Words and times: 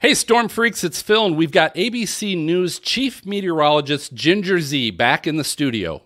Hey, 0.00 0.14
Storm 0.14 0.48
Freaks, 0.48 0.82
it's 0.82 1.02
Phil, 1.02 1.26
and 1.26 1.36
we've 1.36 1.50
got 1.52 1.74
ABC 1.74 2.34
News 2.36 2.78
chief 2.78 3.26
meteorologist 3.26 4.14
Ginger 4.14 4.58
Zee 4.58 4.90
back 4.90 5.26
in 5.26 5.36
the 5.36 5.44
studio. 5.44 6.02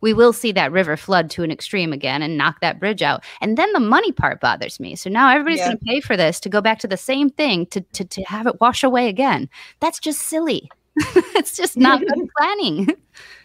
We 0.00 0.14
will 0.14 0.32
see 0.32 0.52
that 0.52 0.72
river 0.72 0.96
flood 0.96 1.28
to 1.30 1.42
an 1.42 1.50
extreme 1.50 1.92
again 1.92 2.22
and 2.22 2.38
knock 2.38 2.60
that 2.60 2.80
bridge 2.80 3.02
out. 3.02 3.22
And 3.42 3.58
then 3.58 3.70
the 3.74 3.80
money 3.80 4.10
part 4.10 4.40
bothers 4.40 4.80
me. 4.80 4.96
So 4.96 5.10
now 5.10 5.30
everybody's 5.30 5.58
Yeah. 5.58 5.66
going 5.66 5.78
to 5.78 5.84
pay 5.84 6.00
for 6.00 6.16
this 6.16 6.40
to 6.40 6.48
go 6.48 6.62
back 6.62 6.78
to 6.80 6.88
the 6.88 6.96
same 6.96 7.28
thing 7.28 7.66
to, 7.66 7.80
to, 7.80 8.04
to 8.06 8.22
have 8.24 8.46
it 8.46 8.58
wash 8.60 8.82
away 8.82 9.08
again. 9.08 9.48
That's 9.80 9.98
just 9.98 10.20
silly. 10.22 10.70
it's 11.34 11.56
just 11.56 11.76
not 11.76 12.00
good 12.00 12.28
planning. 12.38 12.88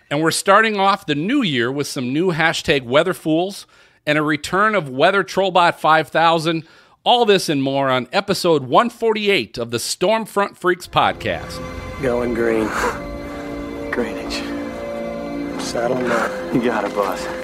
And 0.09 0.21
we're 0.21 0.31
starting 0.31 0.77
off 0.77 1.05
the 1.05 1.15
new 1.15 1.41
year 1.41 1.69
with 1.71 1.87
some 1.87 2.13
new 2.13 2.31
hashtag 2.31 2.83
weather 2.85 3.13
fools 3.13 3.65
and 4.05 4.17
a 4.17 4.21
return 4.21 4.73
of 4.75 4.89
Weather 4.89 5.23
Trollbot 5.23 5.75
5000. 5.75 6.65
All 7.03 7.25
this 7.25 7.49
and 7.49 7.63
more 7.63 7.89
on 7.89 8.07
episode 8.11 8.65
148 8.65 9.57
of 9.57 9.71
the 9.71 9.79
Stormfront 9.79 10.55
Freaks 10.55 10.85
podcast. 10.87 11.59
Going 11.99 12.35
green. 12.35 12.67
Greenwich. 13.91 14.35
Saddle 15.59 15.97
up. 16.11 16.53
You 16.53 16.61
got 16.61 16.83
it, 16.85 16.93
boss. 16.93 17.40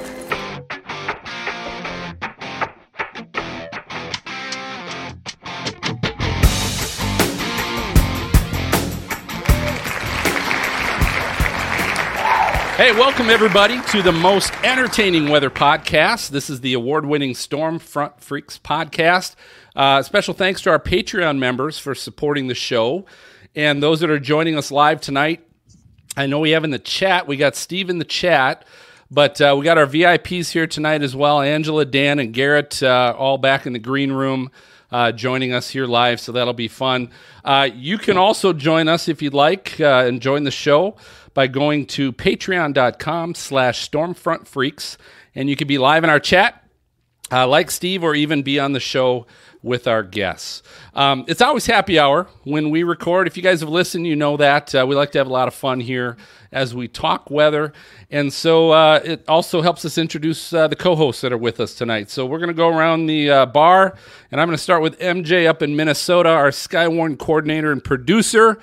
Hey, 12.77 12.91
welcome 12.91 13.31
everybody 13.31 13.81
to 13.85 14.03
the 14.03 14.11
most 14.11 14.53
entertaining 14.63 15.29
weather 15.29 15.49
podcast. 15.49 16.29
This 16.29 16.47
is 16.47 16.61
the 16.61 16.73
award 16.73 17.07
winning 17.07 17.33
Stormfront 17.33 18.19
Freaks 18.19 18.59
podcast. 18.59 19.33
Uh, 19.75 20.03
special 20.03 20.35
thanks 20.35 20.61
to 20.61 20.69
our 20.69 20.77
Patreon 20.77 21.39
members 21.39 21.79
for 21.79 21.95
supporting 21.95 22.45
the 22.45 22.53
show 22.53 23.07
and 23.55 23.81
those 23.81 24.01
that 24.01 24.11
are 24.11 24.19
joining 24.19 24.59
us 24.59 24.69
live 24.69 25.01
tonight. 25.01 25.43
I 26.15 26.27
know 26.27 26.37
we 26.37 26.51
have 26.51 26.63
in 26.63 26.69
the 26.69 26.77
chat, 26.77 27.25
we 27.25 27.35
got 27.35 27.55
Steve 27.55 27.89
in 27.89 27.97
the 27.97 28.05
chat, 28.05 28.63
but 29.09 29.41
uh, 29.41 29.55
we 29.57 29.65
got 29.65 29.79
our 29.79 29.87
VIPs 29.87 30.51
here 30.51 30.67
tonight 30.67 31.01
as 31.01 31.15
well 31.15 31.41
Angela, 31.41 31.83
Dan, 31.83 32.19
and 32.19 32.31
Garrett, 32.31 32.83
uh, 32.83 33.15
all 33.17 33.39
back 33.39 33.65
in 33.65 33.73
the 33.73 33.79
green 33.79 34.11
room. 34.11 34.51
Uh, 34.89 35.11
joining 35.11 35.51
us 35.51 35.69
here 35.69 35.85
live, 35.85 36.17
so 36.17 36.31
that'll 36.31 36.53
be 36.53 36.69
fun. 36.69 37.09
Uh, 37.43 37.67
you 37.73 37.97
can 37.97 38.17
also 38.17 38.53
join 38.53 38.87
us 38.87 39.09
if 39.09 39.21
you'd 39.21 39.33
like 39.33 39.81
uh, 39.81 40.05
and 40.07 40.21
join 40.21 40.45
the 40.45 40.51
show 40.51 40.95
by 41.37 41.45
going 41.45 41.85
to 41.85 42.11
patreon.com 42.11 43.35
slash 43.35 43.87
stormfrontfreaks, 43.87 44.97
and 45.35 45.51
you 45.51 45.55
can 45.55 45.67
be 45.67 45.77
live 45.77 46.03
in 46.03 46.09
our 46.09 46.19
chat 46.19 46.63
uh, 47.31 47.47
like 47.47 47.69
Steve, 47.69 48.03
or 48.03 48.15
even 48.15 48.41
be 48.41 48.59
on 48.59 48.73
the 48.73 48.79
show 48.79 49.27
with 49.61 49.87
our 49.87 50.01
guests. 50.01 50.63
Um, 50.95 51.25
it's 51.27 51.39
always 51.39 51.67
happy 51.67 51.99
hour 51.99 52.27
when 52.43 52.71
we 52.71 52.81
record. 52.81 53.27
If 53.27 53.37
you 53.37 53.43
guys 53.43 53.59
have 53.59 53.69
listened, 53.69 54.07
you 54.07 54.15
know 54.15 54.35
that. 54.37 54.73
Uh, 54.73 54.87
we 54.87 54.95
like 54.95 55.11
to 55.11 55.19
have 55.19 55.27
a 55.27 55.31
lot 55.31 55.47
of 55.47 55.53
fun 55.53 55.79
here 55.79 56.17
as 56.51 56.73
we 56.73 56.87
talk 56.87 57.29
weather. 57.29 57.71
And 58.09 58.33
so 58.33 58.71
uh, 58.71 59.01
it 59.03 59.23
also 59.27 59.61
helps 59.61 59.85
us 59.85 59.99
introduce 59.99 60.51
uh, 60.53 60.67
the 60.67 60.75
co 60.75 60.95
hosts 60.95 61.21
that 61.21 61.31
are 61.31 61.37
with 61.37 61.59
us 61.59 61.75
tonight. 61.75 62.09
So 62.09 62.25
we're 62.25 62.39
going 62.39 62.47
to 62.47 62.55
go 62.55 62.69
around 62.69 63.05
the 63.05 63.29
uh, 63.29 63.45
bar, 63.45 63.95
and 64.31 64.41
I'm 64.41 64.47
going 64.47 64.57
to 64.57 64.63
start 64.63 64.81
with 64.81 64.97
MJ 64.97 65.45
up 65.45 65.61
in 65.61 65.75
Minnesota, 65.75 66.29
our 66.29 66.49
Skywarn 66.49 67.19
coordinator 67.19 67.71
and 67.71 67.83
producer. 67.83 68.59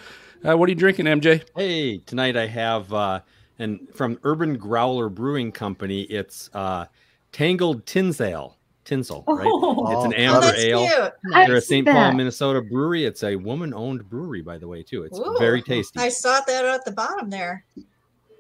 Uh, 0.47 0.57
what 0.57 0.69
are 0.69 0.73
you 0.73 0.77
drinking, 0.77 1.07
MJ? 1.07 1.43
Hey, 1.57 1.99
tonight 1.99 2.37
I 2.37 2.47
have 2.47 2.93
uh, 2.93 3.21
and 3.59 3.89
from 3.95 4.19
Urban 4.25 4.59
Growler 4.59 5.09
Brewing 5.09 5.51
Company. 5.53 6.03
It's 6.03 6.51
uh, 6.53 6.85
Tangled 7.33 7.87
Tinsale, 7.87 8.57
tinsel, 8.85 9.25
right? 9.27 9.47
it's 9.47 10.05
an 10.05 10.13
Oh, 10.15 10.35
amber 10.35 10.41
that's 10.43 10.59
ale. 10.59 10.87
cute. 10.87 11.13
They're 11.47 11.57
a 11.57 11.61
St. 11.63 11.87
Paul, 11.87 12.13
Minnesota 12.13 12.61
brewery. 12.61 13.05
It's 13.07 13.23
a 13.25 13.37
woman-owned 13.37 14.09
brewery, 14.11 14.43
by 14.43 14.59
the 14.59 14.69
way, 14.69 14.83
too. 14.83 15.05
It's 15.05 15.19
Ooh, 15.19 15.37
very 15.39 15.63
tasty. 15.63 15.99
I 15.99 16.11
saw 16.11 16.41
that 16.47 16.65
at 16.67 16.85
the 16.85 16.93
bottom 16.93 17.31
there. 17.31 17.65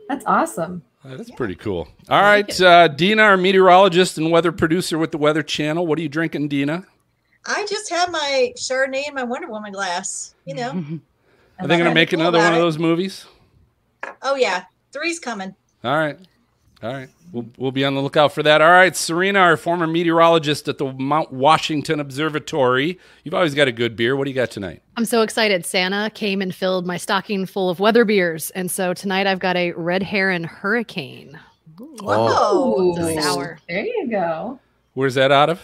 That's 0.08 0.26
awesome. 0.26 0.82
Uh, 1.04 1.16
that's 1.16 1.30
pretty 1.30 1.54
cool. 1.54 1.88
All 2.10 2.20
right, 2.20 2.60
uh, 2.60 2.88
Dina, 2.88 3.22
our 3.22 3.36
meteorologist 3.38 4.18
and 4.18 4.30
weather 4.30 4.52
producer 4.52 4.98
with 4.98 5.10
the 5.10 5.18
Weather 5.18 5.42
Channel. 5.42 5.86
What 5.86 5.98
are 5.98 6.02
you 6.02 6.08
drinking, 6.10 6.48
Dina? 6.48 6.84
I 7.46 7.64
just 7.66 7.88
have 7.90 8.10
my 8.10 8.52
Chardonnay 8.58 9.06
and 9.06 9.14
my 9.14 9.22
Wonder 9.22 9.48
Woman 9.48 9.72
glass. 9.72 10.34
You 10.44 10.54
know. 10.54 10.84
Are 11.60 11.66
they 11.66 11.76
going 11.76 11.88
to 11.88 11.94
make 11.94 12.10
cool 12.10 12.20
another 12.20 12.38
about 12.38 12.46
one 12.50 12.54
of 12.54 12.60
those 12.60 12.78
movies? 12.78 13.26
Oh 14.22 14.34
yeah, 14.34 14.64
three's 14.92 15.18
coming. 15.18 15.54
All 15.82 15.96
right. 15.96 16.18
All 16.82 16.92
right. 16.92 17.08
We'll, 17.32 17.46
we'll 17.56 17.72
be 17.72 17.84
on 17.84 17.94
the 17.94 18.02
lookout 18.02 18.32
for 18.32 18.42
that. 18.42 18.60
All 18.60 18.70
right. 18.70 18.94
Serena, 18.94 19.38
our 19.38 19.56
former 19.56 19.86
meteorologist 19.86 20.68
at 20.68 20.76
the 20.78 20.92
Mount 20.92 21.32
Washington 21.32 21.98
Observatory. 21.98 22.98
You've 23.22 23.34
always 23.34 23.54
got 23.54 23.68
a 23.68 23.72
good 23.72 23.96
beer. 23.96 24.14
What 24.16 24.24
do 24.24 24.30
you 24.30 24.34
got 24.34 24.50
tonight? 24.50 24.82
I'm 24.96 25.06
so 25.06 25.22
excited. 25.22 25.64
Santa 25.64 26.10
came 26.10 26.42
and 26.42 26.54
filled 26.54 26.86
my 26.86 26.96
stocking 26.98 27.46
full 27.46 27.70
of 27.70 27.80
weather 27.80 28.04
beers. 28.04 28.50
And 28.50 28.70
so 28.70 28.92
tonight 28.92 29.26
I've 29.26 29.38
got 29.38 29.56
a 29.56 29.72
Red 29.72 30.02
Heron 30.02 30.44
Hurricane. 30.44 31.38
Whoa. 31.78 32.28
Oh. 32.30 32.96
It's 32.98 33.18
a 33.18 33.22
sour. 33.22 33.58
There 33.68 33.84
you 33.84 34.08
go. 34.10 34.60
Where's 34.92 35.14
that 35.14 35.32
out 35.32 35.48
of? 35.50 35.62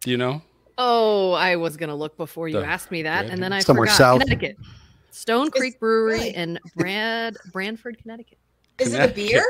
Do 0.00 0.10
you 0.10 0.16
know? 0.16 0.42
Oh, 0.78 1.32
I 1.32 1.56
was 1.56 1.76
going 1.76 1.88
to 1.90 1.94
look 1.94 2.16
before 2.16 2.48
you 2.48 2.58
The 2.60 2.66
asked 2.66 2.90
me 2.90 3.02
that. 3.04 3.22
Red 3.22 3.30
And 3.32 3.42
then 3.42 3.52
I 3.52 3.60
Somewhere 3.60 3.86
forgot. 3.86 3.96
south. 3.96 4.20
Connecticut. 4.22 4.58
Stone 5.16 5.46
It's- 5.48 5.58
Creek 5.60 5.80
Brewery 5.80 6.12
really? 6.14 6.34
in 6.34 6.58
Brad, 6.76 7.36
Branford, 7.52 7.98
Connecticut. 8.02 8.38
Is 8.78 8.92
it 8.92 9.00
a 9.10 9.12
beer? 9.12 9.42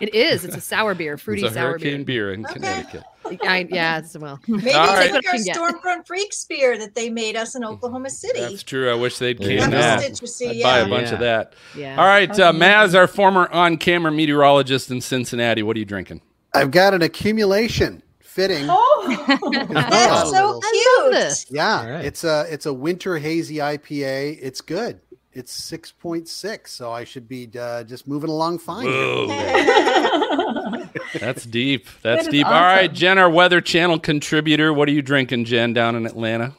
It 0.00 0.12
is. 0.12 0.44
It's 0.44 0.56
a 0.56 0.60
sour 0.60 0.96
beer, 0.96 1.16
fruity 1.16 1.42
it's 1.42 1.52
a 1.52 1.54
sour 1.54 1.68
hurricane 1.70 2.02
beer. 2.02 2.32
beer, 2.32 2.32
in 2.34 2.44
Okay. 2.44 2.54
Connecticut. 2.54 3.04
I, 3.46 3.68
yeah, 3.70 3.98
it's, 3.98 4.18
well. 4.18 4.40
Maybe 4.48 4.72
All 4.72 4.84
it's 4.84 4.92
right. 4.94 5.12
like 5.12 5.24
our 5.28 5.34
Stormfront 5.70 6.04
Freaks 6.08 6.44
beer 6.46 6.76
that 6.76 6.96
they 6.96 7.08
made 7.08 7.36
us 7.36 7.54
in 7.54 7.64
Oklahoma 7.64 8.10
City. 8.10 8.40
That's 8.40 8.64
true. 8.64 8.90
I 8.90 8.94
wish 8.96 9.18
they'd 9.18 9.38
came 9.38 9.50
Yeah. 9.58 9.62
can 9.66 9.72
Have 9.72 10.00
that. 10.00 10.20
a 10.42 10.48
I'd 10.50 10.62
buy 10.64 10.78
a 10.80 10.88
bunch 10.88 11.06
Yeah. 11.08 11.14
of 11.14 11.20
that. 11.20 11.52
Yeah. 11.76 12.00
All 12.00 12.06
right. 12.06 12.28
Uh, 12.40 12.52
Maz, 12.52 12.96
our 12.96 13.06
former 13.06 13.48
on 13.52 13.76
camera 13.76 14.10
meteorologist 14.10 14.90
in 14.90 15.00
Cincinnati. 15.00 15.62
What 15.62 15.76
are 15.76 15.78
you 15.78 15.84
drinking? 15.84 16.20
I've 16.52 16.72
got 16.72 16.92
an 16.92 17.02
accumulation 17.02 18.02
fitting. 18.20 18.66
Oh, 18.68 19.66
That's 19.70 20.30
so 20.30 20.30
little- 20.30 20.60
I 20.64 21.08
love 21.12 21.12
cute. 21.38 21.46
Yeah, 21.56 21.78
All 21.82 21.88
right. 21.88 22.04
it's 22.04 22.24
a 22.24 22.46
it's 22.50 22.66
a 22.66 22.72
winter 22.72 23.18
hazy 23.18 23.56
IPA. 23.58 24.38
It's 24.42 24.60
good. 24.60 25.00
It's 25.34 25.52
six 25.52 25.92
point 25.92 26.28
six, 26.28 26.72
so 26.72 26.92
I 26.92 27.04
should 27.04 27.28
be 27.28 27.48
uh, 27.58 27.84
just 27.84 28.06
moving 28.06 28.30
along 28.30 28.58
fine. 28.58 28.84
That's 31.18 31.44
deep. 31.44 31.86
That's 32.02 32.02
That 32.02 32.20
is 32.20 32.28
deep. 32.28 32.46
All 32.46 32.52
right, 32.52 32.84
awesome. 32.90 32.94
Jen, 32.94 33.18
our 33.18 33.30
Weather 33.30 33.60
Channel 33.60 33.98
contributor. 33.98 34.72
What 34.72 34.88
are 34.88 34.92
you 34.92 35.02
drinking, 35.02 35.46
Jen, 35.46 35.72
down 35.72 35.96
in 35.96 36.06
Atlanta? 36.06 36.54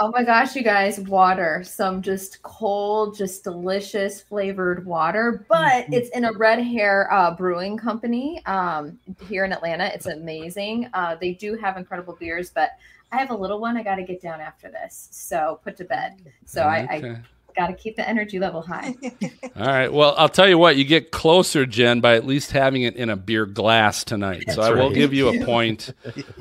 oh 0.00 0.10
my 0.10 0.22
gosh, 0.22 0.54
you 0.54 0.62
guys, 0.62 1.00
water. 1.00 1.62
Some 1.64 2.02
just 2.02 2.42
cold, 2.42 3.16
just 3.16 3.44
delicious 3.44 4.22
flavored 4.22 4.84
water, 4.84 5.44
but 5.48 5.86
it's 5.90 6.10
in 6.10 6.24
a 6.24 6.32
Red 6.32 6.62
Hare 6.62 7.12
uh, 7.12 7.34
Brewing 7.34 7.76
Company 7.76 8.44
um, 8.46 8.98
here 9.28 9.44
in 9.44 9.52
Atlanta. 9.52 9.86
It's 9.86 10.06
amazing. 10.06 10.88
Uh, 10.94 11.16
they 11.20 11.32
do 11.32 11.56
have 11.56 11.76
incredible 11.76 12.16
beers, 12.18 12.50
but 12.50 12.70
I 13.12 13.18
have 13.18 13.30
a 13.30 13.36
little 13.36 13.60
one 13.60 13.76
I 13.76 13.82
got 13.82 13.96
to 13.96 14.02
get 14.02 14.20
down 14.20 14.40
after 14.40 14.70
this. 14.70 15.08
So 15.10 15.60
put 15.64 15.76
to 15.78 15.84
bed. 15.84 16.16
So 16.44 16.62
I, 16.62 16.86
I 16.90 16.96
Okay. 16.96 17.16
Got 17.56 17.68
to 17.68 17.74
keep 17.74 17.96
the 17.96 18.08
energy 18.08 18.38
level 18.38 18.62
high. 18.62 18.94
All 19.56 19.66
right. 19.66 19.92
Well, 19.92 20.14
I'll 20.16 20.28
tell 20.28 20.48
you 20.48 20.58
what. 20.58 20.76
You 20.76 20.84
get 20.84 21.10
closer, 21.10 21.66
Jen, 21.66 22.00
by 22.00 22.14
at 22.14 22.26
least 22.26 22.52
having 22.52 22.82
it 22.82 22.96
in 22.96 23.10
a 23.10 23.16
beer 23.16 23.46
glass 23.46 24.04
tonight. 24.04 24.44
so 24.52 24.62
I 24.62 24.70
will 24.70 24.90
give 24.90 25.12
you 25.12 25.28
a 25.28 25.44
point, 25.44 25.92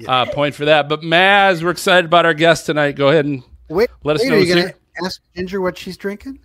uh, 0.07 0.25
point 0.27 0.55
for 0.55 0.65
that. 0.65 0.89
But 0.89 1.01
Maz, 1.01 1.63
we're 1.63 1.71
excited 1.71 2.05
about 2.05 2.25
our 2.25 2.33
guest 2.33 2.65
tonight. 2.65 2.93
Go 2.93 3.09
ahead 3.09 3.25
and 3.25 3.43
Wait, 3.69 3.89
let 4.03 4.17
us 4.17 4.21
wait, 4.21 4.29
know. 4.29 4.35
are 4.35 4.39
you 4.39 4.53
gonna 4.53 4.73
ask 5.03 5.21
Ginger 5.35 5.61
what 5.61 5.77
she's 5.77 5.97
drinking? 5.97 6.39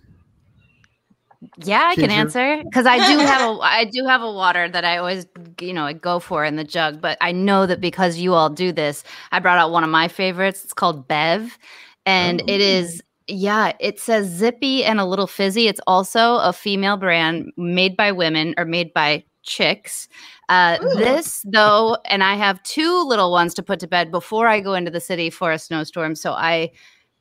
Yeah, 1.57 1.83
I 1.83 1.95
can 1.95 2.11
answer 2.11 2.61
because 2.63 2.85
I 2.85 2.97
do 2.97 3.17
have 3.19 3.41
a 3.41 3.59
I 3.61 3.85
do 3.85 4.05
have 4.05 4.21
a 4.21 4.31
water 4.31 4.69
that 4.69 4.85
I 4.85 4.97
always 4.97 5.25
you 5.59 5.73
know 5.73 5.85
I 5.85 5.93
go 5.93 6.19
for 6.19 6.45
in 6.45 6.55
the 6.55 6.63
jug. 6.63 7.01
But 7.01 7.17
I 7.19 7.31
know 7.31 7.65
that 7.65 7.81
because 7.81 8.17
you 8.17 8.33
all 8.33 8.49
do 8.49 8.71
this, 8.71 9.03
I 9.31 9.39
brought 9.39 9.57
out 9.57 9.71
one 9.71 9.83
of 9.83 9.89
my 9.89 10.07
favorites. 10.07 10.63
It's 10.63 10.73
called 10.73 11.07
Bev, 11.07 11.57
and 12.05 12.41
it 12.47 12.61
is 12.61 13.01
yeah. 13.31 13.73
It 13.79 13.99
says 13.99 14.27
zippy 14.27 14.83
and 14.83 14.99
a 14.99 15.05
little 15.05 15.27
fizzy. 15.27 15.67
It's 15.67 15.81
also 15.87 16.37
a 16.37 16.53
female 16.53 16.97
brand 16.97 17.51
made 17.57 17.97
by 17.97 18.11
women 18.11 18.53
or 18.57 18.65
made 18.65 18.93
by 18.93 19.23
chicks. 19.43 20.07
Uh, 20.49 20.77
this 20.97 21.43
though, 21.45 21.97
and 22.05 22.23
I 22.23 22.35
have 22.35 22.61
two 22.63 23.03
little 23.03 23.31
ones 23.31 23.53
to 23.55 23.63
put 23.63 23.79
to 23.79 23.87
bed 23.87 24.11
before 24.11 24.47
I 24.47 24.59
go 24.59 24.73
into 24.73 24.91
the 24.91 24.99
city 24.99 25.29
for 25.29 25.51
a 25.51 25.57
snowstorm. 25.59 26.15
So 26.15 26.33
I 26.33 26.71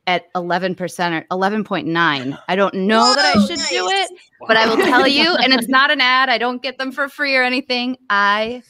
at 0.07 0.33
11% 0.35 0.77
or 0.81 1.25
11.9. 1.31 2.39
I 2.49 2.57
don't 2.57 2.75
know 2.75 3.15
that 3.15 3.25
I 3.25 3.39
Whoa, 3.39 3.47
should 3.47 3.69
do 3.69 3.85
nice. 3.85 4.11
it, 4.11 4.19
but 4.49 4.57
I 4.57 4.67
will 4.67 4.77
tell 4.77 5.07
you, 5.19 5.35
and 5.37 5.53
it's 5.53 5.69
not 5.69 5.91
an 5.91 6.01
ad. 6.01 6.29
I 6.29 6.39
don't 6.39 6.63
get 6.63 6.79
them 6.79 6.91
for 6.91 7.09
free 7.09 7.37
or 7.37 7.45
anything. 7.45 7.97
I 8.09 8.63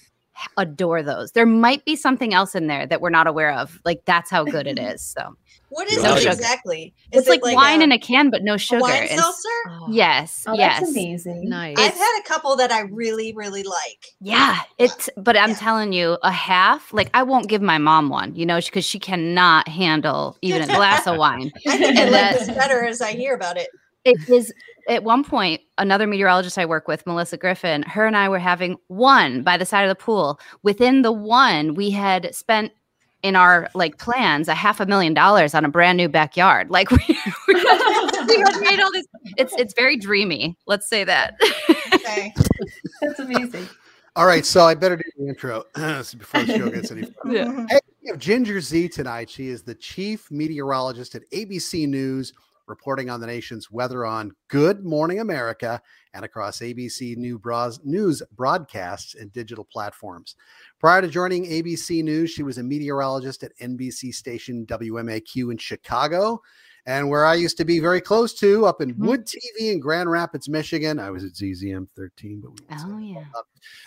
adore 0.56 1.02
those. 1.02 1.32
There 1.32 1.46
might 1.46 1.84
be 1.84 1.96
something 1.96 2.34
else 2.34 2.54
in 2.54 2.66
there 2.66 2.86
that 2.86 3.00
we're 3.00 3.10
not 3.10 3.26
aware 3.26 3.52
of. 3.52 3.80
Like 3.84 4.02
that's 4.04 4.30
how 4.30 4.44
good 4.44 4.66
it 4.66 4.78
is. 4.92 5.02
So 5.02 5.36
What 5.70 5.90
is 5.90 6.02
No 6.02 6.14
it 6.14 6.20
sugar. 6.20 6.32
exactly? 6.32 6.94
Is 7.12 7.20
it's 7.20 7.28
like, 7.28 7.40
it 7.44 7.54
wine 7.54 7.80
a, 7.80 7.84
in 7.84 7.92
a 7.92 7.98
can, 7.98 8.30
but 8.30 8.42
no 8.42 8.54
a 8.54 8.58
sugar. 8.58 8.80
wine 8.82 9.06
And- 9.10 9.20
seltzer? 9.20 9.48
Oh. 9.68 9.88
yes, 9.90 10.44
Oh, 10.46 10.54
yes. 10.54 10.80
that's 10.80 10.90
amazing. 10.92 11.48
Nice. 11.48 11.76
I've 11.78 11.94
had 11.94 12.20
a 12.20 12.28
couple 12.28 12.56
that 12.56 12.70
I 12.72 12.80
really, 12.82 13.32
really 13.34 13.62
like. 13.62 14.06
Yeah, 14.20 14.60
it's 14.78 15.08
but 15.16 15.36
I'm 15.36 15.50
Yeah. 15.50 15.56
telling 15.56 15.92
you, 15.92 16.18
a 16.22 16.30
half. 16.32 16.92
Like 16.92 17.10
I 17.14 17.22
won't 17.22 17.48
give 17.48 17.62
my 17.62 17.78
mom 17.78 18.08
one, 18.08 18.34
you 18.34 18.46
know, 18.46 18.60
because 18.60 18.84
she 18.84 18.98
cannot 18.98 19.68
handle 19.68 20.36
even 20.42 20.62
a 20.62 20.66
glass 20.66 21.06
of 21.06 21.16
wine. 21.24 21.52
I 21.66 21.76
think 21.76 21.96
I 21.98 22.02
And 22.02 22.10
like 22.12 22.38
this 22.38 22.48
better 22.48 22.84
as 22.84 23.00
I 23.00 23.12
hear 23.12 23.34
about 23.34 23.56
it. 23.56 23.68
It 24.04 24.16
is 24.30 24.52
at 24.90 25.04
one 25.04 25.24
point 25.24 25.62
another 25.78 26.06
meteorologist 26.06 26.58
I 26.58 26.66
work 26.66 26.88
with, 26.88 27.06
Melissa 27.06 27.36
Griffin. 27.38 27.82
Her 27.84 28.06
and 28.06 28.16
I 28.16 28.28
were 28.28 28.38
having 28.38 28.76
one 28.88 29.42
by 29.42 29.56
the 29.56 29.64
side 29.64 29.84
of 29.84 29.88
the 29.88 29.94
pool. 29.94 30.38
Within 30.62 31.02
the 31.02 31.12
one, 31.12 31.74
we 31.74 31.90
had 31.90 32.34
spent 32.34 32.72
in 33.22 33.36
our 33.36 33.70
like 33.74 33.98
plans 33.98 34.48
a 34.48 34.54
half 34.54 34.80
a 34.80 34.86
million 34.86 35.14
dollars 35.14 35.54
on 35.54 35.64
a 35.64 35.68
brand 35.68 35.96
new 35.96 36.08
backyard. 36.08 36.70
Like 36.70 36.90
we, 36.90 36.98
we, 37.48 37.54
we 37.54 38.40
had 38.40 38.60
made 38.60 38.80
all 38.80 38.92
this. 38.92 39.06
It's 39.36 39.54
it's 39.56 39.74
very 39.74 39.96
dreamy. 39.96 40.58
Let's 40.66 40.88
say 40.88 41.04
that. 41.04 41.38
Okay. 41.94 42.34
That's 43.00 43.20
amazing. 43.20 43.68
All 44.16 44.26
right, 44.26 44.44
so 44.44 44.64
I 44.64 44.74
better 44.74 44.96
do 44.96 45.02
the 45.16 45.28
intro 45.28 45.64
before 45.74 46.42
the 46.42 46.58
show 46.58 46.68
gets 46.68 46.90
any 46.90 47.02
further. 47.02 47.36
Yeah. 47.36 47.66
Hey, 47.70 47.78
we 48.02 48.08
have 48.08 48.18
Ginger 48.18 48.60
Zee 48.60 48.88
tonight. 48.88 49.30
She 49.30 49.46
is 49.46 49.62
the 49.62 49.74
chief 49.74 50.28
meteorologist 50.32 51.14
at 51.14 51.30
ABC 51.30 51.86
News, 51.86 52.32
reporting 52.70 53.10
on 53.10 53.20
the 53.20 53.26
nation's 53.26 53.70
weather 53.70 54.06
on 54.06 54.30
Good 54.48 54.84
Morning 54.84 55.20
America 55.20 55.82
and 56.14 56.24
across 56.24 56.60
ABC 56.60 57.16
News 57.16 58.22
broadcasts 58.32 59.14
and 59.14 59.32
digital 59.32 59.64
platforms. 59.64 60.36
Prior 60.78 61.02
to 61.02 61.08
joining 61.08 61.44
ABC 61.44 62.02
News, 62.02 62.30
she 62.30 62.42
was 62.42 62.56
a 62.56 62.62
meteorologist 62.62 63.42
at 63.42 63.52
NBC 63.60 64.14
station 64.14 64.64
WMAQ 64.66 65.50
in 65.50 65.58
Chicago. 65.58 66.40
And 66.86 67.10
where 67.10 67.26
I 67.26 67.34
used 67.34 67.58
to 67.58 67.66
be 67.66 67.78
very 67.78 68.00
close 68.00 68.32
to, 68.38 68.64
up 68.64 68.80
in 68.80 68.94
Mhm. 68.94 69.06
Wood 69.06 69.26
TV 69.26 69.70
in 69.70 69.80
Grand 69.80 70.10
Rapids, 70.10 70.48
Michigan. 70.48 70.98
I 70.98 71.10
was 71.10 71.24
at 71.24 71.32
ZZM 71.36 71.86
13, 71.94 72.40
but 72.40 72.52
we 72.52 72.66
Oh 72.70 72.98
yeah. 72.98 73.24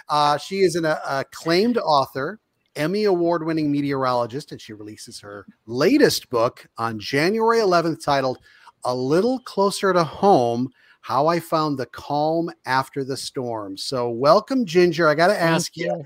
Uh, 0.09 0.37
she 0.37 0.59
is 0.59 0.75
an 0.75 0.85
uh, 0.85 0.99
acclaimed 1.05 1.79
author, 1.79 2.39
Emmy 2.75 3.05
award 3.05 3.45
winning 3.45 3.71
meteorologist, 3.71 4.51
and 4.51 4.61
she 4.61 4.73
releases 4.73 5.19
her 5.21 5.45
latest 5.65 6.29
book 6.29 6.67
on 6.77 6.99
January 6.99 7.59
11th 7.59 8.03
titled 8.05 8.37
A 8.85 8.95
Little 8.95 9.39
Closer 9.39 9.93
to 9.93 10.03
Home 10.03 10.69
How 11.01 11.27
I 11.27 11.39
Found 11.39 11.77
the 11.77 11.85
Calm 11.87 12.51
After 12.65 13.03
the 13.03 13.17
Storm. 13.17 13.77
So, 13.77 14.09
welcome, 14.09 14.65
Ginger. 14.65 15.07
I 15.07 15.15
got 15.15 15.27
to 15.27 15.41
ask 15.41 15.75
you, 15.77 16.03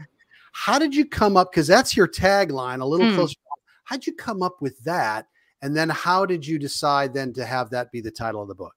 how 0.54 0.80
did 0.80 0.96
you 0.96 1.06
come 1.06 1.38
up? 1.38 1.52
Because 1.52 1.68
that's 1.68 1.96
your 1.96 2.08
tagline, 2.08 2.82
A 2.82 2.86
Little 2.86 3.08
Hmm. 3.08 3.16
Closer. 3.16 3.36
How'd 3.84 4.06
you 4.06 4.14
come 4.14 4.44
up 4.44 4.62
with 4.62 4.78
that? 4.84 5.28
And 5.62 5.76
then, 5.76 5.90
how 5.90 6.26
did 6.26 6.46
you 6.46 6.60
decide 6.60 7.14
then 7.14 7.34
to 7.34 7.46
have 7.46 7.70
that 7.72 7.92
be 7.92 8.02
the 8.02 8.12
title 8.12 8.42
of 8.42 8.48
the 8.48 8.56
book? 8.56 8.76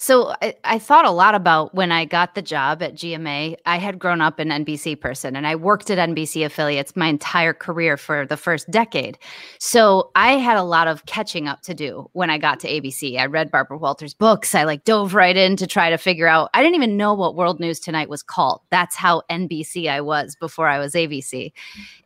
So 0.00 0.32
I, 0.40 0.54
I 0.62 0.78
thought 0.78 1.04
a 1.04 1.10
lot 1.10 1.34
about 1.34 1.74
when 1.74 1.90
I 1.90 2.04
got 2.04 2.36
the 2.36 2.42
job 2.42 2.84
at 2.84 2.94
GMA. 2.94 3.56
I 3.66 3.78
had 3.78 3.98
grown 3.98 4.20
up 4.20 4.38
an 4.38 4.50
NBC 4.50 4.98
person 5.00 5.34
and 5.34 5.44
I 5.44 5.56
worked 5.56 5.90
at 5.90 5.98
NBC 5.98 6.46
affiliates 6.46 6.94
my 6.94 7.08
entire 7.08 7.52
career 7.52 7.96
for 7.96 8.24
the 8.24 8.36
first 8.36 8.70
decade. 8.70 9.18
So 9.58 10.12
I 10.14 10.34
had 10.34 10.56
a 10.56 10.62
lot 10.62 10.86
of 10.86 11.04
catching 11.06 11.48
up 11.48 11.62
to 11.62 11.74
do 11.74 12.08
when 12.12 12.30
I 12.30 12.38
got 12.38 12.60
to 12.60 12.68
ABC. 12.68 13.18
I 13.18 13.26
read 13.26 13.50
Barbara 13.50 13.76
Walters' 13.76 14.14
books. 14.14 14.54
I 14.54 14.62
like 14.62 14.84
dove 14.84 15.14
right 15.14 15.36
in 15.36 15.56
to 15.56 15.66
try 15.66 15.90
to 15.90 15.98
figure 15.98 16.28
out. 16.28 16.48
I 16.54 16.62
didn't 16.62 16.76
even 16.76 16.96
know 16.96 17.12
what 17.12 17.34
World 17.34 17.58
News 17.58 17.80
Tonight 17.80 18.08
was 18.08 18.22
called. 18.22 18.60
That's 18.70 18.94
how 18.94 19.22
NBC 19.28 19.90
I 19.90 20.00
was 20.00 20.36
before 20.36 20.68
I 20.68 20.78
was 20.78 20.94
ABC. 20.94 21.52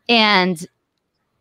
And 0.09 0.65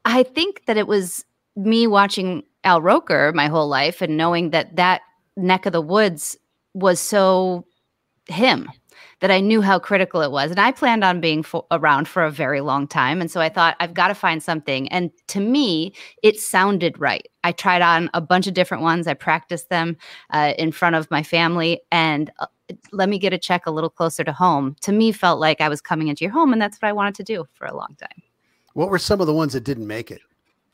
I 0.04 0.22
think 0.22 0.66
that 0.66 0.76
it 0.76 0.86
was 0.86 1.24
me 1.56 1.86
watching 1.86 2.42
Al 2.64 2.82
Roker 2.82 3.32
my 3.34 3.46
whole 3.46 3.68
life 3.68 4.02
and 4.02 4.18
knowing 4.18 4.50
that 4.50 4.76
that 4.76 5.00
neck 5.36 5.64
of 5.64 5.72
the 5.72 5.80
woods 5.80 6.36
was 6.74 7.00
so 7.00 7.66
him 8.28 8.68
that 9.20 9.30
I 9.30 9.40
knew 9.40 9.62
how 9.62 9.78
critical 9.78 10.20
it 10.20 10.32
was. 10.32 10.50
And 10.50 10.58
I 10.58 10.72
planned 10.72 11.04
on 11.04 11.20
being 11.20 11.44
fo- 11.44 11.66
around 11.70 12.08
for 12.08 12.24
a 12.24 12.30
very 12.30 12.60
long 12.60 12.88
time. 12.88 13.20
And 13.20 13.30
so 13.30 13.40
I 13.40 13.48
thought, 13.48 13.76
I've 13.78 13.94
got 13.94 14.08
to 14.08 14.14
find 14.14 14.42
something. 14.42 14.88
And 14.88 15.10
to 15.28 15.40
me, 15.40 15.94
it 16.24 16.40
sounded 16.40 16.98
right. 16.98 17.26
I 17.44 17.52
tried 17.52 17.82
on 17.82 18.10
a 18.14 18.20
bunch 18.20 18.48
of 18.48 18.54
different 18.54 18.82
ones. 18.82 19.06
I 19.06 19.14
practiced 19.14 19.68
them 19.68 19.96
uh, 20.30 20.54
in 20.58 20.72
front 20.72 20.96
of 20.96 21.08
my 21.10 21.22
family. 21.22 21.80
And 21.92 22.32
uh, 22.40 22.46
let 22.90 23.08
me 23.08 23.18
get 23.18 23.32
a 23.32 23.38
check 23.38 23.66
a 23.66 23.70
little 23.70 23.90
closer 23.90 24.24
to 24.24 24.32
home. 24.32 24.74
To 24.80 24.92
me, 24.92 25.12
felt 25.12 25.38
like 25.38 25.60
I 25.60 25.68
was 25.68 25.80
coming 25.80 26.08
into 26.08 26.24
your 26.24 26.32
home. 26.32 26.52
And 26.52 26.60
that's 26.60 26.78
what 26.82 26.88
I 26.88 26.92
wanted 26.92 27.14
to 27.14 27.22
do 27.22 27.46
for 27.54 27.66
a 27.66 27.76
long 27.76 27.96
time. 28.00 28.22
What 28.74 28.90
were 28.90 28.98
some 28.98 29.20
of 29.20 29.28
the 29.28 29.34
ones 29.34 29.52
that 29.52 29.62
didn't 29.62 29.86
make 29.86 30.10
it? 30.10 30.20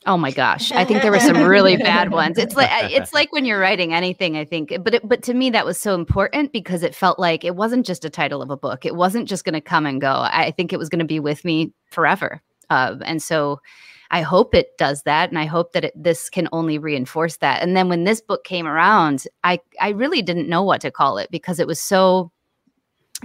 Oh 0.09 0.17
my 0.17 0.31
gosh, 0.31 0.71
I 0.71 0.85
think 0.85 1.03
there 1.03 1.11
were 1.11 1.19
some 1.19 1.43
really 1.43 1.77
bad 1.77 2.11
ones. 2.11 2.39
It's 2.39 2.55
like 2.55 2.71
it's 2.91 3.13
like 3.13 3.31
when 3.31 3.45
you're 3.45 3.59
writing 3.59 3.93
anything. 3.93 4.37
I 4.37 4.43
think, 4.43 4.73
but 4.83 4.95
it, 4.95 5.07
but 5.07 5.21
to 5.23 5.35
me 5.35 5.51
that 5.51 5.67
was 5.67 5.79
so 5.79 5.93
important 5.93 6.51
because 6.51 6.81
it 6.81 6.95
felt 6.95 7.19
like 7.19 7.45
it 7.45 7.55
wasn't 7.55 7.85
just 7.85 8.03
a 8.03 8.09
title 8.09 8.41
of 8.41 8.49
a 8.49 8.57
book. 8.57 8.87
It 8.87 8.95
wasn't 8.95 9.27
just 9.27 9.45
going 9.45 9.53
to 9.53 9.61
come 9.61 9.85
and 9.85 10.01
go. 10.01 10.11
I 10.11 10.49
think 10.49 10.73
it 10.73 10.79
was 10.79 10.89
going 10.89 10.99
to 10.99 11.05
be 11.05 11.19
with 11.19 11.45
me 11.45 11.73
forever. 11.91 12.41
Uh, 12.71 12.95
and 13.05 13.21
so, 13.21 13.61
I 14.09 14.21
hope 14.21 14.55
it 14.55 14.75
does 14.79 15.03
that, 15.03 15.29
and 15.29 15.37
I 15.37 15.45
hope 15.45 15.73
that 15.73 15.85
it, 15.85 15.93
this 15.95 16.27
can 16.27 16.49
only 16.51 16.79
reinforce 16.79 17.37
that. 17.37 17.61
And 17.61 17.77
then 17.77 17.87
when 17.87 18.03
this 18.03 18.19
book 18.19 18.43
came 18.43 18.65
around, 18.65 19.27
I 19.43 19.59
I 19.79 19.89
really 19.89 20.23
didn't 20.23 20.49
know 20.49 20.63
what 20.63 20.81
to 20.81 20.89
call 20.89 21.19
it 21.19 21.29
because 21.29 21.59
it 21.59 21.67
was 21.67 21.79
so 21.79 22.31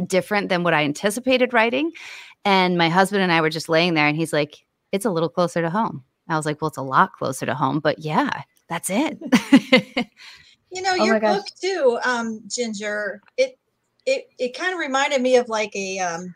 different 0.06 0.50
than 0.50 0.64
what 0.64 0.74
I 0.74 0.84
anticipated 0.84 1.54
writing. 1.54 1.92
And 2.44 2.76
my 2.76 2.90
husband 2.90 3.22
and 3.22 3.32
I 3.32 3.40
were 3.40 3.48
just 3.48 3.70
laying 3.70 3.94
there, 3.94 4.06
and 4.06 4.18
he's 4.18 4.34
like, 4.34 4.66
"It's 4.92 5.06
a 5.06 5.10
little 5.10 5.30
closer 5.30 5.62
to 5.62 5.70
home." 5.70 6.04
I 6.28 6.36
was 6.36 6.46
like, 6.46 6.60
well, 6.60 6.68
it's 6.68 6.78
a 6.78 6.82
lot 6.82 7.12
closer 7.12 7.46
to 7.46 7.54
home, 7.54 7.80
but 7.80 7.98
yeah, 7.98 8.42
that's 8.68 8.90
it. 8.90 9.18
You 10.74 10.82
know, 10.82 10.96
Oh 10.98 11.04
your 11.04 11.20
book 11.20 11.44
too, 11.60 11.98
um, 12.04 12.40
Ginger. 12.48 13.22
It 13.36 13.56
it 14.06 14.28
it 14.38 14.58
kind 14.58 14.72
of 14.72 14.80
reminded 14.80 15.22
me 15.22 15.36
of 15.36 15.48
like 15.48 15.74
a 15.76 16.00
um 16.00 16.34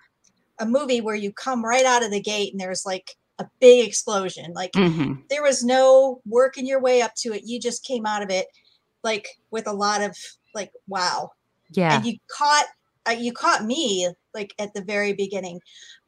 a 0.61 0.67
movie 0.67 1.00
where 1.00 1.17
you 1.17 1.32
come 1.32 1.64
right 1.64 1.85
out 1.85 2.05
of 2.05 2.12
the 2.12 2.20
gate 2.20 2.52
and 2.52 2.61
there's 2.61 2.87
like 2.87 3.17
a 3.40 3.46
big 3.61 3.87
explosion. 3.87 4.52
Like 4.52 4.73
Mhm. 4.73 5.29
there 5.29 5.43
was 5.43 5.64
no 5.64 6.20
working 6.25 6.67
your 6.67 6.81
way 6.81 7.02
up 7.02 7.14
to 7.17 7.32
it. 7.32 7.43
You 7.44 7.58
just 7.58 7.84
came 7.84 8.06
out 8.06 8.23
of 8.23 8.31
it 8.31 8.46
like 9.02 9.26
with 9.50 9.67
a 9.67 9.73
lot 9.73 10.02
of 10.02 10.17
like 10.55 10.70
wow. 10.87 11.32
Yeah. 11.70 11.96
And 11.96 12.06
you 12.06 12.17
caught 12.31 12.67
uh, 13.08 13.12
you 13.12 13.32
caught 13.32 13.64
me 13.64 14.08
like 14.34 14.55
at 14.61 14.73
the 14.73 14.82
very 14.82 15.14
beginning. 15.14 15.61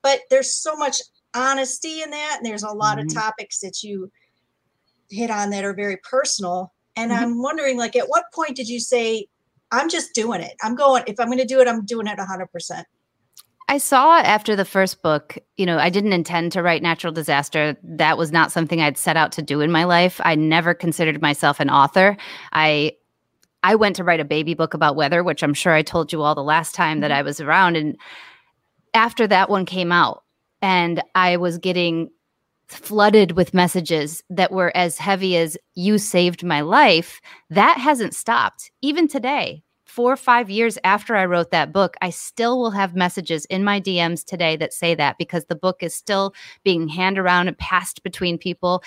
But 0.03 0.21
there's 0.31 0.55
so 0.55 0.77
much 0.77 1.03
honesty 1.35 2.03
in 2.03 2.11
that 2.11 2.37
and 2.39 2.47
there's 2.47 2.63
a 2.63 2.71
lot 2.73 2.99
Mhm. 2.99 3.03
of 3.03 3.15
topics 3.15 3.61
that 3.61 3.83
you 3.83 4.11
hit 5.11 5.31
on 5.31 5.51
that 5.51 5.65
are 5.65 5.75
very 5.75 5.97
personal. 5.99 6.73
And 6.97 7.11
Mhm. 7.11 7.17
I'm 7.17 7.43
wondering 7.43 7.77
like 7.77 7.97
at 7.97 8.09
what 8.09 8.25
point 8.35 8.57
did 8.57 8.69
you 8.69 8.81
say 8.81 9.27
I'm 9.73 9.89
just 9.89 10.15
doing 10.15 10.41
it. 10.41 10.55
I'm 10.63 10.75
going 10.75 11.05
if 11.07 11.21
I'm 11.21 11.27
going 11.29 11.39
to 11.39 11.45
do 11.45 11.61
it 11.61 11.69
I'm 11.69 11.85
doing 11.85 12.07
it 12.09 12.19
100%. 12.19 12.87
I 13.69 13.79
saw 13.79 14.19
after 14.19 14.57
the 14.57 14.65
first 14.65 15.01
book, 15.01 15.39
you 15.57 15.65
know, 15.65 15.79
I 15.79 15.91
didn't 15.91 16.13
intend 16.13 16.51
to 16.53 16.63
write 16.63 16.83
natural 16.83 17.13
disaster. 17.13 17.77
That 17.85 18.19
was 18.19 18.33
not 18.33 18.51
something 18.51 18.81
I'd 18.81 18.99
set 18.99 19.17
out 19.17 19.31
to 19.33 19.43
do 19.43 19.61
in 19.61 19.71
my 19.71 19.85
life. 19.85 20.21
I 20.25 20.35
never 20.35 20.75
considered 20.75 21.23
myself 21.23 21.61
an 21.61 21.71
author. 21.71 22.17
I 22.53 22.97
I 23.63 23.75
went 23.77 23.95
to 23.97 24.05
write 24.05 24.21
a 24.21 24.25
baby 24.25 24.55
book 24.55 24.75
about 24.75 24.97
weather, 24.97 25.23
which 25.23 25.43
I'm 25.45 25.55
sure 25.55 25.73
I 25.75 25.83
told 25.83 26.13
you 26.13 26.23
all 26.23 26.35
the 26.35 26.43
last 26.43 26.75
time 26.75 27.01
that 27.01 27.13
I 27.13 27.23
was 27.23 27.41
around 27.41 27.77
and 27.77 27.97
after 28.95 29.27
that 29.29 29.49
one 29.49 29.65
came 29.67 29.93
out 29.93 30.25
and 30.63 31.03
I 31.15 31.37
was 31.37 31.59
getting 31.59 32.11
flooded 32.69 33.33
with 33.33 33.55
messages 33.55 34.23
that 34.31 34.53
were 34.53 34.75
as 34.77 34.99
heavy 34.99 35.37
as 35.37 35.57
you 35.75 35.99
saved 35.99 36.45
my 36.45 36.61
life, 36.61 37.21
that 37.51 37.79
hasn't 37.79 38.15
stopped. 38.15 38.71
Even 38.81 39.09
today, 39.09 39.63
four 39.85 40.13
or 40.13 40.17
five 40.17 40.49
years 40.49 40.79
after 40.85 41.17
I 41.17 41.25
wrote 41.25 41.51
that 41.51 41.73
book, 41.73 41.97
I 42.01 42.11
still 42.11 42.61
will 42.61 42.71
have 42.71 42.95
messages 42.95 43.45
in 43.47 43.65
my 43.65 43.81
DMs 43.81 44.25
today 44.25 44.57
that 44.57 44.73
say 44.73 44.95
that 44.95 45.19
because 45.19 45.47
the 45.47 45.57
book 45.57 45.83
is 45.83 45.95
still 45.95 46.33
being 46.63 46.87
handed 46.87 47.21
around 47.21 47.49
and 47.49 47.59
passed 47.59 48.05
between 48.05 48.39
people. 48.39 48.85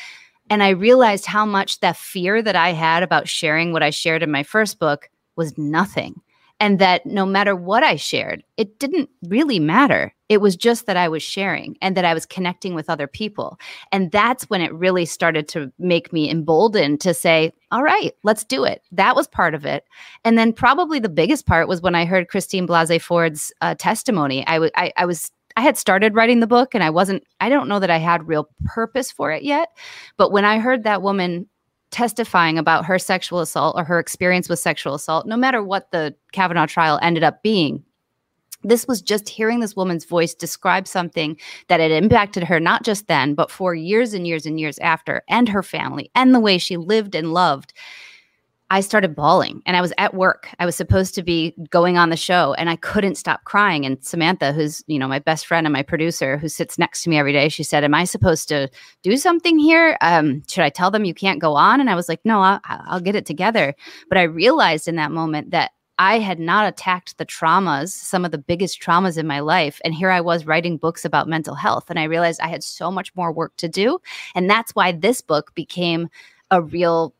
And 0.49 0.63
I 0.63 0.69
realized 0.69 1.25
how 1.25 1.45
much 1.45 1.81
that 1.81 1.97
fear 1.97 2.41
that 2.41 2.55
I 2.55 2.71
had 2.71 3.03
about 3.03 3.27
sharing 3.27 3.73
what 3.73 3.83
I 3.83 3.89
shared 3.89 4.23
in 4.23 4.31
my 4.31 4.43
first 4.43 4.79
book 4.79 5.09
was 5.35 5.57
nothing. 5.57 6.21
And 6.63 6.79
that 6.79 7.05
no 7.05 7.25
matter 7.25 7.57
what 7.57 7.83
I 7.83 7.97
shared, 7.97 8.41
it 8.55 8.79
didn't 8.79 9.09
really 9.27 9.59
matter. 9.59 10.13
It 10.29 10.39
was 10.39 10.55
just 10.55 10.85
that 10.85 10.95
I 10.95 11.09
was 11.09 11.21
sharing 11.21 11.75
and 11.81 11.97
that 11.97 12.05
I 12.05 12.13
was 12.13 12.25
connecting 12.25 12.73
with 12.73 12.89
other 12.89 13.05
people. 13.05 13.59
And 13.91 14.09
that's 14.13 14.45
when 14.45 14.61
it 14.61 14.73
really 14.73 15.03
started 15.03 15.49
to 15.49 15.73
make 15.77 16.13
me 16.13 16.29
emboldened 16.29 17.01
to 17.01 17.13
say, 17.13 17.51
all 17.69 17.83
right, 17.83 18.13
let's 18.23 18.45
do 18.45 18.63
it. 18.63 18.81
That 18.93 19.13
was 19.13 19.27
part 19.27 19.55
of 19.55 19.65
it. 19.65 19.83
And 20.23 20.37
then 20.37 20.53
probably 20.53 20.99
the 20.99 21.09
biggest 21.09 21.45
part 21.45 21.67
was 21.67 21.81
when 21.81 21.95
I 21.95 22.05
heard 22.05 22.29
Christine 22.29 22.65
Blasey 22.65 23.01
Ford's 23.01 23.51
uh, 23.59 23.75
testimony. 23.75 24.47
I, 24.47 24.53
w- 24.53 24.71
I, 24.77 24.93
I 24.95 25.05
was 25.05 25.31
I 25.57 25.61
had 25.61 25.77
started 25.77 26.15
writing 26.15 26.39
the 26.39 26.47
book 26.47 26.73
and 26.73 26.83
I 26.83 26.91
wasn't 26.91 27.25
I 27.41 27.49
don't 27.49 27.67
know 27.67 27.79
that 27.79 27.91
I 27.91 27.97
had 27.97 28.27
real 28.27 28.47
purpose 28.65 29.11
for 29.11 29.31
it 29.31 29.43
yet, 29.43 29.67
but 30.15 30.31
when 30.31 30.45
I 30.45 30.59
heard 30.59 30.83
that 30.83 31.01
woman 31.01 31.49
testifying 31.93 32.57
about 32.57 32.85
her 32.85 32.99
sexual 32.99 33.39
assault 33.39 33.75
or 33.77 33.83
her 33.85 33.99
experience 33.99 34.49
with 34.49 34.59
sexual 34.59 34.95
assault, 34.95 35.27
no 35.27 35.37
matter 35.37 35.63
what 35.63 35.91
the 35.91 36.13
Kavanaugh 36.33 36.65
trial 36.65 36.99
ended 37.01 37.23
up 37.23 37.43
being, 37.43 37.83
this 38.63 38.87
was 38.87 39.01
just 39.01 39.29
hearing 39.29 39.59
this 39.59 39.75
woman's 39.75 40.05
voice 40.05 40.33
describe 40.33 40.87
something 40.87 41.37
that 41.67 41.79
had 41.79 41.91
impacted 41.91 42.43
her 42.43 42.59
not 42.59 42.83
just 42.83 43.07
then 43.07 43.35
but 43.35 43.51
for 43.51 43.75
years 43.75 44.13
and 44.13 44.25
years 44.25 44.45
and 44.45 44.59
years 44.59 44.79
after 44.79 45.21
and 45.27 45.49
her 45.49 45.61
family 45.63 46.09
and 46.15 46.33
the 46.33 46.39
way 46.39 46.57
she 46.57 46.77
lived 46.77 47.13
and 47.13 47.33
loved 47.33 47.73
I 48.73 48.81
started 48.81 49.15
bawling 49.15 49.61
and 49.67 49.77
I 49.77 49.81
was 49.81 49.93
at 49.99 50.15
work. 50.15 50.49
I 50.57 50.65
was 50.65 50.75
supposed 50.75 51.13
to 51.13 51.21
be 51.21 51.53
going 51.69 51.95
on 51.95 52.09
the 52.09 52.17
show 52.17 52.55
and 52.55 52.71
I 52.71 52.75
couldn't 52.75 53.19
stop 53.19 53.43
crying. 53.43 53.85
And 53.85 54.03
Samantha, 54.03 54.51
who's, 54.51 54.83
you 54.87 54.97
know, 54.97 55.07
my 55.07 55.19
best 55.19 55.45
friend 55.45 55.67
and 55.67 55.71
my 55.71 55.83
producer 55.83 56.39
who 56.39 56.49
sits 56.49 56.79
next 56.79 57.03
to 57.03 57.11
me 57.11 57.19
every 57.19 57.33
day, 57.33 57.49
she 57.49 57.61
said, 57.63 57.83
Am 57.83 57.93
I 57.93 58.03
supposed 58.05 58.49
to 58.49 58.71
do 59.03 59.15
something 59.15 59.59
here? 59.59 59.95
Um, 60.01 60.41
should 60.49 60.63
I 60.63 60.69
tell 60.69 60.89
them 60.89 61.05
you 61.05 61.13
can't 61.13 61.39
go 61.39 61.53
on? 61.53 61.81
And 61.81 61.87
I 61.87 61.93
was 61.93 62.09
like, 62.09 62.21
No, 62.25 62.41
I'll, 62.41 62.59
I'll 62.67 62.99
get 62.99 63.15
it 63.15 63.27
together. 63.27 63.75
But 64.09 64.17
I 64.17 64.23
realized 64.23 64.87
in 64.87 64.95
that 64.95 65.11
moment 65.11 65.51
that 65.51 65.69
I 65.99 66.17
had 66.17 66.39
not 66.39 66.67
attacked 66.67 67.19
the 67.19 67.27
traumas, 67.27 67.89
some 67.89 68.25
of 68.25 68.31
the 68.31 68.39
biggest 68.39 68.81
traumas 68.81 69.19
in 69.19 69.27
my 69.27 69.39
life. 69.39 69.81
And 69.85 69.93
here 69.93 70.09
I 70.09 70.19
was 70.19 70.47
writing 70.47 70.77
books 70.77 71.05
about 71.05 71.27
mental 71.29 71.53
health. 71.53 71.91
And 71.91 71.99
I 71.99 72.05
realized 72.05 72.41
I 72.41 72.47
had 72.47 72.63
so 72.63 72.89
much 72.89 73.13
more 73.13 73.31
work 73.31 73.55
to 73.57 73.69
do. 73.69 73.99
And 74.33 74.49
that's 74.49 74.73
why 74.73 74.93
this 74.93 75.21
book 75.21 75.53
became 75.53 76.09
a 76.49 76.59
real, 76.59 77.13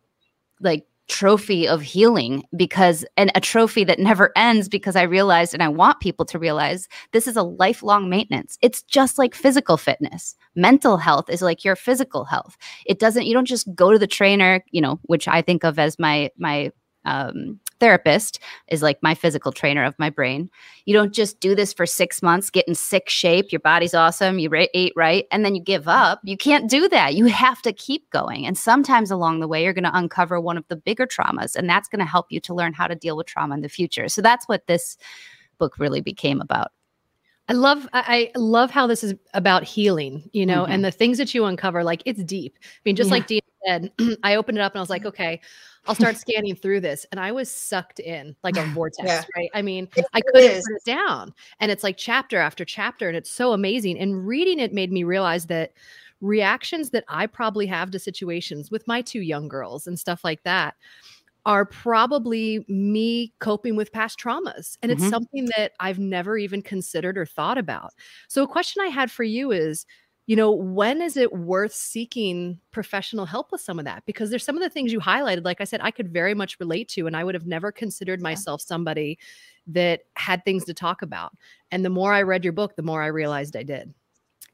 like, 0.59 0.87
trophy 1.09 1.67
of 1.67 1.81
healing 1.81 2.43
because 2.55 3.05
and 3.17 3.31
a 3.35 3.41
trophy 3.41 3.83
that 3.83 3.99
never 3.99 4.31
ends 4.35 4.69
because 4.69 4.95
I 4.95 5.03
realized 5.03 5.53
and 5.53 5.61
I 5.61 5.67
want 5.67 5.99
people 5.99 6.25
to 6.25 6.39
realize 6.39 6.87
this 7.11 7.27
is 7.27 7.35
a 7.35 7.43
lifelong 7.43 8.09
maintenance. 8.09 8.57
It's 8.61 8.81
just 8.83 9.17
like 9.17 9.35
physical 9.35 9.77
fitness. 9.77 10.35
Mental 10.55 10.97
health 10.97 11.29
is 11.29 11.41
like 11.41 11.63
your 11.63 11.75
physical 11.75 12.25
health. 12.25 12.57
It 12.85 12.99
doesn't 12.99 13.25
you 13.25 13.33
don't 13.33 13.47
just 13.47 13.73
go 13.75 13.91
to 13.91 13.99
the 13.99 14.07
trainer, 14.07 14.63
you 14.71 14.81
know, 14.81 14.99
which 15.03 15.27
I 15.27 15.41
think 15.41 15.63
of 15.63 15.77
as 15.77 15.99
my 15.99 16.31
my 16.37 16.71
um, 17.05 17.59
therapist 17.83 18.39
is 18.69 18.81
like 18.81 18.97
my 19.03 19.13
physical 19.13 19.51
trainer 19.51 19.83
of 19.83 19.93
my 19.99 20.09
brain. 20.09 20.49
You 20.85 20.93
don't 20.93 21.13
just 21.13 21.41
do 21.41 21.53
this 21.53 21.73
for 21.73 21.85
six 21.85 22.21
months, 22.21 22.49
get 22.49 22.65
in 22.65 22.75
sick 22.75 23.09
shape, 23.09 23.51
your 23.51 23.59
body's 23.59 23.93
awesome, 23.93 24.39
you 24.39 24.49
ate 24.53 24.93
right, 24.95 25.25
and 25.31 25.43
then 25.43 25.53
you 25.53 25.61
give 25.61 25.89
up. 25.89 26.21
You 26.23 26.37
can't 26.37 26.69
do 26.69 26.87
that. 26.87 27.15
You 27.15 27.25
have 27.25 27.61
to 27.63 27.73
keep 27.73 28.09
going. 28.09 28.45
And 28.45 28.57
sometimes 28.57 29.11
along 29.11 29.41
the 29.41 29.49
way, 29.49 29.65
you're 29.65 29.73
going 29.73 29.83
to 29.83 29.97
uncover 29.97 30.39
one 30.39 30.57
of 30.57 30.65
the 30.69 30.77
bigger 30.77 31.05
traumas, 31.05 31.57
and 31.57 31.69
that's 31.69 31.89
going 31.89 31.99
to 31.99 32.05
help 32.05 32.27
you 32.29 32.39
to 32.39 32.53
learn 32.53 32.71
how 32.71 32.87
to 32.87 32.95
deal 32.95 33.17
with 33.17 33.27
trauma 33.27 33.53
in 33.55 33.61
the 33.61 33.67
future. 33.67 34.07
So 34.07 34.21
that's 34.21 34.47
what 34.47 34.65
this 34.67 34.95
book 35.57 35.77
really 35.77 35.99
became 35.99 36.39
about. 36.39 36.71
I 37.49 37.53
love 37.53 37.89
I 37.91 38.31
love 38.37 38.71
how 38.71 38.87
this 38.87 39.03
is 39.03 39.13
about 39.33 39.65
healing, 39.65 40.29
you 40.31 40.45
know, 40.45 40.63
mm-hmm. 40.63 40.71
and 40.71 40.85
the 40.85 40.91
things 40.91 41.17
that 41.17 41.35
you 41.35 41.43
uncover, 41.43 41.83
like 41.83 42.01
it's 42.05 42.23
deep. 42.23 42.57
I 42.61 42.79
mean, 42.85 42.95
just 42.95 43.09
yeah. 43.09 43.15
like 43.15 43.27
said, 43.65 43.91
I 44.23 44.35
opened 44.35 44.57
it 44.57 44.61
up 44.61 44.73
and 44.73 44.79
I 44.79 44.81
was 44.81 44.89
like, 44.89 45.05
okay, 45.05 45.41
I'll 45.85 45.95
start 45.95 46.17
scanning 46.17 46.55
through 46.55 46.81
this. 46.81 47.05
And 47.11 47.19
I 47.19 47.31
was 47.31 47.51
sucked 47.51 47.99
in 47.99 48.35
like 48.43 48.57
a 48.57 48.65
vortex, 48.73 49.07
yeah. 49.07 49.23
right? 49.35 49.49
I 49.53 49.61
mean, 49.61 49.89
it 49.95 50.05
I 50.13 50.21
couldn't 50.21 50.51
is. 50.51 50.63
put 50.67 50.77
it 50.77 50.85
down. 50.85 51.33
And 51.59 51.71
it's 51.71 51.83
like 51.83 51.97
chapter 51.97 52.37
after 52.37 52.65
chapter, 52.65 53.07
and 53.07 53.17
it's 53.17 53.31
so 53.31 53.53
amazing. 53.53 53.99
And 53.99 54.25
reading 54.25 54.59
it 54.59 54.73
made 54.73 54.91
me 54.91 55.03
realize 55.03 55.47
that 55.47 55.73
reactions 56.21 56.91
that 56.91 57.03
I 57.09 57.27
probably 57.27 57.67
have 57.67 57.91
to 57.91 57.99
situations 57.99 58.71
with 58.71 58.87
my 58.87 59.01
two 59.01 59.21
young 59.21 59.49
girls 59.49 59.87
and 59.87 59.99
stuff 59.99 60.23
like 60.23 60.41
that 60.43 60.75
are 61.45 61.65
probably 61.65 62.65
me 62.69 63.33
coping 63.39 63.75
with 63.75 63.91
past 63.91 64.17
traumas. 64.17 64.77
And 64.81 64.91
mm-hmm. 64.91 65.03
it's 65.03 65.09
something 65.09 65.49
that 65.57 65.73
I've 65.79 65.99
never 65.99 66.37
even 66.37 66.61
considered 66.61 67.17
or 67.17 67.25
thought 67.25 67.57
about. 67.57 67.91
So, 68.29 68.43
a 68.43 68.47
question 68.47 68.81
I 68.81 68.87
had 68.87 69.11
for 69.11 69.23
you 69.23 69.51
is 69.51 69.85
you 70.25 70.35
know, 70.35 70.51
when 70.51 71.01
is 71.01 71.17
it 71.17 71.33
worth 71.33 71.73
seeking 71.73 72.59
professional 72.71 73.25
help 73.25 73.51
with 73.51 73.59
some 73.59 73.77
of 73.77 73.85
that? 73.85 74.05
Because 74.05 74.29
there's 74.29 74.43
some 74.43 74.55
of 74.55 74.63
the 74.63 74.69
things 74.69 74.93
you 74.93 74.99
highlighted, 74.99 75.43
like 75.43 75.59
I 75.59 75.65
said, 75.65 75.81
I 75.83 75.91
could 75.91 76.13
very 76.13 76.33
much 76.33 76.59
relate 76.59 76.87
to, 76.89 77.07
and 77.07 77.17
I 77.17 77.23
would 77.23 77.35
have 77.35 77.45
never 77.45 77.71
considered 77.71 78.21
myself 78.21 78.61
somebody 78.61 79.19
that 79.67 80.01
had 80.15 80.45
things 80.45 80.63
to 80.65 80.73
talk 80.73 81.01
about. 81.01 81.33
And 81.71 81.83
the 81.83 81.89
more 81.89 82.13
I 82.13 82.21
read 82.21 82.43
your 82.43 82.53
book, 82.53 82.75
the 82.75 82.83
more 82.83 83.01
I 83.01 83.07
realized 83.07 83.57
I 83.57 83.63
did. 83.63 83.93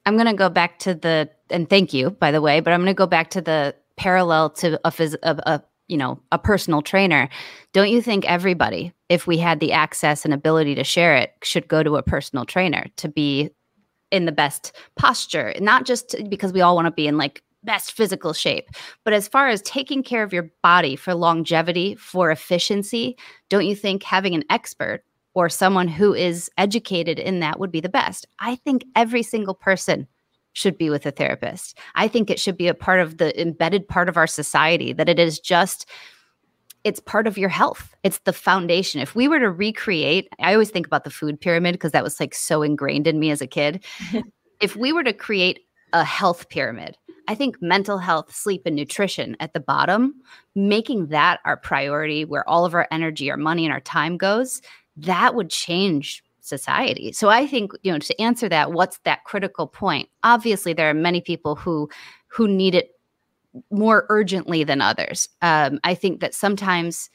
I'm 0.05 0.15
going 0.15 0.27
to 0.27 0.33
go 0.33 0.49
back 0.49 0.79
to 0.79 0.95
the, 0.95 1.29
and 1.51 1.69
thank 1.69 1.93
you, 1.93 2.11
by 2.11 2.31
the 2.31 2.41
way, 2.41 2.61
but 2.61 2.73
I'm 2.73 2.79
going 2.79 2.87
to 2.87 2.93
go 2.95 3.05
back 3.05 3.29
to 3.31 3.41
the 3.41 3.75
parallel 3.95 4.49
to 4.49 4.79
a, 4.85 4.91
phys- 4.91 5.17
a, 5.21 5.39
a 5.45 5.63
you 5.87 5.97
know 5.97 6.21
a 6.31 6.37
personal 6.37 6.81
trainer 6.81 7.27
don't 7.73 7.89
you 7.89 8.01
think 8.01 8.23
everybody 8.25 8.93
if 9.09 9.27
we 9.27 9.37
had 9.37 9.59
the 9.59 9.73
access 9.73 10.23
and 10.23 10.33
ability 10.33 10.75
to 10.75 10.83
share 10.83 11.15
it 11.15 11.33
should 11.43 11.67
go 11.67 11.83
to 11.83 11.97
a 11.97 12.03
personal 12.03 12.45
trainer 12.45 12.85
to 12.95 13.09
be 13.09 13.49
in 14.11 14.25
the 14.25 14.31
best 14.31 14.75
posture, 14.95 15.53
not 15.59 15.85
just 15.85 16.15
because 16.29 16.53
we 16.53 16.61
all 16.61 16.75
want 16.75 16.85
to 16.85 16.91
be 16.91 17.07
in 17.07 17.17
like 17.17 17.43
best 17.63 17.91
physical 17.91 18.33
shape, 18.33 18.69
but 19.03 19.13
as 19.13 19.27
far 19.27 19.47
as 19.47 19.61
taking 19.63 20.01
care 20.03 20.23
of 20.23 20.33
your 20.33 20.49
body 20.63 20.95
for 20.95 21.13
longevity, 21.13 21.95
for 21.95 22.31
efficiency, 22.31 23.17
don't 23.49 23.65
you 23.65 23.75
think 23.75 24.03
having 24.03 24.33
an 24.33 24.43
expert 24.49 25.03
or 25.33 25.49
someone 25.49 25.87
who 25.87 26.13
is 26.13 26.49
educated 26.57 27.19
in 27.19 27.39
that 27.39 27.59
would 27.59 27.71
be 27.71 27.81
the 27.81 27.89
best? 27.89 28.25
I 28.39 28.55
think 28.55 28.85
every 28.95 29.23
single 29.23 29.53
person 29.53 30.07
should 30.53 30.77
be 30.77 30.89
with 30.89 31.05
a 31.05 31.11
therapist. 31.11 31.77
I 31.95 32.07
think 32.07 32.29
it 32.29 32.39
should 32.39 32.57
be 32.57 32.67
a 32.67 32.73
part 32.73 32.99
of 32.99 33.17
the 33.17 33.39
embedded 33.39 33.87
part 33.87 34.09
of 34.09 34.17
our 34.17 34.27
society 34.27 34.93
that 34.93 35.09
it 35.09 35.19
is 35.19 35.39
just 35.39 35.87
it's 36.83 36.99
part 36.99 37.27
of 37.27 37.37
your 37.37 37.49
health. 37.49 37.95
It's 38.03 38.19
the 38.19 38.33
foundation. 38.33 39.01
If 39.01 39.15
we 39.15 39.27
were 39.27 39.39
to 39.39 39.51
recreate, 39.51 40.29
I 40.39 40.53
always 40.53 40.69
think 40.69 40.87
about 40.87 41.03
the 41.03 41.09
food 41.09 41.39
pyramid 41.39 41.73
because 41.73 41.91
that 41.91 42.03
was 42.03 42.19
like 42.19 42.33
so 42.33 42.61
ingrained 42.61 43.07
in 43.07 43.19
me 43.19 43.31
as 43.31 43.41
a 43.41 43.47
kid. 43.47 43.83
if 44.61 44.75
we 44.75 44.93
were 44.93 45.03
to 45.03 45.13
create 45.13 45.65
a 45.93 46.03
health 46.03 46.49
pyramid, 46.49 46.95
I 47.27 47.35
think 47.35 47.61
mental 47.61 47.97
health, 47.97 48.33
sleep, 48.33 48.63
and 48.65 48.75
nutrition 48.75 49.35
at 49.39 49.53
the 49.53 49.59
bottom, 49.59 50.15
making 50.55 51.07
that 51.07 51.39
our 51.45 51.57
priority 51.57 52.25
where 52.25 52.47
all 52.49 52.65
of 52.65 52.73
our 52.73 52.87
energy, 52.91 53.29
our 53.29 53.37
money, 53.37 53.65
and 53.65 53.73
our 53.73 53.81
time 53.81 54.17
goes, 54.17 54.61
that 54.97 55.35
would 55.35 55.49
change 55.49 56.23
society. 56.41 57.11
So 57.11 57.29
I 57.29 57.45
think, 57.45 57.71
you 57.83 57.91
know, 57.91 57.99
to 57.99 58.21
answer 58.21 58.49
that, 58.49 58.71
what's 58.71 58.97
that 59.03 59.25
critical 59.25 59.67
point? 59.67 60.09
Obviously, 60.23 60.73
there 60.73 60.89
are 60.89 60.95
many 60.95 61.21
people 61.21 61.55
who 61.55 61.89
who 62.27 62.47
need 62.47 62.75
it 62.75 62.91
more 63.71 64.05
urgently 64.09 64.63
than 64.63 64.81
others. 64.81 65.27
Um, 65.41 65.79
I 65.83 65.95
think 65.95 66.19
that 66.21 66.33
sometimes, 66.33 67.09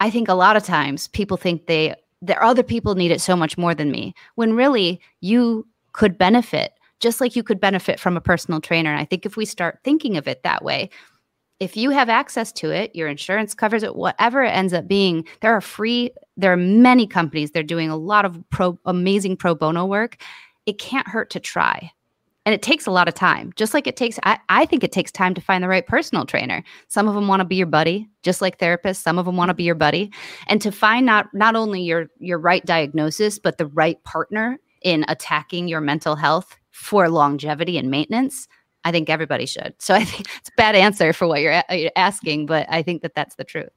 I 0.00 0.10
think 0.10 0.28
a 0.28 0.34
lot 0.34 0.56
of 0.56 0.64
times 0.64 1.08
people 1.08 1.36
think 1.36 1.66
they 1.66 1.94
there 2.24 2.42
other 2.42 2.62
people 2.62 2.94
need 2.94 3.10
it 3.10 3.20
so 3.20 3.34
much 3.34 3.58
more 3.58 3.74
than 3.74 3.90
me 3.90 4.14
when 4.36 4.54
really 4.54 5.00
you 5.20 5.66
could 5.92 6.16
benefit 6.16 6.72
just 7.00 7.20
like 7.20 7.34
you 7.34 7.42
could 7.42 7.60
benefit 7.60 7.98
from 7.98 8.16
a 8.16 8.20
personal 8.20 8.60
trainer. 8.60 8.90
And 8.90 9.00
I 9.00 9.04
think 9.04 9.26
if 9.26 9.36
we 9.36 9.44
start 9.44 9.80
thinking 9.82 10.16
of 10.16 10.28
it 10.28 10.44
that 10.44 10.62
way, 10.62 10.88
if 11.58 11.76
you 11.76 11.90
have 11.90 12.08
access 12.08 12.52
to 12.52 12.70
it, 12.70 12.94
your 12.94 13.08
insurance 13.08 13.54
covers 13.54 13.82
it, 13.82 13.96
whatever 13.96 14.42
it 14.42 14.50
ends 14.50 14.72
up 14.72 14.86
being, 14.86 15.26
there 15.40 15.52
are 15.52 15.60
free, 15.60 16.12
there 16.36 16.52
are 16.52 16.56
many 16.56 17.06
companies, 17.06 17.50
they're 17.50 17.62
doing 17.64 17.90
a 17.90 17.96
lot 17.96 18.24
of 18.24 18.38
pro, 18.50 18.78
amazing 18.84 19.36
pro 19.36 19.54
bono 19.54 19.84
work. 19.84 20.22
It 20.64 20.78
can't 20.78 21.08
hurt 21.08 21.28
to 21.30 21.40
try 21.40 21.90
and 22.44 22.54
it 22.54 22.62
takes 22.62 22.86
a 22.86 22.90
lot 22.90 23.08
of 23.08 23.14
time 23.14 23.52
just 23.56 23.74
like 23.74 23.86
it 23.86 23.96
takes 23.96 24.18
I, 24.24 24.38
I 24.48 24.66
think 24.66 24.82
it 24.84 24.92
takes 24.92 25.12
time 25.12 25.34
to 25.34 25.40
find 25.40 25.62
the 25.62 25.68
right 25.68 25.86
personal 25.86 26.26
trainer. 26.26 26.62
Some 26.88 27.08
of 27.08 27.14
them 27.14 27.28
want 27.28 27.40
to 27.40 27.44
be 27.44 27.56
your 27.56 27.66
buddy 27.66 28.08
just 28.22 28.40
like 28.40 28.58
therapists 28.58 28.96
some 28.96 29.18
of 29.18 29.26
them 29.26 29.36
want 29.36 29.48
to 29.50 29.54
be 29.54 29.64
your 29.64 29.74
buddy. 29.74 30.12
And 30.46 30.60
to 30.62 30.72
find 30.72 31.06
not 31.06 31.26
not 31.32 31.56
only 31.56 31.82
your 31.82 32.06
your 32.18 32.38
right 32.38 32.64
diagnosis 32.64 33.38
but 33.38 33.58
the 33.58 33.66
right 33.66 34.02
partner 34.04 34.58
in 34.82 35.04
attacking 35.08 35.68
your 35.68 35.80
mental 35.80 36.16
health 36.16 36.56
for 36.70 37.08
longevity 37.08 37.78
and 37.78 37.90
maintenance 37.90 38.48
i 38.84 38.90
think 38.90 39.08
everybody 39.08 39.46
should. 39.46 39.74
So 39.78 39.94
i 39.94 40.04
think 40.04 40.28
it's 40.38 40.48
a 40.48 40.56
bad 40.56 40.74
answer 40.74 41.12
for 41.12 41.26
what 41.28 41.40
you're, 41.40 41.62
a- 41.68 41.76
you're 41.76 41.92
asking 41.96 42.46
but 42.46 42.66
i 42.68 42.82
think 42.82 43.02
that 43.02 43.14
that's 43.14 43.36
the 43.36 43.44
truth 43.44 43.70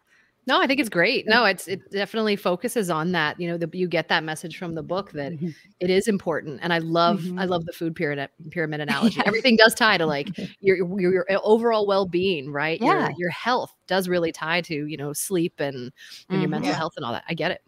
no, 0.47 0.61
I 0.61 0.67
think 0.67 0.79
it's 0.79 0.89
great. 0.89 1.27
No, 1.27 1.45
it's 1.45 1.67
it 1.67 1.89
definitely 1.91 2.35
focuses 2.35 2.89
on 2.91 3.11
that. 3.13 3.39
You 3.39 3.47
know, 3.47 3.57
the, 3.57 3.69
you 3.73 3.87
get 3.87 4.09
that 4.09 4.23
message 4.23 4.57
from 4.57 4.75
the 4.75 4.83
book 4.83 5.11
that 5.13 5.33
mm-hmm. 5.33 5.49
it 5.79 5.89
is 5.89 6.07
important, 6.07 6.59
and 6.61 6.71
I 6.71 6.77
love 6.77 7.21
mm-hmm. 7.21 7.39
I 7.39 7.45
love 7.45 7.65
the 7.65 7.73
food 7.73 7.95
pyramid 7.95 8.29
pyramid 8.51 8.79
analogy. 8.81 9.17
yeah. 9.17 9.23
Everything 9.25 9.55
does 9.55 9.73
tie 9.73 9.97
to 9.97 10.05
like 10.05 10.29
your 10.59 10.77
your, 10.99 11.11
your 11.11 11.25
overall 11.43 11.87
well 11.87 12.05
being, 12.05 12.51
right? 12.51 12.79
Yeah, 12.79 13.07
your, 13.09 13.15
your, 13.17 13.29
health 13.31 13.73
does 13.87 14.07
really 14.07 14.31
tie 14.31 14.61
to 14.61 14.85
you 14.85 14.97
know 14.97 15.13
sleep 15.13 15.53
and, 15.59 15.75
and 15.75 15.91
mm-hmm. 15.91 16.41
your 16.41 16.49
mental 16.49 16.69
yeah. 16.69 16.77
health 16.77 16.93
and 16.97 17.05
all 17.05 17.13
that. 17.13 17.23
I 17.27 17.33
get 17.33 17.51
it. 17.51 17.61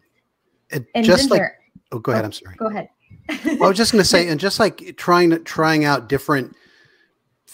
And, 0.70 0.86
and 0.94 1.04
just 1.04 1.30
like 1.30 1.42
oh, 1.90 1.98
go 1.98 2.12
ahead. 2.12 2.24
Oh, 2.24 2.26
I'm 2.26 2.32
sorry. 2.32 2.54
Go 2.56 2.66
ahead. 2.66 2.88
well, 3.44 3.64
I 3.64 3.68
was 3.68 3.76
just 3.76 3.90
going 3.90 4.02
to 4.02 4.08
say, 4.08 4.28
and 4.28 4.38
just 4.38 4.60
like 4.60 4.96
trying 4.96 5.42
trying 5.44 5.84
out 5.84 6.08
different 6.08 6.54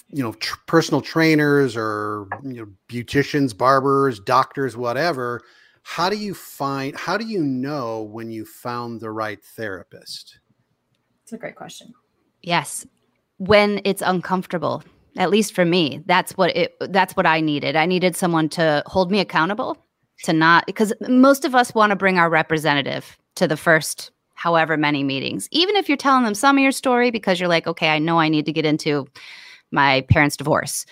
you 0.08 0.22
know 0.22 0.32
tr- 0.34 0.58
personal 0.66 1.00
trainers 1.00 1.76
or 1.76 2.28
you 2.42 2.54
know 2.54 2.66
beauticians 2.88 3.56
barbers 3.56 4.20
doctors 4.20 4.76
whatever 4.76 5.42
how 5.84 6.08
do 6.08 6.16
you 6.16 6.34
find 6.34 6.96
how 6.96 7.16
do 7.16 7.26
you 7.26 7.42
know 7.44 8.02
when 8.02 8.30
you 8.30 8.44
found 8.44 9.00
the 9.00 9.10
right 9.10 9.42
therapist? 9.44 10.40
It's 11.22 11.32
a 11.32 11.38
great 11.38 11.54
question. 11.54 11.94
Yes. 12.42 12.86
When 13.36 13.80
it's 13.84 14.02
uncomfortable 14.02 14.82
at 15.16 15.30
least 15.30 15.54
for 15.54 15.64
me 15.64 16.02
that's 16.06 16.36
what 16.36 16.56
it 16.56 16.74
that's 16.90 17.14
what 17.14 17.26
i 17.26 17.40
needed. 17.40 17.76
I 17.76 17.86
needed 17.86 18.16
someone 18.16 18.48
to 18.50 18.82
hold 18.86 19.12
me 19.12 19.20
accountable 19.20 19.76
to 20.24 20.32
not 20.32 20.66
because 20.66 20.92
most 21.08 21.44
of 21.44 21.54
us 21.54 21.74
want 21.74 21.90
to 21.90 21.96
bring 21.96 22.18
our 22.18 22.30
representative 22.30 23.16
to 23.36 23.46
the 23.46 23.56
first 23.56 24.10
however 24.34 24.76
many 24.76 25.04
meetings. 25.04 25.48
Even 25.52 25.76
if 25.76 25.88
you're 25.88 25.96
telling 25.96 26.24
them 26.24 26.34
some 26.34 26.56
of 26.56 26.62
your 26.62 26.72
story 26.72 27.10
because 27.10 27.38
you're 27.38 27.48
like 27.48 27.66
okay 27.66 27.90
i 27.90 27.98
know 27.98 28.18
i 28.18 28.28
need 28.28 28.46
to 28.46 28.52
get 28.52 28.64
into 28.64 29.06
my 29.70 30.02
parents' 30.10 30.36
divorce. 30.36 30.86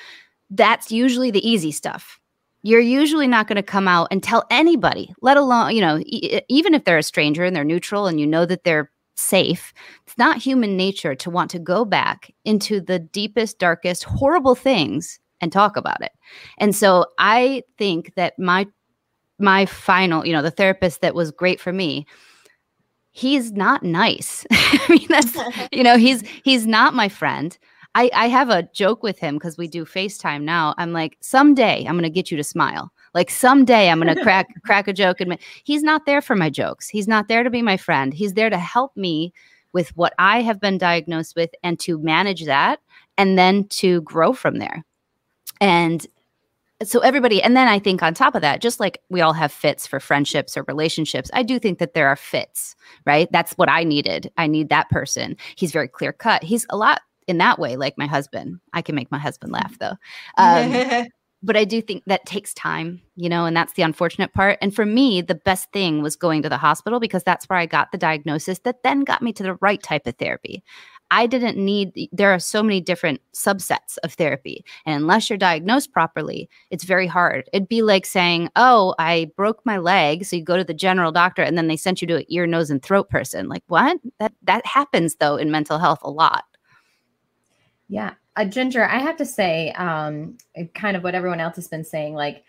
That's 0.50 0.90
usually 0.92 1.30
the 1.30 1.46
easy 1.48 1.72
stuff. 1.72 2.18
you're 2.64 2.80
usually 2.80 3.26
not 3.26 3.48
going 3.48 3.56
to 3.56 3.62
come 3.62 3.88
out 3.88 4.06
and 4.12 4.22
tell 4.22 4.44
anybody, 4.50 5.12
let 5.20 5.36
alone, 5.36 5.74
you 5.74 5.80
know, 5.80 5.98
e- 6.06 6.40
even 6.48 6.74
if 6.74 6.84
they're 6.84 6.98
a 6.98 7.02
stranger 7.02 7.44
and 7.44 7.56
they're 7.56 7.64
neutral 7.64 8.06
and 8.06 8.20
you 8.20 8.26
know 8.26 8.46
that 8.46 8.62
they're 8.64 8.90
safe. 9.16 9.72
It's 10.06 10.16
not 10.16 10.36
human 10.38 10.76
nature 10.76 11.14
to 11.16 11.30
want 11.30 11.50
to 11.52 11.58
go 11.58 11.84
back 11.84 12.32
into 12.44 12.80
the 12.80 12.98
deepest, 13.00 13.58
darkest, 13.58 14.04
horrible 14.04 14.54
things 14.54 15.18
and 15.40 15.50
talk 15.52 15.76
about 15.76 16.00
it. 16.02 16.12
And 16.58 16.74
so 16.74 17.06
I 17.18 17.62
think 17.78 18.14
that 18.14 18.38
my 18.38 18.66
my 19.38 19.66
final, 19.66 20.24
you 20.26 20.32
know, 20.32 20.42
the 20.42 20.50
therapist 20.52 21.00
that 21.00 21.14
was 21.16 21.32
great 21.32 21.60
for 21.60 21.72
me, 21.72 22.06
he's 23.10 23.52
not 23.52 23.82
nice. 23.82 24.46
I 24.52 24.86
mean, 24.88 25.06
that's 25.08 25.36
you 25.72 25.82
know, 25.82 25.96
he's 25.96 26.22
he's 26.44 26.66
not 26.66 26.94
my 26.94 27.08
friend. 27.08 27.58
I, 27.94 28.10
I 28.14 28.28
have 28.28 28.48
a 28.48 28.62
joke 28.72 29.02
with 29.02 29.18
him 29.18 29.34
because 29.34 29.58
we 29.58 29.68
do 29.68 29.84
FaceTime 29.84 30.42
now. 30.42 30.74
I'm 30.78 30.92
like, 30.92 31.18
someday 31.20 31.84
I'm 31.86 31.96
gonna 31.96 32.10
get 32.10 32.30
you 32.30 32.36
to 32.36 32.44
smile. 32.44 32.92
Like 33.14 33.30
someday 33.30 33.90
I'm 33.90 33.98
gonna 33.98 34.22
crack 34.22 34.48
crack 34.64 34.88
a 34.88 34.92
joke 34.92 35.20
and 35.20 35.38
he's 35.64 35.82
not 35.82 36.06
there 36.06 36.22
for 36.22 36.34
my 36.34 36.48
jokes. 36.48 36.88
He's 36.88 37.08
not 37.08 37.28
there 37.28 37.42
to 37.42 37.50
be 37.50 37.62
my 37.62 37.76
friend. 37.76 38.14
He's 38.14 38.34
there 38.34 38.50
to 38.50 38.58
help 38.58 38.96
me 38.96 39.32
with 39.72 39.94
what 39.96 40.14
I 40.18 40.42
have 40.42 40.60
been 40.60 40.78
diagnosed 40.78 41.36
with 41.36 41.50
and 41.62 41.78
to 41.80 41.98
manage 41.98 42.44
that 42.44 42.80
and 43.18 43.38
then 43.38 43.68
to 43.68 44.00
grow 44.02 44.32
from 44.32 44.58
there. 44.58 44.84
And 45.60 46.06
so 46.84 46.98
everybody 47.00 47.40
and 47.40 47.56
then 47.56 47.68
i 47.68 47.78
think 47.78 48.02
on 48.02 48.12
top 48.12 48.34
of 48.34 48.42
that 48.42 48.60
just 48.60 48.80
like 48.80 49.00
we 49.08 49.20
all 49.20 49.32
have 49.32 49.52
fits 49.52 49.86
for 49.86 50.00
friendships 50.00 50.56
or 50.56 50.64
relationships 50.64 51.30
i 51.32 51.42
do 51.42 51.58
think 51.58 51.78
that 51.78 51.94
there 51.94 52.08
are 52.08 52.16
fits 52.16 52.74
right 53.06 53.30
that's 53.30 53.52
what 53.52 53.68
i 53.68 53.84
needed 53.84 54.30
i 54.36 54.48
need 54.48 54.68
that 54.68 54.90
person 54.90 55.36
he's 55.54 55.70
very 55.70 55.86
clear 55.86 56.12
cut 56.12 56.42
he's 56.42 56.66
a 56.70 56.76
lot 56.76 57.02
in 57.26 57.38
that 57.38 57.58
way 57.58 57.76
like 57.76 57.96
my 57.98 58.06
husband 58.06 58.60
i 58.72 58.82
can 58.82 58.94
make 58.94 59.10
my 59.10 59.18
husband 59.18 59.52
laugh 59.52 59.78
though 59.78 59.94
um, 60.38 61.06
but 61.42 61.56
i 61.56 61.64
do 61.64 61.80
think 61.80 62.02
that 62.06 62.24
takes 62.26 62.54
time 62.54 63.00
you 63.16 63.28
know 63.28 63.44
and 63.44 63.56
that's 63.56 63.74
the 63.74 63.82
unfortunate 63.82 64.32
part 64.32 64.58
and 64.60 64.74
for 64.74 64.86
me 64.86 65.20
the 65.20 65.34
best 65.34 65.70
thing 65.72 66.02
was 66.02 66.16
going 66.16 66.42
to 66.42 66.48
the 66.48 66.56
hospital 66.56 67.00
because 67.00 67.22
that's 67.22 67.48
where 67.48 67.58
i 67.58 67.66
got 67.66 67.90
the 67.92 67.98
diagnosis 67.98 68.58
that 68.60 68.82
then 68.82 69.00
got 69.00 69.22
me 69.22 69.32
to 69.32 69.42
the 69.42 69.54
right 69.54 69.82
type 69.82 70.06
of 70.06 70.14
therapy 70.16 70.62
I 71.12 71.26
didn't 71.26 71.62
need, 71.62 72.08
there 72.10 72.32
are 72.32 72.38
so 72.38 72.62
many 72.62 72.80
different 72.80 73.20
subsets 73.34 73.98
of 74.02 74.14
therapy. 74.14 74.64
And 74.86 74.96
unless 74.96 75.28
you're 75.28 75.36
diagnosed 75.36 75.92
properly, 75.92 76.48
it's 76.70 76.84
very 76.84 77.06
hard. 77.06 77.50
It'd 77.52 77.68
be 77.68 77.82
like 77.82 78.06
saying, 78.06 78.48
Oh, 78.56 78.94
I 78.98 79.30
broke 79.36 79.60
my 79.66 79.76
leg. 79.76 80.24
So 80.24 80.36
you 80.36 80.42
go 80.42 80.56
to 80.56 80.64
the 80.64 80.72
general 80.72 81.12
doctor 81.12 81.42
and 81.42 81.58
then 81.58 81.68
they 81.68 81.76
sent 81.76 82.00
you 82.00 82.08
to 82.08 82.16
an 82.16 82.24
ear, 82.28 82.46
nose, 82.46 82.70
and 82.70 82.82
throat 82.82 83.10
person. 83.10 83.50
Like, 83.50 83.62
what? 83.66 83.98
That, 84.20 84.32
that 84.44 84.64
happens 84.64 85.16
though 85.16 85.36
in 85.36 85.50
mental 85.50 85.78
health 85.78 86.00
a 86.02 86.10
lot. 86.10 86.44
Yeah. 87.92 88.14
Uh, 88.36 88.46
Ginger, 88.46 88.84
I 88.84 88.98
have 88.98 89.18
to 89.18 89.26
say, 89.26 89.70
um, 89.72 90.38
kind 90.74 90.96
of 90.96 91.04
what 91.04 91.14
everyone 91.14 91.40
else 91.40 91.56
has 91.56 91.68
been 91.68 91.84
saying, 91.84 92.14
like, 92.14 92.44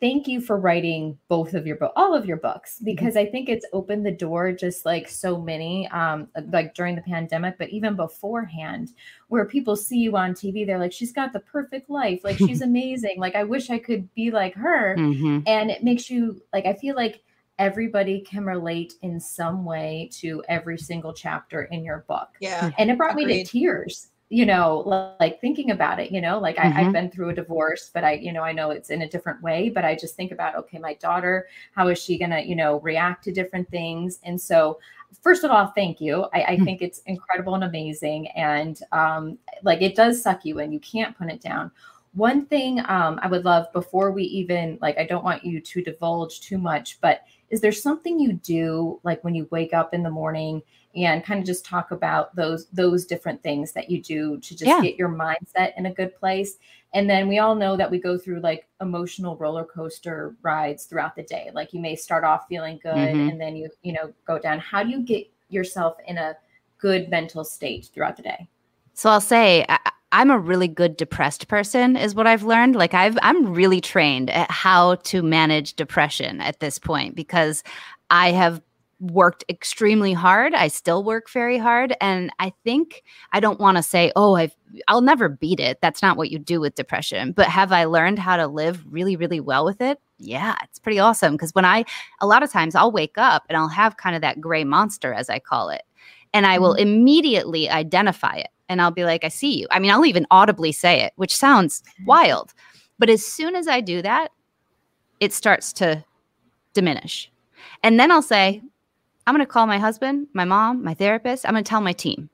thank 0.00 0.26
you 0.26 0.40
for 0.40 0.58
writing 0.58 1.16
both 1.28 1.52
of 1.52 1.66
your 1.66 1.76
book 1.76 1.92
all 1.94 2.14
of 2.14 2.24
your 2.24 2.38
books 2.38 2.76
mm-hmm. 2.76 2.86
because 2.86 3.14
mm-hmm. 3.14 3.28
i 3.28 3.30
think 3.30 3.50
it's 3.50 3.66
opened 3.74 4.04
the 4.04 4.10
door 4.10 4.50
just 4.50 4.86
like 4.86 5.06
so 5.06 5.38
many 5.38 5.86
um 5.88 6.26
like 6.50 6.74
during 6.74 6.96
the 6.96 7.02
pandemic 7.02 7.56
but 7.58 7.68
even 7.68 7.94
beforehand 7.94 8.90
where 9.28 9.44
people 9.44 9.76
see 9.76 9.98
you 9.98 10.16
on 10.16 10.32
tv 10.32 10.66
they're 10.66 10.78
like 10.78 10.90
she's 10.92 11.12
got 11.12 11.34
the 11.34 11.40
perfect 11.40 11.90
life 11.90 12.24
like 12.24 12.38
she's 12.38 12.62
amazing 12.70 13.20
like 13.20 13.34
i 13.34 13.44
wish 13.44 13.68
i 13.68 13.78
could 13.78 14.12
be 14.14 14.30
like 14.30 14.54
her 14.54 14.96
mm-hmm. 14.96 15.40
and 15.46 15.70
it 15.70 15.84
makes 15.84 16.08
you 16.08 16.40
like 16.54 16.64
i 16.64 16.72
feel 16.72 16.96
like 16.96 17.22
everybody 17.58 18.20
can 18.22 18.44
relate 18.44 18.94
in 19.02 19.20
some 19.20 19.66
way 19.66 20.08
to 20.10 20.42
every 20.48 20.78
single 20.78 21.12
chapter 21.12 21.64
in 21.64 21.84
your 21.84 22.06
book 22.08 22.30
yeah 22.40 22.70
and 22.78 22.90
it 22.90 22.96
brought 22.96 23.12
Agreed. 23.12 23.26
me 23.26 23.44
to 23.44 23.50
tears 23.50 24.08
you 24.30 24.46
know, 24.46 25.14
like 25.20 25.40
thinking 25.40 25.70
about 25.70 26.00
it, 26.00 26.10
you 26.10 26.20
know, 26.20 26.38
like 26.38 26.56
mm-hmm. 26.56 26.76
I, 26.76 26.82
have 26.82 26.92
been 26.92 27.10
through 27.10 27.30
a 27.30 27.34
divorce, 27.34 27.90
but 27.92 28.04
I, 28.04 28.14
you 28.14 28.32
know, 28.32 28.42
I 28.42 28.52
know 28.52 28.70
it's 28.70 28.90
in 28.90 29.02
a 29.02 29.08
different 29.08 29.42
way, 29.42 29.68
but 29.68 29.84
I 29.84 29.94
just 29.94 30.16
think 30.16 30.32
about, 30.32 30.56
okay, 30.56 30.78
my 30.78 30.94
daughter, 30.94 31.46
how 31.74 31.88
is 31.88 32.02
she 32.02 32.18
going 32.18 32.30
to, 32.30 32.44
you 32.44 32.56
know, 32.56 32.80
react 32.80 33.24
to 33.24 33.32
different 33.32 33.70
things? 33.70 34.20
And 34.24 34.40
so, 34.40 34.78
first 35.20 35.44
of 35.44 35.50
all, 35.50 35.68
thank 35.68 36.00
you. 36.00 36.26
I, 36.32 36.42
I 36.42 36.56
mm. 36.56 36.64
think 36.64 36.80
it's 36.82 37.00
incredible 37.06 37.54
and 37.54 37.64
amazing. 37.64 38.28
And 38.28 38.80
um, 38.92 39.38
like 39.62 39.82
it 39.82 39.94
does 39.94 40.22
suck 40.22 40.44
you 40.44 40.58
in, 40.58 40.72
you 40.72 40.80
can't 40.80 41.16
put 41.16 41.30
it 41.30 41.40
down. 41.40 41.70
One 42.14 42.46
thing 42.46 42.80
um, 42.88 43.18
I 43.22 43.26
would 43.26 43.44
love 43.44 43.72
before 43.72 44.10
we 44.10 44.22
even, 44.24 44.78
like, 44.80 44.98
I 44.98 45.04
don't 45.04 45.24
want 45.24 45.44
you 45.44 45.60
to 45.60 45.82
divulge 45.82 46.40
too 46.40 46.58
much, 46.58 47.00
but 47.00 47.24
is 47.50 47.60
there 47.60 47.72
something 47.72 48.18
you 48.18 48.34
do 48.34 49.00
like 49.02 49.22
when 49.22 49.34
you 49.34 49.46
wake 49.50 49.74
up 49.74 49.92
in 49.94 50.02
the 50.02 50.10
morning 50.10 50.62
and 50.94 51.24
kind 51.24 51.40
of 51.40 51.46
just 51.46 51.64
talk 51.64 51.90
about 51.90 52.34
those 52.36 52.66
those 52.66 53.04
different 53.04 53.42
things 53.42 53.72
that 53.72 53.90
you 53.90 54.02
do 54.02 54.38
to 54.38 54.50
just 54.50 54.66
yeah. 54.66 54.80
get 54.80 54.96
your 54.96 55.08
mindset 55.08 55.72
in 55.76 55.86
a 55.86 55.92
good 55.92 56.14
place 56.16 56.56
and 56.92 57.10
then 57.10 57.26
we 57.26 57.38
all 57.38 57.54
know 57.54 57.76
that 57.76 57.90
we 57.90 57.98
go 57.98 58.16
through 58.16 58.40
like 58.40 58.68
emotional 58.80 59.36
roller 59.36 59.64
coaster 59.64 60.36
rides 60.42 60.84
throughout 60.84 61.16
the 61.16 61.22
day 61.24 61.50
like 61.54 61.72
you 61.72 61.80
may 61.80 61.96
start 61.96 62.24
off 62.24 62.46
feeling 62.48 62.78
good 62.82 62.94
mm-hmm. 62.94 63.28
and 63.28 63.40
then 63.40 63.56
you 63.56 63.68
you 63.82 63.92
know 63.92 64.12
go 64.26 64.38
down 64.38 64.58
how 64.58 64.82
do 64.82 64.90
you 64.90 65.00
get 65.00 65.26
yourself 65.48 65.96
in 66.06 66.18
a 66.18 66.36
good 66.78 67.08
mental 67.08 67.44
state 67.44 67.90
throughout 67.92 68.16
the 68.16 68.22
day 68.22 68.48
so 68.92 69.10
i'll 69.10 69.20
say 69.20 69.64
I- 69.68 69.90
I'm 70.14 70.30
a 70.30 70.38
really 70.38 70.68
good 70.68 70.96
depressed 70.96 71.48
person, 71.48 71.96
is 71.96 72.14
what 72.14 72.28
I've 72.28 72.44
learned. 72.44 72.76
Like 72.76 72.94
I've 72.94 73.18
I'm 73.20 73.52
really 73.52 73.80
trained 73.80 74.30
at 74.30 74.48
how 74.48 74.94
to 74.94 75.24
manage 75.24 75.74
depression 75.74 76.40
at 76.40 76.60
this 76.60 76.78
point 76.78 77.16
because 77.16 77.64
I 78.10 78.30
have 78.30 78.62
worked 79.10 79.44
extremely 79.48 80.12
hard. 80.12 80.54
I 80.54 80.68
still 80.68 81.04
work 81.04 81.30
very 81.30 81.58
hard. 81.58 81.94
And 82.00 82.30
I 82.38 82.52
think 82.64 83.02
I 83.32 83.40
don't 83.40 83.60
want 83.60 83.76
to 83.76 83.82
say, 83.82 84.12
oh, 84.16 84.34
I've, 84.34 84.54
I'll 84.88 85.00
never 85.00 85.28
beat 85.28 85.60
it. 85.60 85.78
That's 85.80 86.02
not 86.02 86.16
what 86.16 86.30
you 86.30 86.38
do 86.38 86.60
with 86.60 86.74
depression. 86.74 87.32
But 87.32 87.46
have 87.48 87.72
I 87.72 87.84
learned 87.84 88.18
how 88.18 88.36
to 88.36 88.46
live 88.46 88.84
really, 88.88 89.16
really 89.16 89.40
well 89.40 89.64
with 89.64 89.80
it? 89.80 90.00
Yeah, 90.18 90.54
it's 90.62 90.78
pretty 90.78 90.98
awesome. 90.98 91.34
Because 91.34 91.54
when 91.54 91.64
I, 91.64 91.84
a 92.20 92.26
lot 92.26 92.42
of 92.42 92.50
times 92.50 92.74
I'll 92.74 92.92
wake 92.92 93.18
up 93.18 93.44
and 93.48 93.56
I'll 93.56 93.68
have 93.68 93.96
kind 93.96 94.16
of 94.16 94.22
that 94.22 94.40
gray 94.40 94.64
monster, 94.64 95.12
as 95.12 95.28
I 95.28 95.38
call 95.38 95.70
it. 95.70 95.82
And 96.32 96.46
I 96.46 96.58
will 96.58 96.74
mm-hmm. 96.74 96.88
immediately 96.88 97.68
identify 97.68 98.36
it. 98.36 98.48
And 98.68 98.80
I'll 98.80 98.90
be 98.90 99.04
like, 99.04 99.24
I 99.24 99.28
see 99.28 99.58
you. 99.58 99.66
I 99.70 99.78
mean, 99.78 99.90
I'll 99.90 100.06
even 100.06 100.26
audibly 100.30 100.72
say 100.72 101.02
it, 101.02 101.12
which 101.16 101.34
sounds 101.34 101.82
mm-hmm. 101.82 102.06
wild. 102.06 102.54
But 102.98 103.10
as 103.10 103.24
soon 103.26 103.54
as 103.54 103.68
I 103.68 103.80
do 103.80 104.02
that, 104.02 104.30
it 105.20 105.32
starts 105.32 105.72
to 105.74 106.04
diminish. 106.72 107.30
And 107.82 108.00
then 108.00 108.10
I'll 108.10 108.22
say, 108.22 108.62
I'm 109.26 109.34
going 109.34 109.44
to 109.44 109.50
call 109.50 109.66
my 109.66 109.78
husband, 109.78 110.28
my 110.32 110.44
mom, 110.44 110.84
my 110.84 110.94
therapist. 110.94 111.46
I'm 111.46 111.54
going 111.54 111.64
to 111.64 111.68
tell 111.68 111.80
my 111.80 111.92
team. 111.92 112.28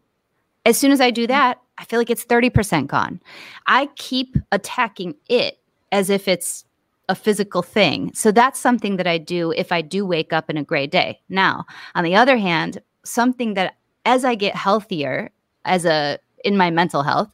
As 0.67 0.77
soon 0.77 0.93
as 0.93 1.01
I 1.01 1.11
do 1.11 1.27
that, 1.27 1.61
I 1.79 1.85
feel 1.85 1.99
like 1.99 2.11
it's 2.11 2.25
30% 2.25 2.87
gone. 2.87 3.21
I 3.67 3.89
keep 3.97 4.37
attacking 4.53 5.15
it 5.29 5.59
as 5.93 6.11
if 6.11 6.29
it's 6.29 6.65
a 7.09 7.15
physical 7.15 7.63
thing. 7.63 8.13
So 8.15 8.31
that's 8.31 8.61
something 8.61 8.97
that 8.97 9.07
I 9.07 9.19
do 9.19 9.53
if 9.53 9.73
I 9.73 9.83
do 9.83 10.07
wake 10.07 10.33
up 10.33 10.51
in 10.51 10.57
a 10.57 10.63
gray 10.63 10.87
day. 10.87 11.21
Now, 11.29 11.65
on 11.95 12.05
the 12.05 12.15
other 12.15 12.37
hand, 12.37 12.81
something 13.05 13.55
that 13.55 13.77
as 14.05 14.25
I 14.25 14.35
get 14.35 14.55
healthier 14.55 15.31
as 15.65 15.85
a 15.85 16.19
in 16.45 16.57
my 16.57 16.71
mental 16.71 17.03
health 17.03 17.31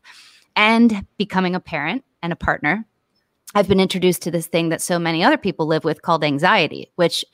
and 0.57 1.07
becoming 1.19 1.55
a 1.55 1.61
parent 1.61 2.05
and 2.23 2.33
a 2.33 2.37
partner, 2.37 2.87
I've 3.55 3.69
been 3.69 3.81
introduced 3.81 4.23
to 4.23 4.31
this 4.31 4.47
thing 4.47 4.71
that 4.71 4.83
so 4.83 4.99
many 4.99 5.23
other 5.23 5.39
people 5.39 5.67
live 5.67 5.85
with 5.85 6.03
called 6.03 6.25
anxiety, 6.25 6.91
which 6.97 7.25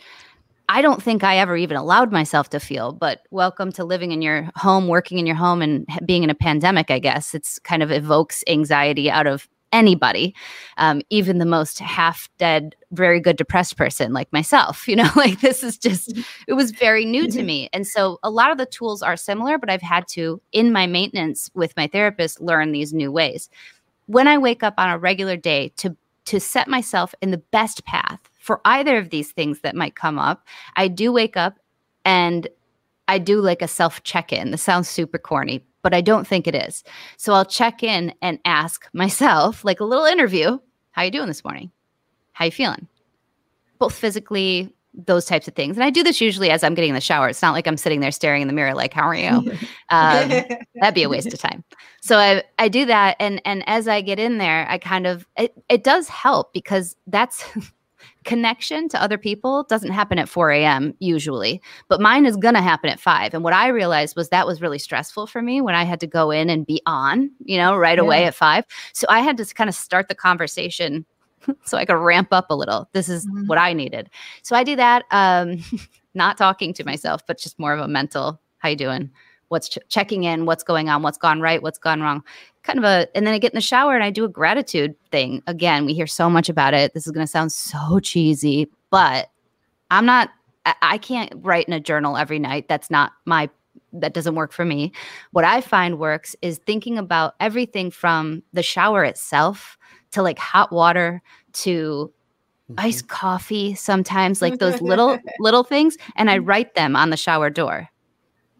I 0.69 0.83
don't 0.83 1.03
think 1.03 1.25
I 1.25 1.39
ever 1.39 1.57
even 1.57 1.77
allowed 1.77 2.13
myself 2.13 2.51
to 2.51 2.61
feel, 2.61 2.93
but 2.93 3.23
welcome 3.31 3.73
to 3.73 3.85
living 3.85 4.13
in 4.13 4.23
your 4.23 4.51
home, 4.57 4.89
working 4.89 5.19
in 5.19 5.27
your 5.27 5.37
home, 5.37 5.61
and 5.61 5.87
being 6.05 6.23
in 6.23 6.31
a 6.31 6.35
pandemic, 6.35 6.91
I 6.91 6.99
guess. 6.99 7.35
It's 7.35 7.59
kind 7.59 7.83
of 7.83 7.91
evokes 7.91 8.43
anxiety 8.47 9.11
out 9.11 9.27
of 9.27 9.49
anybody, 9.73 10.35
um, 10.77 11.01
even 11.11 11.39
the 11.39 11.47
most 11.47 11.79
half 11.79 12.29
dead, 12.39 12.77
very 12.91 13.21
good 13.21 13.37
depressed 13.37 13.77
person 13.77 14.13
like 14.13 14.33
myself. 14.33 14.87
You 14.93 14.97
know, 14.97 15.11
like 15.17 15.41
this 15.41 15.63
is 15.63 15.79
just, 15.79 16.19
it 16.47 16.53
was 16.53 16.71
very 16.71 17.07
new 17.07 17.27
to 17.29 17.43
me. 17.43 17.71
And 17.73 17.87
so 17.87 18.19
a 18.23 18.29
lot 18.29 18.51
of 18.51 18.59
the 18.59 18.67
tools 18.67 19.01
are 19.01 19.17
similar, 19.17 19.57
but 19.57 19.71
I've 19.71 19.81
had 19.81 20.07
to, 20.09 20.39
in 20.53 20.71
my 20.71 20.87
maintenance 20.87 21.51
with 21.55 21.75
my 21.79 21.87
therapist, 21.87 22.43
learn 22.43 22.73
these 22.73 22.93
new 22.93 23.11
ways. 23.11 23.49
When 24.05 24.29
I 24.29 24.37
wake 24.37 24.63
up 24.63 24.75
on 24.77 24.91
a 24.91 24.99
regular 24.99 25.37
day 25.37 25.73
to 25.79 25.97
to 26.25 26.39
set 26.39 26.69
myself 26.69 27.15
in 27.21 27.33
the 27.33 27.39
best 27.39 27.85
path 27.85 28.21
for 28.43 28.61
either 28.65 28.99
of 28.99 29.11
these 29.11 29.31
things 29.31 29.61
that 29.61 29.77
might 29.77 29.95
come 29.95 30.19
up, 30.19 30.45
I 30.75 30.89
do 30.89 31.13
wake 31.13 31.37
up 31.37 31.61
and 32.05 32.49
I 33.07 33.19
do 33.19 33.41
like 33.41 33.63
a 33.63 33.69
self 33.69 34.03
check 34.03 34.33
in. 34.33 34.51
This 34.51 34.63
sounds 34.63 34.89
super 34.89 35.17
corny, 35.17 35.65
but 35.83 35.95
I 35.95 36.01
don't 36.01 36.27
think 36.27 36.49
it 36.49 36.57
is. 36.57 36.83
So 37.17 37.35
I'll 37.35 37.45
check 37.45 37.85
in 37.85 38.13
and 38.21 38.41
ask 38.45 38.89
myself, 38.93 39.65
like 39.65 39.79
a 39.79 39.85
little 39.85 40.07
interview, 40.07 40.59
how 40.91 41.03
you 41.03 41.13
doing 41.13 41.29
this 41.29 41.45
morning? 41.45 41.71
How 42.33 42.47
you 42.47 42.51
feeling? 42.51 42.89
Both 43.79 43.95
physically, 43.95 44.73
those 44.93 45.25
types 45.25 45.47
of 45.47 45.55
things. 45.55 45.77
And 45.77 45.85
I 45.85 45.91
do 45.91 46.03
this 46.03 46.21
usually 46.21 46.51
as 46.51 46.65
I'm 46.65 46.75
getting 46.75 46.91
in 46.91 46.97
the 46.97 47.01
shower. 47.01 47.29
It's 47.29 47.43
not 47.43 47.53
like 47.53 47.69
I'm 47.69 47.77
sitting 47.77 48.01
there 48.01 48.11
staring 48.11 48.43
in 48.43 48.49
the 48.49 48.55
mirror 48.55 48.75
like, 48.75 48.93
how 48.93 49.05
are 49.05 49.15
you? 49.15 49.57
Um, 49.91 50.31
that'd 50.81 50.95
be 50.95 51.03
a 51.03 51.09
waste 51.11 51.35
of 51.35 51.39
time. 51.39 51.63
So 52.01 52.17
I, 52.17 52.43
I 52.59 52.71
do 52.71 52.87
that. 52.87 53.15
And, 53.21 53.43
and 53.45 53.63
as 53.69 53.87
I 53.87 54.01
get 54.01 54.19
in 54.19 54.39
there, 54.39 54.67
I 54.67 54.79
kind 54.79 55.07
of, 55.07 55.27
it, 55.37 55.53
it 55.69 55.85
does 55.85 56.09
help 56.09 56.55
because 56.55 56.97
that's 57.07 57.45
connection 58.25 58.89
to 58.91 59.03
other 59.03 59.19
people 59.19 59.65
doesn't 59.65 59.91
happen 59.93 60.19
at 60.19 60.29
4 60.29 60.51
a.m. 60.53 60.95
usually, 61.01 61.61
but 61.89 62.01
mine 62.01 62.27
is 62.27 62.37
going 62.37 62.55
to 62.55 62.63
happen 62.63 62.91
at 62.91 63.01
5. 63.01 63.35
And 63.35 63.43
what 63.45 63.53
I 63.53 63.69
realized 63.69 64.17
was 64.17 64.29
that 64.31 64.47
was 64.47 64.61
really 64.61 64.79
stressful 64.79 65.27
for 65.27 65.43
me 65.43 65.61
when 65.61 65.75
I 65.75 65.85
had 65.85 66.01
to 66.01 66.07
go 66.07 66.31
in 66.31 66.49
and 66.51 66.67
be 66.67 66.81
on, 66.87 67.31
you 67.45 67.57
know, 67.59 67.77
right 67.77 67.99
yeah. 67.99 68.05
away 68.05 68.25
at 68.25 68.35
5. 68.35 68.65
So 68.93 69.07
I 69.09 69.21
had 69.21 69.37
to 69.39 69.45
kind 69.55 69.69
of 69.69 69.75
start 69.75 70.09
the 70.09 70.15
conversation 70.15 71.05
so 71.65 71.77
I 71.77 71.85
could 71.85 71.95
ramp 71.97 72.29
up 72.33 72.47
a 72.51 72.55
little. 72.55 72.89
This 72.93 73.09
is 73.09 73.27
Mhm. 73.27 73.49
what 73.49 73.59
I 73.59 73.73
needed. 73.73 74.09
So 74.43 74.55
I 74.57 74.65
do 74.65 74.77
that. 74.77 75.05
Um, 75.11 75.59
not 76.15 76.37
talking 76.39 76.73
to 76.75 76.85
myself, 76.85 77.27
but 77.27 77.39
just 77.39 77.59
more 77.59 77.73
of 77.73 77.81
a 77.81 77.89
mental, 77.89 78.41
how 78.59 78.69
you 78.69 78.77
doing? 78.77 79.11
What's 79.53 79.69
ch- 79.69 79.79
checking 79.89 80.25
in? 80.25 80.47
What's 80.47 80.63
going 80.63 80.89
on? 80.89 81.03
What's 81.03 81.19
gone 81.19 81.43
right? 81.43 81.63
What's 81.63 81.79
gone 81.79 82.01
wrong? 82.01 82.25
Kind 82.63 82.79
of 82.79 82.85
a, 82.87 83.07
and 83.15 83.27
then 83.27 83.35
I 83.35 83.39
get 83.39 83.53
in 83.53 83.57
the 83.57 83.61
shower 83.61 83.95
and 83.95 84.03
I 84.03 84.09
do 84.09 84.25
a 84.25 84.29
gratitude 84.29 84.95
thing. 85.11 85.43
Again, 85.47 85.85
we 85.85 85.93
hear 85.93 86.07
so 86.07 86.31
much 86.31 86.49
about 86.49 86.73
it. 86.73 86.95
This 86.95 87.07
is 87.07 87.13
going 87.13 87.27
to 87.27 87.31
sound 87.31 87.53
so 87.53 88.01
cheesy, 88.01 88.71
but 88.89 89.31
I'm 89.91 90.07
not, 90.07 90.31
I, 90.65 90.75
I 90.81 90.99
can't 90.99 91.31
write 91.37 91.69
in 91.69 91.75
a 91.75 91.81
journal 91.81 92.17
every 92.17 92.39
night. 92.39 92.67
That's 92.67 92.91
not 92.91 93.13
my, 93.27 93.51
that 93.93 94.15
doesn't 94.15 94.37
work 94.37 94.53
for 94.53 94.65
me. 94.65 94.91
What 95.33 95.45
I 95.45 95.61
find 95.61 95.99
works 95.99 96.35
is 96.41 96.57
thinking 96.57 96.97
about 96.97 97.35
everything 97.39 97.91
from 97.91 98.43
the 98.55 98.63
shower 98.63 99.05
itself 99.05 99.77
to 100.13 100.23
like 100.23 100.39
hot 100.39 100.73
water 100.73 101.21
to 101.53 102.11
mm-hmm. 102.71 102.87
iced 102.87 103.09
coffee 103.09 103.75
sometimes 103.75 104.41
like 104.41 104.59
those 104.61 104.81
little 104.81 105.19
little 105.41 105.65
things 105.65 105.97
and 106.17 106.31
i 106.31 106.39
write 106.39 106.75
them 106.75 106.97
on 106.97 107.11
the 107.11 107.17
shower 107.17 107.51
door 107.51 107.89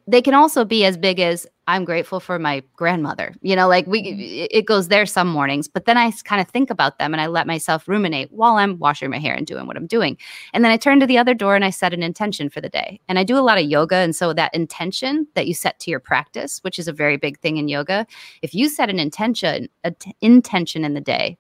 they 0.07 0.23
can 0.23 0.35
also 0.35 0.65
be 0.65 0.85
as 0.85 0.97
big 0.97 1.21
as 1.21 1.47
i'm 1.69 1.85
grateful 1.85 2.19
for 2.19 2.39
my 2.39 2.63
grandmother. 2.75 3.35
You 3.41 3.55
know 3.55 3.69
like 3.69 3.87
we 3.87 4.03
mm-hmm. 4.03 4.21
it 4.21 4.49
it 4.51 4.67
goes 4.67 4.89
there 4.89 5.07
some 5.07 5.29
mornings 5.29 5.69
but 5.69 5.85
then 5.85 5.97
i 5.97 6.11
kind 6.25 6.41
of 6.41 6.49
think 6.49 6.71
about 6.71 6.99
them 6.99 7.15
and 7.15 7.21
i 7.21 7.27
let 7.27 7.47
myself 7.47 7.87
ruminate 7.87 8.33
while 8.33 8.57
i'm 8.57 8.79
washing 8.79 9.11
my 9.11 9.19
hair 9.19 9.35
and 9.35 9.47
doing 9.47 9.67
what 9.67 9.77
i'm 9.77 9.87
doing. 9.87 10.17
And 10.53 10.65
then 10.65 10.73
i 10.73 10.77
turn 10.77 11.01
to 11.01 11.07
the 11.07 11.19
other 11.19 11.35
door 11.35 11.55
and 11.55 11.65
i 11.65 11.71
set 11.71 11.95
an 11.95 12.03
intention 12.03 12.51
for 12.51 12.61
the 12.61 12.69
day. 12.69 13.01
And 13.09 13.19
i 13.19 13.25
do 13.25 13.39
a 13.39 13.41
lot 13.41 13.59
of 13.59 13.65
yoga 13.65 13.97
and 13.97 14.15
so 14.15 14.33
that 14.33 14.55
intention 14.55 15.27
that 15.35 15.47
you 15.47 15.55
set 15.55 15.79
to 15.81 15.91
your 15.91 16.01
practice 16.01 16.59
which 16.63 16.79
is 16.79 16.89
a 16.89 16.93
very 16.93 17.17
big 17.17 17.39
thing 17.39 17.57
in 17.57 17.69
yoga 17.69 18.07
if 18.43 18.55
you 18.55 18.69
set 18.69 18.91
an 18.91 18.99
intention 18.99 19.69
a 19.85 19.93
t- 19.93 20.17
intention 20.21 20.85
in 20.85 20.95
the 20.95 21.01
day 21.01 21.39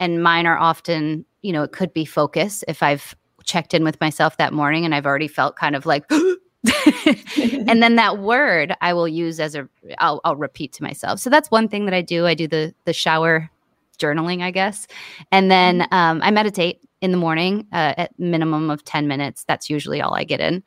and 0.00 0.22
mine 0.22 0.46
are 0.46 0.58
often 0.58 1.24
you 1.42 1.52
know 1.52 1.62
it 1.62 1.72
could 1.72 1.92
be 1.92 2.04
focus. 2.04 2.62
If 2.68 2.82
i've 2.82 3.16
checked 3.44 3.74
in 3.74 3.84
with 3.84 4.00
myself 4.00 4.36
that 4.36 4.52
morning 4.52 4.84
and 4.84 4.92
i've 4.94 5.06
already 5.06 5.28
felt 5.28 5.56
kind 5.56 5.76
of 5.76 5.86
like 5.86 6.04
and 7.68 7.82
then 7.82 7.96
that 7.96 8.18
word 8.18 8.74
i 8.80 8.92
will 8.92 9.08
use 9.08 9.40
as 9.40 9.54
a 9.54 9.68
I'll, 9.98 10.20
I'll 10.24 10.36
repeat 10.36 10.72
to 10.74 10.82
myself. 10.82 11.20
So 11.20 11.30
that's 11.30 11.50
one 11.50 11.68
thing 11.68 11.84
that 11.86 11.94
i 11.94 12.02
do. 12.02 12.26
I 12.26 12.34
do 12.34 12.46
the 12.46 12.74
the 12.84 12.92
shower 12.92 13.50
journaling 13.98 14.42
i 14.42 14.50
guess. 14.50 14.86
And 15.32 15.50
then 15.50 15.86
um, 15.90 16.20
i 16.22 16.30
meditate 16.30 16.80
in 17.00 17.10
the 17.10 17.16
morning 17.18 17.66
uh, 17.72 17.94
at 17.96 18.18
minimum 18.18 18.70
of 18.70 18.84
10 18.84 19.06
minutes. 19.06 19.44
That's 19.44 19.70
usually 19.70 20.00
all 20.00 20.14
i 20.14 20.24
get 20.24 20.40
in. 20.40 20.62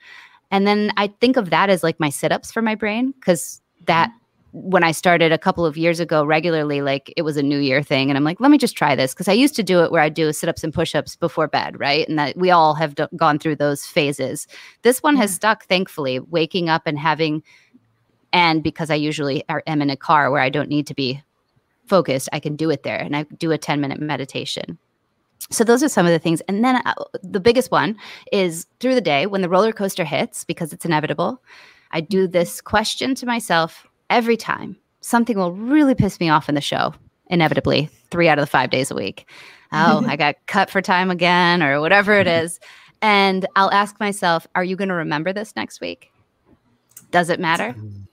And 0.51 0.67
then 0.67 0.91
i 0.97 1.07
think 1.07 1.37
of 1.37 1.49
that 1.49 1.69
as 1.69 1.83
like 1.83 1.99
my 1.99 2.09
sit-ups 2.09 2.51
for 2.51 2.61
my 2.61 2.75
brain 2.75 3.11
because 3.11 3.61
that 3.85 4.11
when 4.51 4.83
I 4.83 4.91
started 4.91 5.31
a 5.31 5.37
couple 5.37 5.65
of 5.65 5.77
years 5.77 5.99
ago 5.99 6.25
regularly, 6.25 6.81
like 6.81 7.13
it 7.15 7.21
was 7.21 7.37
a 7.37 7.43
new 7.43 7.59
year 7.59 7.83
thing. 7.83 8.09
And 8.09 8.17
I'm 8.17 8.23
like, 8.23 8.39
let 8.39 8.49
me 8.49 8.57
just 8.57 8.75
try 8.75 8.95
this. 8.95 9.13
Cause 9.13 9.27
I 9.27 9.33
used 9.33 9.55
to 9.55 9.63
do 9.63 9.83
it 9.83 9.91
where 9.91 10.01
I 10.01 10.09
do 10.09 10.33
sit 10.33 10.49
ups 10.49 10.63
and 10.63 10.73
push 10.73 10.95
ups 10.95 11.15
before 11.15 11.47
bed, 11.47 11.79
right? 11.79 12.07
And 12.09 12.17
that 12.17 12.35
we 12.35 12.49
all 12.49 12.73
have 12.73 12.95
d- 12.95 13.05
gone 13.15 13.37
through 13.37 13.57
those 13.57 13.85
phases. 13.85 14.47
This 14.81 15.03
one 15.03 15.15
has 15.17 15.33
stuck, 15.33 15.65
thankfully, 15.65 16.19
waking 16.19 16.69
up 16.69 16.83
and 16.85 16.97
having, 16.97 17.43
and 18.33 18.63
because 18.63 18.89
I 18.89 18.95
usually 18.95 19.43
are, 19.49 19.63
am 19.67 19.81
in 19.81 19.89
a 19.89 19.97
car 19.97 20.31
where 20.31 20.41
I 20.41 20.49
don't 20.49 20.69
need 20.69 20.87
to 20.87 20.95
be 20.95 21.21
focused, 21.85 22.29
I 22.33 22.39
can 22.39 22.55
do 22.55 22.69
it 22.69 22.83
there. 22.83 22.99
And 22.99 23.15
I 23.15 23.23
do 23.37 23.51
a 23.51 23.57
10 23.57 23.79
minute 23.81 23.99
meditation. 23.99 24.77
So 25.51 25.63
those 25.63 25.83
are 25.83 25.89
some 25.89 26.05
of 26.05 26.11
the 26.11 26.19
things. 26.19 26.41
And 26.41 26.63
then 26.63 26.77
uh, 26.85 26.93
the 27.23 27.39
biggest 27.39 27.71
one 27.71 27.97
is 28.31 28.67
through 28.79 28.95
the 28.95 29.01
day 29.01 29.25
when 29.25 29.41
the 29.41 29.49
roller 29.49 29.71
coaster 29.71 30.03
hits, 30.03 30.43
because 30.43 30.73
it's 30.73 30.85
inevitable, 30.85 31.41
I 31.91 32.01
do 32.01 32.27
this 32.27 32.61
question 32.61 33.15
to 33.15 33.25
myself 33.25 33.87
every 34.09 34.37
time. 34.37 34.77
Something 35.01 35.37
will 35.37 35.53
really 35.53 35.95
piss 35.95 36.19
me 36.19 36.29
off 36.29 36.49
in 36.49 36.55
the 36.55 36.61
show, 36.61 36.93
inevitably, 37.27 37.89
three 38.11 38.27
out 38.27 38.37
of 38.37 38.43
the 38.43 38.47
five 38.49 38.69
days 38.69 38.91
a 38.91 38.95
week. 38.95 39.29
Oh, 39.71 40.03
I 40.07 40.15
got 40.15 40.35
cut 40.47 40.69
for 40.69 40.81
time 40.81 41.09
again, 41.11 41.63
or 41.63 41.79
whatever 41.79 42.13
it 42.13 42.27
is. 42.27 42.59
And 43.01 43.45
I'll 43.55 43.71
ask 43.71 43.97
myself, 43.99 44.45
are 44.55 44.63
you 44.63 44.75
going 44.75 44.89
to 44.89 44.95
remember 44.95 45.31
this 45.31 45.55
next 45.55 45.79
week? 45.79 46.11
Does 47.11 47.29
it 47.29 47.39
matter? 47.39 47.73
Mm, 47.77 48.07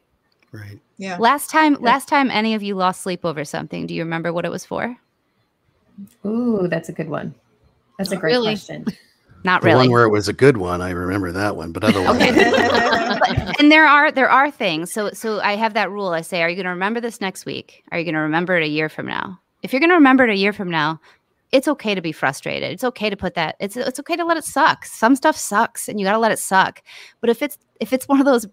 right. 0.52 0.78
Yeah. 0.96 1.16
Last 1.18 1.50
time, 1.50 1.74
last 1.80 2.08
time 2.08 2.30
any 2.30 2.54
of 2.54 2.62
you 2.62 2.74
lost 2.76 3.02
sleep 3.02 3.24
over 3.24 3.44
something, 3.44 3.86
do 3.86 3.94
you 3.94 4.02
remember 4.04 4.32
what 4.32 4.44
it 4.44 4.50
was 4.50 4.64
for? 4.64 4.96
Ooh, 6.24 6.68
that's 6.68 6.88
a 6.88 6.92
good 6.92 7.08
one. 7.08 7.34
That's 7.98 8.12
a 8.12 8.16
great 8.16 8.32
really. 8.32 8.52
question. 8.54 8.86
Not 9.44 9.62
The 9.62 9.66
really. 9.66 9.86
one 9.86 9.90
where 9.92 10.04
it 10.04 10.10
was 10.10 10.28
a 10.28 10.32
good 10.32 10.56
one, 10.56 10.80
I 10.80 10.90
remember 10.90 11.32
that 11.32 11.56
one, 11.56 11.72
but 11.72 11.84
otherwise, 11.84 12.18
But- 12.18 13.38
and 13.58 13.72
there 13.72 13.86
are 13.86 14.10
there 14.12 14.30
are 14.30 14.50
things. 14.50 14.92
So 14.92 15.10
so 15.10 15.40
I 15.40 15.56
have 15.56 15.74
that 15.74 15.90
rule. 15.90 16.08
I 16.08 16.20
say, 16.20 16.42
are 16.42 16.48
you 16.48 16.56
going 16.56 16.64
to 16.64 16.70
remember 16.70 17.00
this 17.00 17.20
next 17.20 17.46
week? 17.46 17.82
Are 17.90 17.98
you 17.98 18.04
going 18.04 18.14
to 18.14 18.20
remember 18.20 18.56
it 18.56 18.62
a 18.64 18.68
year 18.68 18.88
from 18.88 19.06
now? 19.06 19.40
If 19.62 19.72
you're 19.72 19.80
going 19.80 19.90
to 19.90 19.96
remember 19.96 20.24
it 20.24 20.30
a 20.30 20.36
year 20.36 20.52
from 20.52 20.70
now, 20.70 21.00
it's 21.52 21.68
okay 21.68 21.94
to 21.94 22.02
be 22.02 22.12
frustrated. 22.12 22.72
It's 22.72 22.84
okay 22.84 23.10
to 23.10 23.16
put 23.16 23.34
that. 23.34 23.56
It's 23.60 23.76
it's 23.76 24.00
okay 24.00 24.16
to 24.16 24.24
let 24.24 24.36
it 24.36 24.44
suck. 24.44 24.84
Some 24.84 25.16
stuff 25.16 25.36
sucks, 25.36 25.88
and 25.88 25.98
you 25.98 26.06
got 26.06 26.12
to 26.12 26.18
let 26.18 26.32
it 26.32 26.38
suck. 26.38 26.82
But 27.20 27.30
if 27.30 27.42
it's 27.42 27.58
if 27.80 27.92
it's 27.92 28.08
one 28.08 28.20
of 28.20 28.26
those 28.26 28.46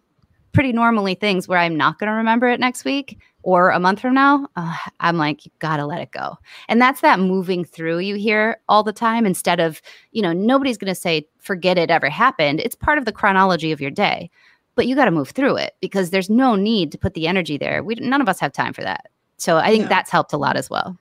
pretty 0.54 0.72
normally 0.72 1.16
things 1.16 1.48
where 1.48 1.60
I'm 1.60 1.76
not 1.76 2.00
going 2.00 2.08
to 2.08 2.14
remember 2.14 2.48
it 2.48 2.60
next 2.60 2.86
week 2.86 3.20
or 3.42 3.72
a 3.72 3.80
month 3.80 4.00
from 4.00 4.14
now, 4.14 4.48
uh, 4.56 4.78
I'm 5.00 5.18
like, 5.18 5.46
you 5.46 5.52
got 5.60 5.78
to 5.78 5.86
let 5.86 6.00
it 6.00 6.12
go. 6.12 6.38
And 6.70 6.80
that's 6.80 7.02
that 7.02 7.20
moving 7.20 7.66
through 7.66 8.00
you 8.00 8.16
hear 8.16 8.58
all 8.70 8.84
the 8.84 8.94
time 8.94 9.26
instead 9.26 9.60
of, 9.60 9.82
you 10.12 10.22
know, 10.22 10.32
nobody's 10.32 10.78
going 10.78 10.94
to 10.94 10.96
say, 11.00 11.28
forget 11.40 11.80
it 11.80 11.90
ever 11.90 12.10
happened. 12.10 12.60
It's 12.60 12.76
part 12.76 13.00
of 13.00 13.06
the 13.06 13.12
chronology 13.12 13.72
of 13.72 13.82
your 13.82 13.92
day, 13.92 14.30
but 14.76 14.88
you 14.88 14.96
got 14.96 15.06
to 15.06 15.12
move 15.12 15.30
through 15.30 15.58
it 15.58 15.76
because 15.82 16.10
there's 16.10 16.30
no 16.30 16.56
need 16.56 16.92
to 16.92 16.98
put 16.98 17.14
the 17.14 17.28
energy 17.28 17.58
there. 17.58 17.84
We 17.84 17.96
none 17.96 18.22
of 18.22 18.30
us 18.30 18.40
have 18.40 18.54
time 18.54 18.74
for 18.74 18.82
that. 18.82 19.10
So 19.38 19.58
I 19.58 19.70
think 19.70 19.84
No. 19.84 19.90
that's 19.90 20.10
helped 20.12 20.34
a 20.34 20.38
lot 20.38 20.56
as 20.56 20.70
well. 20.70 20.98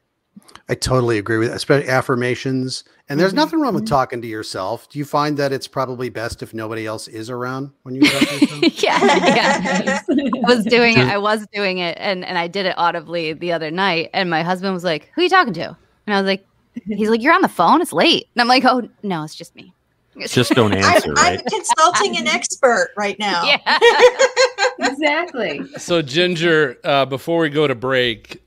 I 0.68 0.74
totally 0.74 1.18
agree 1.18 1.38
with 1.38 1.52
especially 1.52 1.88
affirmations. 1.88 2.84
And 3.08 3.18
there's 3.20 3.32
Mhm. 3.32 3.36
nothing 3.36 3.60
wrong 3.60 3.74
with 3.74 3.86
talking 3.86 4.22
to 4.22 4.28
yourself. 4.28 4.88
Do 4.88 4.98
you 4.98 5.04
find 5.04 5.36
that 5.36 5.52
it's 5.52 5.66
probably 5.68 6.08
best 6.08 6.42
if 6.42 6.54
nobody 6.54 6.86
else 6.86 7.08
is 7.08 7.28
around 7.30 7.70
when 7.82 7.94
you 7.94 8.02
talk 8.02 8.28
to 8.28 8.34
yourself? 8.40 8.62
yeah, 8.82 9.26
yeah. 9.34 10.00
I 10.08 10.54
was 10.54 10.64
doing 10.64 10.96
it. 10.98 11.06
I 11.06 11.18
was 11.18 11.46
doing 11.52 11.78
it, 11.78 11.96
and 12.00 12.24
and 12.24 12.38
I 12.38 12.46
did 12.48 12.66
it 12.66 12.74
audibly 12.78 13.32
the 13.34 13.52
other 13.52 13.70
night. 13.70 14.10
And 14.14 14.30
my 14.30 14.42
husband 14.42 14.72
was 14.72 14.84
like, 14.84 15.10
"Who 15.14 15.20
are 15.20 15.24
you 15.24 15.30
talking 15.30 15.52
to?" 15.54 15.76
And 16.06 16.14
I 16.14 16.20
was 16.20 16.26
like, 16.26 16.46
"He's 16.86 17.10
like, 17.10 17.22
you're 17.22 17.34
on 17.34 17.42
the 17.42 17.48
phone. 17.48 17.80
It's 17.82 17.92
late." 17.92 18.26
And 18.34 18.40
I'm 18.40 18.48
like, 18.48 18.64
"Oh 18.64 18.88
no, 19.02 19.22
it's 19.24 19.34
just 19.34 19.54
me." 19.54 19.74
Just 20.20 20.54
don't 20.54 20.72
I'm, 20.74 20.84
answer, 20.84 21.14
I'm 21.16 21.40
consulting 21.40 22.16
an 22.16 22.26
expert 22.26 22.90
right 22.96 23.18
now. 23.18 23.44
yeah. 23.66 23.78
exactly. 24.78 25.66
So, 25.78 26.02
Ginger, 26.02 26.78
uh, 26.84 27.06
before 27.06 27.40
we 27.40 27.48
go 27.48 27.66
to 27.66 27.74
break, 27.74 28.42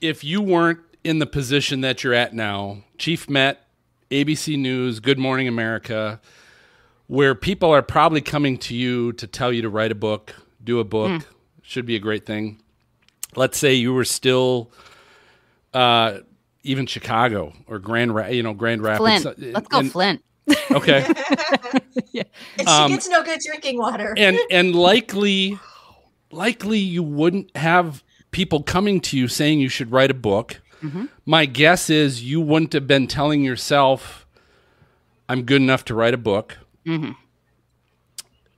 if 0.00 0.24
you 0.24 0.40
weren't 0.40 0.80
in 1.04 1.18
the 1.18 1.26
position 1.26 1.82
that 1.82 2.02
you're 2.02 2.14
at 2.14 2.34
now, 2.34 2.78
Chief 2.98 3.28
Met, 3.28 3.66
ABC 4.10 4.58
News, 4.58 5.00
Good 5.00 5.18
Morning 5.18 5.48
America, 5.48 6.20
where 7.06 7.34
people 7.34 7.70
are 7.70 7.82
probably 7.82 8.20
coming 8.20 8.58
to 8.58 8.74
you 8.74 9.12
to 9.14 9.26
tell 9.26 9.52
you 9.52 9.62
to 9.62 9.68
write 9.68 9.92
a 9.92 9.96
book, 9.96 10.34
do 10.62 10.80
a 10.80 10.84
book, 10.84 11.22
should 11.62 11.86
be 11.86 11.96
a 11.96 12.00
great 12.00 12.26
thing. 12.26 12.60
Let's 13.34 13.58
say 13.58 13.74
you 13.74 13.92
were 13.92 14.04
still 14.04 14.72
uh, 15.74 16.20
even 16.66 16.86
Chicago 16.86 17.52
or 17.66 17.78
Grand, 17.78 18.14
Ra- 18.14 18.26
you 18.26 18.42
know, 18.42 18.54
Grand 18.54 18.82
Rapids. 18.82 19.22
Flint. 19.22 19.26
Uh, 19.26 19.46
Let's 19.52 19.68
go, 19.68 19.78
And- 19.78 19.92
Flint. 19.92 20.22
Okay. 20.70 21.06
And 22.58 22.68
she 22.68 22.74
Um, 22.74 22.90
gets 22.90 23.08
no 23.08 23.22
good 23.22 23.40
drinking 23.44 23.78
water. 23.78 24.14
and 24.16 24.38
and 24.50 24.74
likely 24.74 25.58
likely 26.30 26.78
you 26.78 27.02
wouldn't 27.02 27.54
have 27.56 28.02
people 28.30 28.62
coming 28.62 29.00
to 29.00 29.18
you 29.18 29.28
saying 29.28 29.60
you 29.60 29.68
should 29.68 29.90
write 29.92 30.10
a 30.10 30.14
book 30.14 30.60
mm-hmm. 30.82 31.06
my 31.24 31.46
guess 31.46 31.90
is 31.90 32.22
you 32.22 32.40
wouldn't 32.40 32.72
have 32.72 32.86
been 32.86 33.06
telling 33.06 33.42
yourself 33.42 34.26
i'm 35.28 35.42
good 35.42 35.60
enough 35.60 35.84
to 35.84 35.94
write 35.94 36.14
a 36.14 36.18
book 36.18 36.58
mm-hmm. 36.86 37.12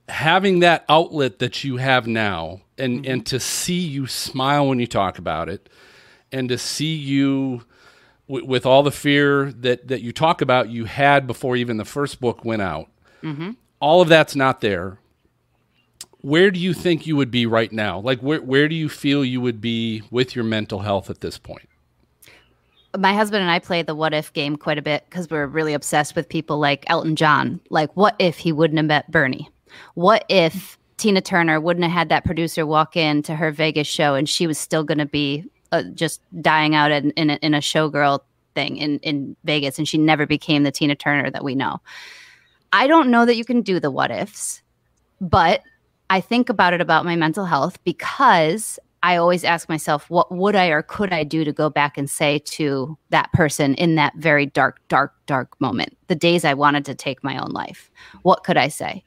having 0.09 0.61
that 0.61 0.85
outlet 0.88 1.38
that 1.38 1.64
you 1.64 1.77
have 1.77 2.07
now 2.07 2.61
and 2.77 3.03
mm-hmm. 3.03 3.11
and 3.12 3.27
to 3.27 3.38
see 3.38 3.79
you 3.79 4.07
smile 4.07 4.68
when 4.68 4.79
you 4.79 4.87
talk 4.87 5.18
about 5.18 5.49
it 5.49 5.68
and 6.33 6.49
to 6.49 6.59
see 6.59 6.94
you 6.94 7.62
w- 8.29 8.47
with 8.47 8.64
all 8.67 8.83
the 8.83 8.93
fear 8.93 9.53
that 9.53 9.88
that 9.88 10.01
you 10.03 10.12
talk 10.12 10.41
about 10.41 10.69
you 10.69 10.85
had 10.85 11.27
before 11.27 11.57
even 11.57 11.77
the 11.77 11.85
first 11.85 12.21
book 12.21 12.45
went 12.45 12.62
out 12.62 12.88
mm-hmm. 13.23 13.51
all 13.81 14.01
of 14.01 14.09
that's 14.09 14.37
not 14.37 14.61
there 14.61 14.99
where 16.21 16.51
do 16.51 16.59
you 16.59 16.75
think 16.75 17.07
you 17.07 17.17
would 17.17 17.31
be 17.31 17.47
right 17.47 17.71
now? 17.71 18.01
Like 18.01 18.21
where 18.21 18.43
where 18.43 18.69
do 18.69 18.75
you 18.75 18.88
feel 18.88 19.25
you 19.25 19.41
would 19.41 19.61
be 19.61 20.03
with 20.11 20.35
your 20.35 20.45
mental 20.45 20.81
health 20.81 21.11
at 21.11 21.21
this 21.21 21.38
point? 21.38 21.69
my 22.97 23.12
husband 23.12 23.43
and 23.43 23.51
I 23.51 23.59
play 23.59 23.83
the 23.83 23.95
what 23.95 24.14
if 24.14 24.33
game 24.33 24.57
quite 24.57 24.79
a 24.79 24.83
bit 24.83 25.05
because 25.09 25.29
we're 25.29 25.47
really 25.47 25.75
obsessed 25.75 26.17
with 26.17 26.29
people 26.29 26.59
like 26.59 26.85
Elton 26.88 27.17
John. 27.17 27.61
Like, 27.71 27.95
what 27.97 28.17
if 28.19 28.38
he 28.38 28.51
wouldn't 28.51 28.79
have 28.79 28.87
met 28.87 29.11
Bernie? 29.11 29.49
What 29.95 30.25
if 30.29 30.79
Tina 30.97 31.21
Turner 31.21 31.61
wouldn't 31.61 31.85
have 31.85 31.93
had 31.93 32.09
that 32.09 32.25
producer 32.25 32.67
walk 32.67 32.97
in 32.97 33.23
to 33.25 33.37
her 33.37 33.51
Vegas 33.51 33.87
show 33.87 34.14
and 34.14 34.29
she 34.29 34.47
was 34.47 34.59
still 34.59 34.85
going 34.85 34.99
to 34.99 35.07
be 35.07 35.45
uh, 35.72 35.83
just 35.94 36.20
dying 36.40 36.74
out 36.74 36.90
in, 36.90 37.11
in, 37.12 37.31
a, 37.31 37.35
in 37.37 37.54
a 37.54 37.59
showgirl 37.59 38.20
thing 38.54 38.76
in, 38.76 38.98
in 39.00 39.37
Vegas 39.44 39.78
and 39.78 39.87
she 39.87 39.98
never 39.98 40.26
became 40.26 40.62
the 40.62 40.72
Tina 40.72 40.94
Turner 40.94 41.31
that 41.31 41.44
we 41.44 41.54
know? 41.54 41.81
I 42.72 42.87
don't 42.87 43.11
know 43.11 43.24
that 43.24 43.37
you 43.37 43.44
can 43.44 43.62
do 43.62 43.81
the 43.81 43.90
what 43.90 44.11
ifs, 44.11 44.62
but 45.20 45.62
I 46.11 46.20
think 46.20 46.48
about 46.48 46.72
it 46.72 46.81
about 46.81 47.04
my 47.04 47.16
mental 47.16 47.44
health 47.44 47.83
because 47.85 48.78
I 49.02 49.16
always 49.16 49.44
ask 49.44 49.68
myself, 49.68 50.11
what 50.11 50.33
would 50.33 50.57
I 50.57 50.68
or 50.68 50.83
could 50.83 51.12
I 51.12 51.22
do 51.22 51.44
to 51.44 51.52
go 51.52 51.70
back 51.70 51.96
and 51.96 52.11
say 52.11 52.40
to 52.40 52.98
that 53.11 53.33
person 53.33 53.74
in 53.74 53.94
that 53.94 54.14
very 54.16 54.46
dark, 54.46 54.81
dark, 54.88 55.14
dark 55.26 55.59
moment, 55.61 55.96
the 56.09 56.14
days 56.14 56.44
I 56.44 56.54
wanted 56.54 56.85
to 56.87 56.94
take 56.94 57.22
my 57.22 57.38
own 57.38 57.50
life? 57.50 57.90
What 58.22 58.42
could 58.42 58.57
I 58.57 58.68
say? 58.68 59.04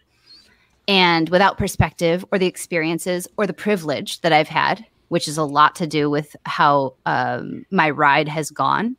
And 0.87 1.29
without 1.29 1.57
perspective 1.57 2.25
or 2.31 2.39
the 2.39 2.47
experiences 2.47 3.27
or 3.37 3.45
the 3.45 3.53
privilege 3.53 4.21
that 4.21 4.33
I've 4.33 4.47
had, 4.47 4.85
which 5.11 5.27
is 5.27 5.37
a 5.37 5.43
lot 5.43 5.75
to 5.75 5.85
do 5.85 6.09
with 6.09 6.37
how 6.45 6.93
um, 7.05 7.65
my 7.69 7.89
ride 7.89 8.29
has 8.29 8.49
gone, 8.49 8.95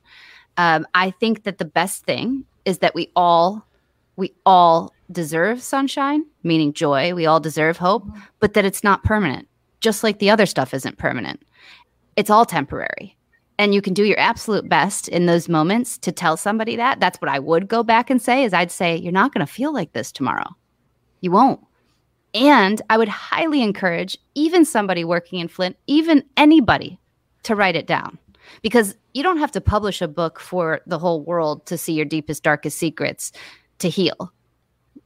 um, 0.59 0.87
I 0.93 1.11
think 1.11 1.45
that 1.45 1.57
the 1.57 1.65
best 1.65 2.05
thing 2.05 2.45
is 2.67 2.79
that 2.79 2.95
we 2.95 3.11
all 3.17 3.65
we 4.17 4.35
all 4.45 4.93
deserve 5.11 5.63
sunshine, 5.63 6.27
meaning 6.43 6.75
joy. 6.75 7.15
We 7.15 7.25
all 7.25 7.41
deserve 7.41 7.79
hope, 7.79 8.07
but 8.41 8.53
that 8.53 8.67
it's 8.67 8.85
not 8.85 9.03
permanent, 9.05 9.49
just 9.81 10.05
like 10.05 10.19
the 10.19 10.29
other 10.29 10.45
stuff 10.45 10.75
isn't 10.75 10.99
permanent. 10.99 11.43
It's 12.17 12.29
all 12.29 12.45
temporary. 12.45 13.17
And 13.57 13.73
you 13.73 13.81
can 13.81 13.95
do 13.95 14.05
your 14.05 14.21
absolute 14.21 14.69
best 14.69 15.09
in 15.09 15.25
those 15.25 15.49
moments 15.49 15.97
to 15.97 16.13
tell 16.13 16.37
somebody 16.37 16.77
that. 16.77 17.01
That's 17.01 17.23
what 17.23 17.31
I 17.31 17.39
would 17.39 17.69
go 17.69 17.83
back 17.83 18.11
and 18.11 18.21
say 18.21 18.45
is 18.45 18.53
I'd 18.53 18.71
say 18.71 18.97
you're 18.97 19.13
not 19.13 19.33
going 19.33 19.47
to 19.47 19.51
feel 19.51 19.73
like 19.73 19.95
this 19.95 20.13
tomorrow. 20.13 20.51
You 21.23 21.31
won't. 21.31 21.61
And 22.35 22.81
I 22.89 22.97
would 22.97 23.09
highly 23.09 23.63
encourage 23.63 24.17
even 24.35 24.65
somebody 24.65 25.05
working 25.05 25.39
in 25.39 25.49
Flint, 25.49 25.77
even 25.87 26.25
anybody 26.37 26.99
to 27.43 27.55
write 27.55 27.77
it 27.77 27.87
down 27.87 28.19
because 28.63 28.97
you 29.15 29.23
don't 29.23 29.39
have 29.39 29.53
to 29.53 29.61
publish 29.61 30.01
a 30.01 30.09
book 30.09 30.41
for 30.41 30.81
the 30.87 30.99
whole 30.99 31.23
world 31.23 31.67
to 31.67 31.79
see 31.79 31.93
your 31.93 32.05
deepest, 32.05 32.43
darkest 32.43 32.79
secrets 32.79 33.33
to 33.79 33.89
heal. 33.89 34.33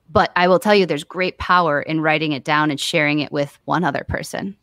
But 0.08 0.30
I 0.36 0.46
will 0.48 0.58
tell 0.58 0.74
you, 0.74 0.86
there's 0.86 1.04
great 1.04 1.38
power 1.38 1.82
in 1.82 2.00
writing 2.00 2.32
it 2.32 2.44
down 2.44 2.70
and 2.70 2.78
sharing 2.78 3.18
it 3.18 3.32
with 3.32 3.58
one 3.64 3.82
other 3.82 4.04
person. 4.04 4.56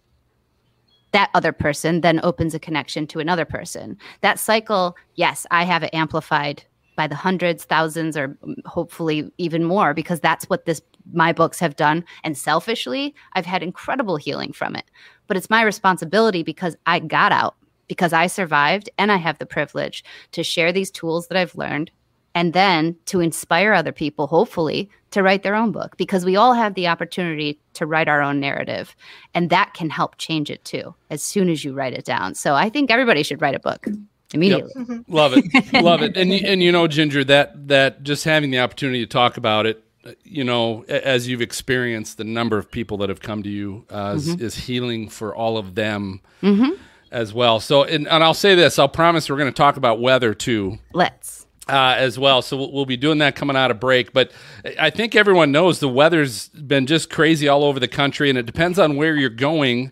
That 1.11 1.29
other 1.33 1.51
person 1.51 2.01
then 2.01 2.21
opens 2.23 2.55
a 2.55 2.59
connection 2.59 3.05
to 3.07 3.19
another 3.19 3.45
person. 3.45 3.97
That 4.21 4.39
cycle, 4.39 4.95
yes, 5.15 5.45
I 5.51 5.63
have 5.63 5.83
it 5.83 5.93
amplified 5.93 6.63
by 6.95 7.07
the 7.07 7.15
hundreds, 7.15 7.65
thousands, 7.65 8.15
or 8.17 8.37
hopefully 8.65 9.31
even 9.37 9.63
more, 9.63 9.93
because 9.93 10.19
that's 10.19 10.45
what 10.49 10.65
this 10.65 10.81
my 11.11 11.33
books 11.33 11.59
have 11.59 11.75
done. 11.75 12.05
And 12.23 12.37
selfishly, 12.37 13.13
I've 13.33 13.45
had 13.45 13.63
incredible 13.63 14.17
healing 14.17 14.53
from 14.53 14.75
it. 14.75 14.85
But 15.27 15.37
it's 15.37 15.49
my 15.49 15.61
responsibility 15.61 16.43
because 16.43 16.75
I 16.85 16.99
got 16.99 17.31
out, 17.31 17.55
because 17.87 18.13
I 18.13 18.27
survived, 18.27 18.89
and 18.97 19.11
I 19.11 19.17
have 19.17 19.39
the 19.39 19.45
privilege 19.45 20.03
to 20.31 20.43
share 20.43 20.71
these 20.71 20.91
tools 20.91 21.27
that 21.27 21.37
I've 21.37 21.55
learned 21.55 21.91
and 22.35 22.53
then 22.53 22.95
to 23.05 23.19
inspire 23.19 23.73
other 23.73 23.91
people, 23.91 24.27
hopefully, 24.27 24.89
to 25.11 25.21
write 25.21 25.43
their 25.43 25.55
own 25.55 25.71
book 25.71 25.95
because 25.97 26.25
we 26.25 26.35
all 26.35 26.53
have 26.53 26.73
the 26.73 26.87
opportunity 26.87 27.59
to 27.73 27.85
write 27.85 28.07
our 28.07 28.21
own 28.21 28.39
narrative. 28.39 28.95
And 29.35 29.49
that 29.51 29.73
can 29.75 29.91
help 29.91 30.17
change 30.17 30.49
it 30.49 30.65
too, 30.65 30.95
as 31.11 31.21
soon 31.21 31.49
as 31.49 31.63
you 31.63 31.73
write 31.73 31.93
it 31.93 32.05
down. 32.05 32.33
So 32.33 32.55
I 32.55 32.69
think 32.69 32.89
everybody 32.89 33.21
should 33.21 33.41
write 33.41 33.55
a 33.55 33.59
book 33.59 33.85
immediately. 34.33 34.71
Yep. 34.75 35.05
Love 35.07 35.33
it. 35.35 35.73
Love 35.83 36.01
it. 36.01 36.17
And, 36.17 36.31
and, 36.31 36.61
you 36.61 36.71
know, 36.71 36.87
Ginger, 36.87 37.23
that, 37.25 37.67
that 37.67 38.03
just 38.03 38.25
having 38.25 38.51
the 38.51 38.59
opportunity 38.59 38.99
to 38.99 39.09
talk 39.09 39.37
about 39.37 39.65
it, 39.65 39.83
you 40.23 40.43
know, 40.43 40.83
as 40.83 41.27
you've 41.27 41.41
experienced 41.41 42.17
the 42.17 42.23
number 42.23 42.57
of 42.57 42.69
people 42.69 42.97
that 42.97 43.09
have 43.09 43.21
come 43.21 43.43
to 43.43 43.49
you 43.49 43.85
uh, 43.89 44.13
mm-hmm. 44.13 44.17
is, 44.17 44.41
is, 44.41 44.55
healing 44.55 45.07
for 45.09 45.35
all 45.35 45.57
of 45.57 45.75
them. 45.75 46.21
Mm-hmm. 46.41 46.81
As 47.11 47.31
well. 47.31 47.59
So, 47.59 47.83
and, 47.83 48.07
and 48.07 48.23
I'll 48.23 48.33
say 48.33 48.55
this 48.55 48.79
I'll 48.79 48.89
promise 48.89 49.29
we're 49.29 49.37
going 49.37 49.51
to 49.51 49.55
talk 49.55 49.77
about 49.77 50.01
weather 50.01 50.33
too. 50.33 50.79
Let's 50.93 51.43
uh, 51.67 51.95
as 51.97 52.19
well. 52.19 52.41
So 52.41 52.57
we'll, 52.57 52.71
we'll, 52.71 52.85
be 52.85 52.97
doing 52.97 53.19
that 53.19 53.35
coming 53.35 53.55
out 53.55 53.71
of 53.71 53.79
break. 53.79 54.13
But 54.13 54.31
I 54.79 54.89
think 54.89 55.15
everyone 55.15 55.51
knows 55.51 55.79
the 55.79 55.89
weather's 55.89 56.49
been 56.49 56.85
just 56.85 57.09
crazy 57.09 57.47
all 57.47 57.63
over 57.63 57.79
the 57.79 57.87
country, 57.87 58.29
and 58.29 58.37
it 58.37 58.45
depends 58.45 58.79
on 58.79 58.95
where 58.95 59.15
you're 59.15 59.29
going 59.29 59.91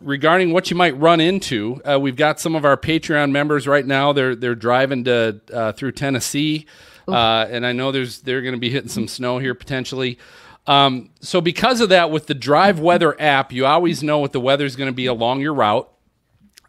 regarding 0.00 0.52
what 0.52 0.70
you 0.70 0.76
might 0.76 0.98
run 0.98 1.20
into. 1.20 1.80
Uh, 1.84 1.98
we've 2.00 2.16
got 2.16 2.40
some 2.40 2.54
of 2.54 2.64
our 2.64 2.76
Patreon 2.76 3.30
members 3.30 3.66
right 3.66 3.86
now. 3.86 4.12
They're 4.12 4.34
they're 4.34 4.54
driving 4.54 5.04
to 5.04 5.40
uh, 5.52 5.72
through 5.72 5.92
Tennessee, 5.92 6.66
uh, 7.08 7.46
and 7.50 7.66
I 7.66 7.72
know 7.72 7.92
there's 7.92 8.20
they're 8.22 8.42
going 8.42 8.54
to 8.54 8.60
be 8.60 8.70
hitting 8.70 8.90
some 8.90 9.08
snow 9.08 9.38
here 9.38 9.54
potentially. 9.54 10.18
Um, 10.66 11.10
so 11.20 11.40
because 11.40 11.80
of 11.80 11.90
that, 11.90 12.10
with 12.10 12.26
the 12.26 12.34
Drive 12.34 12.80
Weather 12.80 13.20
app, 13.20 13.52
you 13.52 13.66
always 13.66 14.02
know 14.02 14.18
what 14.18 14.32
the 14.32 14.40
weather's 14.40 14.76
going 14.76 14.88
to 14.88 14.94
be 14.94 15.06
along 15.06 15.40
your 15.40 15.52
route 15.52 15.90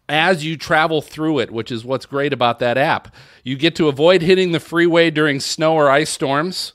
as 0.08 0.44
you 0.44 0.56
travel 0.56 1.02
through 1.02 1.40
it, 1.40 1.50
which 1.50 1.72
is 1.72 1.84
what's 1.84 2.06
great 2.06 2.32
about 2.32 2.58
that 2.60 2.78
app. 2.78 3.14
You 3.42 3.56
get 3.56 3.74
to 3.76 3.88
avoid 3.88 4.22
hitting 4.22 4.52
the 4.52 4.60
freeway 4.60 5.10
during 5.10 5.40
snow 5.40 5.74
or 5.74 5.90
ice 5.90 6.10
storms, 6.10 6.74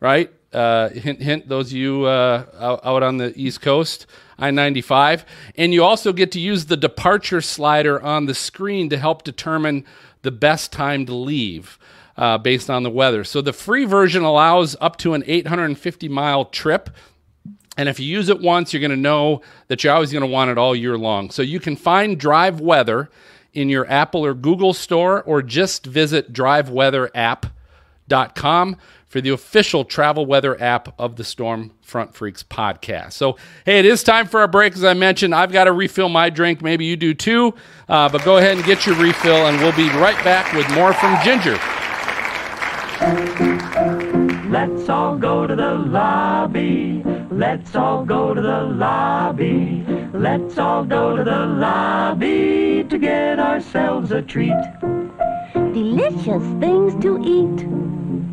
right? 0.00 0.32
Uh, 0.52 0.88
hint, 0.88 1.22
hint, 1.22 1.48
those 1.48 1.68
of 1.68 1.76
you 1.76 2.04
uh, 2.04 2.78
out, 2.82 3.02
on 3.02 3.18
the 3.18 3.32
East 3.36 3.60
Coast, 3.60 4.06
I 4.38 4.50
95. 4.50 5.24
And 5.56 5.72
you 5.72 5.84
also 5.84 6.12
get 6.12 6.32
to 6.32 6.40
use 6.40 6.66
the 6.66 6.76
departure 6.76 7.40
slider 7.40 8.02
on 8.02 8.26
the 8.26 8.34
screen 8.34 8.88
to 8.90 8.98
help 8.98 9.22
determine 9.22 9.84
the 10.22 10.32
best 10.32 10.72
time 10.72 11.06
to 11.06 11.14
leave 11.14 11.78
uh, 12.16 12.38
based 12.38 12.68
on 12.68 12.82
the 12.82 12.90
weather. 12.90 13.22
So 13.22 13.40
the 13.40 13.52
free 13.52 13.84
version 13.84 14.22
allows 14.22 14.76
up 14.80 14.96
to 14.98 15.14
an 15.14 15.22
850 15.26 16.08
mile 16.08 16.46
trip 16.46 16.90
and 17.76 17.88
if 17.88 17.98
you 17.98 18.06
use 18.06 18.28
it 18.28 18.42
once, 18.42 18.74
you're 18.74 18.80
going 18.80 18.90
to 18.90 18.96
know 18.96 19.40
that 19.68 19.82
you're 19.82 19.94
always 19.94 20.12
going 20.12 20.20
to 20.20 20.28
want 20.28 20.50
it 20.50 20.58
all 20.58 20.76
year 20.76 20.98
long. 20.98 21.30
So 21.30 21.40
you 21.40 21.60
can 21.60 21.76
find 21.76 22.20
Drive 22.20 22.60
Weather 22.60 23.08
in 23.54 23.70
your 23.70 23.90
Apple 23.90 24.22
or 24.24 24.34
Google 24.34 24.74
store, 24.74 25.22
or 25.22 25.42
just 25.42 25.86
visit 25.86 26.32
driveweatherapp.com 26.32 28.76
for 29.10 29.20
the 29.20 29.30
official 29.30 29.84
travel 29.84 30.24
weather 30.24 30.58
app 30.62 30.94
of 30.96 31.16
the 31.16 31.24
Storm 31.24 31.72
Front 31.82 32.14
Freaks 32.14 32.44
podcast. 32.44 33.12
So, 33.14 33.36
hey, 33.66 33.80
it 33.80 33.84
is 33.84 34.04
time 34.04 34.26
for 34.26 34.38
our 34.38 34.46
break. 34.46 34.74
As 34.74 34.84
I 34.84 34.94
mentioned, 34.94 35.34
I've 35.34 35.50
got 35.50 35.64
to 35.64 35.72
refill 35.72 36.08
my 36.08 36.30
drink. 36.30 36.62
Maybe 36.62 36.84
you 36.84 36.96
do 36.96 37.12
too. 37.12 37.52
Uh, 37.88 38.08
but 38.08 38.24
go 38.24 38.36
ahead 38.36 38.56
and 38.56 38.64
get 38.64 38.86
your 38.86 38.94
refill, 38.94 39.48
and 39.48 39.58
we'll 39.58 39.76
be 39.76 39.88
right 39.98 40.16
back 40.22 40.52
with 40.52 40.70
more 40.74 40.92
from 40.92 41.18
Ginger. 41.24 41.58
Let's 44.48 44.88
all 44.88 45.18
go 45.18 45.44
to 45.44 45.56
the 45.56 45.74
lobby. 45.74 47.02
Let's 47.32 47.74
all 47.74 48.04
go 48.04 48.32
to 48.32 48.40
the 48.40 48.62
lobby. 48.62 49.84
Let's 50.12 50.56
all 50.56 50.84
go 50.84 51.16
to 51.16 51.24
the 51.24 51.46
lobby 51.46 52.84
to 52.88 52.96
get 52.96 53.40
ourselves 53.40 54.12
a 54.12 54.22
treat. 54.22 54.54
Delicious 55.52 56.44
things 56.60 57.02
to 57.02 57.20
eat. 57.24 58.09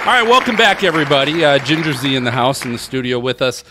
All 0.00 0.06
right, 0.06 0.26
welcome 0.26 0.56
back, 0.56 0.82
everybody. 0.82 1.44
Uh, 1.44 1.58
Ginger 1.58 1.92
Zee 1.92 2.16
in 2.16 2.24
the 2.24 2.30
house 2.30 2.64
in 2.64 2.72
the 2.72 2.78
studio 2.78 3.18
with 3.18 3.42
us. 3.42 3.62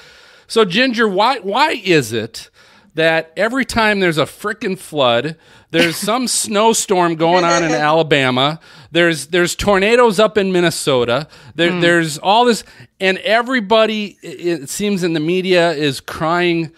So, 0.45 0.63
Ginger, 0.63 1.07
why 1.07 1.39
why 1.39 1.71
is 1.71 2.13
it 2.13 2.51
that 2.93 3.33
every 3.35 3.65
time 3.65 3.99
there's 3.99 4.19
a 4.19 4.25
freaking 4.25 4.77
flood, 4.77 5.37
there's 5.71 5.95
some 5.97 6.27
snowstorm 6.27 7.15
going 7.15 7.43
on 7.43 7.63
in 7.63 7.71
Alabama, 7.71 8.59
there's 8.91 9.27
there's 9.27 9.55
tornadoes 9.55 10.19
up 10.19 10.37
in 10.37 10.51
Minnesota, 10.51 11.27
there, 11.55 11.71
mm. 11.71 11.81
there's 11.81 12.19
all 12.19 12.45
this, 12.45 12.63
and 12.99 13.17
everybody 13.17 14.19
it 14.21 14.69
seems 14.69 15.03
in 15.03 15.13
the 15.13 15.19
media 15.19 15.71
is 15.71 15.99
crying 15.99 16.71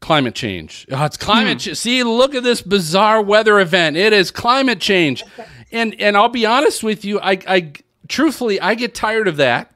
climate 0.00 0.34
change. 0.34 0.84
Oh, 0.90 1.04
it's 1.04 1.16
climate 1.16 1.58
mm. 1.58 1.60
change. 1.60 1.78
See, 1.78 2.02
look 2.02 2.34
at 2.34 2.42
this 2.42 2.60
bizarre 2.60 3.22
weather 3.22 3.60
event. 3.60 3.96
It 3.96 4.12
is 4.12 4.32
climate 4.32 4.80
change, 4.80 5.22
and 5.70 5.94
and 6.00 6.16
I'll 6.16 6.28
be 6.28 6.44
honest 6.44 6.82
with 6.82 7.04
you, 7.04 7.20
I, 7.20 7.38
I 7.46 7.72
truthfully 8.10 8.60
I 8.60 8.74
get 8.74 8.94
tired 8.94 9.28
of 9.28 9.36
that 9.36 9.72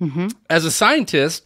mm-hmm. 0.00 0.28
as 0.48 0.64
a 0.64 0.70
scientist 0.70 1.44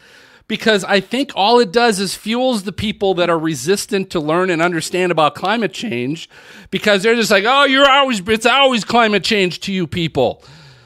because 0.48 0.84
I 0.84 1.00
think 1.00 1.32
all 1.34 1.60
it 1.60 1.72
does 1.72 1.98
is 1.98 2.14
fuels 2.14 2.64
the 2.64 2.72
people 2.72 3.14
that 3.14 3.30
are 3.30 3.38
resistant 3.38 4.10
to 4.10 4.20
learn 4.20 4.50
and 4.50 4.60
understand 4.60 5.10
about 5.10 5.34
climate 5.34 5.72
change 5.72 6.28
because 6.70 7.02
they're 7.02 7.14
just 7.14 7.30
like, 7.30 7.44
oh, 7.46 7.64
you're 7.64 7.90
always, 7.90 8.20
it's 8.28 8.44
always 8.44 8.84
climate 8.84 9.24
change 9.24 9.60
to 9.60 9.72
you 9.72 9.86
people. 9.86 10.44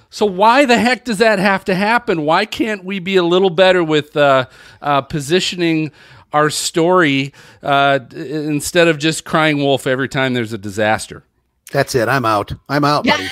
So 0.08 0.24
why 0.24 0.66
the 0.66 0.78
heck 0.78 1.04
does 1.04 1.18
that 1.18 1.38
have 1.38 1.64
to 1.64 1.74
happen? 1.74 2.22
Why 2.22 2.44
can't 2.44 2.84
we 2.84 3.00
be 3.00 3.16
a 3.16 3.24
little 3.24 3.50
better 3.50 3.82
with 3.82 4.16
uh, 4.16 4.46
uh, 4.80 5.00
positioning 5.02 5.90
our 6.32 6.48
story 6.48 7.32
uh, 7.62 7.98
instead 8.14 8.88
of 8.88 8.98
just 8.98 9.24
crying 9.24 9.58
wolf 9.58 9.86
every 9.86 10.08
time 10.08 10.34
there's 10.34 10.52
a 10.52 10.58
disaster? 10.58 11.24
That's 11.72 11.94
it. 11.96 12.08
I'm 12.08 12.24
out. 12.24 12.52
I'm 12.68 12.84
out, 12.84 13.04
buddy. 13.04 13.28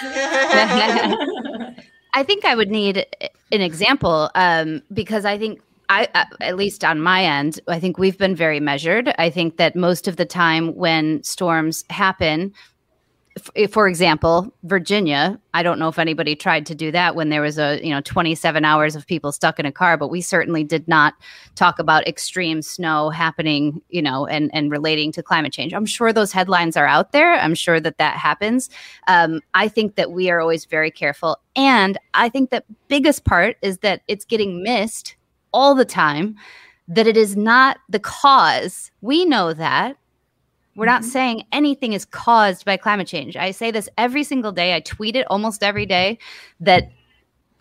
I 2.14 2.22
think 2.22 2.44
I 2.44 2.54
would 2.54 2.70
need 2.70 3.04
an 3.50 3.60
example 3.60 4.30
um, 4.34 4.82
because 4.92 5.24
I 5.24 5.36
think 5.36 5.60
I, 5.88 6.08
at 6.40 6.56
least 6.56 6.84
on 6.84 7.00
my 7.00 7.24
end, 7.24 7.60
I 7.68 7.78
think 7.78 7.98
we've 7.98 8.16
been 8.16 8.34
very 8.34 8.60
measured. 8.60 9.12
I 9.18 9.30
think 9.30 9.58
that 9.58 9.76
most 9.76 10.08
of 10.08 10.16
the 10.16 10.24
time 10.24 10.74
when 10.74 11.22
storms 11.22 11.84
happen, 11.90 12.54
for 13.68 13.88
example, 13.88 14.54
Virginia, 14.62 15.40
I 15.54 15.64
don't 15.64 15.80
know 15.80 15.88
if 15.88 15.98
anybody 15.98 16.36
tried 16.36 16.66
to 16.66 16.74
do 16.74 16.92
that 16.92 17.16
when 17.16 17.30
there 17.30 17.42
was 17.42 17.58
a, 17.58 17.80
you 17.82 17.90
know, 17.90 18.00
27 18.00 18.64
hours 18.64 18.94
of 18.94 19.06
people 19.06 19.32
stuck 19.32 19.58
in 19.58 19.66
a 19.66 19.72
car, 19.72 19.96
but 19.96 20.08
we 20.08 20.20
certainly 20.20 20.62
did 20.62 20.86
not 20.86 21.14
talk 21.56 21.80
about 21.80 22.06
extreme 22.06 22.62
snow 22.62 23.10
happening, 23.10 23.82
you 23.88 24.00
know, 24.00 24.26
and 24.26 24.50
and 24.54 24.70
relating 24.70 25.10
to 25.12 25.22
climate 25.22 25.52
change. 25.52 25.74
I'm 25.74 25.86
sure 25.86 26.12
those 26.12 26.30
headlines 26.30 26.76
are 26.76 26.86
out 26.86 27.10
there. 27.10 27.34
I'm 27.34 27.56
sure 27.56 27.80
that 27.80 27.98
that 27.98 28.16
happens. 28.16 28.70
Um, 29.08 29.40
I 29.52 29.66
think 29.66 29.96
that 29.96 30.12
we 30.12 30.30
are 30.30 30.40
always 30.40 30.64
very 30.64 30.92
careful, 30.92 31.38
and 31.56 31.98
I 32.14 32.28
think 32.28 32.50
that 32.50 32.66
biggest 32.86 33.24
part 33.24 33.56
is 33.62 33.78
that 33.78 34.02
it's 34.06 34.24
getting 34.24 34.62
missed 34.62 35.16
all 35.52 35.74
the 35.74 35.84
time. 35.84 36.36
That 36.86 37.06
it 37.06 37.16
is 37.16 37.34
not 37.34 37.78
the 37.88 37.98
cause. 37.98 38.90
We 39.00 39.24
know 39.24 39.54
that 39.54 39.96
we're 40.76 40.86
not 40.86 41.02
mm-hmm. 41.02 41.10
saying 41.10 41.44
anything 41.52 41.92
is 41.92 42.04
caused 42.04 42.64
by 42.64 42.76
climate 42.76 43.06
change. 43.06 43.36
I 43.36 43.50
say 43.50 43.70
this 43.70 43.88
every 43.96 44.24
single 44.24 44.52
day. 44.52 44.74
I 44.74 44.80
tweet 44.80 45.16
it 45.16 45.26
almost 45.30 45.62
every 45.62 45.86
day 45.86 46.18
that 46.60 46.90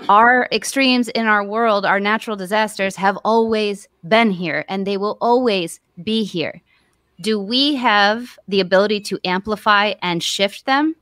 our 0.09 0.47
extremes 0.51 1.07
in 1.09 1.27
our 1.27 1.43
world, 1.43 1.85
our 1.85 1.99
natural 1.99 2.35
disasters, 2.35 2.95
have 2.95 3.17
always 3.23 3.87
been 4.07 4.31
here 4.31 4.65
and 4.67 4.85
they 4.85 4.97
will 4.97 5.17
always 5.21 5.79
be 6.03 6.23
here. 6.23 6.61
Do 7.21 7.39
we 7.39 7.75
have 7.75 8.37
the 8.47 8.59
ability 8.59 9.01
to 9.01 9.19
amplify 9.23 9.93
and 10.01 10.21
shift 10.21 10.65
them? 10.65 10.95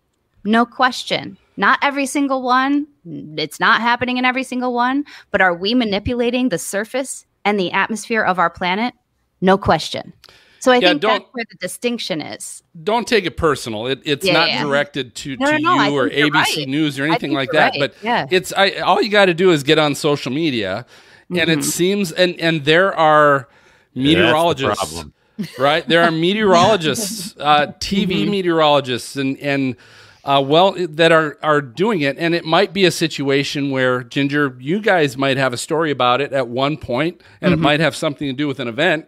No 0.43 0.65
question. 0.65 1.37
Not 1.57 1.79
every 1.81 2.05
single 2.05 2.41
one. 2.41 2.87
It's 3.05 3.59
not 3.59 3.81
happening 3.81 4.17
in 4.17 4.25
every 4.25 4.43
single 4.43 4.73
one. 4.73 5.05
But 5.31 5.41
are 5.41 5.55
we 5.55 5.73
manipulating 5.73 6.49
the 6.49 6.57
surface 6.57 7.25
and 7.45 7.59
the 7.59 7.71
atmosphere 7.71 8.23
of 8.23 8.39
our 8.39 8.49
planet? 8.49 8.93
No 9.41 9.57
question. 9.57 10.13
So 10.61 10.71
I 10.71 10.75
Yeah, 10.77 10.89
think 10.89 11.01
don't- 11.01 11.11
that's 11.23 11.33
where 11.33 11.45
the 11.49 11.57
distinction 11.57 12.21
is. 12.21 12.61
Don't 12.83 13.07
take 13.07 13.25
it 13.25 13.35
personal. 13.35 13.87
It, 13.87 13.99
it's 14.05 14.25
Yeah, 14.25 14.33
not 14.33 14.47
yeah. 14.49 14.63
directed 14.63 15.15
to, 15.15 15.35
No, 15.37 15.47
to 15.47 15.59
no, 15.59 15.75
no, 15.77 15.83
you 15.89 15.95
or 15.97 16.09
ABC 16.09 16.33
right. 16.59 16.67
News 16.67 16.99
or 16.99 17.03
anything 17.05 17.33
like 17.33 17.49
that. 17.51 17.71
right. 17.71 17.79
But 17.79 17.95
Yeah. 18.03 18.27
it's 18.29 18.53
I 18.55 18.71
all 18.79 19.01
you 19.01 19.09
got 19.09 19.25
to 19.25 19.33
do 19.33 19.51
is 19.51 19.63
get 19.63 19.79
on 19.79 19.95
social 19.95 20.31
media, 20.31 20.85
and 21.31 21.49
it 21.49 21.59
Mhm. 21.59 21.63
seems 21.63 22.11
and 22.11 22.39
and 22.39 22.63
there 22.63 22.95
are 22.95 23.47
meteorologists, 23.95 24.77
problem. 24.83 25.13
right? 25.57 25.87
There 25.87 26.03
are 26.03 26.11
meteorologists, 26.11 27.35
uh, 27.39 27.67
TV 27.79 28.21
Mm-hmm. 28.21 28.31
meteorologists, 28.31 29.15
and 29.15 29.37
and 29.39 29.75
uh, 30.23 30.43
well 30.45 30.75
that 30.77 31.11
are 31.11 31.37
are 31.41 31.61
doing 31.61 32.01
it, 32.01 32.17
and 32.19 32.35
it 32.35 32.45
might 32.45 32.71
be 32.73 32.85
a 32.85 32.91
situation 32.91 33.71
where 33.71 34.03
Ginger, 34.03 34.55
you 34.59 34.79
guys 34.79 35.17
might 35.17 35.37
have 35.37 35.53
a 35.53 35.57
story 35.57 35.89
about 35.91 36.21
it 36.21 36.31
at 36.33 36.47
one 36.47 36.77
point, 36.77 37.21
and 37.41 37.51
it 37.51 37.55
Mm-hmm. 37.55 37.63
might 37.63 37.79
have 37.79 37.95
something 37.95 38.27
to 38.27 38.33
do 38.33 38.47
with 38.47 38.59
an 38.59 38.67
event 38.67 39.07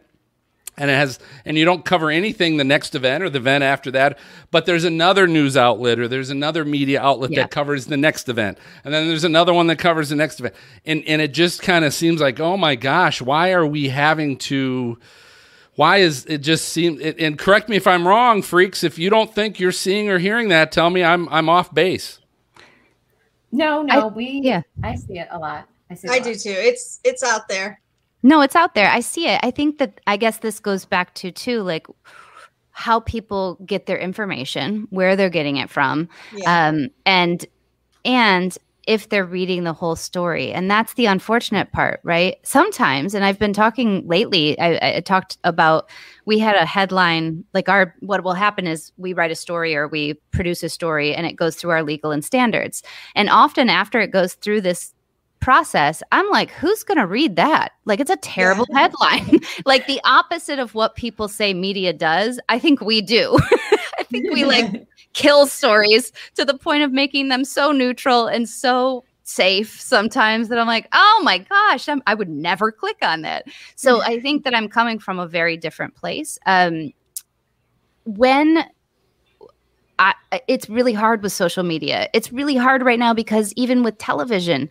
and 0.78 0.90
it 0.90 0.96
has 0.96 1.20
and 1.46 1.58
you 1.58 1.66
don't 1.66 1.86
cover 1.86 2.10
anything 2.10 2.58
the 2.58 2.64
next 2.64 2.96
event 2.96 3.24
or 3.24 3.30
the 3.30 3.38
event 3.40 3.64
after 3.64 3.92
that 3.92 4.18
but 4.52 4.66
there's 4.66 4.84
another 4.84 5.28
news 5.28 5.56
outlet 5.56 6.00
or 6.00 6.08
there's 6.08 6.30
another 6.32 6.66
media 6.66 7.02
outlet 7.02 7.32
Yeah. 7.32 7.42
that 7.44 7.52
covers 7.52 7.86
the 7.86 7.98
next 7.98 8.28
event 8.30 8.58
and 8.84 8.94
then 8.94 9.08
there's 9.08 9.24
another 9.24 9.54
one 9.54 9.68
that 9.68 9.78
covers 9.78 10.10
the 10.10 10.16
next 10.16 10.40
event 10.40 10.56
and 10.86 11.04
and 11.06 11.22
it 11.22 11.34
just 11.34 11.62
kind 11.62 11.86
of 11.86 11.94
seems 11.94 12.22
like 12.22 12.40
oh 12.40 12.58
my 12.58 12.76
gosh 12.76 13.22
why 13.22 13.52
are 13.52 13.66
we 13.66 13.90
having 13.90 14.38
to 14.38 14.98
why 15.76 15.98
is 15.98 16.26
it 16.26 16.40
just 16.40 16.70
seem 16.70 17.00
it, 17.02 17.20
and 17.20 17.38
correct 17.38 17.70
me 17.70 17.76
if 17.76 17.86
i'm 17.88 18.08
wrong 18.08 18.42
freaks 18.42 18.84
if 18.84 18.98
you 18.98 19.10
don't 19.10 19.34
think 19.36 19.60
you're 19.60 19.72
seeing 19.72 20.10
or 20.10 20.18
hearing 20.20 20.50
that 20.50 20.72
tell 20.72 20.90
me 20.90 21.04
i'm 21.04 21.30
i'm 21.30 21.50
off 21.50 21.74
base 21.74 22.20
No, 23.52 23.84
no, 23.84 24.08
I- 24.10 24.14
we. 24.14 24.42
yeah. 24.44 24.62
I 24.84 24.96
see 24.96 25.20
it 25.20 25.28
a 25.30 25.38
lot. 25.38 25.68
I 25.92 25.94
see. 25.94 26.08
It 26.08 26.10
a 26.10 26.14
I 26.14 26.18
lot. 26.18 26.24
do 26.26 26.34
too. 26.36 26.50
It's 26.58 27.00
it's 27.04 27.22
out 27.24 27.48
there. 27.48 27.80
No, 28.24 28.42
it's 28.42 28.56
out 28.56 28.74
there. 28.74 28.90
I 28.90 29.02
see 29.02 29.28
it. 29.28 29.40
I 29.44 29.52
think 29.52 29.78
that 29.80 30.00
I 30.08 30.18
guess 30.18 30.38
this 30.38 30.60
goes 30.60 30.86
back 30.86 31.14
to 31.16 31.32
too 31.32 31.62
like 31.62 31.88
how 32.72 33.02
people 33.02 33.60
get 33.66 33.86
their 33.86 33.98
information, 34.00 34.88
where 34.90 35.16
they're 35.16 35.30
getting 35.30 35.58
it 35.58 35.70
from, 35.70 36.10
Yeah. 36.34 36.70
um, 36.70 36.90
and 37.06 37.46
and 38.06 38.58
if 38.88 39.08
they're 39.08 39.24
reading 39.26 39.64
the 39.64 39.72
whole 39.72 39.96
story. 39.96 40.52
And 40.52 40.70
that's 40.70 40.96
the 40.96 41.06
unfortunate 41.06 41.72
part, 41.72 42.02
right? 42.04 42.36
Sometimes, 42.44 43.14
and 43.14 43.24
I've 43.24 43.40
been 43.40 43.54
talking 43.54 44.06
lately, 44.06 44.60
I, 44.60 44.98
I 44.98 45.00
talked 45.00 45.38
about 45.46 45.90
we 46.26 46.38
had 46.40 46.56
a 46.58 46.66
headline 46.66 47.46
like 47.54 47.70
our 47.70 47.96
what 48.02 48.24
will 48.26 48.34
happen 48.34 48.68
is 48.68 48.92
we 48.98 49.14
write 49.14 49.32
a 49.32 49.36
story 49.36 49.74
or 49.74 49.88
we 49.88 50.16
produce 50.32 50.64
a 50.64 50.70
story 50.70 51.16
and 51.16 51.26
it 51.26 51.38
goes 51.38 51.56
through 51.56 51.72
our 51.72 51.84
legal 51.84 52.12
and 52.12 52.26
standards. 52.26 52.84
And 53.16 53.30
often 53.30 53.70
after 53.70 54.02
it 54.02 54.12
goes 54.12 54.34
through 54.34 54.62
this 54.62 54.93
process, 55.44 56.02
I'm 56.14 56.30
like, 56.30 56.50
who's 56.52 56.84
going 56.84 56.98
to 56.98 57.06
read 57.06 57.36
that? 57.36 57.74
Like, 57.84 58.00
it's 58.00 58.10
a 58.10 58.16
terrible 58.16 58.66
headline. 58.74 59.42
like, 59.66 59.88
the 59.88 60.00
opposite 60.06 60.58
of 60.58 60.74
what 60.74 60.96
people 60.96 61.28
say 61.28 61.54
media 61.54 61.92
does, 61.92 62.40
I 62.48 62.60
think 62.60 62.80
we 62.80 63.02
do. 63.02 63.38
I 64.00 64.04
think 64.04 64.32
we 64.32 64.46
like 64.46 64.88
kill 65.14 65.46
stories 65.46 66.14
to 66.36 66.46
the 66.46 66.58
point 66.58 66.84
of 66.84 66.94
making 66.94 67.28
them 67.28 67.44
so 67.44 67.74
neutral 67.74 68.28
and 68.28 68.48
so 68.48 69.04
safe 69.24 69.80
sometimes 69.82 70.48
that 70.48 70.58
I'm 70.58 70.68
like, 70.68 70.88
oh 70.94 71.22
my 71.26 71.40
gosh, 71.40 71.90
I'm, 71.90 72.02
I 72.08 72.14
would 72.14 72.30
never 72.30 72.72
click 72.72 72.98
on 73.02 73.22
that. 73.24 73.46
So 73.76 74.02
I 74.02 74.22
think 74.22 74.46
that 74.46 74.56
I'm 74.56 74.70
coming 74.70 74.98
from 74.98 75.20
a 75.20 75.28
very 75.28 75.58
different 75.58 75.96
place. 75.96 76.40
Um, 76.46 76.94
when 78.06 78.64
I, 80.00 80.14
it's 80.48 80.70
really 80.70 80.94
hard 80.94 81.22
with 81.22 81.32
social 81.32 81.64
media. 81.64 82.10
It's 82.14 82.32
really 82.34 82.56
hard 82.56 82.82
right 82.82 83.00
now 83.00 83.14
because 83.14 83.54
even 83.56 83.84
with 83.84 83.98
television, 83.98 84.70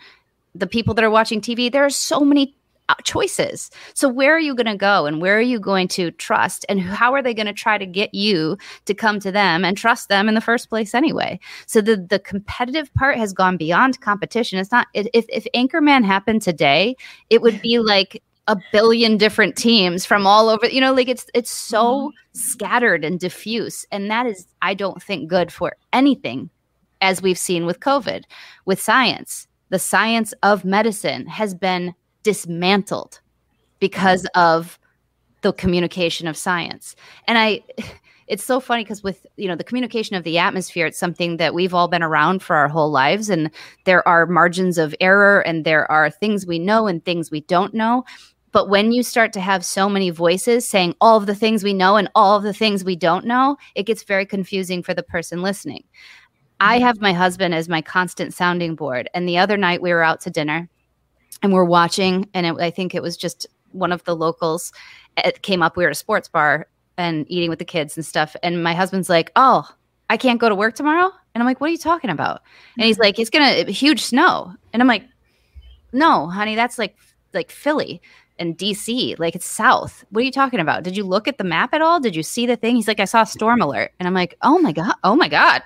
the 0.55 0.67
people 0.67 0.95
that 0.95 1.05
are 1.05 1.11
watching 1.11 1.41
TV, 1.41 1.71
there 1.71 1.85
are 1.85 1.91
so 1.91 2.21
many 2.21 2.57
uh, 2.89 2.95
choices. 3.05 3.71
So 3.95 4.09
where 4.09 4.35
are 4.35 4.41
you 4.41 4.55
going 4.55 4.67
to 4.67 4.77
go 4.77 5.07
and 5.07 5.21
where 5.21 5.39
are 5.39 5.41
you 5.41 5.59
going 5.61 5.89
to 5.89 6.11
trust 6.13 6.67
and 6.69 6.81
how 6.81 7.15
are 7.15 7.23
they 7.23 7.33
going 7.33 7.47
to 7.47 7.53
try 7.53 7.79
to 7.79 7.87
get 7.87 8.13
you 8.13 8.59
to 8.87 8.95
come 8.95 9.21
to 9.21 9.33
them 9.33 9.65
and 9.65 9.77
trust 9.77 10.09
them 10.09 10.29
in 10.29 10.35
the 10.35 10.41
first 10.41 10.69
place 10.69 10.95
anyway? 10.95 11.39
So 11.67 11.81
the 11.81 11.97
the 11.97 12.19
competitive 12.19 12.93
part 12.95 13.17
has 13.17 13.33
gone 13.33 13.57
beyond 13.57 14.01
competition. 14.01 14.59
It's 14.59 14.73
not 14.73 14.89
if 14.95 15.07
if 15.13 15.47
Anchorman 15.55 16.05
happened 16.05 16.43
today, 16.43 16.97
it 17.31 17.41
would 17.41 17.63
be 17.63 17.79
like 17.79 18.23
a 18.49 18.57
billion 18.73 19.17
different 19.17 19.57
teams 19.57 20.05
from 20.05 20.27
all 20.27 20.49
over 20.49 20.67
you 20.67 20.81
know 20.81 20.93
like 20.93 21.09
it's 21.09 21.27
it's 21.33 21.51
so 21.51 22.11
scattered 22.33 23.05
and 23.05 23.21
diffuse 23.21 23.87
and 23.93 24.11
that 24.11 24.27
is 24.27 24.49
i 24.63 24.75
don't 24.75 25.01
think 25.01 25.29
good 25.29 25.53
for 25.53 25.77
anything 25.93 26.51
as 27.01 27.23
we've 27.23 27.39
seen 27.39 27.67
with 27.67 27.79
covid 27.79 28.25
with 28.65 28.81
science 28.81 29.47
the 29.73 29.79
science 29.79 30.35
of 30.43 30.67
medicine 30.67 31.27
has 31.27 31.55
been 31.55 31.95
dismantled 32.23 33.21
because 33.81 34.27
of 34.35 34.79
the 35.41 35.55
communication 35.55 36.29
of 36.29 36.37
science. 36.37 36.95
And 37.27 37.39
i 37.39 37.63
it's 38.29 38.45
so 38.45 38.61
funny 38.61 38.85
because 38.85 39.03
with 39.03 39.27
you 39.37 39.49
know 39.49 39.57
the 39.57 39.65
communication 39.65 40.15
of 40.15 40.23
the 40.25 40.39
atmosphere 40.39 40.87
it's 40.87 40.99
something 40.99 41.39
that 41.39 41.55
we've 41.55 41.75
all 41.75 41.89
been 41.89 42.05
around 42.05 42.41
for 42.41 42.55
our 42.55 42.69
whole 42.69 42.91
lives 42.91 43.29
and 43.29 43.51
there 43.85 44.07
are 44.07 44.27
margins 44.27 44.79
of 44.79 44.95
error 45.01 45.41
and 45.41 45.65
there 45.65 45.91
are 45.91 46.09
things 46.09 46.47
we 46.47 46.59
know 46.59 46.87
and 46.87 47.05
things 47.05 47.31
we 47.31 47.41
don't 47.41 47.75
know. 47.75 48.05
But 48.53 48.69
when 48.69 48.93
you 48.93 49.03
start 49.03 49.33
to 49.33 49.41
have 49.41 49.65
so 49.65 49.89
many 49.89 50.11
voices 50.11 50.69
saying 50.69 50.95
all 51.01 51.17
of 51.17 51.25
the 51.25 51.35
things 51.35 51.65
we 51.65 51.73
know 51.73 51.97
and 51.97 52.11
all 52.15 52.37
of 52.37 52.43
the 52.43 52.53
things 52.53 52.85
we 52.85 52.95
don't 52.95 53.25
know 53.25 53.57
it 53.75 53.85
gets 53.85 54.03
very 54.03 54.27
confusing 54.27 54.83
for 54.83 54.93
the 54.93 55.03
person 55.03 55.41
listening 55.41 55.85
I 56.63 56.79
have 56.79 57.01
my 57.01 57.13
husband 57.13 57.57
as 57.57 57.69
my 57.69 57.83
constant 57.83 58.33
sounding 58.33 58.77
board. 58.77 59.11
And 59.15 59.29
the 59.29 59.37
other 59.37 59.57
night 59.57 59.83
we 59.83 59.93
were 59.93 60.05
out 60.05 60.21
to 60.21 60.31
dinner 60.31 60.69
and 61.43 61.53
we're 61.53 61.65
watching, 61.65 62.29
and 62.35 62.47
it, 62.47 62.55
I 62.61 62.71
think 62.71 62.95
it 62.95 63.03
was 63.03 63.17
just 63.17 63.49
one 63.73 63.91
of 63.91 64.05
the 64.05 64.15
locals. 64.15 64.73
It 65.17 65.43
came 65.43 65.61
up. 65.61 65.77
We 65.77 65.83
were 65.83 65.89
at 65.89 65.97
a 65.97 65.99
sports 65.99 66.29
bar 66.29 66.69
and 66.97 67.27
eating 67.29 67.51
with 67.51 67.59
the 67.59 67.65
kids 67.65 67.97
and 67.97 68.07
stuff. 68.07 68.37
And 68.45 68.63
my 68.63 68.75
husband's 68.75 69.11
like, 69.11 69.33
"Oh, 69.35 69.69
I 70.09 70.17
can't 70.17 70.41
go 70.41 70.49
to 70.49 70.55
work 70.55 70.77
tomorrow." 70.77 71.11
And 71.35 71.43
I'm 71.43 71.47
like, 71.47 71.61
"What 71.61 71.67
are 71.67 71.73
you 71.73 71.79
talking 71.79 72.11
about?" 72.11 72.43
And 72.77 72.87
he's 72.87 72.95
mm-hmm. 72.95 73.03
like, 73.03 73.19
"It's 73.19 73.31
gonna 73.31 73.65
huge 73.65 74.03
snow." 74.05 74.55
And 74.73 74.81
I'm 74.81 74.89
like, 74.89 75.05
"No, 75.93 76.29
honey, 76.29 76.55
that's 76.55 76.79
like 76.79 76.97
like 77.35 77.51
Philly." 77.51 78.01
And 78.39 78.57
DC, 78.57 79.19
like 79.19 79.35
it's 79.35 79.47
south. 79.47 80.05
What 80.11 80.23
are 80.23 80.25
you 80.25 80.33
talking 80.33 80.61
about? 80.61 80.83
Did 80.83 80.97
you 80.97 81.05
look 81.05 81.29
at 81.29 81.39
the 81.39 81.45
map 81.45 81.75
at 81.75 81.83
all? 81.83 82.01
Did 82.01 82.17
you 82.17 82.23
see 82.23 82.47
the 82.47 82.57
thing? 82.57 82.77
He's 82.77 82.89
like, 82.89 82.99
I 82.99 83.05
saw 83.05 83.23
a 83.23 83.27
storm 83.27 83.61
alert. 83.61 83.93
And 83.99 84.09
I'm 84.09 84.15
like, 84.15 84.37
oh 84.43 84.59
my 84.59 84.73
God, 84.73 84.95
oh 85.05 85.15
my 85.15 85.29
God. 85.29 85.63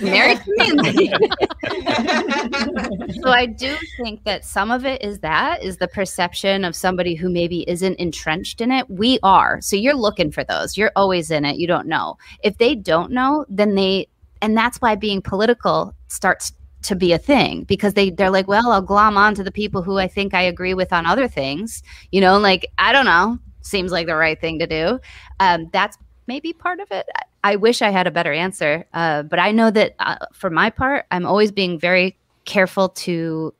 Mary 0.00 0.36
so 3.22 3.30
I 3.30 3.46
do 3.46 3.76
think 3.96 4.24
that 4.24 4.44
some 4.44 4.70
of 4.70 4.84
it 4.84 5.02
is 5.02 5.20
that 5.20 5.62
is 5.62 5.78
the 5.78 5.88
perception 5.88 6.64
of 6.64 6.76
somebody 6.76 7.14
who 7.14 7.30
maybe 7.30 7.68
isn't 7.68 7.94
entrenched 7.94 8.60
in 8.60 8.70
it. 8.70 8.88
We 8.90 9.18
are. 9.22 9.60
So 9.60 9.76
you're 9.76 9.94
looking 9.94 10.30
for 10.30 10.44
those. 10.44 10.76
You're 10.76 10.92
always 10.96 11.30
in 11.30 11.44
it. 11.44 11.56
You 11.56 11.66
don't 11.66 11.86
know. 11.86 12.18
If 12.44 12.58
they 12.58 12.74
don't 12.74 13.12
know, 13.12 13.46
then 13.48 13.74
they 13.74 14.08
and 14.42 14.56
that's 14.56 14.78
why 14.78 14.94
being 14.94 15.20
political 15.20 15.94
starts 16.08 16.52
to 16.82 16.96
be 16.96 17.12
a 17.12 17.18
thing 17.18 17.64
because 17.64 17.94
they 17.94 18.10
they're 18.10 18.30
like, 18.30 18.48
well, 18.48 18.72
I'll 18.72 18.82
glom 18.82 19.16
on 19.16 19.34
to 19.34 19.44
the 19.44 19.52
people 19.52 19.82
who 19.82 19.98
I 19.98 20.08
think 20.08 20.34
I 20.34 20.42
agree 20.42 20.74
with 20.74 20.92
on 20.92 21.06
other 21.06 21.28
things. 21.28 21.82
You 22.10 22.20
know, 22.20 22.38
like 22.38 22.66
I 22.78 22.92
don't 22.92 23.04
know, 23.04 23.38
seems 23.60 23.92
like 23.92 24.06
the 24.06 24.16
right 24.16 24.40
thing 24.40 24.58
to 24.58 24.66
do. 24.66 25.00
Um, 25.40 25.68
that's 25.72 25.96
maybe 26.26 26.52
part 26.52 26.80
of 26.80 26.90
it. 26.90 27.06
I- 27.42 27.56
wish 27.56 27.82
I 27.82 27.90
had 27.90 28.06
a 28.06 28.10
better 28.10 28.32
answer, 28.32 28.84
uh, 28.94 29.22
but 29.22 29.38
I 29.38 29.50
know 29.50 29.70
that 29.70 29.94
uh, 29.98 30.16
for 30.32 30.50
my 30.50 30.70
part, 30.70 31.06
I'm 31.10 31.26
always 31.26 31.50
being 31.52 31.78
very 31.78 32.16
careful 32.44 32.88
to 32.90 33.54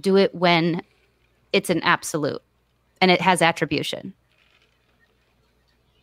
do 0.00 0.16
it 0.16 0.34
when 0.34 0.82
it's 1.52 1.70
an 1.70 1.82
absolute 1.82 2.42
and 3.00 3.10
it 3.10 3.20
has 3.20 3.42
attribution. 3.42 4.14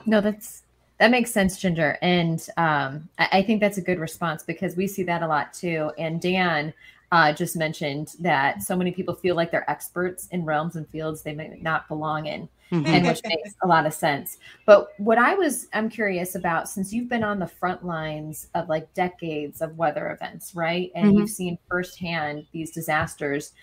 No, 0.06 0.22
that's 0.22 0.63
That 1.00 1.12
makes 1.12 1.32
sense, 1.32 1.60
Ginger. 1.60 1.98
And 2.02 2.46
um, 2.58 3.10
I, 3.18 3.28
I 3.34 3.42
think 3.44 3.60
that's 3.60 3.78
a 3.78 3.82
good 3.82 4.00
response 4.00 4.44
because 4.44 4.76
we 4.76 4.88
see 4.88 5.04
that 5.04 5.22
a 5.24 5.28
lot 5.28 5.54
too. 5.54 5.92
And 5.98 6.22
Dan 6.22 6.74
uh, 7.12 7.34
just 7.34 7.56
mentioned 7.56 8.16
that 8.20 8.64
so 8.64 8.76
many 8.76 8.92
people 8.92 9.14
feel 9.14 9.36
like 9.36 9.52
they're 9.52 9.70
experts 9.70 10.28
in 10.32 10.46
realms 10.46 10.76
and 10.76 10.88
fields 10.90 11.22
they 11.22 11.34
may 11.34 11.60
not 11.62 11.88
belong 11.88 12.26
in, 12.26 12.50
and 12.72 13.06
which 13.06 13.22
makes 13.26 13.54
a 13.62 13.68
lot 13.68 13.86
of 13.86 13.94
sense. 13.94 14.38
But 14.66 14.88
what 14.98 15.20
I 15.20 15.36
was, 15.36 15.68
I'm 15.74 15.90
curious 15.90 16.34
about 16.36 16.68
since 16.70 16.92
you've 16.92 17.10
been 17.10 17.24
on 17.24 17.38
the 17.38 17.48
front 17.48 17.86
lines 17.86 18.48
of 18.56 18.68
like 18.68 18.92
decades 18.96 19.62
of 19.62 19.78
weather 19.78 20.10
events, 20.12 20.56
right? 20.56 20.92
And 20.96 21.12
Mhm. 21.12 21.20
you've 21.20 21.30
seen 21.30 21.58
firsthand 21.70 22.48
these 22.52 22.72
disasters. 22.72 23.54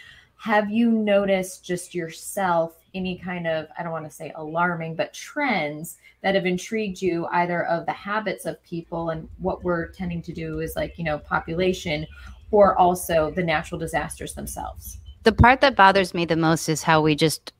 Have 0.41 0.70
you 0.70 0.91
noticed 0.91 1.64
just 1.64 1.95
yourself 1.95 2.76
any 2.95 3.18
kind 3.18 3.47
of, 3.47 3.68
I 3.78 3.82
don't 3.82 3.93
want 3.93 4.07
to 4.07 4.11
say 4.11 4.32
alarming, 4.34 4.97
but 4.97 5.12
trends 5.12 5.99
that 6.22 6.34
have 6.34 6.47
intrigued 6.47 7.01
you 7.01 7.26
either 7.26 7.66
of 7.66 7.86
the 7.86 7.93
habits 7.93 8.47
of 8.47 8.62
people 8.62 9.11
and 9.11 9.28
what 9.38 9.62
we're 9.62 9.88
tending 9.88 10.22
to 10.22 10.32
do 10.32 10.61
is 10.61 10.74
like, 10.76 10.99
you 10.99 11.05
know, 11.05 11.18
population 11.18 12.07
or 12.51 12.76
also 12.78 13.30
the 13.30 13.43
natural 13.43 13.78
disasters 13.78 14.34
themselves? 14.34 14.99
the 15.22 15.32
part 15.32 15.61
that 15.61 15.76
bothers 15.76 16.14
me 16.14 16.24
the 16.24 16.36
most 16.36 16.68
is 16.68 16.82
how 16.82 17.01
we 17.01 17.14
just 17.14 17.53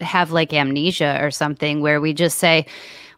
have 0.00 0.30
like 0.30 0.52
amnesia 0.52 1.18
or 1.20 1.30
something 1.30 1.80
where 1.80 2.00
we 2.00 2.12
just 2.12 2.38
say 2.38 2.66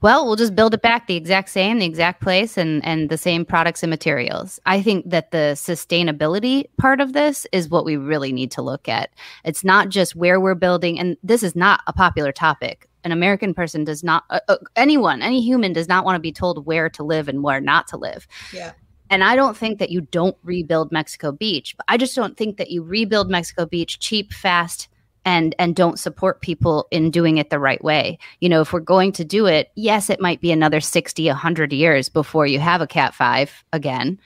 well 0.02 0.26
we'll 0.26 0.36
just 0.36 0.54
build 0.54 0.74
it 0.74 0.82
back 0.82 1.06
the 1.06 1.16
exact 1.16 1.48
same 1.48 1.78
the 1.78 1.86
exact 1.86 2.20
place 2.20 2.56
and 2.56 2.84
and 2.84 3.08
the 3.10 3.18
same 3.18 3.44
products 3.44 3.82
and 3.82 3.90
materials. 3.90 4.60
I 4.66 4.82
think 4.82 5.08
that 5.10 5.30
the 5.30 5.54
sustainability 5.54 6.66
part 6.78 7.00
of 7.00 7.12
this 7.12 7.46
is 7.52 7.68
what 7.68 7.84
we 7.84 7.96
really 7.96 8.32
need 8.32 8.50
to 8.52 8.62
look 8.62 8.88
at. 8.88 9.10
It's 9.44 9.64
not 9.64 9.88
just 9.88 10.16
where 10.16 10.40
we're 10.40 10.54
building 10.54 10.98
and 10.98 11.16
this 11.22 11.42
is 11.42 11.56
not 11.56 11.80
a 11.86 11.92
popular 11.92 12.32
topic. 12.32 12.88
An 13.04 13.12
american 13.12 13.54
person 13.54 13.84
does 13.84 14.02
not 14.02 14.24
uh, 14.30 14.40
uh, 14.48 14.56
anyone 14.74 15.22
any 15.22 15.40
human 15.40 15.72
does 15.72 15.88
not 15.88 16.04
want 16.04 16.16
to 16.16 16.20
be 16.20 16.32
told 16.32 16.66
where 16.66 16.88
to 16.90 17.02
live 17.02 17.28
and 17.28 17.42
where 17.42 17.60
not 17.60 17.86
to 17.88 17.96
live. 17.96 18.26
Yeah. 18.52 18.72
and 19.10 19.22
I 19.22 19.36
don't 19.36 19.56
think 19.56 19.78
that 19.78 19.90
you 19.90 20.00
don't 20.00 20.36
rebuild 20.42 20.90
Mexico 20.90 21.30
Beach, 21.30 21.76
but 21.76 21.86
I 21.88 21.96
just 21.96 22.16
don't 22.16 22.36
think 22.36 22.56
that 22.56 22.70
you 22.72 22.82
rebuild 22.82 23.30
Mexico 23.30 23.64
Beach 23.64 24.00
cheap, 24.00 24.32
fast, 24.32 24.88
and 25.26 25.54
and 25.58 25.76
don't 25.76 25.98
support 25.98 26.40
people 26.40 26.86
in 26.90 27.10
doing 27.10 27.36
it 27.36 27.50
the 27.50 27.58
right 27.58 27.82
way. 27.84 28.18
You 28.40 28.48
know, 28.48 28.62
if 28.62 28.72
we're 28.72 28.80
going 28.80 29.12
to 29.12 29.24
do 29.24 29.44
it, 29.44 29.70
yes, 29.74 30.08
it 30.08 30.20
might 30.20 30.40
be 30.40 30.52
another 30.52 30.80
60, 30.80 31.26
100 31.26 31.72
years 31.72 32.08
before 32.08 32.46
you 32.46 32.60
have 32.60 32.80
a 32.80 32.86
Cat 32.86 33.12
5 33.12 33.64
again, 33.72 34.18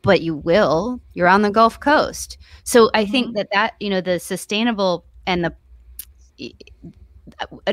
but 0.00 0.22
you 0.22 0.34
will. 0.34 1.00
You're 1.12 1.28
on 1.28 1.42
the 1.42 1.50
Gulf 1.50 1.78
Coast. 1.78 2.38
So 2.64 2.90
I 2.94 3.04
mm-hmm. 3.04 3.12
think 3.12 3.36
that 3.36 3.50
that, 3.52 3.74
you 3.78 3.90
know, 3.90 4.00
the 4.00 4.18
sustainable 4.18 5.04
and 5.26 5.44
the 5.44 5.54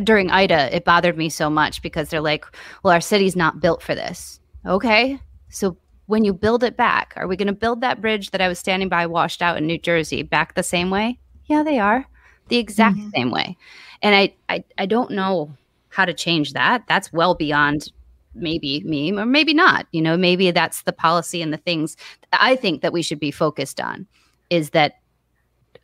during 0.04 0.30
Ida, 0.30 0.76
it 0.76 0.86
bothered 0.86 1.18
me 1.18 1.30
so 1.30 1.50
much 1.50 1.82
because 1.82 2.10
they're 2.10 2.22
like, 2.22 2.46
well, 2.84 2.94
our 2.94 3.02
city's 3.02 3.36
not 3.36 3.62
built 3.62 3.82
for 3.82 3.96
this. 3.96 4.40
Okay. 4.66 5.20
So 5.50 5.78
when 6.08 6.26
you 6.26 6.34
build 6.34 6.64
it 6.64 6.76
back, 6.76 7.14
are 7.16 7.28
we 7.28 7.38
going 7.38 7.48
to 7.48 7.54
build 7.54 7.82
that 7.82 8.02
bridge 8.02 8.32
that 8.32 8.42
I 8.42 8.48
was 8.48 8.60
standing 8.60 8.90
by 8.90 9.06
washed 9.06 9.42
out 9.42 9.58
in 9.58 9.66
New 9.66 9.78
Jersey 9.78 10.24
back 10.24 10.56
the 10.56 10.64
same 10.64 10.90
way? 10.90 11.20
Yeah, 11.46 11.64
they 11.64 11.80
are. 11.80 12.06
The 12.50 12.58
exact 12.58 12.98
mm-hmm. 12.98 13.10
same 13.16 13.32
way. 13.32 13.58
And 14.02 14.16
I, 14.16 14.34
I 14.50 14.64
I 14.78 14.86
don't 14.86 15.12
know 15.12 15.56
how 15.90 16.06
to 16.06 16.14
change 16.14 16.54
that. 16.54 16.84
That's 16.88 17.12
well 17.12 17.36
beyond 17.36 17.92
maybe 18.36 18.82
me 18.82 19.12
or 19.12 19.26
maybe 19.26 19.54
not. 19.54 19.88
You 19.92 20.02
know, 20.02 20.18
maybe 20.18 20.52
that's 20.52 20.84
the 20.84 20.94
policy 20.94 21.42
and 21.42 21.52
the 21.52 21.58
things 21.58 21.98
I 22.34 22.56
think 22.56 22.82
that 22.82 22.94
we 22.94 23.02
should 23.02 23.20
be 23.20 23.32
focused 23.32 23.80
on 23.82 24.08
is 24.50 24.72
that 24.72 25.00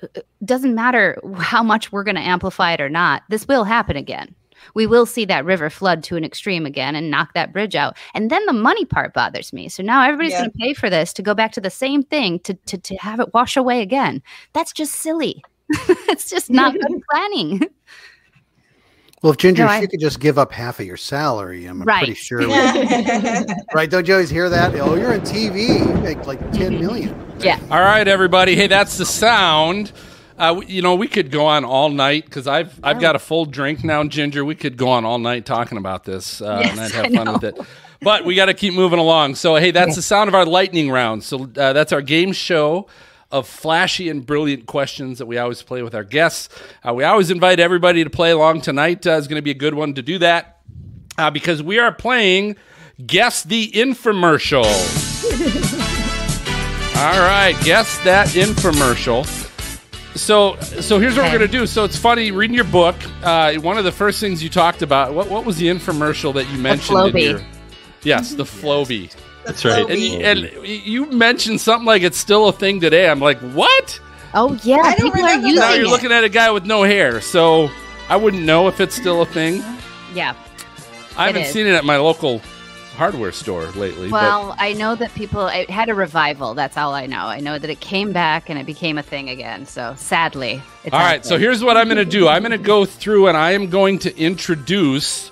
it 0.01 0.27
doesn't 0.43 0.75
matter 0.75 1.19
how 1.37 1.63
much 1.63 1.91
we're 1.91 2.03
going 2.03 2.15
to 2.15 2.21
amplify 2.21 2.73
it 2.73 2.81
or 2.81 2.89
not. 2.89 3.23
This 3.29 3.47
will 3.47 3.63
happen 3.63 3.95
again. 3.95 4.35
We 4.73 4.87
will 4.87 5.05
see 5.05 5.25
that 5.25 5.45
river 5.45 5.69
flood 5.69 6.03
to 6.05 6.15
an 6.15 6.23
extreme 6.23 6.65
again 6.65 6.95
and 6.95 7.11
knock 7.11 7.33
that 7.33 7.53
bridge 7.53 7.75
out. 7.75 7.97
And 8.13 8.29
then 8.29 8.45
the 8.45 8.53
money 8.53 8.85
part 8.85 9.13
bothers 9.13 9.53
me. 9.53 9.69
So 9.69 9.83
now 9.83 10.03
everybody's 10.03 10.31
Yeah. 10.31 10.41
going 10.41 10.51
to 10.51 10.57
pay 10.57 10.73
for 10.73 10.89
this 10.89 11.13
to 11.13 11.21
go 11.21 11.33
back 11.33 11.51
to 11.53 11.61
the 11.61 11.69
same 11.69 12.03
thing 12.03 12.39
to, 12.39 12.53
to, 12.53 12.77
to 12.77 12.95
have 12.97 13.19
it 13.19 13.33
wash 13.33 13.57
away 13.57 13.81
again. 13.81 14.21
That's 14.53 14.71
just 14.71 14.93
silly. 14.93 15.43
it's 16.09 16.29
just 16.29 16.49
not 16.49 16.73
good 16.73 17.01
planning. 17.11 17.61
Well, 19.21 19.31
if 19.31 19.37
Ginger, 19.37 19.63
No, 19.63 19.69
if 19.71 19.71
I- 19.71 19.81
you 19.81 19.87
could 19.87 19.99
just 19.99 20.19
give 20.19 20.37
up 20.37 20.51
half 20.51 20.79
of 20.79 20.85
your 20.85 20.97
salary, 20.97 21.65
I'm 21.65 21.81
Right. 21.81 21.99
pretty 22.05 22.13
sure. 22.13 22.39
we- 22.39 22.47
right? 23.73 23.89
Don't 23.89 24.07
you 24.07 24.13
always 24.13 24.29
hear 24.29 24.49
that? 24.49 24.75
Oh, 24.75 24.95
you're 24.95 25.13
in 25.13 25.21
TV. 25.21 25.79
You 25.79 26.01
make 26.01 26.25
like 26.27 26.39
10 26.51 26.79
million. 26.79 27.15
Yeah. 27.39 27.59
All 27.71 27.79
right, 27.81 28.07
everybody. 28.07 28.55
Hey, 28.55 28.67
that's 28.67 28.97
the 28.97 29.05
sound. 29.05 29.91
Uh, 30.37 30.61
you 30.67 30.81
know, 30.81 30.95
we 30.95 31.07
could 31.07 31.31
go 31.31 31.45
on 31.47 31.63
all 31.65 31.89
night 31.89 32.25
because 32.25 32.45
I've 32.45 32.77
I've 32.83 32.99
got 32.99 33.15
a 33.15 33.19
full 33.19 33.45
drink 33.45 33.83
now, 33.85 34.03
Ginger. 34.03 34.43
We 34.43 34.53
could 34.53 34.75
go 34.75 34.89
on 34.89 35.05
all 35.05 35.17
night 35.17 35.45
talking 35.45 35.77
about 35.77 36.03
this, 36.03 36.41
uh, 36.41 36.59
Yes, 36.61 36.71
and 36.71 36.79
I'd 36.81 36.91
have 36.91 37.05
I 37.05 37.09
fun 37.25 37.33
with 37.33 37.43
it. 37.45 37.57
But 38.01 38.25
we 38.25 38.35
got 38.35 38.47
to 38.47 38.53
keep 38.53 38.73
moving 38.73 38.99
along. 38.99 39.35
So, 39.35 39.55
hey, 39.55 39.71
that's 39.71 39.95
the 39.95 40.01
sound 40.01 40.27
of 40.27 40.35
our 40.35 40.45
lightning 40.45 40.91
round. 40.91 41.23
So 41.23 41.43
uh, 41.57 41.71
that's 41.71 41.93
our 41.93 42.01
game 42.01 42.33
show 42.33 42.87
of 43.31 43.47
flashy 43.47 44.09
and 44.09 44.25
brilliant 44.25 44.65
questions 44.65 45.17
that 45.19 45.25
we 45.25 45.37
always 45.37 45.61
play 45.61 45.81
with 45.81 45.95
our 45.95 46.03
guests. 46.03 46.49
Uh, 46.87 46.93
we 46.93 47.03
always 47.03 47.31
invite 47.31 47.59
everybody 47.59 48.03
to 48.03 48.09
play 48.09 48.31
along. 48.31 48.61
Tonight 48.61 49.05
uh, 49.05 49.11
is 49.11 49.27
going 49.27 49.39
to 49.39 49.43
be 49.43 49.51
a 49.51 49.55
good 49.55 49.73
one 49.73 49.93
to 49.95 50.01
do 50.01 50.19
that 50.19 50.61
uh, 51.17 51.31
because 51.31 51.61
we 51.61 51.79
are 51.79 51.91
playing 51.91 52.55
Guess 53.05 53.43
the 53.43 53.71
Infomercial. 53.71 54.65
All 56.95 57.19
right, 57.19 57.53
guess 57.61 57.99
that 58.05 58.29
infomercial. 58.29 59.25
So, 60.15 60.55
so 60.59 60.97
here's 60.97 61.17
what 61.17 61.25
we're 61.25 61.39
gonna 61.39 61.51
do. 61.51 61.67
So 61.67 61.83
it's 61.83 61.97
funny 61.97 62.31
reading 62.31 62.55
your 62.55 62.63
book. 62.63 62.95
Uh, 63.21 63.55
one 63.55 63.77
of 63.77 63.83
the 63.83 63.91
first 63.91 64.21
things 64.21 64.41
you 64.41 64.49
talked 64.49 64.81
about. 64.81 65.13
What, 65.13 65.29
what 65.29 65.43
was 65.43 65.57
the 65.57 65.67
infomercial 65.67 66.33
that 66.35 66.49
you 66.49 66.57
mentioned? 66.57 66.97
Flowbee. 66.97 67.31
your, 67.31 67.41
yes, 68.03 68.33
the 68.33 68.45
Flowbee. 68.45 69.13
That's 69.45 69.63
right. 69.65 69.89
And, 69.89 69.99
you- 69.99 70.17
and 70.19 70.39
um, 70.57 70.65
you 70.65 71.05
mentioned 71.11 71.61
something 71.61 71.85
like 71.85 72.01
it's 72.01 72.17
still 72.17 72.47
a 72.47 72.53
thing 72.53 72.79
today. 72.81 73.09
I'm 73.09 73.19
like, 73.19 73.39
what? 73.39 73.99
Oh 74.33 74.53
yeah, 74.63 74.77
I 74.77 74.95
don't 74.95 75.13
people 75.13 75.25
are 75.27 75.35
using 75.35 75.55
Now 75.55 75.73
you're 75.73 75.85
it. 75.85 75.89
looking 75.89 76.11
at 76.11 76.23
a 76.23 76.29
guy 76.29 76.51
with 76.51 76.65
no 76.65 76.83
hair, 76.83 77.21
so 77.21 77.69
I 78.09 78.17
wouldn't 78.17 78.43
know 78.43 78.67
if 78.67 78.79
it's 78.81 78.95
still 78.95 79.21
a 79.21 79.25
thing. 79.25 79.63
yeah. 80.13 80.35
I 81.17 81.27
haven't 81.27 81.43
is. 81.43 81.53
seen 81.53 81.65
it 81.65 81.73
at 81.75 81.85
my 81.85 81.95
local 81.97 82.41
hardware 82.97 83.31
store 83.31 83.65
lately. 83.71 84.09
Well, 84.11 84.53
I 84.57 84.73
know 84.73 84.95
that 84.95 85.13
people 85.15 85.47
it 85.47 85.69
had 85.69 85.87
a 85.87 85.95
revival. 85.95 86.53
That's 86.55 86.75
all 86.75 86.93
I 86.93 87.05
know. 87.05 87.25
I 87.27 87.39
know 87.39 87.57
that 87.57 87.69
it 87.69 87.79
came 87.79 88.11
back 88.11 88.49
and 88.49 88.59
it 88.59 88.65
became 88.65 88.97
a 88.97 89.03
thing 89.03 89.29
again. 89.29 89.65
So 89.65 89.93
sadly, 89.97 90.61
it's 90.83 90.93
All 90.93 90.99
out 90.99 91.05
right, 91.05 91.25
so 91.25 91.37
here's 91.37 91.63
what 91.63 91.77
I'm 91.77 91.85
going 91.87 91.97
to 91.97 92.03
do. 92.05 92.27
I'm 92.27 92.41
going 92.41 92.51
to 92.51 92.57
go 92.57 92.83
through 92.83 93.27
and 93.27 93.37
I 93.37 93.51
am 93.53 93.69
going 93.69 93.99
to 93.99 94.17
introduce 94.17 95.29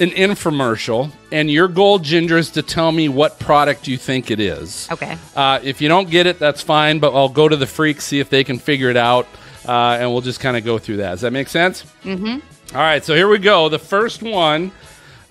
an 0.00 0.10
infomercial, 0.10 1.10
and 1.32 1.50
your 1.50 1.68
goal, 1.68 1.98
Ginger, 1.98 2.38
is 2.38 2.50
to 2.50 2.62
tell 2.62 2.92
me 2.92 3.08
what 3.08 3.38
product 3.38 3.88
you 3.88 3.96
think 3.96 4.30
it 4.30 4.40
is. 4.40 4.88
Okay. 4.90 5.16
Uh, 5.34 5.60
if 5.62 5.80
you 5.80 5.88
don't 5.88 6.08
get 6.10 6.26
it, 6.26 6.38
that's 6.38 6.62
fine, 6.62 6.98
but 6.98 7.14
I'll 7.14 7.28
go 7.28 7.48
to 7.48 7.56
the 7.56 7.66
freaks, 7.66 8.04
see 8.04 8.20
if 8.20 8.30
they 8.30 8.44
can 8.44 8.58
figure 8.58 8.90
it 8.90 8.96
out, 8.96 9.26
uh, 9.66 9.98
and 10.00 10.10
we'll 10.10 10.20
just 10.20 10.40
kind 10.40 10.56
of 10.56 10.64
go 10.64 10.78
through 10.78 10.98
that. 10.98 11.10
Does 11.10 11.22
that 11.22 11.32
make 11.32 11.48
sense? 11.48 11.84
Mm-hmm. 12.04 12.76
All 12.76 12.82
right, 12.82 13.04
so 13.04 13.14
here 13.14 13.28
we 13.28 13.38
go. 13.38 13.68
The 13.68 13.78
first 13.78 14.22
one 14.22 14.72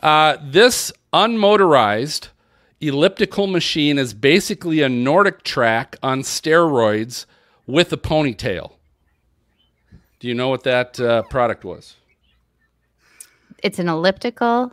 uh, 0.01 0.38
this 0.41 0.91
unmotorized 1.13 2.30
elliptical 2.80 3.47
machine 3.47 3.97
is 3.97 4.13
basically 4.13 4.82
a 4.82 4.88
NordicTrack 4.88 5.95
on 6.03 6.22
steroids 6.22 7.26
with 7.65 7.91
a 7.91 7.97
ponytail. 7.97 8.74
Do 10.20 10.28
you 10.28 10.34
know 10.34 10.49
what 10.49 10.63
that 10.63 10.99
uh, 10.99 11.24
product 11.24 11.63
was? 11.63 11.95
It's 13.63 13.79
an 13.79 13.89
elliptical 13.89 14.71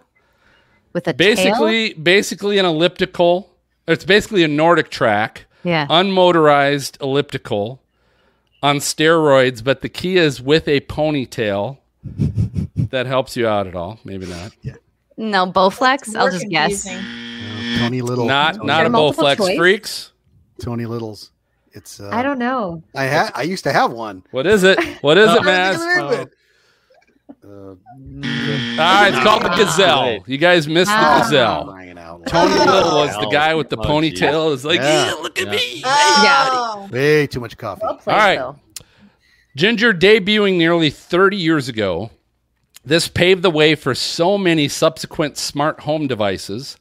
with 0.92 1.06
a 1.08 1.12
tail? 1.12 1.16
Basically, 1.16 1.94
basically 1.94 2.58
an 2.58 2.64
elliptical. 2.66 3.50
It's 3.86 4.04
basically 4.04 4.42
a 4.44 4.48
NordicTrack, 4.48 5.38
Yeah. 5.62 5.86
unmotorized 5.88 7.00
elliptical 7.02 7.80
on 8.62 8.76
steroids, 8.78 9.62
but 9.62 9.82
the 9.82 9.88
key 9.88 10.16
is 10.16 10.40
with 10.40 10.68
a 10.68 10.80
ponytail. 10.82 11.78
that 12.90 13.06
helps 13.06 13.36
you 13.36 13.46
out 13.48 13.66
at 13.66 13.74
all? 13.74 13.98
Maybe 14.04 14.26
not. 14.26 14.52
Yeah. 14.62 14.74
No, 15.16 15.46
Bowflex. 15.46 16.14
I'll 16.16 16.30
just 16.30 16.48
guess. 16.48 16.82
confusing. 16.84 17.78
Tony 17.78 18.02
Little. 18.02 18.26
Not 18.26 18.56
Tony, 18.56 18.66
not 18.66 18.86
a 18.86 18.90
Bowflex 18.90 19.36
choice? 19.36 19.56
freaks. 19.58 20.12
Tony 20.60 20.86
Littles. 20.86 21.30
It's. 21.72 22.00
Uh, 22.00 22.10
I 22.12 22.22
don't 22.22 22.38
know. 22.38 22.82
I 22.94 23.04
had. 23.04 23.30
I 23.34 23.42
used 23.42 23.64
to 23.64 23.72
have 23.72 23.92
one. 23.92 24.22
What 24.32 24.46
is 24.46 24.64
it? 24.64 24.78
What 25.02 25.16
is 25.18 25.28
it, 25.32 25.42
I 25.42 25.70
was 25.70 25.76
Maz? 25.76 25.78
thinking 25.78 26.04
of 26.20 26.26
it. 26.26 26.34
Uh, 27.44 27.48
All 27.48 27.76
right, 28.78 29.08
it's 29.14 29.22
called 29.22 29.42
the 29.42 29.50
Gazelle. 29.50 30.24
You 30.26 30.38
guys 30.38 30.66
missed 30.66 30.90
the. 30.90 30.96
Gazelle. 30.96 31.66
Tony 32.26 32.54
Little 32.54 32.96
was 32.96 33.14
the 33.18 33.28
guy 33.30 33.54
with 33.54 33.68
the 33.68 33.76
Oh, 33.76 33.82
ponytail. 33.82 34.52
Is 34.54 34.64
like, 34.64 34.80
Yeah. 34.80 35.06
yeah, 35.08 35.12
look 35.14 35.38
at 35.38 35.46
Yeah. 35.46 35.50
me. 35.52 35.82
Oh, 35.84 36.88
Way 36.90 37.26
too 37.26 37.40
much 37.40 37.58
coffee. 37.58 37.82
Well 37.84 37.96
played, 37.96 38.12
All 38.14 38.18
right. 38.18 38.38
Bill. 38.38 38.58
Ginger 39.56 39.92
debuting 39.92 40.56
nearly 40.56 40.88
30 40.90 41.36
years 41.36 41.68
ago, 41.68 42.10
this 42.84 43.08
paved 43.08 43.42
the 43.42 43.50
way 43.50 43.74
for 43.74 43.94
so 43.94 44.38
many 44.38 44.66
subsequent 44.68 45.36
smart 45.36 45.80
home 45.80 46.06
devices, 46.06 46.76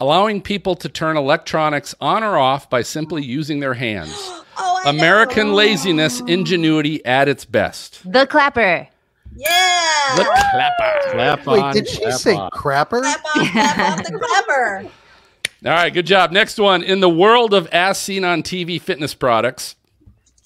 allowing 0.00 0.42
people 0.42 0.74
to 0.76 0.88
turn 0.88 1.16
electronics 1.16 1.94
on 2.00 2.22
or 2.24 2.36
off 2.36 2.68
by 2.68 2.82
simply 2.82 3.22
using 3.22 3.60
their 3.60 3.74
hands. 3.74 4.12
oh 4.58 4.82
American 4.84 5.48
know. 5.48 5.54
laziness, 5.54 6.20
ingenuity 6.20 7.04
at 7.06 7.28
its 7.28 7.44
best. 7.44 8.00
The 8.10 8.26
clapper. 8.26 8.88
Yeah. 9.36 10.14
The 10.16 10.24
clapper. 10.24 11.10
Clap 11.12 11.46
Wait, 11.46 11.62
on, 11.62 11.74
did 11.74 11.88
she 11.88 11.98
clap 12.02 12.12
say 12.14 12.34
off. 12.34 12.52
crapper? 12.52 13.00
Clap 13.02 13.24
off, 13.24 13.50
clap 13.52 13.78
off 13.78 14.04
the 14.04 14.18
clapper. 14.18 14.84
All 15.64 15.72
right, 15.72 15.92
good 15.92 16.06
job. 16.06 16.30
Next 16.32 16.58
one. 16.58 16.82
In 16.82 17.00
the 17.00 17.08
world 17.08 17.52
of 17.52 17.66
as 17.68 17.98
seen 17.98 18.24
on 18.24 18.42
TV 18.42 18.80
fitness 18.80 19.14
products, 19.14 19.74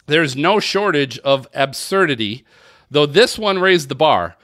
there's 0.06 0.34
no 0.36 0.58
shortage 0.58 1.18
of 1.20 1.46
absurdity, 1.54 2.44
though 2.90 3.06
this 3.06 3.38
one 3.38 3.58
raised 3.58 3.88
the 3.88 3.94
bar. 3.94 4.36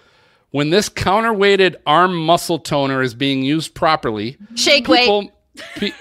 When 0.51 0.71
this 0.71 0.89
counterweighted 0.89 1.77
arm 1.87 2.17
muscle 2.17 2.59
toner 2.59 3.03
is 3.03 3.15
being 3.15 3.43
used 3.43 3.75
properly, 3.75 4.39
Shake 4.55 4.89
weight. 4.89 5.31
pe- 5.77 5.93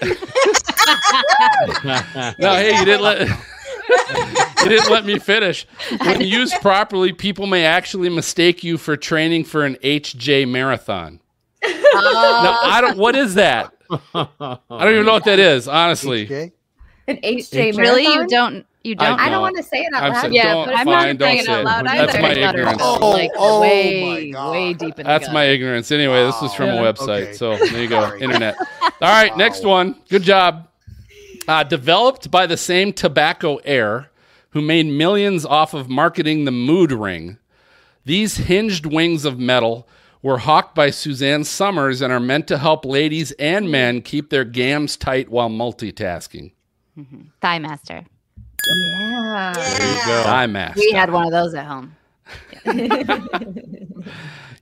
no, 2.38 2.52
hey, 2.54 2.78
you 2.78 2.84
didn't 2.84 3.02
let 3.02 3.28
you 4.62 4.68
didn't 4.68 4.90
let 4.90 5.04
me 5.04 5.18
finish. 5.18 5.66
When 6.00 6.20
used 6.20 6.54
properly, 6.60 7.12
people 7.12 7.46
may 7.46 7.64
actually 7.64 8.08
mistake 8.08 8.62
you 8.64 8.78
for 8.78 8.96
training 8.96 9.44
for 9.44 9.64
an 9.64 9.76
HJ 9.76 10.48
marathon. 10.48 11.20
No, 11.64 11.70
I 11.72 12.78
don't. 12.80 12.98
What 12.98 13.16
is 13.16 13.34
that? 13.34 13.72
I 14.14 14.26
don't 14.70 14.92
even 14.92 15.06
know 15.06 15.12
what 15.12 15.24
that 15.24 15.38
is. 15.38 15.66
Honestly, 15.68 16.24
Okay. 16.24 16.52
An 17.06 17.16
HJ 17.16 17.74
marathon. 17.76 17.80
Really? 17.80 18.04
You 18.04 18.26
don't? 18.28 18.66
You 18.84 18.94
don't? 18.94 19.06
I 19.18 19.24
don't. 19.24 19.32
don't 19.32 19.40
want 19.42 19.56
to 19.56 19.62
say 19.64 19.78
it 19.80 19.92
out 19.92 20.02
I'm 20.04 20.12
loud. 20.12 20.20
so- 20.22 20.28
Yeah, 20.28 20.54
don't, 20.54 20.66
but 20.66 20.74
I'm 20.76 20.86
fine, 20.86 21.16
not 21.16 21.20
saying 21.26 21.38
it 21.40 21.48
out 21.48 21.60
it. 21.60 21.64
loud 21.64 21.86
That's 21.86 22.14
either. 22.14 22.22
my 22.22 22.30
ignorance. 22.32 22.78
Oh, 22.82 23.10
like 23.10 23.30
oh 23.36 23.60
way, 23.60 24.02
my 24.02 24.30
God. 24.30 24.52
way 24.52 24.72
deep 24.74 24.82
in 24.82 24.96
the 24.98 25.02
That's 25.04 25.24
gut. 25.26 25.34
my 25.34 25.44
ignorance. 25.46 25.90
Anyway, 25.90 26.24
this 26.24 26.40
was 26.40 26.54
from 26.54 26.68
a 26.68 26.72
website. 26.76 27.22
Okay. 27.22 27.32
So 27.32 27.56
there 27.56 27.82
you 27.82 27.88
go. 27.88 28.14
Internet. 28.16 28.56
All 28.82 28.88
right, 29.00 29.36
next 29.36 29.64
one. 29.64 29.96
Good 30.08 30.22
job. 30.22 30.68
Uh, 31.48 31.64
developed 31.64 32.30
by 32.30 32.46
the 32.46 32.56
same 32.58 32.92
tobacco 32.92 33.56
heir 33.64 34.10
who 34.50 34.62
made 34.62 34.86
millions 34.86 35.44
off 35.44 35.74
of 35.74 35.88
marketing 35.88 36.44
the 36.44 36.50
mood 36.50 36.92
ring. 36.92 37.38
These 38.04 38.36
hinged 38.38 38.86
wings 38.86 39.24
of 39.24 39.38
metal 39.38 39.86
were 40.22 40.38
hawked 40.38 40.74
by 40.74 40.90
Suzanne 40.90 41.44
Somers 41.44 42.00
and 42.00 42.12
are 42.12 42.18
meant 42.20 42.48
to 42.48 42.58
help 42.58 42.84
ladies 42.84 43.30
and 43.32 43.70
men 43.70 44.02
keep 44.02 44.30
their 44.30 44.44
gams 44.44 44.96
tight 44.96 45.28
while 45.28 45.48
multitasking. 45.50 46.52
Thigh 47.40 47.58
Master. 47.60 48.04
Yeah. 48.66 49.52
There 49.54 49.94
you 49.94 50.04
go. 50.06 50.22
Thigh 50.24 50.46
master. 50.46 50.80
We 50.80 50.90
had 50.92 51.12
one 51.12 51.26
of 51.26 51.30
those 51.32 51.54
at 51.54 51.64
home. 51.64 51.94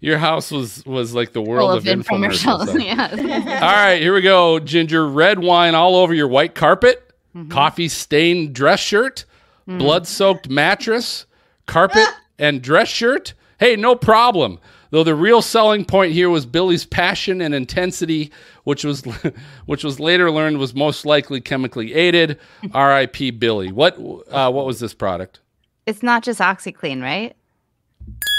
Your 0.01 0.19
house 0.19 0.51
was 0.51 0.85
was 0.85 1.15
like 1.15 1.29
the 1.33 1.41
Full 1.43 1.47
world 1.47 1.71
of 1.79 1.87
of 1.87 1.99
infomercials. 2.01 2.67
infomercials. 2.67 2.95
huh? 2.95 3.17
yeah. 3.23 3.55
All 3.67 3.73
right, 3.73 4.01
here 4.01 4.15
we 4.15 4.21
go. 4.21 4.59
Ginger, 4.59 5.09
red 5.09 5.39
wine 5.39 5.75
all 5.75 5.97
over 5.97 6.13
your 6.15 6.29
white 6.29 6.55
carpet, 6.55 7.03
Mm-hmm. 7.35 7.51
coffee 7.51 7.89
stained 7.89 8.55
dress 8.55 8.81
shirt, 8.81 9.25
Mm. 9.69 9.79
blood 9.79 10.07
soaked 10.07 10.49
mattress, 10.49 11.27
carpet, 11.67 12.07
and 12.39 12.63
dress 12.63 12.89
shirt. 12.89 13.35
Hey, 13.59 13.75
no 13.77 13.95
problem. 13.97 14.61
Though 14.91 15.03
the 15.03 15.15
real 15.17 15.43
selling 15.43 15.85
point 15.85 16.13
here 16.13 16.31
was 16.31 16.47
Billy's 16.47 16.87
passion 16.87 17.41
and 17.41 17.53
intensity, 17.55 18.31
which 18.65 18.85
was 18.85 19.03
which 19.67 19.83
was 19.83 19.99
later 19.99 20.31
learned 20.31 20.59
was 20.59 20.75
most 20.75 21.05
likely 21.05 21.41
chemically 21.41 21.93
aided. 21.95 22.39
R.I.P. 22.73 23.33
Billy. 23.33 23.73
What 23.73 23.99
uh, 24.31 24.51
what 24.53 24.67
was 24.67 24.79
this 24.79 24.95
product? 24.95 25.41
It's 25.87 26.03
not 26.03 26.23
just 26.23 26.39
OxiClean, 26.41 27.03
right? 27.03 27.35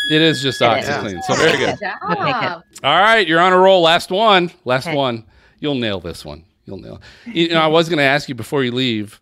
It 0.09 0.21
is 0.21 0.41
just 0.41 0.61
It 0.61 0.65
is. 0.79 0.85
OxiClean. 0.87 1.21
So 1.23 1.33
very 1.35 1.57
good. 1.57 1.77
Good 1.77 1.79
job. 1.79 2.11
Okay, 2.11 2.31
good. 2.31 2.85
All 2.85 3.01
right, 3.01 3.27
you're 3.27 3.41
on 3.41 3.51
a 3.51 3.57
roll. 3.57 3.81
Last 3.81 4.09
one. 4.09 4.51
Last 4.63 4.87
Okay. 4.87 4.95
one. 4.95 5.25
You'll 5.59 5.75
nail 5.75 5.99
this 5.99 6.23
one. 6.23 6.45
You'll 6.65 6.77
nail. 6.77 7.01
You 7.25 7.49
know, 7.49 7.59
I 7.59 7.67
was 7.67 7.89
going 7.89 7.97
to 7.97 8.03
ask 8.05 8.29
you 8.29 8.35
before 8.35 8.63
you 8.63 8.71
leave, 8.71 9.19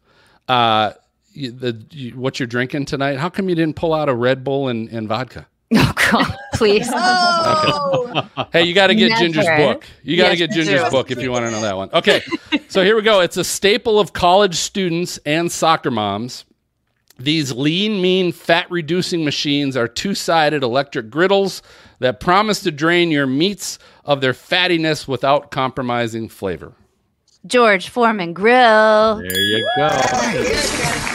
uh, 0.48 0.92
you, 0.94 0.96
the 1.36 1.84
you, 1.92 2.12
what 2.12 2.40
you're 2.40 2.48
drinking 2.48 2.86
tonight. 2.86 3.18
How 3.18 3.30
come 3.30 3.50
you 3.50 3.56
didn't 3.56 3.76
pull 3.76 3.94
out 3.94 4.10
a 4.10 4.14
Red 4.16 4.44
Bull 4.44 4.68
and, 4.68 4.90
and 4.90 5.08
vodka? 5.08 5.48
Oh 5.78 5.94
God, 6.12 6.36
please. 6.54 6.90
Oh. 6.98 8.30
Hey, 8.54 8.64
you 8.64 8.74
got 8.74 8.88
to 8.88 8.96
get 8.96 9.10
Never. 9.10 9.22
Ginger's 9.24 9.46
book. 9.58 9.86
You 10.04 10.16
got 10.16 10.30
to 10.30 10.38
Yes, 10.38 10.48
get 10.48 10.52
true. 10.54 10.64
Ginger's 10.64 10.90
book 10.90 11.12
if 11.12 11.22
you 11.22 11.32
want 11.32 11.46
to 11.46 11.52
know 11.52 11.62
that 11.62 11.76
one. 11.76 11.90
Okay, 11.92 12.22
so 12.70 12.84
here 12.84 12.96
we 12.96 13.02
go. 13.02 13.20
It's 13.20 13.38
a 13.38 13.44
staple 13.44 14.00
of 14.00 14.14
college 14.14 14.56
students 14.56 15.18
and 15.26 15.52
soccer 15.52 15.92
moms. 15.92 16.46
These 17.18 17.52
lean, 17.52 18.02
mean, 18.02 18.32
fat 18.32 18.70
reducing 18.70 19.26
machines 19.26 19.76
are 19.76 19.88
two 19.88 20.16
sided 20.16 20.64
electric 20.64 21.10
griddles 21.10 21.62
that 22.00 22.20
promise 22.20 22.62
to 22.64 22.72
drain 22.72 23.10
your 23.12 23.28
meats 23.28 23.80
of 24.06 24.22
their 24.22 24.34
fattiness 24.34 25.08
without 25.08 25.50
compromising 25.52 26.30
flavor. 26.30 26.74
George 27.46 27.90
Foreman 27.90 28.34
Grill. 28.34 29.18
There 29.18 29.40
you 29.42 29.70
go. 29.78 31.12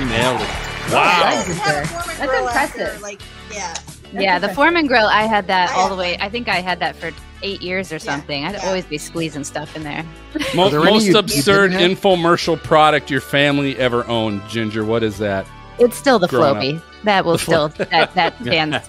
You 0.00 0.06
nailed 0.06 0.40
it. 0.40 0.48
Wow. 0.92 1.02
Have 1.04 1.48
a 1.48 1.54
That's 1.54 2.16
grill 2.26 2.48
after, 2.48 2.80
impressive. 2.80 3.02
Like, 3.02 3.20
yeah. 3.50 3.74
Yeah, 4.12 4.38
the 4.38 4.46
impressive. 4.48 4.54
Foreman 4.54 4.86
Grill. 4.86 5.06
I 5.06 5.22
had 5.22 5.46
that 5.46 5.70
I 5.70 5.74
all 5.74 5.88
the 5.88 5.96
way. 5.96 6.16
I 6.18 6.28
think 6.28 6.48
I 6.48 6.60
had 6.60 6.78
that 6.80 6.94
for 6.96 7.10
eight 7.42 7.62
years 7.62 7.92
or 7.92 7.98
something. 7.98 8.44
I'd 8.44 8.54
yeah. 8.54 8.66
always 8.66 8.84
be 8.84 8.98
squeezing 8.98 9.44
stuff 9.44 9.74
in 9.76 9.82
there. 9.84 10.04
Mo- 10.54 10.64
Are 10.66 10.70
there 10.70 10.80
most 10.84 11.04
you- 11.06 11.12
you 11.12 11.18
absurd 11.18 11.72
infomercial 11.72 12.62
product 12.62 13.10
your 13.10 13.20
family 13.20 13.76
ever 13.78 14.06
owned, 14.06 14.42
Ginger. 14.48 14.84
What 14.84 15.02
is 15.02 15.18
that? 15.18 15.46
It's 15.78 15.96
still 15.96 16.20
the 16.20 16.28
Growing 16.28 16.76
Flowbee. 16.78 16.82
That 17.02 17.24
will 17.24 17.32
The 17.32 17.38
still 17.38 17.68
that 17.68 18.14
that 18.14 18.36
stands. 18.40 18.88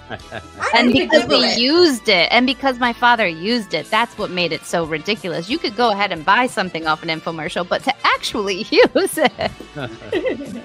And 0.74 0.92
because 0.92 1.26
we 1.26 1.36
it. 1.44 1.58
used 1.58 2.08
it, 2.08 2.28
and 2.30 2.46
because 2.46 2.78
my 2.78 2.92
father 2.92 3.26
used 3.26 3.74
it, 3.74 3.90
that's 3.90 4.16
what 4.16 4.30
made 4.30 4.52
it 4.52 4.64
so 4.64 4.84
ridiculous. 4.86 5.50
You 5.50 5.58
could 5.58 5.74
go 5.76 5.90
ahead 5.90 6.12
and 6.12 6.24
buy 6.24 6.46
something 6.46 6.86
off 6.86 7.02
an 7.02 7.08
infomercial, 7.08 7.68
but 7.68 7.82
to 7.84 7.92
actually 8.06 8.58
use 8.70 9.18
it, 9.18 9.50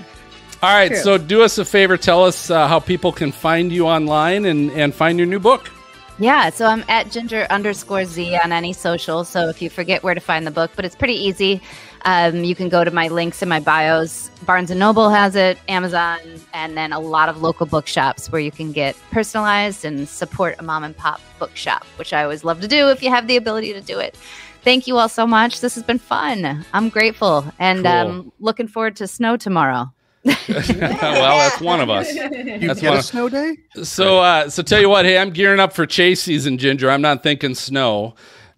All 0.64 0.70
right, 0.70 0.90
True. 0.90 0.98
so 1.02 1.18
do 1.18 1.42
us 1.42 1.58
a 1.58 1.66
favor. 1.66 1.98
Tell 1.98 2.24
us 2.24 2.52
uh, 2.52 2.68
how 2.68 2.80
people 2.80 3.12
can 3.12 3.32
find 3.32 3.72
you 3.72 3.88
online 3.88 4.46
and, 4.46 4.70
and 4.72 4.94
find 4.94 5.18
your 5.18 5.26
new 5.28 5.40
book. 5.40 5.72
Yeah, 6.20 6.52
so 6.52 6.68
I'm 6.68 6.84
at 6.88 7.10
ginger 7.10 7.48
underscore 7.50 8.06
z 8.06 8.38
on 8.38 8.52
any 8.52 8.74
social. 8.74 9.24
So 9.24 9.50
if 9.50 9.60
you 9.60 9.72
forget 9.72 10.04
where 10.04 10.14
to 10.14 10.20
find 10.22 10.46
the 10.46 10.52
book, 10.52 10.70
but 10.76 10.86
it's 10.86 10.96
pretty 10.96 11.16
easy. 11.16 11.62
Um, 12.06 12.44
you 12.44 12.54
can 12.54 12.70
go 12.70 12.84
to 12.84 12.92
my 12.92 13.08
links 13.08 13.42
in 13.42 13.50
my 13.50 13.60
bios. 13.60 14.30
Barnes 14.46 14.70
and 14.70 14.80
Noble 14.80 15.10
has 15.10 15.36
it, 15.36 15.58
Amazon, 15.68 16.20
and 16.54 16.78
then 16.78 16.94
a 16.94 17.00
lot 17.00 17.28
of 17.28 17.42
local 17.42 17.66
bookshops 17.66 18.32
where 18.32 18.42
you 18.42 18.52
can 18.52 18.72
get 18.72 18.96
personalized 19.10 19.84
and 19.84 20.08
support 20.08 20.56
a 20.60 20.64
mom 20.64 20.84
and 20.84 20.96
pop 20.96 21.22
bookshop, 21.40 21.86
which 21.96 22.14
I 22.14 22.22
always 22.22 22.44
love 22.44 22.62
to 22.62 22.68
do 22.68 22.90
if 22.90 23.02
you 23.02 23.10
have 23.10 23.26
the 23.26 23.38
ability 23.38 23.74
to 23.74 23.82
do 23.82 23.98
it. 23.98 24.16
Thank 24.64 24.86
you 24.86 24.98
all 24.98 25.10
so 25.10 25.26
much. 25.26 25.60
This 25.60 25.74
has 25.74 25.84
been 25.84 25.98
fun. 25.98 26.64
I'm 26.72 26.90
grateful 26.90 27.46
and 27.58 27.84
Cool. 27.84 27.92
um, 27.92 28.32
looking 28.40 28.68
forward 28.68 28.96
to 28.98 29.08
snow 29.08 29.38
tomorrow. 29.38 29.92
Well, 30.24 31.38
that's 31.38 31.60
one 31.62 31.82
of 31.82 31.90
us. 31.90 32.14
You 32.14 32.68
That's 32.68 32.82
get 32.82 32.90
one 32.90 33.00
a 33.00 33.04
snow 33.04 33.30
day? 33.30 33.58
So, 33.84 34.20
uh, 34.20 34.50
so 34.50 34.62
tell 34.62 34.80
you 34.80 34.90
what, 34.90 35.06
hey, 35.06 35.18
I'm 35.18 35.32
gearing 35.32 35.60
up 35.60 35.74
for 35.74 35.86
chase 35.86 36.22
season, 36.22 36.58
Ginger. 36.58 36.92
I'm 36.92 37.02
not 37.02 37.24
thinking 37.24 37.56
snow. 37.56 38.16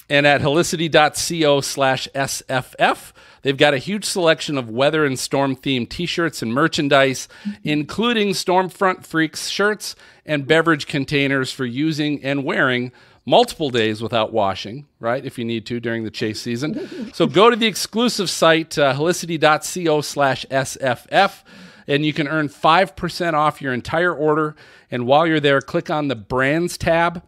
And 0.10 0.28
at 0.28 0.42
helicity.co 0.42 1.62
slash 1.62 2.08
SFF, 2.14 3.14
they've 3.42 3.58
got 3.58 3.74
a 3.74 3.78
huge 3.78 4.04
selection 4.04 4.58
of 4.58 4.70
weather 4.70 5.06
and 5.06 5.18
storm 5.18 5.56
themed 5.56 5.90
t 5.90 6.06
shirts 6.06 6.42
and 6.42 6.54
merchandise, 6.54 7.30
including 7.64 8.30
Stormfront 8.30 9.06
Freaks 9.06 9.48
shirts 9.48 9.96
and 10.26 10.46
beverage 10.46 10.88
containers 10.88 11.52
for 11.52 11.66
using 11.66 12.24
and 12.24 12.44
wearing 12.44 12.92
multiple 13.26 13.70
days 13.70 14.02
without 14.02 14.34
washing, 14.34 14.86
right? 15.00 15.26
If 15.26 15.38
you 15.38 15.46
need 15.46 15.66
to 15.68 15.80
during 15.80 16.04
the 16.04 16.12
chase 16.12 16.42
season. 16.42 17.14
so 17.14 17.26
go 17.26 17.50
to 17.50 17.56
the 17.56 17.68
exclusive 17.68 18.30
site, 18.30 18.78
uh, 18.78 18.94
helicity.co 18.94 20.02
slash 20.02 20.46
SFF 20.52 21.44
and 21.88 22.06
you 22.06 22.14
can 22.14 22.28
earn 22.28 22.50
5% 22.50 23.34
off 23.34 23.62
your 23.62 23.74
entire 23.74 24.14
order. 24.14 24.56
And 24.92 25.06
while 25.06 25.28
you're 25.28 25.40
there, 25.40 25.62
click 25.62 25.90
on 25.90 26.08
the 26.08 26.16
brands 26.16 26.78
tab 26.78 27.24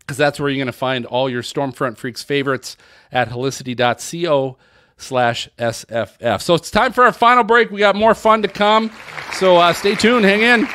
because 0.00 0.16
that's 0.16 0.40
where 0.40 0.48
you're 0.48 0.58
going 0.58 0.66
to 0.66 0.72
find 0.72 1.04
all 1.06 1.28
your 1.28 1.42
Stormfront 1.42 1.98
Freaks 1.98 2.22
favorites 2.22 2.76
at 3.12 3.28
helicity.co 3.28 4.56
slash 4.96 5.48
SFF. 5.58 6.42
So 6.42 6.54
it's 6.54 6.70
time 6.70 6.92
for 6.92 7.04
our 7.04 7.12
final 7.12 7.44
break. 7.44 7.70
We 7.70 7.78
got 7.78 7.94
more 7.94 8.14
fun 8.14 8.42
to 8.42 8.48
come. 8.48 8.90
So 9.34 9.56
uh, 9.56 9.72
stay 9.72 9.94
tuned. 9.94 10.24
Hang 10.24 10.42
in. 10.42 10.68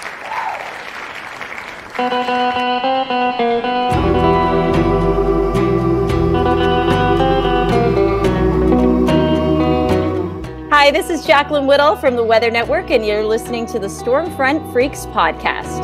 Hi, 10.83 10.91
this 10.91 11.09
is 11.09 11.25
Jaclyn 11.25 11.65
Whittal 11.65 11.95
from 11.97 12.17
the 12.17 12.25
Weather 12.25 12.51
Network, 12.51 12.91
and 12.91 13.05
you're 13.05 13.23
listening 13.23 13.65
to 13.67 13.79
the 13.79 13.87
Stormfront 13.87 14.73
Freaks 14.73 15.05
podcast. 15.05 15.79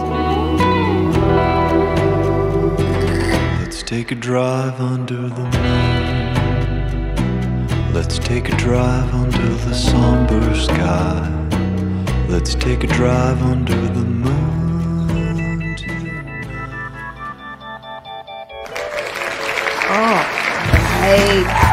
Let's 3.62 3.82
take 3.82 4.12
a 4.12 4.16
drive 4.16 4.82
under 4.82 5.30
the 5.30 5.44
moon. 5.56 6.34
Let's 7.94 8.20
take 8.20 8.50
a 8.50 8.58
drive 8.58 9.14
under 9.14 9.48
the 9.48 9.74
somber 9.74 10.54
sky. 10.54 11.30
Let's 12.28 12.54
take 12.56 12.84
a 12.84 12.88
drive 12.88 13.42
under 13.42 13.80
the 13.80 14.02
moon. 14.02 15.78
Oh, 19.92 20.26
right. 21.02 21.69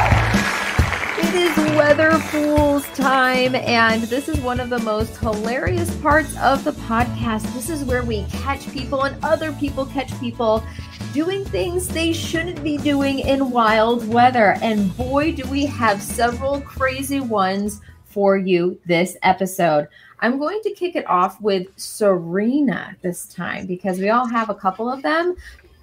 Fools 2.37 2.87
time, 2.89 3.55
and 3.55 4.03
this 4.03 4.29
is 4.29 4.39
one 4.41 4.61
of 4.61 4.69
the 4.69 4.79
most 4.81 5.17
hilarious 5.17 5.91
parts 6.03 6.37
of 6.37 6.65
the 6.65 6.73
podcast. 6.73 7.51
This 7.55 7.71
is 7.71 7.83
where 7.83 8.03
we 8.03 8.25
catch 8.25 8.71
people 8.73 9.05
and 9.05 9.17
other 9.25 9.53
people 9.53 9.87
catch 9.87 10.13
people 10.21 10.63
doing 11.15 11.47
things 11.47 11.89
they 11.89 12.13
shouldn't 12.13 12.63
be 12.63 12.77
doing 12.77 13.21
in 13.21 13.51
wild 13.51 14.07
weather. 14.07 14.59
And 14.61 14.95
boy, 14.99 15.33
do 15.33 15.49
we 15.49 15.65
have 15.65 16.03
several 16.03 16.61
crazy 16.61 17.21
ones 17.21 17.81
for 18.05 18.37
you 18.37 18.79
this 18.85 19.17
episode. 19.23 19.89
I'm 20.21 20.39
going 20.39 20.61
to 20.65 20.75
kick 20.75 20.95
it 20.95 21.09
off 21.09 21.41
with 21.41 21.69
Serena 21.77 22.95
this 23.01 23.25
time 23.29 23.65
because 23.65 23.99
we 23.99 24.11
all 24.11 24.27
have 24.27 24.51
a 24.51 24.55
couple 24.55 24.93
of 24.93 25.01
them. 25.01 25.37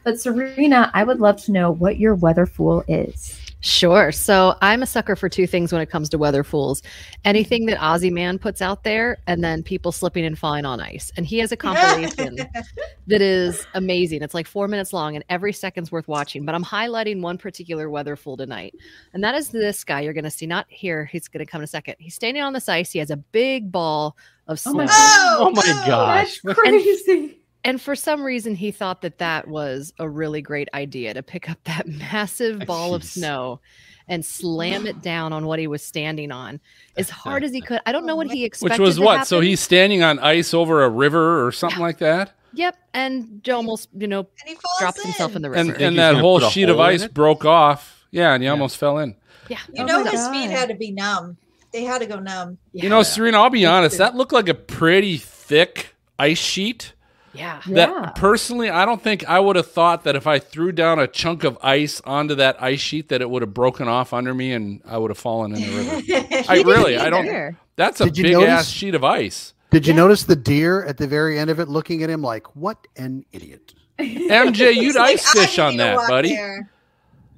But 0.03 0.19
Serena, 0.19 0.91
I 0.93 1.03
would 1.03 1.19
love 1.19 1.37
to 1.45 1.51
know 1.51 1.71
what 1.71 1.97
your 1.97 2.13
weather 2.13 2.45
fool 2.45 2.83
is. 2.87 3.42
Sure. 3.65 4.11
So 4.11 4.57
I'm 4.61 4.83
a 4.83 4.85
sucker 4.85 5.15
for 5.15 5.29
two 5.29 5.47
things 5.47 5.71
when 5.71 5.81
it 5.81 5.85
comes 5.89 6.09
to 6.09 6.17
weather 6.17 6.43
fools. 6.43 6.81
Anything 7.23 7.65
that 7.67 7.79
Ozzy 7.79 8.11
Man 8.11 8.37
puts 8.37 8.61
out 8.61 8.83
there, 8.83 9.19
and 9.25 9.41
then 9.41 9.63
people 9.63 9.93
slipping 9.93 10.25
and 10.25 10.37
falling 10.37 10.65
on 10.65 10.81
ice. 10.81 11.13
And 11.15 11.25
he 11.25 11.37
has 11.37 11.53
a 11.53 11.55
compilation 11.55 12.35
that 13.07 13.21
is 13.21 13.65
amazing. 13.73 14.21
It's 14.21 14.33
like 14.33 14.47
four 14.47 14.67
minutes 14.67 14.91
long, 14.91 15.15
and 15.15 15.23
every 15.29 15.53
second's 15.53 15.93
worth 15.93 16.09
watching. 16.09 16.43
But 16.43 16.55
I'm 16.55 16.63
highlighting 16.65 17.21
one 17.21 17.37
particular 17.37 17.89
weather 17.89 18.17
fool 18.17 18.35
tonight, 18.35 18.75
and 19.13 19.23
that 19.23 19.33
is 19.33 19.47
this 19.47 19.85
guy. 19.85 20.01
You're 20.01 20.11
going 20.11 20.25
to 20.25 20.29
see 20.29 20.45
not 20.45 20.65
here. 20.67 21.05
He's 21.05 21.29
going 21.29 21.45
to 21.45 21.49
come 21.49 21.61
in 21.61 21.63
a 21.63 21.67
second. 21.67 21.95
He's 21.99 22.15
standing 22.15 22.43
on 22.43 22.51
this 22.51 22.67
ice. 22.67 22.91
He 22.91 22.99
has 22.99 23.11
a 23.11 23.17
big 23.17 23.71
ball 23.71 24.17
of 24.47 24.59
Oh 24.65 24.71
snow. 24.71 24.73
my 24.73 24.87
oh, 24.89 25.37
oh 25.39 25.51
my 25.51 25.63
gosh. 25.87 26.41
That's 26.43 26.59
crazy. 26.59 27.11
And 27.11 27.35
for 27.81 27.95
some 27.95 28.23
reason, 28.23 28.55
he 28.55 28.71
thought 28.71 29.01
that 29.01 29.19
that 29.19 29.47
was 29.47 29.93
a 29.99 30.07
really 30.09 30.41
great 30.41 30.67
idea 30.73 31.13
to 31.13 31.23
pick 31.23 31.49
up 31.49 31.57
that 31.63 31.87
massive 32.13 32.59
ah, 32.61 32.65
ball 32.65 32.93
of 32.93 33.03
snow 33.03 33.59
and 34.07 34.25
slam 34.25 34.85
it 34.85 35.01
down 35.01 35.31
on 35.31 35.45
what 35.45 35.59
he 35.59 35.67
was 35.67 35.81
standing 35.81 36.29
on 36.31 36.59
as 36.97 37.09
hard 37.09 37.43
as 37.43 37.53
he 37.53 37.61
could. 37.61 37.79
I 37.85 37.91
don't 37.93 38.05
know 38.05 38.17
what 38.17 38.29
he 38.29 38.43
expected. 38.45 38.79
Which 38.79 38.85
was 38.85 38.95
to 38.97 39.01
what? 39.03 39.27
So 39.27 39.39
he's 39.39 39.61
standing 39.61 40.03
on 40.03 40.19
ice 40.19 40.53
over 40.53 40.83
a 40.83 40.89
river 40.89 41.45
or 41.45 41.51
something 41.53 41.79
like 41.79 41.99
that? 41.99 42.33
Yep, 42.55 42.75
and 42.93 43.49
almost 43.49 43.89
you 43.97 44.07
know 44.07 44.19
And 44.19 44.27
he 44.45 44.53
falls 44.55 44.79
drops 44.79 44.99
in. 44.99 45.05
himself 45.05 45.35
in 45.35 45.41
the 45.41 45.47
And 45.51 45.69
river. 45.69 45.79
think 45.79 45.87
and 45.87 45.97
that 45.97 46.15
whole 46.15 46.39
sheet 46.41 46.69
of 46.69 46.75
hole 46.77 46.85
in 46.87 46.95
ice 47.01 47.07
broke 47.07 47.45
off. 47.45 48.05
Yeah, 48.11 48.33
and 48.33 48.43
he 48.43 48.49
almost 48.49 48.77
fell 48.77 48.99
in. 48.99 49.15
yeah, 49.49 49.57
You 49.73 49.83
Oh 49.83 49.87
know 49.87 50.03
my 50.03 50.11
his 50.11 50.19
God. 50.19 50.33
feet 50.33 50.51
had 50.51 50.69
to 50.69 50.75
be 50.75 50.91
numb. 50.91 51.37
They 51.71 51.83
had 51.83 52.01
to 52.01 52.05
go 52.05 52.19
numb. 52.19 52.59
You 52.73 52.89
know, 52.89 53.01
Serena, 53.01 53.39
I'll 53.41 53.49
be 53.49 53.65
honest, 53.65 53.97
that 53.97 54.15
looked 54.15 54.33
like 54.33 54.49
a 54.49 54.53
pretty 54.53 55.17
thick 55.17 55.95
ice 56.19 56.37
sheet. 56.37 56.93
Yeah. 57.33 57.61
Yeah. 57.67 57.73
That 57.75 58.15
personally, 58.15 58.69
I 58.69 58.85
don't 58.85 59.01
think 59.01 59.27
I 59.27 59.39
would 59.39 59.55
have 59.55 59.71
thought 59.71 60.03
that 60.03 60.15
if 60.15 60.27
I 60.27 60.39
threw 60.39 60.71
down 60.71 60.99
a 60.99 61.07
chunk 61.07 61.43
of 61.43 61.57
ice 61.61 62.01
onto 62.05 62.35
that 62.35 62.61
ice 62.61 62.79
sheet 62.79 63.09
that 63.09 63.21
it 63.21 63.29
would 63.29 63.41
have 63.41 63.53
broken 63.53 63.87
off 63.87 64.13
under 64.13 64.33
me 64.33 64.53
and 64.53 64.81
I 64.85 64.97
would 64.97 65.09
have 65.11 65.17
fallen 65.17 65.55
in 65.55 65.61
the 65.61 65.77
river. 65.77 66.45
I 66.49 66.61
really, 66.61 66.97
I 66.97 67.09
don't. 67.09 67.25
Either. 67.25 67.57
That's 67.75 68.01
a 68.01 68.05
big 68.11 68.33
notice- 68.33 68.49
ass 68.49 68.67
sheet 68.69 68.95
of 68.95 69.03
ice. 69.03 69.53
Did 69.71 69.87
you 69.87 69.93
notice 69.95 70.25
the 70.25 70.35
deer 70.35 70.83
at 70.85 70.97
the 70.97 71.07
very 71.07 71.39
end 71.39 71.49
of 71.49 71.59
it 71.59 71.67
looking 71.67 72.03
at 72.03 72.09
him 72.11 72.21
like, 72.21 72.55
what 72.55 72.87
an 72.95 73.25
idiot? 73.31 73.73
MJ, 73.99 74.75
you'd 74.75 74.95
like, 74.95 75.15
ice 75.15 75.31
fish 75.31 75.57
on 75.57 75.77
that, 75.77 75.97
buddy. 76.07 76.35
there. 76.35 76.69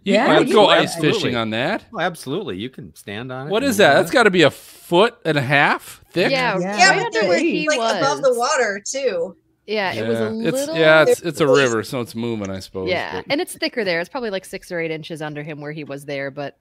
You 0.03 0.13
Yeah, 0.15 0.37
could 0.39 0.49
you 0.49 0.55
go 0.55 0.67
would. 0.67 0.77
ice 0.77 0.95
fishing 0.97 1.35
on 1.37 1.51
that. 1.51 1.85
Oh, 1.93 1.99
absolutely. 2.01 2.57
You 2.57 2.69
can 2.69 2.93
stand 2.93 3.31
on 3.31 3.47
it. 3.47 3.51
What 3.51 3.63
is 3.63 3.77
do 3.77 3.83
That's 3.83 4.11
got 4.11 4.23
to 4.23 4.31
be 4.31 4.41
a 4.43 4.51
foot 4.51 5.17
and 5.25 5.37
a 5.37 5.41
half 5.41 6.03
thick. 6.11 6.29
Yeah, 6.29 6.59
Yeah. 6.59 6.77
Yeah, 6.77 6.89
right 6.89 6.97
but 6.97 7.05
under 7.07 7.19
they're 7.21 7.29
where 7.29 7.39
he 7.39 7.67
like 7.69 7.79
was. 7.79 7.97
above 7.97 8.21
the 8.21 8.33
water 8.35 8.81
too. 8.85 9.35
Yeah, 9.67 9.93
it 9.93 10.07
was 10.07 10.19
a 10.19 10.23
Yeah. 10.23 10.29
little. 10.29 10.59
It's 10.59 10.77
yeah, 10.77 11.05
it's 11.07 11.21
it's 11.21 11.39
a 11.41 11.47
river, 11.47 11.83
so 11.83 12.01
it's 12.01 12.13
moving, 12.15 12.49
I 12.51 12.59
suppose. 12.59 12.89
yeah, 12.89 13.17
but- 13.17 13.25
and 13.29 13.41
it's 13.41 13.55
thicker 13.57 13.83
there. 13.83 13.99
It's 13.99 14.09
probably 14.09 14.29
like 14.29 14.45
six 14.45 14.71
or 14.71 14.79
eight 14.79 14.91
inches 14.91 15.21
under 15.21 15.41
him 15.43 15.59
where 15.61 15.71
he 15.71 15.83
was 15.83 16.05
there, 16.05 16.29
but. 16.31 16.57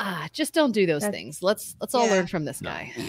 Ah, 0.00 0.28
just 0.32 0.54
don't 0.54 0.70
do 0.70 0.86
those 0.86 1.02
That's- 1.02 1.18
things. 1.18 1.42
Let's 1.42 1.74
let's 1.80 1.92
all 1.94 2.06
Yeah. 2.06 2.12
learn 2.12 2.26
from 2.28 2.44
this 2.44 2.60
guy. 2.60 2.92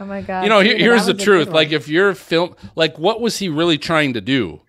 Oh 0.00 0.04
my 0.06 0.20
god. 0.22 0.42
you 0.42 0.48
know, 0.48 0.60
here, 0.60 0.76
here's 0.76 1.04
the 1.06 1.14
truth. 1.14 1.48
Like, 1.48 1.70
if 1.70 1.86
you're 1.86 2.14
film, 2.14 2.56
like, 2.74 2.98
what 2.98 3.20
was 3.20 3.38
he 3.38 3.48
really 3.48 3.78
trying 3.78 4.14
to 4.14 4.20
do? 4.20 4.60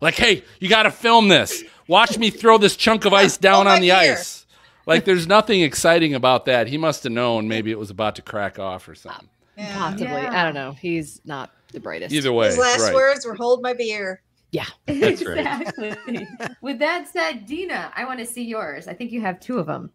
Like, 0.00 0.14
hey, 0.14 0.44
you 0.60 0.68
got 0.68 0.82
to 0.84 0.90
film 0.92 1.26
this. 1.28 1.64
Watch 1.88 2.18
me 2.18 2.30
throw 2.30 2.56
this 2.58 2.76
chunk 2.76 3.04
of 3.04 3.12
ice 3.12 3.36
down 3.36 3.66
Oh, 3.66 3.70
on 3.70 3.80
the 3.80 3.88
dear. 3.88 4.12
ice. 4.12 4.46
Like, 4.84 5.04
there's 5.04 5.26
nothing 5.26 5.62
exciting 5.62 6.14
about 6.14 6.44
that. 6.44 6.68
He 6.68 6.76
must 6.76 7.02
have 7.04 7.12
known 7.12 7.48
maybe 7.48 7.72
it 7.72 7.78
was 7.78 7.90
about 7.90 8.14
to 8.16 8.22
crack 8.22 8.58
off 8.60 8.86
or 8.86 8.94
something. 8.94 9.28
Yeah. 9.56 9.74
Possibly, 9.76 10.06
I 10.08 10.44
don't 10.44 10.54
know. 10.54 10.72
He's 10.72 11.20
not 11.24 11.50
the 11.76 11.80
brightest. 11.80 12.12
Either 12.14 12.32
way, 12.32 12.46
His 12.46 12.58
last 12.58 12.80
right. 12.82 12.94
words 12.94 13.24
were 13.24 13.34
"Hold 13.34 13.62
my 13.62 13.72
beer." 13.74 14.22
Yeah, 14.50 14.64
That's 14.86 15.24
right. 15.24 15.38
exactly. 15.38 16.26
With 16.62 16.78
that 16.80 17.08
said, 17.08 17.46
Dina, 17.46 17.92
I 17.94 18.04
want 18.04 18.18
to 18.20 18.26
see 18.26 18.42
yours. 18.44 18.88
I 18.88 18.94
think 18.94 19.12
you 19.12 19.20
have 19.20 19.38
two 19.40 19.58
of 19.58 19.66
them. 19.66 19.90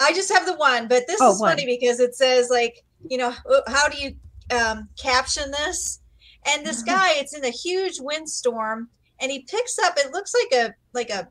I 0.00 0.12
just 0.12 0.32
have 0.32 0.46
the 0.46 0.54
one, 0.54 0.86
but 0.88 1.06
this 1.08 1.18
Oh, 1.20 1.32
is 1.32 1.40
one. 1.40 1.50
funny 1.50 1.66
because 1.66 1.98
it 1.98 2.14
says 2.14 2.48
like, 2.50 2.84
you 3.08 3.18
know, 3.18 3.34
how 3.66 3.88
do 3.88 3.98
you 3.98 4.14
um, 4.56 4.88
caption 4.96 5.50
this? 5.50 6.00
And 6.46 6.64
this 6.64 6.82
guy, 6.82 7.14
it's 7.16 7.34
in 7.36 7.44
a 7.44 7.50
huge 7.50 7.98
windstorm, 8.00 8.88
and 9.20 9.32
he 9.32 9.40
picks 9.40 9.78
up. 9.80 9.94
It 9.96 10.12
looks 10.12 10.32
like 10.34 10.60
a 10.66 10.74
like 10.92 11.10
a 11.10 11.28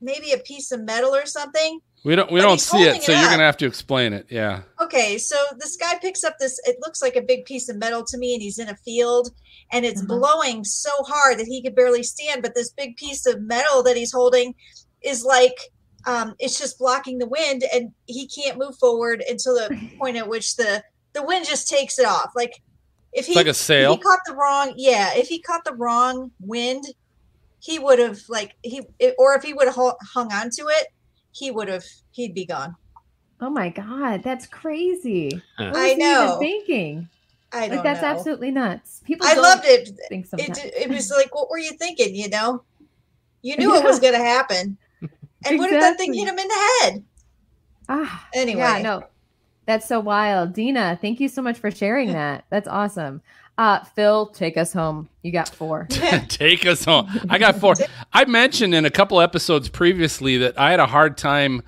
maybe 0.00 0.32
a 0.32 0.38
piece 0.38 0.72
of 0.72 0.80
metal 0.82 1.14
or 1.14 1.26
something. 1.26 1.80
We 2.02 2.16
don't 2.16 2.30
we 2.32 2.40
But 2.40 2.46
don't 2.46 2.60
see 2.60 2.82
it, 2.84 3.02
so 3.02 3.12
it 3.12 3.20
you're 3.20 3.28
gonna 3.30 3.42
have 3.42 3.58
to 3.58 3.66
explain 3.66 4.12
it. 4.14 4.26
Yeah. 4.30 4.62
Okay, 4.80 5.18
so 5.18 5.36
this 5.58 5.76
guy 5.76 5.98
picks 6.00 6.24
up 6.24 6.34
this. 6.40 6.58
It 6.64 6.76
looks 6.80 7.02
like 7.02 7.16
a 7.16 7.20
big 7.22 7.44
piece 7.44 7.68
of 7.68 7.76
metal 7.76 8.04
to 8.04 8.16
me, 8.16 8.32
and 8.34 8.42
he's 8.42 8.58
in 8.58 8.68
a 8.70 8.76
field, 8.76 9.30
and 9.70 9.84
it's 9.84 10.02
Mhm. 10.02 10.06
blowing 10.08 10.64
so 10.64 10.90
hard 11.06 11.38
that 11.38 11.46
he 11.46 11.62
could 11.62 11.74
barely 11.74 12.02
stand. 12.02 12.42
But 12.42 12.54
this 12.54 12.70
big 12.70 12.96
piece 12.96 13.26
of 13.26 13.42
metal 13.42 13.82
that 13.82 13.96
he's 13.98 14.12
holding 14.12 14.54
is 15.02 15.24
like 15.24 15.56
um, 16.06 16.34
it's 16.38 16.58
just 16.58 16.78
blocking 16.78 17.18
the 17.18 17.26
wind, 17.26 17.64
and 17.74 17.92
he 18.06 18.26
can't 18.26 18.56
move 18.56 18.74
forward 18.78 19.22
until 19.28 19.54
the 19.54 19.90
point 19.98 20.16
at 20.16 20.26
which 20.26 20.56
the 20.56 20.82
the 21.12 21.22
wind 21.22 21.44
just 21.46 21.68
takes 21.68 21.98
it 21.98 22.06
off. 22.06 22.30
Like 22.34 22.54
if 23.12 23.26
he 23.26 23.34
like 23.34 23.44
a 23.46 23.50
if 23.50 23.56
sail. 23.56 23.92
he 23.96 24.00
caught 24.00 24.20
the 24.24 24.32
wrong, 24.34 24.72
yeah, 24.76 25.10
if 25.14 25.28
he 25.28 25.42
caught 25.42 25.64
the 25.64 25.74
wrong 25.74 26.30
wind, 26.40 26.84
he 27.58 27.78
would 27.78 27.98
have 27.98 28.20
like 28.30 28.54
he 28.62 28.80
or 29.18 29.34
if 29.34 29.42
he 29.42 29.52
would 29.52 29.66
have 29.66 29.76
hung 30.14 30.32
on 30.32 30.48
to 30.56 30.68
it, 30.68 30.86
he 31.32 31.50
would 31.50 31.68
have 31.68 31.84
he'd 32.12 32.34
be 32.34 32.46
gone. 32.46 32.76
Oh 33.40 33.50
my 33.50 33.70
god, 33.70 34.22
that's 34.22 34.46
crazy. 34.46 35.42
What 35.56 35.74
I 35.76 35.88
he 35.88 35.92
even 35.94 35.98
know. 35.98 36.38
thinking? 36.38 37.08
I 37.52 37.68
don't 37.68 37.76
Like 37.76 37.84
that's 37.84 38.02
know. 38.02 38.08
absolutely 38.08 38.50
nuts. 38.50 39.00
People 39.04 39.26
I 39.26 39.34
loved 39.34 39.64
it. 39.64 39.88
think 40.08 40.24
It, 40.24 40.28
sometimes. 40.28 40.58
it 40.64 40.88
was 40.90 41.10
like, 41.16 41.34
what 41.34 41.50
were 41.50 41.58
you 41.58 41.72
thinking? 41.72 42.14
You 42.14 42.28
know, 42.28 42.64
you 43.42 43.56
knew 43.56 43.74
it 43.74 43.84
was 43.84 43.98
going 43.98 44.12
to 44.12 44.18
happen. 44.20 44.76
And 45.46 45.58
what 45.58 45.70
if 45.72 45.80
that 45.80 45.96
thing 45.96 46.12
hit 46.12 46.28
him 46.28 46.38
in 46.38 46.48
the 46.48 46.70
head? 46.82 47.04
ah, 47.88 48.28
Anyway, 48.34 48.60
yeah, 48.60 48.82
no. 48.82 49.04
That's 49.66 49.86
so 49.86 50.00
wild. 50.00 50.52
Dina, 50.52 50.98
thank 51.00 51.20
you 51.20 51.28
so 51.28 51.42
much 51.42 51.58
for 51.58 51.70
sharing 51.70 52.12
that. 52.12 52.44
That's 52.50 52.68
awesome. 52.68 53.22
Uh 53.60 53.84
Phil, 53.94 54.26
take 54.28 54.56
us 54.56 54.72
home. 54.72 55.10
You 55.20 55.32
got 55.32 55.50
four. 55.50 55.86
Take 56.28 56.64
us 56.64 56.82
home. 56.82 57.10
I 57.28 57.36
got 57.36 57.56
four. 57.60 57.74
I 58.10 58.24
mentioned 58.24 58.74
in 58.74 58.86
a 58.86 58.90
couple 58.90 59.20
episodes 59.20 59.68
previously 59.68 60.38
that 60.38 60.58
I 60.58 60.70
had 60.70 60.80
a 60.80 60.86
hard 60.86 61.18
time 61.18 61.62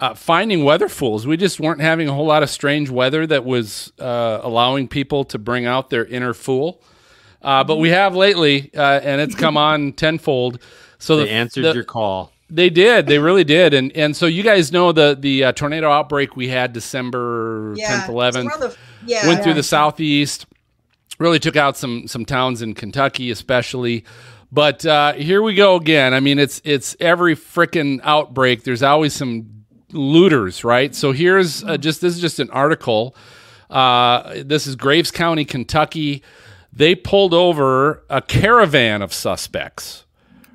uh, 0.00 0.14
finding 0.14 0.64
weather 0.64 0.88
fools. 0.88 1.26
We 1.26 1.36
just 1.36 1.60
weren't 1.60 1.82
having 1.82 2.08
a 2.08 2.14
whole 2.14 2.24
lot 2.24 2.42
of 2.42 2.48
strange 2.48 2.88
weather 2.88 3.26
that 3.26 3.44
was 3.44 3.92
uh, 3.98 4.40
allowing 4.42 4.88
people 4.88 5.24
to 5.24 5.38
bring 5.38 5.66
out 5.66 5.90
their 5.90 6.06
inner 6.06 6.32
fool. 6.32 6.80
Uh, 7.42 7.62
but 7.62 7.76
we 7.76 7.90
have 7.90 8.16
lately, 8.16 8.70
uh, 8.74 9.00
and 9.00 9.20
it's 9.20 9.34
come 9.34 9.58
on 9.58 9.92
tenfold. 10.04 10.62
So 10.98 11.18
They 11.18 11.24
the, 11.24 11.30
answered 11.30 11.64
the- 11.64 11.74
your 11.74 11.84
call. 11.84 12.32
They 12.50 12.70
did. 12.70 13.06
They 13.06 13.18
really 13.18 13.44
did. 13.44 13.74
And 13.74 13.92
and 13.94 14.16
so 14.16 14.24
you 14.24 14.42
guys 14.42 14.72
know 14.72 14.92
the 14.92 15.14
the 15.20 15.44
uh, 15.44 15.52
tornado 15.52 15.90
outbreak 15.90 16.34
we 16.36 16.48
had 16.48 16.72
December 16.72 17.74
yeah, 17.76 17.88
tenth, 17.98 18.08
eleventh 18.08 18.46
It's 18.46 18.58
around 18.62 18.70
the- 18.70 18.76
yeah, 19.04 19.26
went 19.28 19.42
through 19.44 19.52
the 19.52 19.62
southeast 19.62 20.46
really 21.18 21.38
took 21.38 21.56
out 21.56 21.76
some 21.76 22.06
some 22.06 22.24
towns 22.24 22.62
in 22.62 22.74
kentucky 22.74 23.30
especially. 23.30 24.04
But 24.50 24.86
uh, 24.86 25.12
here 25.12 25.42
we 25.42 25.54
go 25.54 25.76
again. 25.76 26.14
I 26.14 26.20
mean 26.20 26.38
it's 26.38 26.60
it's 26.64 26.96
every 27.00 27.36
freaking 27.36 28.00
outbreak. 28.02 28.64
There's 28.64 28.82
always 28.82 29.14
some 29.14 29.64
looters 29.92 30.64
right? 30.64 30.94
So 30.94 31.12
here's 31.12 31.62
uh, 31.64 31.76
just 31.76 32.00
this 32.00 32.14
is 32.14 32.20
just 32.20 32.38
an 32.40 32.50
article. 32.50 33.14
Uh, 33.68 34.42
this 34.44 34.66
is 34.66 34.76
graves 34.76 35.10
county 35.10 35.44
kentucky. 35.44 36.22
They 36.72 36.94
pulled 36.94 37.34
over 37.34 38.04
a 38.08 38.22
caravan 38.22 39.02
of 39.02 39.12
suspects 39.12 40.04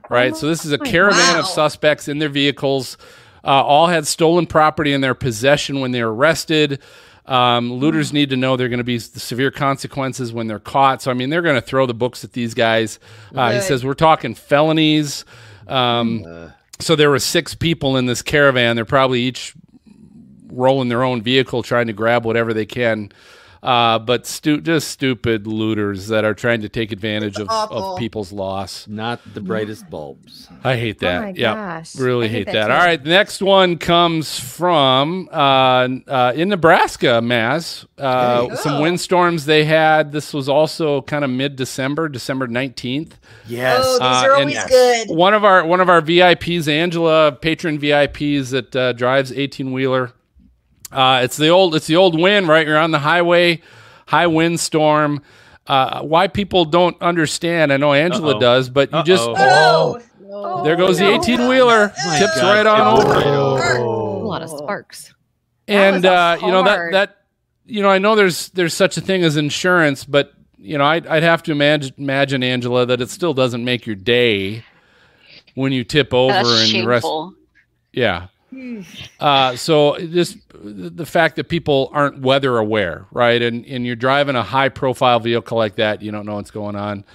right? 0.09 0.35
So 0.35 0.47
this 0.47 0.65
is 0.65 0.71
a 0.71 0.77
caravan 0.77 1.39
of 1.39 1.47
suspects 1.47 2.07
in 2.07 2.19
their 2.19 2.29
vehicles. 2.29 2.97
Uh, 3.43 3.63
all 3.63 3.87
had 3.87 4.07
stolen 4.07 4.45
property 4.45 4.93
in 4.93 5.01
their 5.01 5.15
possession 5.15 5.79
when 5.81 5.91
they 5.91 6.03
were 6.03 6.13
arrested 6.13 6.79
um, 7.25 7.71
looters 7.71 8.11
need 8.11 8.29
to 8.31 8.35
know 8.37 8.57
there 8.57 8.65
are 8.65 8.69
going 8.69 8.79
to 8.79 8.83
be 8.83 8.99
severe 8.99 9.51
consequences 9.51 10.33
when 10.33 10.47
they're 10.47 10.59
caught. 10.59 11.01
So, 11.01 11.11
I 11.11 11.13
mean, 11.13 11.29
they're 11.29 11.41
going 11.41 11.55
to 11.55 11.61
throw 11.61 11.85
the 11.85 11.93
books 11.93 12.23
at 12.23 12.33
these 12.33 12.53
guys. 12.53 12.99
Uh, 13.33 13.51
he 13.53 13.61
says 13.61 13.85
we're 13.85 13.93
talking 13.93 14.35
felonies. 14.35 15.23
Um, 15.67 16.51
so 16.79 16.95
there 16.95 17.09
were 17.09 17.19
six 17.19 17.55
people 17.55 17.95
in 17.97 18.05
this 18.07 18.21
caravan. 18.21 18.75
They're 18.75 18.85
probably 18.85 19.21
each 19.21 19.53
rolling 20.51 20.89
their 20.89 21.03
own 21.03 21.21
vehicle, 21.21 21.63
trying 21.63 21.87
to 21.87 21.93
grab 21.93 22.25
whatever 22.25 22.53
they 22.53 22.65
can. 22.65 23.11
Uh, 23.63 23.97
but 23.97 24.27
stu- 24.27 24.59
just 24.59 24.89
stupid 24.89 25.47
looters 25.47 26.09
that 26.09 26.25
are 26.25 26.33
trying 26.33 26.59
to 26.61 26.67
take 26.67 26.91
advantage 26.91 27.37
of, 27.39 27.49
of 27.49 27.97
people's 27.97 28.33
loss. 28.33 28.87
Not 28.89 29.21
the 29.33 29.39
brightest 29.39 29.89
bulbs. 29.89 30.49
I 30.65 30.75
hate 30.75 30.99
that. 30.99 31.21
my 31.21 31.33
yeah, 31.33 31.53
gosh. 31.55 31.95
really 31.95 32.25
I 32.25 32.29
hate 32.29 32.37
hate, 32.49 32.53
that 32.53 32.67
that. 32.67 32.71
All 32.71 32.85
right, 32.85 33.01
the 33.01 33.09
next 33.09 33.41
one 33.41 33.77
comes 33.77 34.37
from 34.37 35.29
uh, 35.31 35.87
uh, 36.07 36.33
in 36.35 36.49
Nebraska, 36.49 37.21
Maz. 37.23 37.85
Uh, 37.97 38.53
some 38.57 38.73
Oh. 38.73 38.81
windstorms 38.81 39.45
they 39.45 39.63
had. 39.63 40.11
This 40.11 40.33
was 40.33 40.49
also 40.49 41.01
kind 41.03 41.23
of 41.23 41.29
mid 41.29 41.55
December, 41.55 42.09
December 42.09 42.47
nineteenth. 42.47 43.17
Yes. 43.47 43.81
Oh, 43.85 43.93
these 43.93 44.01
Uh, 44.01 44.27
are 44.27 44.35
always 44.35 44.63
good. 44.65 45.07
One 45.15 45.33
of 45.33 45.45
our 45.45 45.65
one 45.65 45.79
of 45.79 45.87
our 45.89 46.01
VIPs, 46.01 46.67
Angela, 46.67 47.31
patron 47.31 47.79
VIPs 47.79 48.49
that 48.51 48.75
uh, 48.75 48.91
drives 48.93 49.31
eighteen 49.31 49.71
wheeler. 49.71 50.11
Uh, 50.93 51.21
it's 51.23 51.37
the 51.37 51.49
old 51.49 51.75
it's 51.75 51.87
the 51.87 51.95
old 51.97 52.19
wind, 52.19 52.47
right? 52.47 52.65
You're 52.65 52.77
on 52.77 52.91
the 52.91 52.99
highway, 52.99 53.61
high 54.07 54.27
windstorm. 54.27 55.21
Uh, 55.65 56.01
why 56.01 56.27
people 56.27 56.65
don't 56.65 57.01
understand? 57.01 57.71
I 57.71 57.77
know 57.77 57.93
Angela 57.93 58.33
Uh-oh. 58.33 58.39
does, 58.39 58.69
but 58.69 58.91
you 58.91 59.03
just 59.03 59.27
Uh-oh. 59.27 59.99
Oh, 60.35 60.63
there 60.63 60.75
goes 60.75 60.97
the 60.97 61.07
eighteen 61.09 61.47
wheeler 61.47 61.93
My 62.05 62.19
tips 62.19 62.41
God, 62.41 62.53
right 62.57 62.65
on 62.65 62.99
over. 62.99 63.09
right 63.13 63.79
A 63.79 63.83
lot 63.85 64.41
of 64.41 64.49
sparks. 64.49 65.13
and 65.67 66.05
uh, 66.05 66.37
you 66.41 66.47
know 66.47 66.63
that 66.63 66.91
that 66.91 67.17
you 67.65 67.81
know 67.81 67.89
I 67.89 67.99
know 67.99 68.15
there's 68.15 68.49
there's 68.49 68.73
such 68.73 68.97
a 68.97 69.01
thing 69.01 69.23
as 69.23 69.37
insurance, 69.37 70.03
but 70.05 70.33
you 70.57 70.77
know 70.77 70.85
I'd, 70.85 71.05
I'd 71.07 71.23
have 71.23 71.43
to 71.43 71.51
imagine 71.51 71.93
imagine 71.97 72.43
Angela 72.43 72.85
that 72.87 72.99
it 72.99 73.09
still 73.09 73.33
doesn't 73.33 73.63
make 73.63 73.85
your 73.85 73.95
day 73.95 74.65
when 75.55 75.71
you 75.71 75.83
tip 75.83 76.13
over 76.13 76.33
That's 76.33 76.49
and 76.73 76.81
the 76.83 76.87
rest. 76.87 77.03
shameful. 77.03 77.35
Yeah. 77.93 78.27
Uh, 79.19 79.55
so 79.55 79.97
just 79.97 80.37
the 80.53 81.05
fact 81.05 81.35
that 81.37 81.49
people 81.49 81.89
aren't 81.93 82.19
weather 82.21 82.57
aware, 82.57 83.05
right? 83.11 83.41
And 83.41 83.65
and 83.65 83.85
you're 83.85 83.95
driving 83.95 84.35
a 84.35 84.43
high 84.43 84.69
profile 84.69 85.19
vehicle 85.19 85.57
like 85.57 85.75
that, 85.75 86.01
you 86.01 86.11
don't 86.11 86.25
know 86.25 86.35
what's 86.35 86.51
going 86.51 86.75
on. 86.75 87.05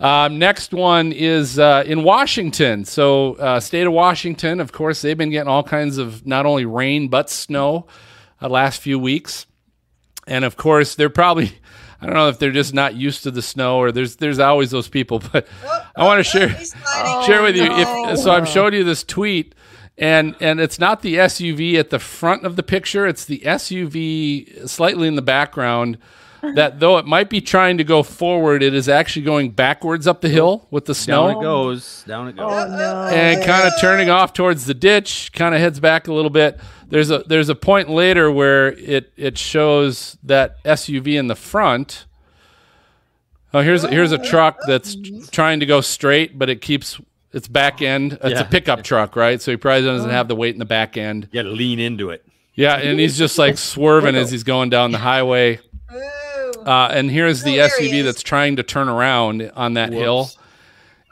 Um, 0.00 0.38
next 0.38 0.72
one 0.72 1.12
is 1.12 1.58
uh, 1.58 1.84
in 1.86 2.02
Washington. 2.04 2.86
So, 2.86 3.34
uh, 3.34 3.60
state 3.60 3.86
of 3.86 3.92
Washington, 3.92 4.58
of 4.58 4.72
course, 4.72 5.02
they've 5.02 5.16
been 5.16 5.28
getting 5.28 5.48
all 5.48 5.62
kinds 5.62 5.98
of 5.98 6.26
not 6.26 6.46
only 6.46 6.64
rain 6.64 7.08
but 7.08 7.28
snow 7.28 7.86
uh, 8.40 8.48
last 8.48 8.80
few 8.80 8.98
weeks, 8.98 9.44
and 10.26 10.44
of 10.44 10.56
course, 10.56 10.94
they're 10.94 11.10
probably 11.10 11.52
I 12.00 12.06
don't 12.06 12.14
know 12.14 12.28
if 12.28 12.38
they're 12.38 12.50
just 12.50 12.72
not 12.72 12.94
used 12.94 13.24
to 13.24 13.30
the 13.30 13.42
snow 13.42 13.76
or 13.76 13.92
there's 13.92 14.16
there's 14.16 14.38
always 14.38 14.70
those 14.70 14.88
people, 14.88 15.18
but 15.32 15.46
Oh, 15.64 15.86
I 15.96 16.04
want 16.04 16.24
to 16.24 16.30
oh, 16.30 16.38
share 16.38 16.48
he's 16.48 16.74
share 17.26 17.42
with 17.42 17.56
you. 17.56 17.66
If, 17.70 18.18
so 18.20 18.30
I'm 18.30 18.46
showing 18.46 18.72
you 18.72 18.84
this 18.84 19.04
tweet, 19.04 19.54
and 20.00 20.34
and 20.40 20.58
it's 20.58 20.78
not 20.78 21.02
the 21.02 21.16
SUV 21.16 21.74
at 21.74 21.90
the 21.90 21.98
front 21.98 22.44
of 22.44 22.56
the 22.56 22.62
picture; 22.62 23.06
it's 23.06 23.26
the 23.26 23.40
SUV 23.40 24.68
slightly 24.68 25.06
in 25.06 25.14
the 25.14 25.22
background. 25.22 25.98
That 26.54 26.80
though 26.80 26.96
it 26.96 27.04
might 27.04 27.28
be 27.28 27.42
trying 27.42 27.76
to 27.76 27.84
go 27.84 28.02
forward, 28.02 28.62
it 28.62 28.72
is 28.72 28.88
actually 28.88 29.26
going 29.26 29.50
backwards 29.50 30.06
up 30.06 30.22
the 30.22 30.30
hill 30.30 30.66
with 30.70 30.86
the 30.86 30.94
snow 30.94 31.28
Down 31.28 31.36
it 31.36 31.42
goes. 31.42 32.04
Down 32.08 32.28
it 32.28 32.36
goes. 32.36 32.50
Oh 32.50 32.66
no. 32.66 33.14
and 33.14 33.44
kind 33.44 33.66
of 33.68 33.74
turning 33.78 34.08
off 34.08 34.32
towards 34.32 34.64
the 34.64 34.72
ditch, 34.72 35.32
kind 35.34 35.54
of 35.54 35.60
heads 35.60 35.80
back 35.80 36.08
a 36.08 36.14
little 36.14 36.30
bit. 36.30 36.58
There's 36.88 37.10
a 37.10 37.24
there's 37.26 37.50
a 37.50 37.54
point 37.54 37.90
later 37.90 38.30
where 38.30 38.68
it 38.68 39.12
it 39.18 39.36
shows 39.36 40.16
that 40.22 40.64
SUV 40.64 41.18
in 41.18 41.26
the 41.26 41.36
front. 41.36 42.06
Oh, 43.52 43.60
here's 43.60 43.82
here's 43.82 44.12
a 44.12 44.18
truck 44.18 44.60
that's 44.66 44.96
oh, 44.96 45.20
trying 45.30 45.60
to 45.60 45.66
go 45.66 45.82
straight, 45.82 46.38
but 46.38 46.48
it 46.48 46.62
keeps 46.62 46.98
its 47.32 47.48
back 47.48 47.82
end. 47.82 48.14
It's 48.22 48.34
Yeah. 48.34 48.40
a 48.40 48.44
pickup 48.44 48.82
truck, 48.82 49.16
right? 49.16 49.40
So 49.40 49.50
he 49.50 49.56
probably 49.56 49.84
doesn't 49.86 50.10
have 50.10 50.28
the 50.28 50.34
weight 50.36 50.54
in 50.54 50.58
the 50.58 50.64
back 50.64 50.96
end. 50.96 51.28
You 51.32 51.42
got 51.42 51.48
to 51.48 51.54
lean 51.54 51.78
into 51.78 52.10
it. 52.10 52.24
Yeah, 52.54 52.76
and 52.76 52.98
he's 53.00 53.16
just 53.16 53.38
like 53.38 53.56
swerving 53.58 54.16
as 54.16 54.30
he's 54.30 54.42
going 54.44 54.70
down 54.70 54.90
the 54.92 54.98
highway. 54.98 55.60
Ooh. 55.92 56.62
Uh, 56.66 56.88
and 56.92 57.10
here's 57.10 57.42
the 57.42 57.60
Oh, 57.60 57.68
there 57.68 57.80
he 57.80 57.88
SUV 57.88 57.98
is. 58.00 58.04
that's 58.04 58.22
trying 58.22 58.56
to 58.56 58.62
turn 58.62 58.88
around 58.88 59.50
on 59.56 59.74
that 59.74 59.92
hill, 59.92 60.30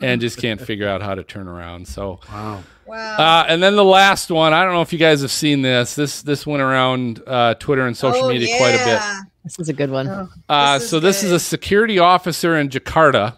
and 0.03 0.21
just 0.21 0.39
can't 0.39 0.61
figure 0.61 0.87
out 0.89 1.01
how 1.03 1.15
to 1.15 1.23
turn 1.23 1.49
around. 1.49 1.89
So. 1.89 2.21
Wow. 2.31 2.63
wow. 2.87 3.17
Uh, 3.17 3.47
and 3.49 3.63
then 3.63 3.77
the 3.77 3.85
last 3.85 4.31
one, 4.31 4.53
I 4.53 4.63
don't 4.65 4.75
know 4.75 4.83
if 4.83 4.93
you 4.93 4.99
guys 4.99 5.23
have 5.23 5.31
seen 5.31 5.63
this. 5.63 5.95
This 5.95 6.21
this 6.23 6.47
went 6.47 6.63
around 6.63 7.23
uh, 7.27 7.55
Twitter 7.55 7.87
and 7.87 7.97
social 7.97 8.25
Oh, 8.25 8.29
media 8.29 8.57
quite 8.59 8.75
a 8.75 8.85
bit. 8.85 9.01
This 9.45 9.59
is 9.59 9.69
a 9.71 9.73
good 9.73 9.91
one. 9.91 10.29
Uh, 10.49 10.75
This 10.75 10.83
is 10.85 10.91
so 10.91 11.01
this 11.01 11.23
is 11.23 11.33
a 11.33 11.41
security 11.41 11.99
officer 11.99 12.57
in 12.57 12.69
Jakarta. 12.69 13.37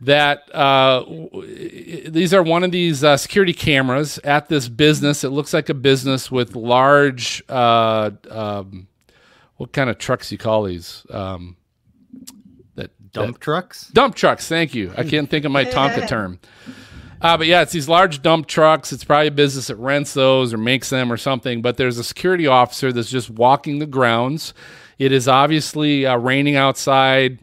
That 0.00 0.54
uh, 0.54 1.00
w- 1.00 2.10
these 2.10 2.34
are 2.34 2.42
one 2.42 2.64
of 2.64 2.72
these 2.72 3.02
uh, 3.02 3.16
security 3.16 3.52
cameras 3.52 4.18
at 4.18 4.48
this 4.48 4.68
business. 4.68 5.24
It 5.24 5.30
looks 5.30 5.54
like 5.54 5.68
a 5.68 5.74
business 5.74 6.30
with 6.30 6.54
large. 6.56 7.42
Uh, 7.48 8.10
um, 8.30 8.88
what 9.56 9.72
kind 9.72 9.88
of 9.88 9.98
trucks 9.98 10.30
you 10.32 10.38
call 10.38 10.64
these? 10.64 11.06
Um, 11.10 11.56
that 12.74 12.90
Dump 13.12 13.38
trucks. 13.38 13.88
Dump 13.88 14.14
trucks. 14.14 14.48
Thank 14.48 14.74
you. 14.74 14.92
I 14.96 15.04
can't 15.04 15.30
think 15.30 15.44
of 15.44 15.52
my 15.52 15.64
Tonka 15.64 16.06
term. 16.08 16.40
Uh, 17.22 17.38
but 17.38 17.46
yeah, 17.46 17.62
it's 17.62 17.72
these 17.72 17.88
large 17.88 18.20
dump 18.20 18.46
trucks. 18.46 18.92
It's 18.92 19.04
probably 19.04 19.28
a 19.28 19.30
business 19.30 19.68
that 19.68 19.76
rents 19.76 20.12
those 20.12 20.52
or 20.52 20.58
makes 20.58 20.90
them 20.90 21.10
or 21.10 21.16
something. 21.16 21.62
But 21.62 21.78
there's 21.78 21.96
a 21.96 22.04
security 22.04 22.46
officer 22.46 22.92
that's 22.92 23.08
just 23.08 23.30
walking 23.30 23.78
the 23.78 23.86
grounds. 23.86 24.52
It 24.98 25.10
is 25.10 25.26
obviously 25.26 26.04
uh, 26.04 26.18
raining 26.18 26.56
outside. 26.56 27.38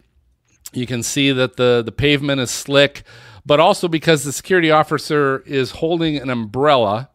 You 0.74 0.88
can 0.88 1.04
see 1.04 1.32
that 1.32 1.58
the 1.58 1.82
the 1.86 1.92
pavement 1.92 2.40
is 2.42 2.50
slick, 2.52 3.04
but 3.46 3.60
also 3.60 3.88
because 3.88 4.24
the 4.24 4.32
security 4.32 4.72
officer 4.72 5.40
is 5.46 5.72
holding 5.72 6.18
an 6.18 6.30
umbrella. 6.30 7.10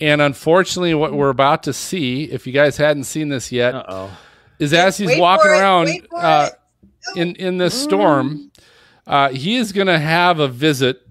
And 0.00 0.22
unfortunately, 0.22 0.94
what 0.94 1.12
we're 1.12 1.28
about 1.30 1.64
to 1.64 1.72
see, 1.72 2.24
if 2.24 2.46
you 2.46 2.52
guys 2.52 2.76
hadn't 2.76 3.04
seen 3.04 3.28
this 3.30 3.50
yet, 3.50 3.74
Uh 3.74 3.84
oh. 3.88 4.10
is 4.58 4.72
as 4.72 4.96
he's 4.96 5.08
Wait 5.08 5.20
walking 5.20 5.46
for 5.46 5.54
it, 5.54 5.58
around 5.60 5.88
uh, 6.16 6.48
in 7.16 7.34
in 7.36 7.58
this 7.58 7.74
storm, 7.80 8.50
uh, 9.06 9.30
he 9.30 9.56
is 9.56 9.72
going 9.72 9.88
to 9.88 9.98
have 9.98 10.38
a 10.38 10.48
visit 10.48 11.02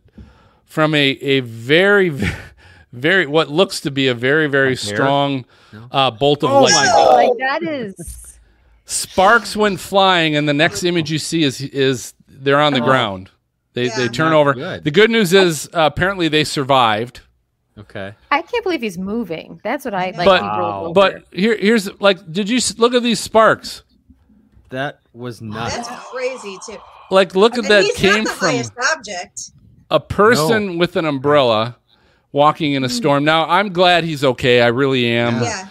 from 0.65 0.95
a 0.95 1.09
a 1.21 1.41
very 1.41 2.09
very 2.93 3.25
what 3.28 3.49
looks 3.49 3.82
to 3.82 3.91
be 3.91 4.07
a 4.07 4.13
very 4.15 4.47
very 4.47 4.75
strong 4.75 5.45
uh, 5.91 6.09
bolt 6.09 6.43
of 6.43 6.49
Oh 6.49 6.61
light. 6.63 6.71
my 6.73 6.86
God. 6.86 7.13
Like 7.13 7.38
that 7.39 7.63
is 7.63 8.26
Sparks 8.89 9.55
went 9.55 9.79
flying, 9.81 10.35
and 10.38 10.47
the 10.47 10.53
next 10.53 10.83
image 10.83 11.11
you 11.11 11.19
see 11.19 11.43
is 11.43 11.61
is 11.61 12.13
they're 12.27 12.59
on 12.59 12.73
the 12.73 12.79
ground. 12.81 13.29
They 13.73 13.89
they 13.89 14.07
turn 14.07 14.31
Not 14.31 14.38
over. 14.39 14.53
good. 14.53 14.83
The 14.85 14.91
good 14.91 15.11
news 15.11 15.33
is 15.33 15.67
uh, 15.73 15.81
apparently 15.93 16.29
they 16.29 16.43
survived. 16.45 17.19
Okay. 17.77 18.13
I 18.31 18.41
can't 18.41 18.63
believe 18.63 18.81
he's 18.81 18.97
moving. 18.97 19.59
That's 19.63 19.85
what 19.85 19.93
I 19.93 20.11
like. 20.11 20.25
But- 20.25 20.41
he 20.41 20.47
rolled 20.47 20.85
over. 20.85 20.93
But 20.93 21.23
here 21.31 21.55
here's 21.57 21.91
like, 21.99 22.31
did 22.31 22.49
you 22.49 22.57
s- 22.57 22.79
look 22.79 22.93
at 22.93 23.03
these 23.03 23.19
sparks? 23.19 23.83
That 24.69 24.99
was 25.13 25.41
nuts. 25.41 25.75
That's 25.75 25.89
crazy 26.09 26.57
too. 26.65 26.77
Like, 27.11 27.35
look 27.35 27.53
at 27.53 27.59
And 27.59 27.67
that 27.67 27.83
he's 27.83 27.95
came 27.95 28.23
not 28.23 28.33
the 28.33 28.33
from. 28.39 28.47
highest 28.49 28.73
object. 28.93 29.51
a 29.91 29.99
person 29.99 30.77
with 30.77 30.95
an 30.95 31.05
umbrella 31.05 31.77
walking 32.31 32.73
in 32.73 32.83
a 32.83 32.89
storm. 32.89 33.23
Now, 33.23 33.47
I'm 33.47 33.71
glad 33.73 34.03
he's 34.05 34.23
okay. 34.23 34.61
I 34.61 34.67
really 34.67 35.05
am. 35.07 35.41
Yeah. 35.43 35.67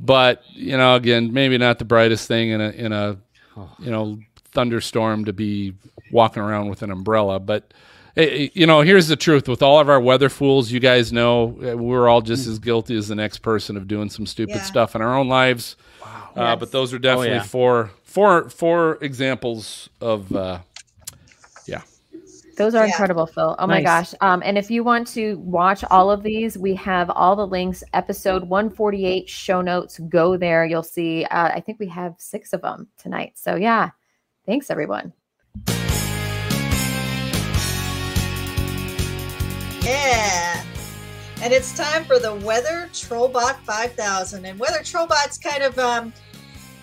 But 0.00 0.42
you 0.50 0.76
know, 0.76 0.94
again, 0.94 1.32
maybe 1.32 1.58
not 1.58 1.78
the 1.78 1.84
brightest 1.84 2.28
thing 2.28 2.50
in 2.50 2.60
a 2.60 2.70
in 2.70 2.92
a 2.92 3.16
you 3.78 3.90
know 3.90 4.18
thunderstorm 4.52 5.24
to 5.26 5.32
be 5.32 5.74
walking 6.12 6.42
around 6.42 6.68
with 6.68 6.82
an 6.82 6.90
umbrella. 6.90 7.40
But 7.40 7.72
eh, 8.16 8.22
eh, 8.22 8.48
you 8.54 8.66
know, 8.66 8.80
here's 8.82 9.08
the 9.08 9.16
truth: 9.16 9.48
with 9.48 9.62
all 9.62 9.80
of 9.80 9.88
our 9.88 10.00
weather 10.00 10.28
fools, 10.28 10.70
you 10.70 10.80
guys 10.80 11.12
know 11.12 11.58
eh, 11.62 11.74
we're 11.74 12.08
all 12.08 12.20
just 12.22 12.46
as 12.46 12.58
guilty 12.58 12.96
as 12.96 13.08
the 13.08 13.14
next 13.16 13.38
person 13.38 13.76
of 13.76 13.88
doing 13.88 14.08
some 14.10 14.26
stupid 14.26 14.56
Yeah. 14.56 14.62
stuff 14.62 14.94
in 14.94 15.02
our 15.02 15.16
own 15.16 15.28
lives. 15.28 15.76
Uh, 16.36 16.54
but 16.54 16.70
those 16.70 16.94
are 16.94 16.98
definitely 17.00 17.30
yeah. 17.30 17.42
four 17.42 17.90
four 18.04 18.48
four 18.50 18.98
examples 19.00 19.88
of 20.00 20.30
uh, 20.32 20.38
yeah. 20.38 20.58
Those 22.58 22.74
are 22.74 22.84
Yeah. 22.84 22.90
incredible, 22.90 23.26
Phil. 23.26 23.54
Oh 23.58 23.66
my 23.68 23.80
gosh. 23.80 24.12
Um, 24.20 24.42
and 24.44 24.58
if 24.58 24.70
you 24.70 24.82
want 24.82 25.06
to 25.14 25.38
watch 25.38 25.84
all 25.90 26.10
of 26.10 26.22
these, 26.24 26.58
we 26.58 26.74
have 26.74 27.08
all 27.10 27.36
the 27.36 27.46
links, 27.46 27.84
episode 27.94 28.42
148 28.44 29.28
show 29.28 29.60
notes. 29.62 29.98
Go 30.08 30.36
there. 30.36 30.66
You'll 30.66 30.82
see, 30.82 31.24
uh, 31.26 31.50
I 31.54 31.60
think 31.60 31.78
we 31.78 31.86
have 31.88 32.14
six 32.18 32.52
of 32.52 32.60
them 32.62 32.88
tonight. 32.98 33.32
So, 33.36 33.54
yeah. 33.54 33.90
Thanks, 34.44 34.70
everyone. 34.70 35.12
Yeah. 39.82 40.64
And 41.40 41.52
it's 41.52 41.76
time 41.76 42.04
for 42.04 42.18
the 42.18 42.34
Weather 42.34 42.88
Trollbot 42.92 43.56
5000. 43.60 44.44
And 44.44 44.58
Weather 44.58 44.80
Trollbot's 44.80 45.38
kind 45.38 45.62
of 45.62 45.78
um 45.78 46.12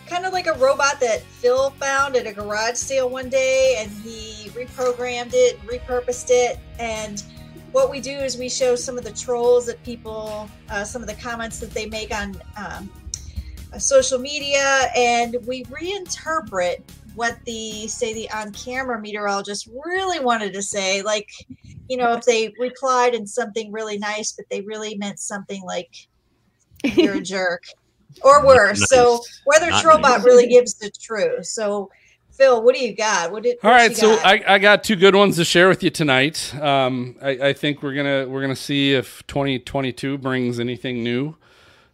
kind 0.08 0.26
of 0.26 0.34
like 0.34 0.47
a 0.47 0.53
robot 0.53 0.99
that 0.99 1.22
Phil 1.22 1.72
found 1.72 2.16
at 2.16 2.28
a 2.28 2.34
garage 2.34 2.76
sale 2.76 3.10
one 3.10 3.30
day 3.30 3.78
and 3.80 3.91
he 4.03 4.49
reprogrammed 4.49 5.32
it, 5.34 5.60
repurposed 5.62 6.28
it, 6.30 6.60
and 6.80 7.24
what 7.76 7.91
we 7.91 7.99
do 7.99 8.12
is 8.12 8.38
we 8.38 8.47
show 8.47 8.74
some 8.74 8.97
of 8.97 9.03
the 9.03 9.12
trolls 9.12 9.66
that 9.66 9.84
people, 9.84 10.49
uh, 10.70 10.86
some 10.86 11.01
of 11.01 11.10
the 11.10 11.16
comments 11.16 11.60
that 11.60 11.72
they 11.72 11.88
make 11.88 12.16
on 12.16 12.41
um, 12.56 12.89
uh, 13.74 13.78
social 13.78 14.18
media, 14.18 14.89
and 14.95 15.36
we 15.45 15.66
reinterpret 15.66 16.78
what 17.16 17.38
the 17.45 17.86
say 17.89 18.14
the 18.14 18.32
on-camera 18.32 19.01
meteorologist 19.01 19.70
really 19.86 20.22
wanted 20.22 20.53
to 20.53 20.62
say. 20.62 21.01
Like, 21.01 21.30
you 21.89 21.97
know, 21.97 22.14
if 22.14 22.24
they 22.24 22.53
replied 22.60 23.14
in 23.14 23.28
something 23.28 23.74
really 23.74 23.97
nice, 23.97 24.32
but 24.32 24.45
they 24.49 24.62
really 24.62 24.95
meant 24.97 25.20
something 25.20 25.62
like 25.64 25.89
"you're 26.95 27.16
a 27.16 27.22
jerk," 27.36 27.64
or 28.24 28.45
worse. 28.45 28.88
So 28.89 29.13
Nice. 29.13 29.41
Weather 29.45 29.70
Not 29.72 29.84
Trollbot 29.84 30.01
nice. 30.01 30.24
really 30.24 30.47
gives 30.47 30.76
the 30.76 30.89
truth. 30.89 31.45
So 31.45 31.89
Phil, 32.32 32.61
what 32.63 32.76
do 32.76 32.82
you 32.82 32.93
got? 32.93 33.32
What 33.32 33.43
did 33.43 33.57
All 33.63 33.72
what 33.72 33.78
right, 33.78 33.95
so 33.95 34.16
got? 34.18 34.26
I, 34.26 34.55
I 34.55 34.59
got 34.59 34.84
two 34.84 34.97
good 34.97 35.16
ones 35.16 35.38
to 35.38 35.45
share 35.45 35.70
with 35.70 35.82
you 35.84 35.89
tonight. 35.89 36.53
Um, 36.55 37.16
I, 37.22 37.30
I 37.30 37.53
think 37.53 37.82
we're 37.82 37.93
gonna 37.95 38.28
we're 38.28 38.41
gonna 38.41 38.55
see 38.57 38.93
if 38.93 39.26
2022 39.28 40.18
brings 40.18 40.59
anything 40.59 41.01
new 41.03 41.36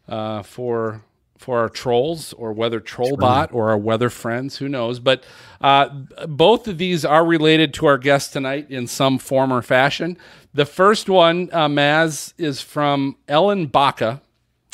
uh, 0.08 0.42
for 0.42 1.04
for 1.38 1.60
our 1.60 1.70
trolls 1.70 2.34
or 2.34 2.54
Weather 2.54 2.80
Trollbot 2.80 3.52
or 3.52 3.72
our 3.72 3.78
weather 3.78 4.12
friends, 4.12 4.58
who 4.58 4.70
knows? 4.70 5.00
But 5.00 5.24
uh, 5.60 5.90
both 6.28 6.68
of 6.68 6.78
these 6.78 7.04
are 7.04 7.26
related 7.26 7.74
to 7.76 7.88
our 7.88 7.98
guest 7.98 8.34
tonight 8.34 8.70
in 8.70 8.86
some 8.86 9.18
form 9.18 9.52
or 9.52 9.64
fashion. 9.64 10.18
The 10.54 10.66
first 10.66 11.10
one, 11.10 11.50
uh, 11.52 11.68
Maz, 11.68 12.34
is 12.38 12.62
from 12.62 13.16
Ellen 13.28 13.68
Bacca. 13.70 14.22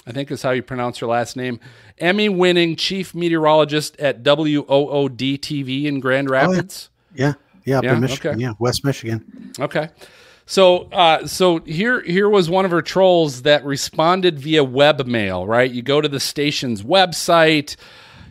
I 0.08 0.14
think 0.14 0.32
is 0.32 0.42
how 0.42 0.52
you 0.52 0.64
pronounce 0.64 1.00
her 1.00 1.06
last 1.08 1.36
name. 1.36 1.60
Emmy 1.98 2.30
winning 2.30 2.78
chief 2.78 3.14
meteorologist 3.14 4.00
at 4.00 4.24
WOOD 4.24 5.38
TV 5.42 5.84
in 5.84 6.00
Grand 6.00 6.30
Rapids. 6.30 6.90
Yeah, 7.14 7.34
yeah, 7.66 7.80
up 7.80 7.84
Yeah, 7.84 7.96
in 7.96 8.00
Michigan. 8.02 8.32
okay. 8.32 8.42
Yeah, 8.42 8.54
West 8.58 8.86
Michigan. 8.86 9.52
Okay. 9.60 9.90
So, 10.46 10.84
uh, 10.94 11.28
so 11.28 11.60
here, 11.60 12.02
here 12.04 12.30
was 12.30 12.50
one 12.50 12.64
of 12.64 12.72
her 12.72 12.82
trolls 12.82 13.42
that 13.42 13.66
responded 13.66 14.40
via 14.40 14.64
webmail. 14.64 15.46
Right, 15.46 15.70
you 15.70 15.82
go 15.82 16.00
to 16.00 16.08
the 16.08 16.22
station's 16.22 16.84
website, 16.84 17.76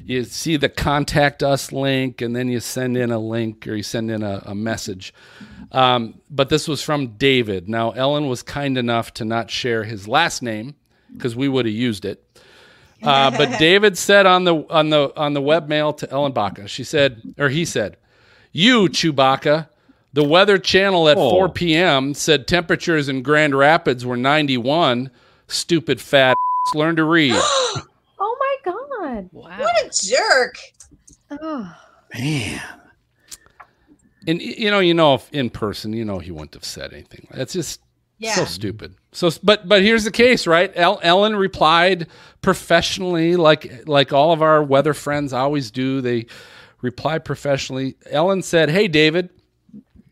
you 0.03 0.24
see 0.24 0.57
the 0.57 0.70
contact 0.70 1.43
us 1.43 1.72
link, 1.72 2.22
and 2.22 2.35
then 2.35 2.49
you 2.49 2.61
send 2.61 2.97
in 2.97 3.11
a 3.11 3.18
link 3.18 3.66
or 3.68 3.74
you 3.74 3.83
send 3.83 4.11
in 4.11 4.22
a, 4.22 4.43
a 4.47 4.55
message. 4.55 5.12
Um, 5.72 6.20
but 6.31 6.49
this 6.49 6.66
was 6.66 6.81
from 6.81 7.09
David. 7.18 7.68
Now, 7.68 7.91
Ellen 7.91 8.29
was 8.29 8.43
kind 8.43 8.79
enough 8.79 9.12
to 9.14 9.27
not 9.27 9.51
share 9.51 9.85
his 9.85 10.09
last 10.09 10.41
name 10.43 10.77
because 11.17 11.35
we 11.37 11.49
would 11.49 11.67
have 11.67 11.75
used 11.75 12.05
it. 12.05 12.23
Uh, 13.03 13.31
but 13.31 13.59
David 13.59 13.99
said 13.99 14.27
on 14.27 14.45
the 14.45 14.55
on 14.71 14.91
the 14.91 15.12
on 15.17 15.35
the 15.35 15.41
webmail 15.43 15.97
to 15.99 16.11
Ellen 16.11 16.33
Bacca, 16.33 16.69
she 16.69 16.85
said, 16.85 17.21
or 17.39 17.49
he 17.49 17.64
said, 17.64 17.97
"You 18.53 18.89
Chewbacca, 18.89 19.69
the 20.12 20.25
Weather 20.25 20.59
Channel 20.59 21.09
at 21.09 21.17
Oh. 21.19 21.31
4 21.31 21.49
p.m. 21.51 22.14
said 22.14 22.47
temperatures 22.47 23.09
in 23.09 23.23
Grand 23.23 23.55
Rapids 23.55 24.07
were 24.07 24.17
91. 24.17 25.11
Stupid 25.49 26.01
fat 26.01 26.37
learn 26.75 26.97
to 26.97 27.05
read." 27.05 27.35
Oh 28.19 28.37
my 28.64 28.73
god! 28.73 29.29
Wow. 29.33 29.59
what 29.59 29.85
a 29.85 29.91
jerk. 30.07 30.57
Oh. 31.31 31.77
Man. 32.19 32.62
And 34.27 34.41
you 34.43 34.71
know, 34.71 34.81
you 34.81 34.95
know, 34.95 35.14
if 35.14 35.31
in 35.33 35.51
person, 35.51 35.93
you 35.93 36.05
know, 36.05 36.19
he 36.19 36.31
wouldn't 36.31 36.55
have 36.55 36.64
said 36.64 36.93
anything. 36.93 37.29
That's 37.31 37.53
just 37.53 37.81
Yeah. 38.19 38.35
so 38.35 38.45
stupid. 38.47 38.95
So, 39.17 39.31
but 39.43 39.67
but 39.67 39.81
here's 39.81 40.05
the 40.05 40.11
case, 40.11 40.47
right? 40.47 40.71
El- 40.75 41.01
Ellen 41.03 41.37
replied 41.37 42.07
professionally, 42.43 43.37
like 43.37 43.89
like 43.89 44.12
all 44.12 44.31
of 44.33 44.43
our 44.43 44.62
weather 44.62 44.93
friends 44.93 45.33
always 45.33 45.71
do. 45.71 46.03
They 46.03 46.27
reply 46.83 47.17
professionally. 47.17 47.97
Ellen 48.11 48.43
said, 48.43 48.69
"Hey, 48.69 48.89
David, 48.89 49.31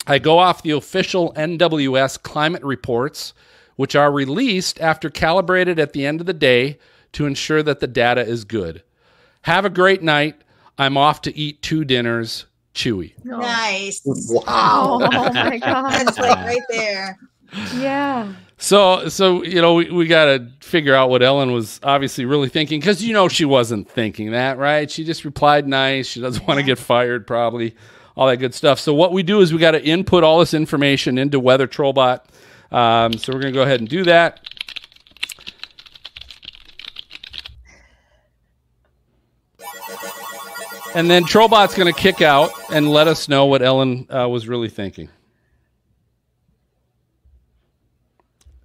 I 0.07 0.19
go 0.19 0.39
off 0.39 0.63
the 0.63 0.71
official 0.71 1.35
NWS 1.37 2.23
climate 2.23 2.63
reports, 2.65 3.35
which 3.77 3.95
are 3.95 4.11
released 4.11 4.81
after 4.81 5.11
calibrated 5.11 5.79
at 5.79 5.93
the 5.93 6.07
end 6.07 6.23
of 6.23 6.27
the 6.27 6.33
day 6.33 6.79
to 7.13 7.27
ensure 7.27 7.63
that 7.63 7.81
the 7.81 7.87
data 7.87 8.23
is 8.23 8.45
good. 8.47 8.83
Have 9.43 9.67
a 9.67 9.71
great 9.71 10.03
night. 10.03 10.41
I'm 10.79 10.97
off 10.97 11.21
to 11.23 11.37
eat 11.37 11.61
two 11.61 11.85
dinners. 11.85 12.47
Chewy." 12.75 13.13
Nice. 13.23 14.01
Wow. 14.07 14.45
oh, 14.47 15.09
oh 15.13 15.33
my 15.35 15.59
god! 15.63 15.91
That's 15.93 16.19
like 16.19 16.37
right 16.39 16.63
there. 16.71 17.19
Yeah. 17.77 18.33
So, 18.57 19.09
so 19.09 19.43
you 19.43 19.61
know, 19.61 19.75
we, 19.75 19.91
we 19.91 20.07
got 20.07 20.27
to 20.27 20.49
figure 20.61 20.95
out 20.95 21.11
what 21.11 21.23
Ellen 21.23 21.53
was 21.53 21.81
obviously 21.83 22.25
really 22.25 22.49
thinking 22.49 22.81
because 22.81 23.03
you 23.03 23.13
know 23.13 23.29
she 23.29 23.45
wasn't 23.45 23.91
thinking 23.91 24.31
that, 24.31 24.59
right? 24.59 24.91
She 24.91 25.05
just 25.05 25.25
replied 25.25 25.67
nice. 25.67 26.07
She 26.07 26.21
doesn't 26.21 26.47
want 26.47 26.61
to 26.61 26.65
get 26.65 26.79
fired, 26.79 27.27
probably, 27.27 27.75
all 28.17 28.29
that 28.29 28.37
good 28.37 28.55
stuff. 28.55 28.79
So, 28.79 28.95
what 28.95 29.13
we 29.13 29.23
do 29.23 29.41
is 29.41 29.53
we 29.53 29.59
got 29.59 29.73
to 29.73 29.83
input 29.83 30.25
all 30.25 30.39
this 30.39 30.55
information 30.55 31.19
into 31.19 31.41
Weather 31.41 31.67
Trollbot. 31.67 32.21
Um, 32.71 33.15
so, 33.15 33.33
we're 33.33 33.41
going 33.41 33.53
to 33.53 33.59
go 33.59 33.63
ahead 33.63 33.81
and 33.81 33.89
do 33.89 34.05
that. 34.05 34.41
And 40.95 41.11
then 41.11 41.25
Trollbot's 41.25 41.75
going 41.75 41.93
to 41.93 42.01
kick 42.01 42.23
out 42.23 42.53
and 42.71 42.89
let 42.89 43.09
us 43.09 43.29
know 43.29 43.47
what 43.47 43.63
Ellen 43.63 44.07
uh, 44.09 44.29
was 44.29 44.47
really 44.47 44.69
thinking. 44.69 45.09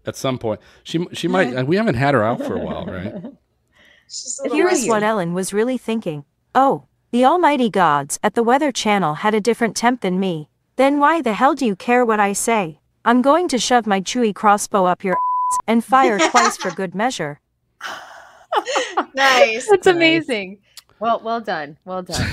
At 0.06 0.16
some 0.16 0.38
point, 0.38 0.60
she 0.84 1.06
she 1.14 1.28
might. 1.28 1.68
We 1.68 1.76
haven't 1.76 1.96
had 1.96 2.14
her 2.14 2.24
out 2.24 2.40
for 2.40 2.56
a 2.56 2.60
while, 2.60 2.86
right? 2.86 3.14
She's 4.08 4.40
a 4.40 4.44
little 4.44 4.58
Here 4.58 4.68
is 4.68 4.88
what 4.88 5.04
Ellen 5.04 5.34
was 5.36 5.54
really 5.54 5.78
thinking. 5.78 6.26
Oh, 6.56 6.86
the 7.12 7.26
almighty 7.26 7.70
gods 7.70 8.20
at 8.24 8.34
the 8.34 8.42
Weather 8.42 8.72
Channel 8.72 9.16
had 9.16 9.36
a 9.36 9.42
different 9.42 9.76
temp 9.76 10.02
than 10.02 10.20
me. 10.20 10.50
Then 10.78 11.00
why 11.00 11.22
the 11.22 11.34
hell 11.34 11.54
do 11.54 11.66
you 11.66 11.76
care 11.76 12.04
what 12.04 12.20
I 12.20 12.34
say? 12.34 12.80
I'm 13.06 13.22
going 13.22 13.48
to 13.50 13.60
shove 13.60 13.86
my 13.86 14.02
chewy 14.02 14.34
crossbow 14.34 14.86
up 14.86 15.04
your 15.04 15.14
ass 15.16 15.58
and 15.68 15.84
fire 15.84 16.18
twice 16.32 16.58
for 16.58 16.72
good 16.72 16.96
measure. 16.96 17.40
nice. 19.14 19.70
That's 19.70 19.88
amazing. 19.88 20.58
Well, 21.00 21.22
well 21.24 21.42
done. 21.42 21.78
Well 21.86 22.02
done. 22.02 22.28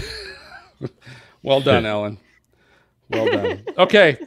Well 1.43 1.61
done, 1.61 1.87
Ellen. 1.87 2.19
Well 3.11 3.27
done. 3.27 3.65
Okay. 3.79 4.19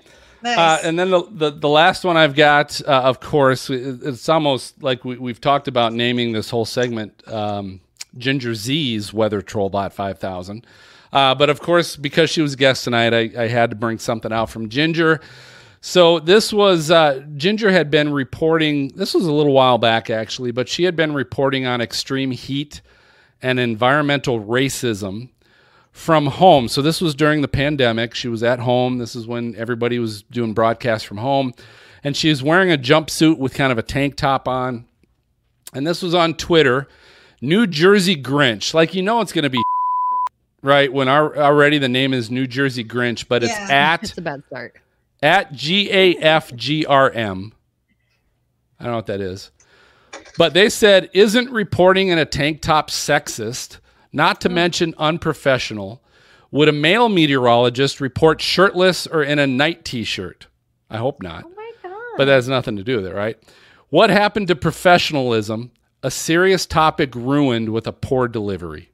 Nice. 0.42 0.58
Uh, 0.58 0.80
and 0.84 0.98
then 0.98 1.10
the, 1.10 1.24
the, 1.32 1.52
the 1.52 1.70
last 1.70 2.04
one 2.04 2.16
I've 2.16 2.36
got, 2.36 2.82
uh, 2.88 3.02
of 3.02 3.20
course, 3.20 3.70
it's 3.70 4.30
almost 4.30 4.82
like 4.82 5.04
we, 5.04 5.18
we've 5.18 5.42
talked 5.42 5.68
about 5.68 5.94
naming 5.94 6.32
this 6.32 6.50
whole 6.50 6.66
segment 6.66 7.28
um, 7.28 7.82
Ginger 8.18 8.56
Zee's 8.56 9.14
Weather 9.14 9.42
Trollbot 9.42 9.92
5000. 9.92 10.66
Uh, 11.12 11.36
but 11.36 11.50
of 11.50 11.60
course, 11.60 11.96
because 11.96 12.30
she 12.30 12.42
was 12.42 12.56
guest 12.56 12.84
tonight, 12.84 13.14
I, 13.14 13.32
I 13.38 13.48
had 13.48 13.72
to 13.72 13.76
bring 13.76 14.00
something 14.00 14.32
out 14.32 14.50
from 14.50 14.70
Ginger. 14.70 15.20
So 15.82 16.20
this 16.20 16.54
was 16.54 16.92
uh, 16.92 17.24
Ginger 17.36 17.72
had 17.72 17.90
been 17.90 18.12
reporting. 18.12 18.90
This 18.90 19.14
was 19.14 19.26
a 19.26 19.32
little 19.32 19.54
while 19.54 19.78
back, 19.78 20.10
actually, 20.10 20.52
but 20.52 20.68
she 20.68 20.84
had 20.84 20.96
been 20.96 21.14
reporting 21.14 21.66
on 21.66 21.82
extreme 21.82 22.32
heat 22.32 22.82
and 23.42 23.60
environmental 23.60 24.42
racism 24.42 25.30
from 26.00 26.28
home. 26.28 26.70
So 26.70 26.82
this 26.82 27.02
was 27.02 27.14
during 27.14 27.42
the 27.42 27.48
pandemic. 27.50 28.16
She 28.16 28.30
was 28.30 28.42
at 28.42 28.60
home. 28.60 29.00
This 29.00 29.16
is 29.18 29.28
when 29.28 29.54
everybody 29.58 30.00
was 30.00 30.22
doing 30.24 30.54
broadcasts 30.54 31.06
from 31.06 31.18
home. 31.18 31.54
And 32.06 32.16
she 32.16 32.30
was 32.30 32.42
wearing 32.42 32.72
a 32.72 32.78
jumpsuit 32.78 33.38
with 33.38 33.54
kind 33.54 33.72
of 33.72 33.78
a 33.78 33.82
tank 33.84 34.16
top 34.16 34.48
on. 34.48 34.86
And 35.74 35.86
this 35.86 36.02
was 36.02 36.16
on 36.16 36.36
Twitter. 36.36 36.88
New 37.42 37.68
Jersey 37.68 38.16
Grinch. 38.16 38.74
Like 38.74 38.94
you 38.96 39.02
know 39.02 39.20
it's 39.20 39.34
going 39.34 39.44
to 39.44 39.50
be 39.50 39.62
right 40.62 40.92
when 40.92 41.10
our 41.10 41.38
already 41.38 41.78
the 41.78 41.90
name 41.90 42.14
is 42.14 42.32
New 42.32 42.48
Jersey 42.48 42.84
Grinch, 42.86 43.28
but 43.28 43.44
it's 43.44 43.52
Yeah. 43.52 43.68
at 43.70 44.04
It's 44.04 44.18
a 44.18 44.22
bad 44.22 44.44
start. 44.48 44.76
at 45.22 45.52
G 45.52 45.92
A 45.92 46.16
F 46.16 46.56
G 46.56 46.86
R 46.86 47.12
M. 47.12 47.52
I 48.80 48.84
don't 48.86 48.94
know 48.94 48.98
what 48.98 49.08
that 49.08 49.20
is. 49.22 49.52
But 50.38 50.54
they 50.54 50.70
said, 50.70 51.10
isn't 51.14 51.52
reporting 51.52 52.08
in 52.08 52.18
a 52.18 52.26
tank 52.26 52.62
top 52.62 52.90
sexist, 52.90 53.80
not 54.12 54.42
to 54.42 54.50
hmm. 54.50 54.56
mention 54.56 54.96
unprofessional? 54.98 56.02
Would 56.52 56.68
a 56.68 56.74
male 56.74 57.10
meteorologist 57.10 58.02
report 58.02 58.42
shirtless 58.42 59.06
or 59.06 59.22
in 59.24 59.38
a 59.40 59.46
night 59.46 59.86
t 59.86 60.04
shirt? 60.04 60.48
I 60.90 60.98
hope 60.98 61.22
not. 61.22 61.44
Oh 61.46 61.54
my 61.56 61.72
god. 61.84 61.94
But 62.18 62.26
that 62.26 62.34
has 62.34 62.50
nothing 62.50 62.76
to 62.78 62.84
do 62.84 62.98
with 62.98 63.06
it, 63.06 63.14
right? 63.14 63.38
What 63.90 64.10
happened 64.10 64.48
to 64.48 64.56
professionalism? 64.56 65.72
A 66.02 66.10
serious 66.10 66.66
topic 66.66 67.14
ruined 67.14 67.70
with 67.70 67.86
a 67.86 67.92
poor 67.92 68.28
delivery. 68.28 68.90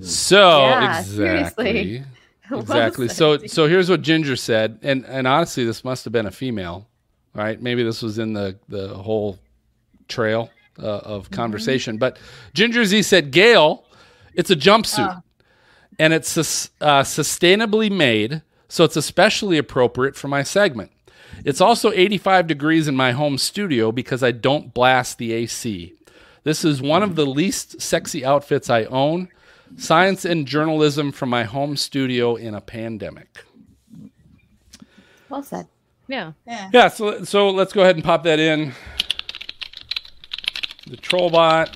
So 0.00 0.60
Yeah, 0.60 0.98
exactly, 1.00 1.16
seriously. 1.16 2.04
Exactly. 2.50 3.08
so 3.08 3.38
so 3.46 3.66
here's 3.66 3.88
what 3.88 4.02
Ginger 4.02 4.36
said, 4.36 4.78
and 4.82 5.06
and 5.06 5.26
honestly, 5.26 5.64
this 5.64 5.84
must 5.84 6.04
have 6.04 6.12
been 6.12 6.26
a 6.26 6.30
female, 6.30 6.86
right? 7.34 7.60
Maybe 7.60 7.82
this 7.82 8.02
was 8.02 8.18
in 8.18 8.34
the 8.34 8.58
the 8.68 8.88
whole 8.88 9.38
trail 10.06 10.50
uh, 10.78 10.98
of 10.98 11.30
conversation. 11.30 11.98
But 11.98 12.18
Ginger 12.54 12.84
Zee 12.84 13.02
said, 13.02 13.30
"Gail, 13.30 13.84
it's 14.34 14.50
a 14.50 14.56
jumpsuit, 14.56 15.22
and 15.98 16.12
it's 16.12 16.36
uh, 16.80 17.02
sustainably 17.02 17.90
made, 17.90 18.42
so 18.68 18.84
it's 18.84 18.96
especially 18.96 19.58
appropriate 19.58 20.16
for 20.16 20.28
my 20.28 20.42
segment. 20.42 20.90
It's 21.44 21.60
also 21.60 21.92
85 21.92 22.46
degrees 22.46 22.88
in 22.88 22.94
my 22.94 23.12
home 23.12 23.38
studio 23.38 23.90
because 23.90 24.22
I 24.22 24.30
don't 24.30 24.72
blast 24.72 25.18
the 25.18 25.32
AC. 25.32 25.94
This 26.44 26.64
is 26.64 26.82
one 26.82 27.02
of 27.02 27.16
the 27.16 27.26
least 27.26 27.80
sexy 27.80 28.24
outfits 28.24 28.68
I 28.68 28.84
own. 28.84 29.28
Science 29.76 30.24
and 30.24 30.46
journalism 30.46 31.12
from 31.12 31.30
my 31.30 31.44
home 31.44 31.76
studio 31.76 32.36
in 32.36 32.54
a 32.54 32.60
pandemic. 32.60 33.44
Well 35.28 35.42
said. 35.42 35.66
Yeah. 36.08 36.32
Yeah. 36.46 36.70
Yeah, 36.72 36.88
so 36.88 37.24
so 37.24 37.48
let's 37.50 37.72
go 37.72 37.82
ahead 37.82 37.96
and 37.96 38.04
pop 38.04 38.24
that 38.24 38.38
in. 38.38 38.72
The 40.92 40.98
Trollbot. 40.98 41.74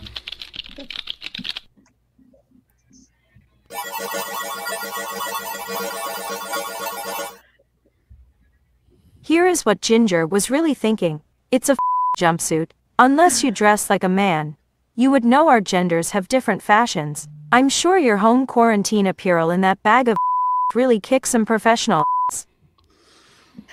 Here 9.23 9.47
is 9.47 9.64
what 9.64 9.81
Ginger 9.81 10.27
was 10.27 10.51
really 10.51 10.75
thinking. 10.75 11.23
It's 11.51 11.71
a 11.71 11.77
jumpsuit, 12.19 12.73
Unless 12.99 13.43
you 13.43 13.51
dress 13.51 13.89
like 13.89 14.05
a 14.05 14.09
man, 14.09 14.59
you 14.95 15.11
would 15.11 15.25
know 15.25 15.49
our 15.49 15.62
genders 15.62 16.11
have 16.11 16.29
different 16.29 16.62
fashions. 16.62 17.27
I'm 17.53 17.71
sure 17.71 17.97
your 17.97 18.19
home 18.19 18.47
quarantine 18.47 19.07
apparel 19.07 19.51
in 19.51 19.62
that 19.62 19.83
bag 19.83 20.09
of 20.09 20.19
really 20.75 21.01
kicks 21.01 21.31
some 21.31 21.47
professional. 21.47 22.05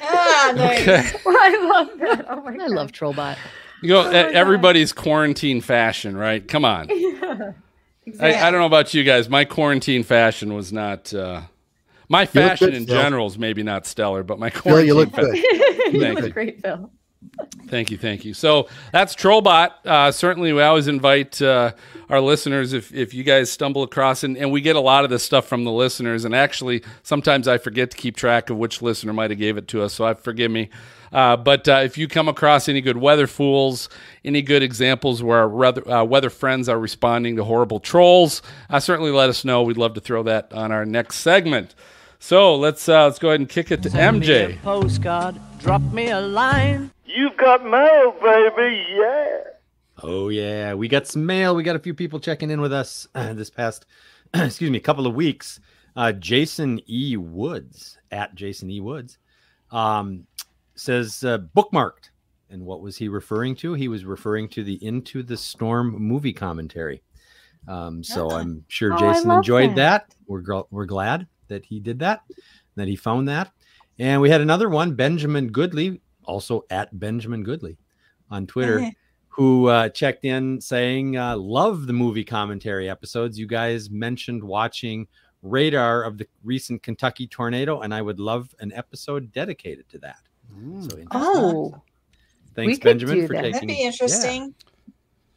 Ah, 0.02 0.54
nice. 0.56 0.88
Okay. 0.88 1.18
I 1.26 1.68
love 1.70 2.00
that. 2.00 2.26
Oh 2.30 2.42
my 2.44 2.58
I 2.64 2.68
love 2.68 2.94
Trollbot. 2.94 3.38
You 3.84 3.94
know, 3.94 4.10
e- 4.12 4.16
everybody's 4.16 4.92
quarantine 4.94 5.62
fashion, 5.62 6.16
right? 6.18 6.46
Come 6.48 6.66
on. 6.66 6.88
yeah. 6.90 7.52
I, 8.20 8.34
I 8.48 8.52
don't 8.52 8.60
know 8.60 8.66
about 8.66 8.94
you 8.94 9.04
guys. 9.04 9.30
My 9.30 9.46
quarantine 9.46 10.04
fashion 10.04 10.54
was 10.54 10.74
not. 10.74 11.14
Uh, 11.14 11.42
my 12.10 12.26
fashion 12.26 12.68
good, 12.70 12.76
in 12.76 12.86
Phil. 12.86 12.96
general 13.02 13.28
is 13.28 13.38
maybe 13.38 13.64
not 13.64 13.86
stellar, 13.86 14.24
but 14.24 14.40
my 14.40 14.50
Phil, 14.50 14.62
quarantine. 14.62 14.88
you 14.88 14.94
look 14.96 15.12
fa- 15.14 15.22
good. 15.22 15.36
you 15.94 16.00
Thank 16.02 16.16
look 16.16 16.26
you. 16.26 16.32
great, 16.32 16.62
Phil. 16.62 16.92
Thank 17.68 17.90
you, 17.90 17.98
thank 17.98 18.26
you. 18.26 18.34
So 18.34 18.68
that's 18.92 19.16
Trollbot. 19.16 19.72
Uh, 19.86 20.12
certainly, 20.12 20.52
we 20.54 20.62
always 20.62 20.88
invite 20.88 21.42
uh, 21.42 21.72
our 22.10 22.20
listeners 22.20 22.74
if, 22.74 22.94
if 22.94 23.14
you 23.14 23.24
guys 23.24 23.50
stumble 23.50 23.82
across, 23.84 24.24
and, 24.24 24.38
and 24.38 24.52
we 24.52 24.60
get 24.62 24.76
a 24.76 24.82
lot 24.82 25.06
of 25.06 25.10
this 25.10 25.24
stuff 25.24 25.48
from 25.48 25.64
the 25.64 25.72
listeners. 25.72 26.26
And 26.26 26.36
actually, 26.36 26.84
sometimes 27.02 27.48
I 27.48 27.58
forget 27.58 27.90
to 27.92 27.98
keep 27.98 28.18
track 28.18 28.50
of 28.50 28.58
which 28.58 28.82
listener 28.82 29.14
might 29.14 29.32
have 29.32 29.40
gave 29.40 29.58
it 29.58 29.68
to 29.70 29.82
us, 29.82 29.94
so 29.94 30.06
I 30.06 30.14
forgive 30.14 30.52
me. 30.52 30.70
Uh, 31.14 31.38
but 31.38 31.68
uh, 31.70 31.82
if 31.84 31.98
you 31.98 32.08
come 32.08 32.28
across 32.28 32.68
any 32.68 32.82
good 32.82 32.98
weather 32.98 33.28
fools, 33.28 33.88
any 34.26 34.42
good 34.42 34.64
examples 34.64 35.22
where 35.22 35.38
our 35.40 35.48
weather, 35.48 35.88
uh, 35.90 36.04
weather 36.04 36.32
friends 36.32 36.68
are 36.68 36.80
responding 36.80 37.36
to 37.36 37.44
horrible 37.44 37.80
trolls, 37.80 38.42
uh, 38.70 38.80
certainly 38.80 39.12
let 39.12 39.30
us 39.30 39.46
know. 39.46 39.62
We'd 39.62 39.78
love 39.78 39.94
to 39.94 40.02
throw 40.02 40.24
that 40.24 40.52
on 40.52 40.72
our 40.72 40.86
next 40.86 41.18
segment. 41.18 41.76
So 42.20 42.56
let's 42.56 42.90
uh, 42.90 43.04
let's 43.06 43.20
go 43.20 43.30
ahead 43.30 43.42
and 43.42 43.50
kick 43.50 43.70
it 43.70 43.84
to 43.84 43.90
Send 43.90 44.22
me 44.22 44.28
a 44.28 44.50
MJ. 44.50 44.62
postcard, 44.62 45.36
drop 45.60 45.82
me 45.82 46.10
a 46.10 46.20
line. 46.20 46.90
You've 47.06 47.38
got 47.38 47.64
mail, 47.64 48.12
baby. 48.24 48.84
Yeah. 48.96 49.38
Oh 50.02 50.30
yeah, 50.30 50.74
we 50.74 50.88
got 50.88 51.06
some 51.06 51.26
mail. 51.26 51.56
We 51.56 51.64
got 51.64 51.76
a 51.76 51.80
few 51.80 51.94
people 51.94 52.20
checking 52.20 52.50
in 52.50 52.60
with 52.60 52.74
us 52.74 53.08
uh, 53.14 53.34
this 53.34 53.50
past, 53.50 53.86
excuse 54.34 54.72
me, 54.72 54.80
couple 54.80 55.06
of 55.06 55.14
weeks. 55.14 55.60
Uh, 55.96 56.12
Jason 56.12 56.82
E. 56.90 57.18
Woods 57.18 58.00
at 58.10 58.34
Jason 58.34 58.72
E. 58.72 58.80
Woods 58.82 59.20
um, 59.70 60.26
says 60.76 61.24
uh, 61.24 61.40
bookmarked. 61.56 62.10
And 62.50 62.66
what 62.66 62.82
was 62.82 62.98
he 62.98 63.08
referring 63.08 63.56
to? 63.58 63.74
He 63.74 63.88
was 63.88 64.06
referring 64.06 64.48
to 64.50 64.64
the 64.64 64.84
Into 64.86 65.24
the 65.24 65.38
Storm 65.38 65.96
movie 66.00 66.34
commentary. 66.34 67.02
Um, 67.68 68.04
so 68.04 68.30
I'm 68.30 68.64
sure 68.68 68.94
Oh, 68.94 68.98
Jason 68.98 69.30
love 69.30 69.38
enjoyed 69.38 69.72
that. 69.72 70.08
that. 70.10 70.16
We're 70.28 70.44
gl- 70.44 70.68
we're 70.70 70.86
glad 70.86 71.26
that 71.48 71.66
he 71.66 71.80
did 71.80 71.98
that, 72.00 72.22
that 72.76 72.88
he 72.88 72.96
found 72.96 73.28
that. 73.30 73.52
And 74.00 74.22
we 74.22 74.30
had 74.30 74.42
another 74.42 74.70
one, 74.70 74.94
Benjamin 74.96 75.52
Goodley, 75.52 76.00
also 76.26 76.64
at 76.70 76.98
Benjamin 77.00 77.44
Goodley 77.44 77.78
on 78.30 78.46
Twitter, 78.48 78.92
who 79.30 79.68
uh, 79.68 79.90
checked 79.90 80.26
in 80.26 80.60
saying, 80.62 81.18
uh, 81.18 81.38
Love 81.38 81.88
the 81.88 81.94
movie 81.94 82.24
commentary 82.24 82.90
episodes. 82.90 83.40
You 83.40 83.48
guys 83.48 83.90
mentioned 83.90 84.44
watching 84.44 85.08
Radar 85.42 86.04
of 86.04 86.18
the 86.18 86.28
recent 86.44 86.84
Kentucky 86.84 87.28
tornado, 87.28 87.82
and 87.82 87.94
I 87.94 88.02
would 88.02 88.20
love 88.20 88.54
an 88.60 88.72
episode 88.74 89.32
dedicated 89.32 89.88
to 89.90 89.98
that. 90.00 90.20
So 90.90 90.98
Oh, 91.12 91.82
thanks, 92.56 92.68
we 92.68 92.74
could 92.76 92.84
Benjamin, 92.84 93.16
do 93.16 93.28
for 93.28 93.34
that. 93.34 93.42
taking 93.42 93.52
That'd 93.54 93.68
be 93.70 93.82
interesting. 93.84 94.54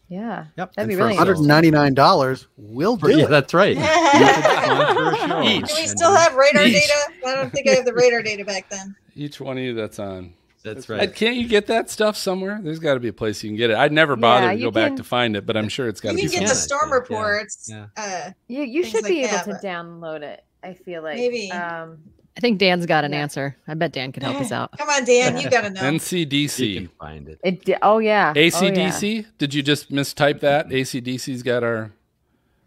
yeah. 0.09 0.47
Yep. 0.57 0.75
That'd 0.75 0.79
and 0.79 0.89
be 0.89 0.97
really 0.97 1.15
so- 1.15 1.21
interesting. 1.21 1.47
$199. 1.49 2.47
We'll 2.57 2.97
do 2.97 3.11
Yeah, 3.19 3.25
it. 3.25 3.31
that's 3.31 3.55
right. 3.55 3.77
You 3.77 3.83
could 3.83 4.45
sponsor 4.45 5.09
a 5.25 5.29
show. 5.29 5.43
Each. 5.43 5.67
Do 5.69 5.75
we 5.81 5.87
still 5.87 6.15
have 6.15 6.35
radar 6.35 6.65
Each. 6.65 6.75
data? 6.75 6.93
I 7.27 7.35
don't 7.35 7.51
think 7.53 7.69
I 7.69 7.73
have 7.73 7.85
the 7.85 7.95
radar 7.95 8.23
data 8.23 8.45
back 8.45 8.69
then. 8.71 8.95
Each 9.15 9.41
one 9.41 9.57
of 9.59 9.65
you 9.65 9.75
that's 9.75 9.99
on. 9.99 10.35
That's 10.65 10.89
right. 10.89 11.15
Can't 11.15 11.37
you 11.37 11.47
get 11.47 11.69
that 11.69 11.91
stuff 11.91 12.17
somewhere? 12.17 12.59
There's 12.61 12.81
got 12.81 12.95
to 12.95 13.01
be 13.01 13.07
a 13.09 13.13
place 13.13 13.43
you 13.45 13.51
can 13.51 13.57
get 13.57 13.71
it. 13.71 13.77
I'd 13.77 13.93
never 13.93 14.17
bothered 14.17 14.47
Yeah, 14.49 14.53
to 14.55 14.59
you 14.59 14.65
go 14.65 14.71
back 14.73 14.97
to 14.97 15.05
find 15.05 15.37
it, 15.37 15.47
but 15.47 15.57
I'm 15.57 15.69
sure 15.69 15.89
it's 15.89 16.01
got 16.01 16.11
You 16.15 16.17
to 16.17 16.23
be 16.23 16.23
You 16.25 16.31
can 16.31 16.41
get 16.41 16.49
the 16.49 16.55
storm 16.57 16.93
reports. 16.93 17.69
Yeah. 17.71 17.87
Uh, 17.97 18.31
You 18.49 18.63
you 18.65 18.85
should 18.85 19.05
like 19.05 19.13
be 19.13 19.21
able 19.23 19.31
that, 19.53 19.61
to 19.63 19.67
download 19.67 20.23
it. 20.23 20.45
I 20.65 20.75
feel 20.75 21.03
like 21.05 21.17
Maybe. 21.19 21.53
Um, 21.53 21.99
I 22.37 22.41
think 22.41 22.59
Dan's 22.59 22.85
got 22.85 23.05
an 23.05 23.13
Yeah. 23.13 23.19
answer. 23.23 23.57
I 23.67 23.75
bet 23.75 23.93
Dan 23.93 24.13
could 24.13 24.23
help 24.23 24.37
us 24.41 24.53
out. 24.53 24.77
come 24.77 24.89
on, 24.91 25.05
Dan, 25.05 25.39
you 25.39 25.49
gotta 25.49 25.71
know. 25.71 25.81
NCDC. 25.81 26.29
You 26.29 26.47
NCDC. 26.49 26.75
can 26.77 26.89
find 27.01 27.29
it. 27.29 27.41
it. 27.43 27.65
di- 27.65 27.77
Oh 27.81 27.99
yeah. 27.99 28.33
Oh, 28.37 28.39
yeah. 28.41 28.51
ACDC? 28.51 29.27
Did 29.39 29.55
you 29.55 29.63
just 29.63 29.91
mistype 29.91 30.41
that? 30.41 30.69
ACDC's 30.69 31.43
got 31.43 31.65
our. 31.65 31.93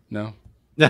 No. 0.09 0.33
so 0.79 0.87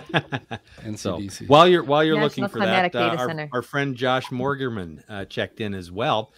NCDC. 1.17 1.47
while 1.49 1.67
you're 1.67 1.84
while 1.84 2.03
you're 2.03 2.15
National 2.19 2.47
looking 2.47 2.47
for 2.47 2.59
that, 2.65 2.95
uh, 2.95 3.15
our, 3.17 3.49
our 3.53 3.61
friend 3.61 3.95
Josh 3.95 4.27
Morgerman 4.27 5.03
uh, 5.09 5.25
checked 5.25 5.59
in 5.59 5.73
as 5.73 5.91
well, 5.91 6.32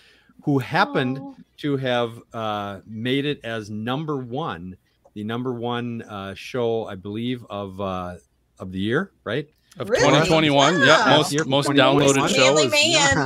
who 0.44 0.60
happened 0.60 1.20
Oh. 1.22 1.36
to 1.58 1.78
have 1.78 2.18
uh, 2.34 2.80
made 2.88 3.26
it 3.26 3.40
as 3.44 3.70
number 3.70 4.18
one, 4.18 4.78
the 5.14 5.24
number 5.24 5.54
one 5.54 6.02
uh, 6.04 6.34
show, 6.34 6.86
I 6.86 6.96
believe, 6.96 7.46
of 7.50 7.80
uh, 7.82 8.16
of 8.58 8.72
the 8.72 8.80
year, 8.80 9.12
right? 9.26 9.48
Of 9.80 9.90
Really? 9.90 10.04
2021. 10.04 10.80
Yep. 10.80 10.86
Wow. 10.88 11.18
Most, 11.18 11.32
Yep, 11.34 11.46
most 11.48 11.70
downloaded 11.70 12.30
show 12.36 12.58
is. 12.58 12.72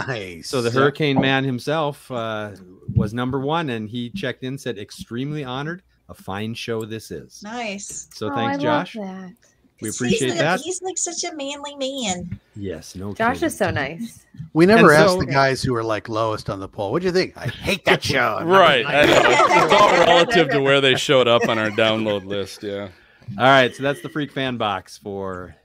Nice. 0.08 0.48
So 0.50 0.62
the 0.62 0.72
Hurricane 0.72 1.20
Man 1.20 1.44
himself 1.44 2.10
uh, 2.12 2.52
was 2.96 3.14
number 3.14 3.40
one, 3.40 3.70
and 3.70 3.90
he 3.90 4.10
checked 4.12 4.44
in, 4.44 4.58
said, 4.58 4.78
"Extremely 4.78 5.44
honored. 5.44 5.82
A 6.10 6.14
fine 6.14 6.54
show 6.54 6.86
this 6.86 7.10
is." 7.12 7.42
Nice. 7.44 8.08
So 8.14 8.28
Oh, 8.32 8.36
thanks, 8.36 8.50
I 8.64 8.68
love 8.68 8.86
Josh. 8.86 8.94
that. 8.94 9.34
We 9.82 9.88
He's 9.90 9.96
appreciate 10.00 10.30
like, 10.30 10.38
that. 10.40 10.60
He's 10.62 10.82
like 10.82 10.98
such 10.98 11.24
a 11.30 11.36
manly 11.36 11.76
man. 11.76 12.40
Yes, 12.56 12.96
no. 12.96 13.14
Josh 13.14 13.34
kidding. 13.38 13.48
is 13.48 13.58
so 13.58 13.72
nice. 13.72 14.26
We 14.54 14.66
never 14.66 14.94
And 14.94 15.02
asked 15.04 15.14
so- 15.14 15.20
the 15.20 15.26
guys 15.26 15.62
who 15.62 15.74
were 15.74 15.84
like 15.84 16.08
lowest 16.08 16.50
on 16.50 16.60
the 16.62 16.68
poll. 16.70 16.92
What 16.94 17.02
do 17.02 17.08
you 17.08 17.12
think? 17.12 17.36
I 17.36 17.48
hate 17.48 17.84
that 17.86 18.02
show. 18.12 18.40
Right. 18.46 18.86
I 18.86 19.04
know. 19.06 19.22
It's 19.66 19.74
all 19.74 19.92
relative 19.92 20.50
to 20.52 20.62
where 20.62 20.80
they 20.80 20.96
showed 20.96 21.28
up 21.28 21.50
on 21.50 21.58
our 21.58 21.72
download 21.72 22.24
list. 22.26 22.64
Yeah. 22.64 22.90
All 23.40 23.44
right, 23.46 23.76
so 23.76 23.82
that's 23.82 24.02
the 24.02 24.10
Freak 24.10 24.32
Fan 24.32 24.56
Box 24.58 25.00
for 25.00 25.48
today. 25.48 25.60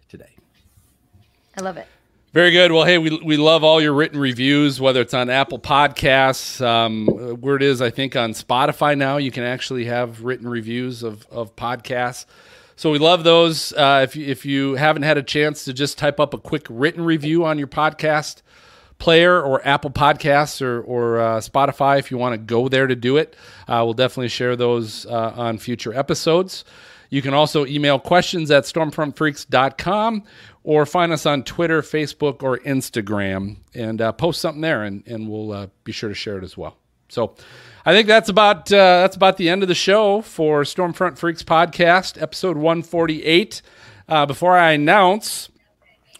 I 1.60 1.62
love 1.64 1.76
it. 1.76 1.86
Very 2.32 2.52
good. 2.52 2.72
Well, 2.72 2.84
hey, 2.84 2.96
we, 2.96 3.18
we 3.24 3.36
love 3.36 3.64
all 3.64 3.82
your 3.82 3.92
written 3.92 4.18
reviews, 4.18 4.80
whether 4.80 5.00
it's 5.00 5.12
on 5.14 5.28
Apple 5.28 5.58
Podcasts, 5.58 6.64
um, 6.64 7.06
where 7.40 7.56
it 7.56 7.62
is, 7.62 7.82
I 7.82 7.90
think, 7.90 8.16
on 8.16 8.32
Spotify 8.32 8.96
now. 8.96 9.16
You 9.16 9.30
can 9.30 9.42
actually 9.42 9.86
have 9.86 10.22
written 10.22 10.48
reviews 10.48 11.02
of, 11.02 11.26
of 11.30 11.54
podcasts. 11.56 12.26
So 12.76 12.90
we 12.90 12.98
love 12.98 13.24
those. 13.24 13.72
Uh, 13.72 14.00
if, 14.04 14.16
you, 14.16 14.26
if 14.26 14.46
you 14.46 14.76
haven't 14.76 15.02
had 15.02 15.18
a 15.18 15.22
chance 15.22 15.64
to 15.64 15.74
just 15.74 15.98
type 15.98 16.18
up 16.18 16.32
a 16.32 16.38
quick 16.38 16.66
written 16.70 17.04
review 17.04 17.44
on 17.44 17.58
your 17.58 17.68
podcast 17.68 18.42
player 18.98 19.42
or 19.42 19.66
Apple 19.66 19.90
Podcasts 19.90 20.62
or, 20.62 20.80
or 20.82 21.20
uh, 21.20 21.40
Spotify, 21.40 21.98
if 21.98 22.10
you 22.10 22.16
want 22.16 22.34
to 22.34 22.38
go 22.38 22.68
there 22.68 22.86
to 22.86 22.96
do 22.96 23.16
it, 23.16 23.34
uh, 23.68 23.82
we'll 23.84 23.92
definitely 23.92 24.28
share 24.28 24.56
those 24.56 25.04
uh, 25.06 25.32
on 25.36 25.58
future 25.58 25.92
episodes. 25.92 26.64
You 27.10 27.22
can 27.22 27.34
also 27.34 27.66
email 27.66 27.98
questions 27.98 28.50
at 28.50 28.64
stormfrontfreaks.com 28.64 30.24
or 30.62 30.86
find 30.86 31.12
us 31.12 31.26
on 31.26 31.42
Twitter, 31.42 31.82
Facebook, 31.82 32.42
or 32.42 32.58
Instagram 32.58 33.56
and 33.74 34.00
uh, 34.00 34.12
post 34.12 34.40
something 34.40 34.60
there, 34.60 34.84
and, 34.84 35.06
and 35.06 35.28
we'll 35.28 35.52
uh, 35.52 35.66
be 35.84 35.92
sure 35.92 36.08
to 36.08 36.14
share 36.14 36.38
it 36.38 36.44
as 36.44 36.56
well. 36.56 36.76
So 37.08 37.34
I 37.84 37.92
think 37.92 38.06
that's 38.06 38.28
about 38.28 38.72
uh, 38.72 39.02
that's 39.02 39.16
about 39.16 39.36
the 39.36 39.48
end 39.48 39.62
of 39.62 39.68
the 39.68 39.74
show 39.74 40.22
for 40.22 40.62
Stormfront 40.62 41.18
Freaks 41.18 41.42
podcast, 41.42 42.20
episode 42.20 42.56
148. 42.56 43.62
Uh, 44.08 44.26
before 44.26 44.56
I 44.56 44.72
announce 44.72 45.50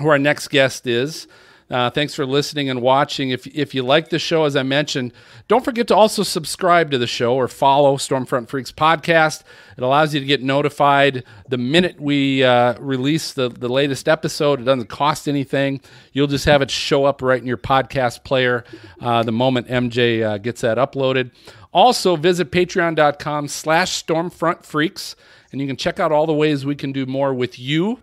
who 0.01 0.09
our 0.09 0.19
next 0.19 0.49
guest 0.49 0.87
is. 0.87 1.29
Uh, 1.71 1.89
thanks 1.89 2.15
for 2.15 2.27
listening 2.27 2.69
and 2.69 2.83
watching. 2.83 3.31
If, 3.31 3.47
if 3.47 3.75
you 3.75 3.85
like 3.85 4.09
the 4.09 4.19
show, 4.19 4.45
as 4.45 4.57
I 4.57 4.65
mentioned, 4.65 5.13
don't 5.47 5.65
forget 5.65 5.87
to 5.89 5.95
also 5.95 6.25
subscribe 6.25 6.91
to 6.91 6.99
the 6.99 7.07
show 7.07 7.35
or 7.37 7.47
follow 7.47 7.97
Stormfront 7.97 8.49
Freaks 8.49 8.73
podcast. 8.73 9.43
It 9.77 9.85
allows 9.85 10.13
you 10.13 10.19
to 10.19 10.27
get 10.27 10.43
notified 10.43 11.23
the 11.49 11.59
minute 11.59 12.01
we 12.01 12.43
uh, 12.43 12.75
release 12.81 13.33
the, 13.33 13.49
the 13.49 13.69
latest 13.69 14.09
episode. 14.09 14.61
It 14.61 14.65
doesn't 14.65 14.89
cost 14.89 15.29
anything. 15.29 15.81
You'll 16.13 16.27
just 16.27 16.45
have 16.47 16.61
it 16.61 16.73
show 16.73 17.05
up 17.05 17.23
right 17.23 17.41
in 17.41 17.47
your 17.47 17.57
podcast 17.57 18.25
player 18.25 18.65
uh, 19.01 19.23
the 19.23 19.33
moment 19.33 19.69
MJ 19.69 20.23
uh, 20.23 20.39
gets 20.39 20.63
that 20.63 20.77
uploaded. 20.77 21.31
Also, 21.73 22.17
visit 22.17 22.51
patreon.com 22.51 23.47
slash 23.47 24.05
stormfront 24.05 24.65
freaks, 24.65 25.15
and 25.53 25.61
you 25.61 25.69
can 25.69 25.77
check 25.77 26.01
out 26.01 26.11
all 26.11 26.27
the 26.27 26.35
ways 26.35 26.67
we 26.67 26.75
can 26.75 26.91
do 26.91 27.07
more 27.07 27.33
with 27.33 27.61
you 27.61 28.01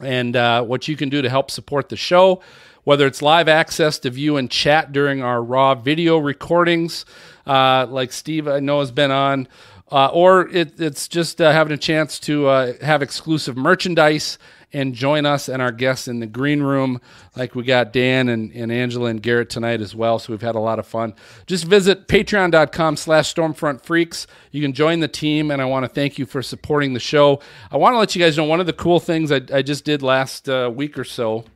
and 0.00 0.36
uh, 0.36 0.62
what 0.62 0.88
you 0.88 0.96
can 0.96 1.08
do 1.08 1.22
to 1.22 1.30
help 1.30 1.50
support 1.50 1.88
the 1.88 1.96
show, 1.96 2.42
whether 2.84 3.06
it's 3.06 3.22
live 3.22 3.48
access 3.48 3.98
to 4.00 4.10
view 4.10 4.36
and 4.36 4.50
chat 4.50 4.92
during 4.92 5.22
our 5.22 5.42
raw 5.42 5.74
video 5.74 6.18
recordings, 6.18 7.04
uh, 7.46 7.86
like 7.88 8.12
Steve 8.12 8.46
I 8.46 8.60
know 8.60 8.80
has 8.80 8.90
been 8.90 9.10
on, 9.10 9.48
uh, 9.90 10.08
or 10.08 10.48
it, 10.48 10.80
it's 10.80 11.08
just 11.08 11.40
uh, 11.40 11.52
having 11.52 11.72
a 11.72 11.78
chance 11.78 12.18
to 12.20 12.46
uh, 12.48 12.72
have 12.82 13.02
exclusive 13.02 13.56
merchandise 13.56 14.38
and 14.76 14.94
join 14.94 15.24
us 15.24 15.48
and 15.48 15.62
our 15.62 15.72
guests 15.72 16.06
in 16.06 16.20
the 16.20 16.26
green 16.26 16.62
room, 16.62 17.00
like 17.34 17.54
we 17.54 17.64
got 17.64 17.94
Dan 17.94 18.28
and, 18.28 18.52
and 18.52 18.70
Angela 18.70 19.08
and 19.08 19.22
Garrett 19.22 19.48
tonight 19.48 19.80
as 19.80 19.94
well. 19.94 20.18
So 20.18 20.34
we've 20.34 20.42
had 20.42 20.54
a 20.54 20.60
lot 20.60 20.78
of 20.78 20.86
fun. 20.86 21.14
Just 21.46 21.64
visit 21.64 22.08
patreon.com 22.08 22.98
slash 22.98 23.34
stormfront 23.34 23.80
freaks. 23.80 24.26
You 24.52 24.60
can 24.60 24.74
join 24.74 25.00
the 25.00 25.08
team, 25.08 25.50
and 25.50 25.62
I 25.62 25.64
want 25.64 25.84
to 25.84 25.88
thank 25.88 26.18
you 26.18 26.26
for 26.26 26.42
supporting 26.42 26.92
the 26.92 27.00
show. 27.00 27.40
I 27.70 27.78
want 27.78 27.94
to 27.94 27.98
let 27.98 28.14
you 28.14 28.22
guys 28.22 28.36
know 28.36 28.44
one 28.44 28.60
of 28.60 28.66
the 28.66 28.74
cool 28.74 29.00
things 29.00 29.32
I, 29.32 29.40
I 29.50 29.62
just 29.62 29.86
did 29.86 30.02
last 30.02 30.46
uh, 30.46 30.70
week 30.72 30.98
or 30.98 31.04
so. 31.04 31.46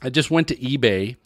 I 0.00 0.08
just 0.08 0.30
went 0.30 0.48
to 0.48 0.56
eBay 0.56 1.16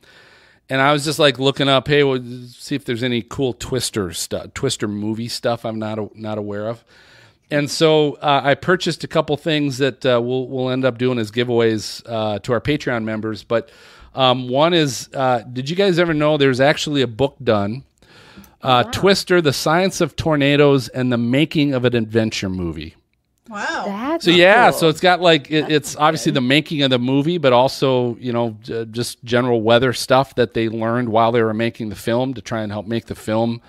and 0.69 0.81
I 0.81 0.93
was 0.93 1.05
just 1.05 1.19
like 1.19 1.39
looking 1.39 1.69
up, 1.69 1.87
hey, 1.87 2.03
see 2.49 2.75
if 2.75 2.85
there's 2.85 3.03
any 3.03 3.23
cool 3.23 3.53
Twister 3.53 4.13
stuff, 4.13 4.55
Twister 4.55 4.89
movie 4.89 5.29
stuff 5.29 5.65
I'm 5.65 5.79
not 5.79 6.17
not 6.17 6.39
aware 6.39 6.69
of. 6.69 6.83
And 7.53 7.71
so 7.71 8.15
uh, 8.15 8.41
I 8.43 8.55
purchased 8.55 9.05
a 9.05 9.09
couple 9.09 9.37
things 9.37 9.79
that 9.79 10.07
uh, 10.07 10.21
we'll 10.23 10.49
we'll 10.49 10.71
end 10.71 10.87
up 10.87 10.97
doing 10.97 11.19
as 11.19 11.31
giveaways 11.31 12.03
uh, 12.07 12.39
to 12.41 12.53
our 12.55 12.61
Patreon 12.61 13.05
members. 13.05 13.45
But 13.45 13.71
um, 14.15 14.49
one 14.49 14.73
is, 14.73 15.11
uh, 15.15 15.41
did 15.41 15.69
you 15.69 15.77
guys 15.77 15.99
ever 15.99 16.15
know 16.15 16.39
there's 16.39 16.61
actually 16.61 17.03
a 17.03 17.07
book 17.07 17.37
done, 17.43 17.85
uh, 18.63 18.85
Twister: 18.85 19.43
The 19.43 19.53
Science 19.53 20.01
of 20.01 20.17
Tornadoes 20.17 20.89
and 20.89 21.13
the 21.13 21.19
Making 21.19 21.75
of 21.75 21.85
an 21.85 21.95
Adventure 21.95 22.49
Movie. 22.49 22.97
Wow. 23.51 23.85
That's 23.87 24.25
So 24.25 24.31
yeah, 24.31 24.71
so 24.71 24.89
it's 24.89 25.01
got 25.01 25.21
like 25.21 25.51
it, 25.51 25.71
it's 25.71 25.95
obviously 25.97 26.33
the 26.33 26.41
making 26.41 26.81
of 26.83 26.91
the 26.91 26.99
movie, 26.99 27.37
but 27.37 27.53
also 27.53 28.17
you 28.17 28.33
know 28.33 28.57
j- 28.63 28.87
just 28.87 29.23
general 29.25 29.61
weather 29.61 29.93
stuff 29.93 30.35
that 30.37 30.55
they 30.55 30.71
learned 30.71 31.11
while 31.11 31.33
they 31.33 31.43
were 31.43 31.53
making 31.53 31.91
the 31.91 31.97
film 31.97 32.33
to 32.33 32.41
try 32.41 32.63
and 32.63 32.73
help 32.73 32.87
make 32.87 33.07
the 33.07 33.15
film 33.15 33.61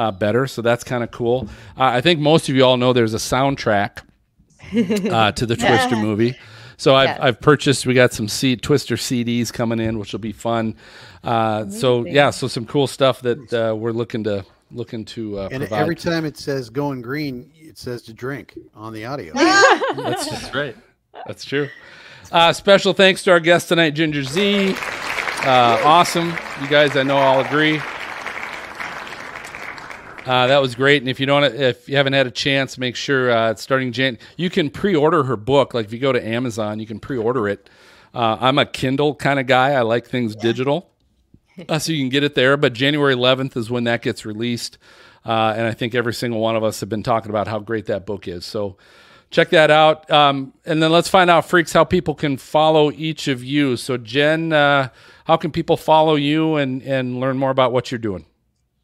uh, 0.00 0.10
better. 0.10 0.46
So 0.46 0.62
that's 0.62 0.84
kind 0.84 1.02
of 1.04 1.10
cool. 1.10 1.48
Uh, 1.78 1.84
I 1.84 2.00
think 2.00 2.20
most 2.20 2.48
of 2.48 2.54
you 2.54 2.64
all 2.64 2.76
know 2.76 2.92
there's 2.92 3.14
a 3.14 3.18
soundtrack 3.18 3.98
uh, 5.12 5.32
to 5.32 5.46
the 5.46 5.56
Twister 5.56 5.96
movie. 6.08 6.36
So 6.76 6.94
I've, 6.94 7.08
Yes. 7.08 7.18
I've 7.20 7.40
purchased. 7.40 7.84
We 7.86 7.92
got 7.94 8.12
some 8.12 8.26
C- 8.28 8.56
Twister 8.56 8.96
CDs 8.96 9.52
coming 9.52 9.78
in, 9.80 9.98
which 9.98 10.12
will 10.12 10.20
be 10.20 10.32
fun. 10.32 10.76
Uh, 11.22 11.68
so 11.68 12.06
yeah, 12.06 12.30
so 12.30 12.48
some 12.48 12.64
cool 12.64 12.86
stuff 12.86 13.20
that 13.20 13.52
uh, 13.52 13.74
we're 13.76 13.92
looking 13.92 14.24
to 14.24 14.44
looking 14.72 15.04
to 15.04 15.38
uh, 15.40 15.48
And 15.52 15.60
provide. 15.62 15.80
every 15.82 15.96
time 15.96 16.24
it 16.24 16.38
says 16.38 16.70
going 16.70 17.02
green, 17.02 17.50
it 17.56 17.76
says 17.76 18.02
to 18.02 18.12
drink 18.14 18.56
on 18.74 18.92
the 18.94 19.04
audio. 19.04 19.34
That's 19.34 20.26
That's 20.30 20.54
right. 20.54 20.76
That's 21.26 21.44
true. 21.44 21.68
Uh, 22.32 22.52
special 22.54 22.92
thanks 22.94 23.24
to 23.24 23.32
our 23.32 23.40
guest 23.40 23.68
tonight, 23.68 23.90
Ginger 23.90 24.22
Zee 24.22 24.74
Uh, 25.42 25.80
awesome. 25.84 26.28
You 26.62 26.68
guys, 26.68 26.96
I 26.96 27.02
know 27.02 27.16
all 27.18 27.40
agree. 27.40 27.80
Uh, 30.30 30.46
that 30.46 30.62
was 30.62 30.76
great. 30.76 31.02
And 31.02 31.08
if 31.08 31.18
you 31.18 31.26
don't, 31.26 31.42
if 31.42 31.88
you 31.88 31.96
haven't 31.96 32.12
had 32.12 32.28
a 32.28 32.30
chance, 32.30 32.78
make 32.78 32.94
sure 32.94 33.32
uh, 33.32 33.50
it's 33.50 33.62
starting 33.62 33.90
Jan. 33.90 34.16
You 34.36 34.48
can 34.48 34.70
pre-order 34.70 35.24
her 35.24 35.36
book. 35.36 35.74
Like 35.74 35.86
if 35.86 35.92
you 35.92 35.98
go 35.98 36.12
to 36.12 36.24
Amazon, 36.24 36.78
you 36.78 36.86
can 36.86 37.00
pre-order 37.00 37.48
it. 37.48 37.68
Uh, 38.14 38.36
I'm 38.38 38.56
a 38.56 38.64
Kindle 38.64 39.16
kind 39.16 39.40
of 39.40 39.48
guy. 39.48 39.70
I 39.70 39.80
like 39.80 40.06
things 40.06 40.36
digital, 40.36 40.88
uh, 41.68 41.80
so 41.80 41.90
you 41.90 41.98
can 41.98 42.10
get 42.10 42.22
it 42.22 42.36
there. 42.36 42.56
But 42.56 42.74
January 42.74 43.12
11th 43.16 43.56
is 43.56 43.72
when 43.72 43.82
that 43.84 44.02
gets 44.02 44.24
released, 44.24 44.78
uh, 45.26 45.54
and 45.56 45.66
I 45.66 45.72
think 45.72 45.96
every 45.96 46.14
single 46.14 46.38
one 46.38 46.54
of 46.54 46.62
us 46.62 46.78
have 46.78 46.88
been 46.88 47.02
talking 47.02 47.30
about 47.30 47.48
how 47.48 47.58
great 47.58 47.86
that 47.86 48.06
book 48.06 48.28
is. 48.28 48.44
So 48.44 48.76
check 49.32 49.50
that 49.50 49.72
out. 49.72 50.08
Um, 50.12 50.52
and 50.64 50.80
then 50.80 50.92
let's 50.92 51.08
find 51.08 51.28
out, 51.28 51.44
freaks, 51.44 51.72
how 51.72 51.82
people 51.82 52.14
can 52.14 52.36
follow 52.36 52.92
each 52.92 53.26
of 53.26 53.42
you. 53.42 53.76
So 53.76 53.96
Jen, 53.96 54.52
uh, 54.52 54.90
how 55.24 55.36
can 55.36 55.50
people 55.50 55.76
follow 55.76 56.14
you 56.14 56.54
and 56.54 56.82
and 56.84 57.18
learn 57.18 57.36
more 57.36 57.50
about 57.50 57.72
what 57.72 57.90
you're 57.90 57.98
doing? 57.98 58.26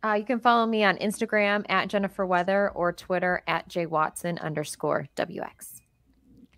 Uh, 0.07 0.15
you 0.15 0.25
can 0.25 0.39
follow 0.39 0.67
me 0.67 0.85
on 0.85 0.97
Instagram 0.99 1.65
at 1.69 1.89
Jennifer 1.89 2.25
Weather 2.25 2.71
or 2.71 2.93
Twitter 2.93 3.43
at 3.49 3.69
jwatson 3.69 4.41
underscore 4.41 5.09
WX. 5.17 5.81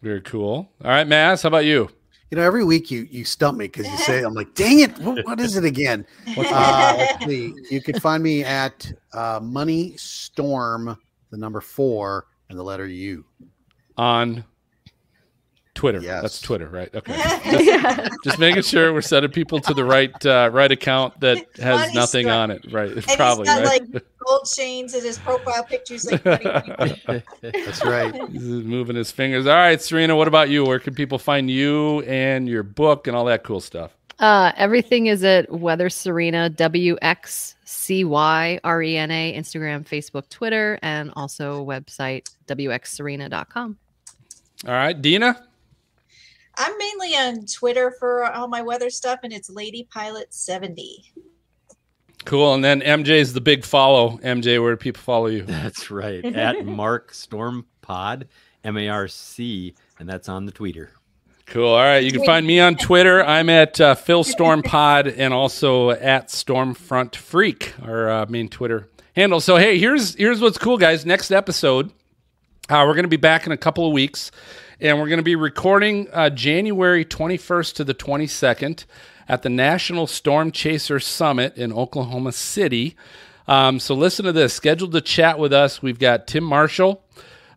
Very 0.02 0.20
cool. 0.20 0.70
All 0.84 0.90
right, 0.90 1.06
Maz, 1.06 1.44
how 1.44 1.46
about 1.46 1.64
you? 1.64 1.88
You 2.30 2.36
know, 2.36 2.42
every 2.42 2.62
week 2.62 2.90
you 2.90 3.08
you 3.10 3.24
stump 3.24 3.56
me 3.56 3.64
because 3.64 3.86
you 3.86 3.96
say, 3.96 4.22
"I'm 4.22 4.34
like, 4.34 4.54
dang 4.54 4.80
it, 4.80 4.98
what, 4.98 5.24
what 5.24 5.40
is 5.40 5.56
it 5.56 5.64
again?" 5.64 6.04
Uh, 6.36 6.94
let's 6.98 7.24
see. 7.24 7.54
You 7.70 7.80
can 7.80 7.98
find 8.00 8.22
me 8.22 8.44
at 8.44 8.92
uh, 9.14 9.40
Money 9.42 9.96
Storm, 9.96 10.98
the 11.30 11.38
number 11.38 11.62
four, 11.62 12.26
and 12.50 12.58
the 12.58 12.62
letter 12.62 12.86
U. 12.86 13.24
on 13.96 14.44
Twitter. 15.78 16.00
Yes. 16.00 16.22
That's 16.22 16.40
Twitter, 16.40 16.66
right? 16.66 16.92
Okay. 16.92 17.12
Just, 17.44 18.24
just 18.24 18.38
making 18.40 18.62
sure 18.62 18.92
we're 18.92 19.00
sending 19.00 19.30
people 19.30 19.60
to 19.60 19.72
the 19.72 19.84
right 19.84 20.26
uh, 20.26 20.50
right 20.52 20.72
account 20.72 21.20
that 21.20 21.36
has 21.56 21.82
Funny 21.82 21.94
nothing 21.94 22.26
stuff. 22.26 22.36
on 22.36 22.50
it. 22.50 22.72
Right. 22.72 22.90
And 22.90 23.06
Probably 23.16 23.46
he's 23.46 23.56
got 23.56 23.64
right. 23.64 23.94
like 23.94 24.04
gold 24.18 24.48
chains 24.52 24.94
in 24.96 25.04
his 25.04 25.18
profile 25.20 25.62
pictures. 25.62 26.10
Like. 26.10 26.24
That's 26.24 27.84
right. 27.84 28.12
He's 28.28 28.42
moving 28.42 28.96
his 28.96 29.12
fingers. 29.12 29.46
All 29.46 29.54
right, 29.54 29.80
Serena, 29.80 30.16
what 30.16 30.26
about 30.26 30.50
you? 30.50 30.64
Where 30.64 30.80
can 30.80 30.94
people 30.94 31.16
find 31.16 31.48
you 31.48 32.00
and 32.02 32.48
your 32.48 32.64
book 32.64 33.06
and 33.06 33.16
all 33.16 33.26
that 33.26 33.44
cool 33.44 33.60
stuff? 33.60 33.96
Uh, 34.18 34.50
everything 34.56 35.06
is 35.06 35.22
at 35.22 35.48
Weather 35.52 35.88
Serena, 35.88 36.50
W 36.50 36.98
X 37.02 37.54
C 37.64 38.02
Y 38.02 38.58
R 38.64 38.82
E 38.82 38.96
N 38.96 39.12
A, 39.12 39.32
Instagram, 39.38 39.86
Facebook, 39.86 40.28
Twitter, 40.28 40.76
and 40.82 41.12
also 41.14 41.64
website, 41.64 42.28
WXSerena.com. 42.48 43.78
All 44.66 44.72
right, 44.74 45.00
Dina? 45.00 45.44
I'm 46.58 46.76
mainly 46.76 47.14
on 47.14 47.46
Twitter 47.46 47.94
for 47.98 48.24
all 48.24 48.48
my 48.48 48.62
weather 48.62 48.90
stuff, 48.90 49.20
and 49.22 49.32
it's 49.32 49.48
Lady 49.48 49.88
Pilot 49.92 50.34
70. 50.34 51.12
Cool. 52.24 52.54
And 52.54 52.64
then 52.64 52.80
MJ's 52.80 53.32
the 53.32 53.40
big 53.40 53.64
follow. 53.64 54.18
MJ, 54.22 54.60
where 54.60 54.72
do 54.72 54.76
people 54.76 55.00
follow 55.00 55.28
you? 55.28 55.42
That's 55.42 55.90
right. 55.90 56.24
At 56.36 56.66
Marc 56.66 57.14
Storm 57.14 57.64
Pod, 57.80 58.28
M 58.64 58.76
A 58.76 58.88
R 58.88 59.08
C, 59.08 59.74
and 59.98 60.08
that's 60.08 60.28
on 60.28 60.44
the 60.44 60.52
tweeter. 60.52 60.88
Cool. 61.46 61.68
All 61.68 61.78
right. 61.78 62.04
You 62.04 62.12
can 62.12 62.24
find 62.24 62.46
me 62.46 62.60
on 62.60 62.76
Twitter. 62.76 63.24
I'm 63.24 63.48
at 63.48 63.80
uh, 63.80 63.94
Phil 63.94 64.22
Storm 64.22 64.62
Pod 64.62 65.06
and 65.06 65.32
also 65.32 65.90
at 65.92 66.28
Stormfront 66.28 67.16
Freak, 67.16 67.72
our 67.82 68.10
uh, 68.10 68.26
main 68.28 68.50
Twitter 68.50 68.90
handle. 69.16 69.40
So 69.40 69.56
hey, 69.56 69.78
here's 69.78 70.14
here's 70.14 70.42
what's 70.42 70.58
cool, 70.58 70.76
guys. 70.76 71.06
Next 71.06 71.30
episode, 71.30 71.90
uh, 72.68 72.84
we're 72.86 72.92
going 72.92 73.04
to 73.04 73.08
be 73.08 73.16
back 73.16 73.46
in 73.46 73.52
a 73.52 73.56
couple 73.56 73.86
of 73.86 73.94
weeks, 73.94 74.30
and 74.80 75.00
we're 75.00 75.08
going 75.08 75.18
to 75.18 75.24
be 75.24 75.34
recording 75.34 76.08
uh, 76.12 76.30
January 76.30 77.04
21st 77.04 77.74
to 77.74 77.84
the 77.84 77.94
22nd 77.94 78.84
at 79.28 79.42
the 79.42 79.48
National 79.48 80.06
Storm 80.06 80.52
Chaser 80.52 81.00
Summit 81.00 81.56
in 81.56 81.72
Oklahoma 81.72 82.30
City. 82.30 82.96
Um, 83.48 83.80
so 83.80 83.94
listen 83.94 84.24
to 84.24 84.32
this. 84.32 84.54
Scheduled 84.54 84.92
to 84.92 85.00
chat 85.00 85.38
with 85.38 85.52
us, 85.52 85.82
we've 85.82 85.98
got 85.98 86.28
Tim 86.28 86.44
Marshall, 86.44 87.02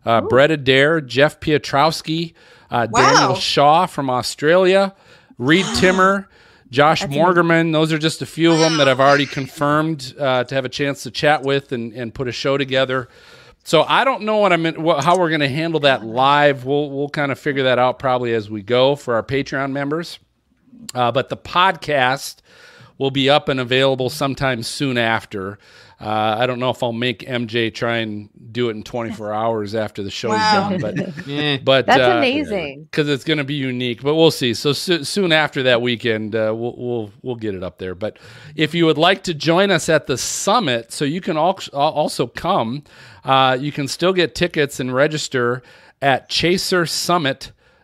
uh, 0.04 0.22
Brett 0.22 0.50
Adair, 0.50 1.00
Jeff 1.00 1.38
Piotrowski, 1.38 2.34
uh, 2.70 2.86
Daniel 2.86 3.36
Shaw 3.36 3.86
from 3.86 4.10
Australia, 4.10 4.94
Reed 5.38 5.66
Timmer, 5.76 6.28
Josh 6.70 7.02
Morgerman. 7.02 7.72
Those 7.72 7.92
are 7.92 7.98
just 7.98 8.20
a 8.22 8.26
few 8.26 8.52
of 8.52 8.58
them 8.58 8.78
that 8.78 8.88
I've 8.88 9.00
already 9.00 9.26
confirmed 9.26 10.14
uh, 10.18 10.42
to 10.44 10.54
have 10.56 10.64
a 10.64 10.70
chance 10.70 11.04
to 11.04 11.10
chat 11.12 11.42
with 11.42 11.70
and, 11.70 11.92
and 11.92 12.12
put 12.12 12.26
a 12.26 12.32
show 12.32 12.58
together. 12.58 13.08
So 13.64 13.82
I 13.82 14.04
don't 14.04 14.22
know 14.22 14.38
what 14.38 14.52
I'm 14.52 14.66
in, 14.66 14.82
what, 14.82 15.04
how 15.04 15.18
we're 15.18 15.28
going 15.28 15.40
to 15.40 15.48
handle 15.48 15.80
that 15.80 16.04
live. 16.04 16.64
We'll 16.64 16.90
we'll 16.90 17.08
kind 17.08 17.30
of 17.30 17.38
figure 17.38 17.62
that 17.64 17.78
out 17.78 17.98
probably 17.98 18.34
as 18.34 18.50
we 18.50 18.62
go 18.62 18.96
for 18.96 19.14
our 19.14 19.22
Patreon 19.22 19.72
members. 19.72 20.18
Uh, 20.94 21.12
but 21.12 21.28
the 21.28 21.36
podcast 21.36 22.36
will 22.98 23.10
be 23.10 23.30
up 23.30 23.48
and 23.48 23.60
available 23.60 24.10
sometime 24.10 24.62
soon 24.62 24.98
after. 24.98 25.58
Uh, 26.02 26.36
I 26.38 26.46
don't 26.46 26.58
know 26.58 26.70
if 26.70 26.82
I'll 26.82 26.92
make 26.92 27.20
MJ 27.20 27.72
try 27.72 27.98
and 27.98 28.28
do 28.50 28.68
it 28.68 28.72
in 28.72 28.82
24 28.82 29.32
hours 29.42 29.74
after 29.76 30.02
the 30.02 30.10
show's 30.10 30.30
Wow. 30.32 30.70
done, 30.76 30.80
but 30.80 30.94
but 31.64 31.86
That's 31.86 32.00
uh, 32.00 32.16
amazing. 32.18 32.84
because 32.90 33.08
it's 33.08 33.22
going 33.24 33.38
to 33.38 33.44
be 33.44 33.54
unique. 33.54 34.02
But 34.02 34.16
we'll 34.16 34.32
see. 34.32 34.52
So 34.54 34.72
so- 34.72 35.02
soon 35.04 35.30
after 35.32 35.62
that 35.62 35.80
weekend, 35.80 36.34
uh, 36.34 36.52
we'll 36.56 36.74
we'll 36.76 37.10
we'll 37.22 37.36
get 37.36 37.54
it 37.54 37.62
up 37.62 37.78
there. 37.78 37.94
But 37.94 38.18
if 38.56 38.74
you 38.74 38.84
would 38.86 38.98
like 38.98 39.22
to 39.24 39.34
join 39.34 39.70
us 39.70 39.88
at 39.88 40.06
the 40.08 40.18
summit, 40.18 40.90
so 40.92 41.04
you 41.04 41.20
can 41.20 41.36
al- 41.36 41.58
also 41.72 42.26
come, 42.26 42.82
uh, 43.24 43.56
you 43.60 43.70
can 43.70 43.86
still 43.86 44.12
get 44.12 44.34
tickets 44.34 44.80
and 44.80 44.92
register 44.92 45.62
at 46.02 46.28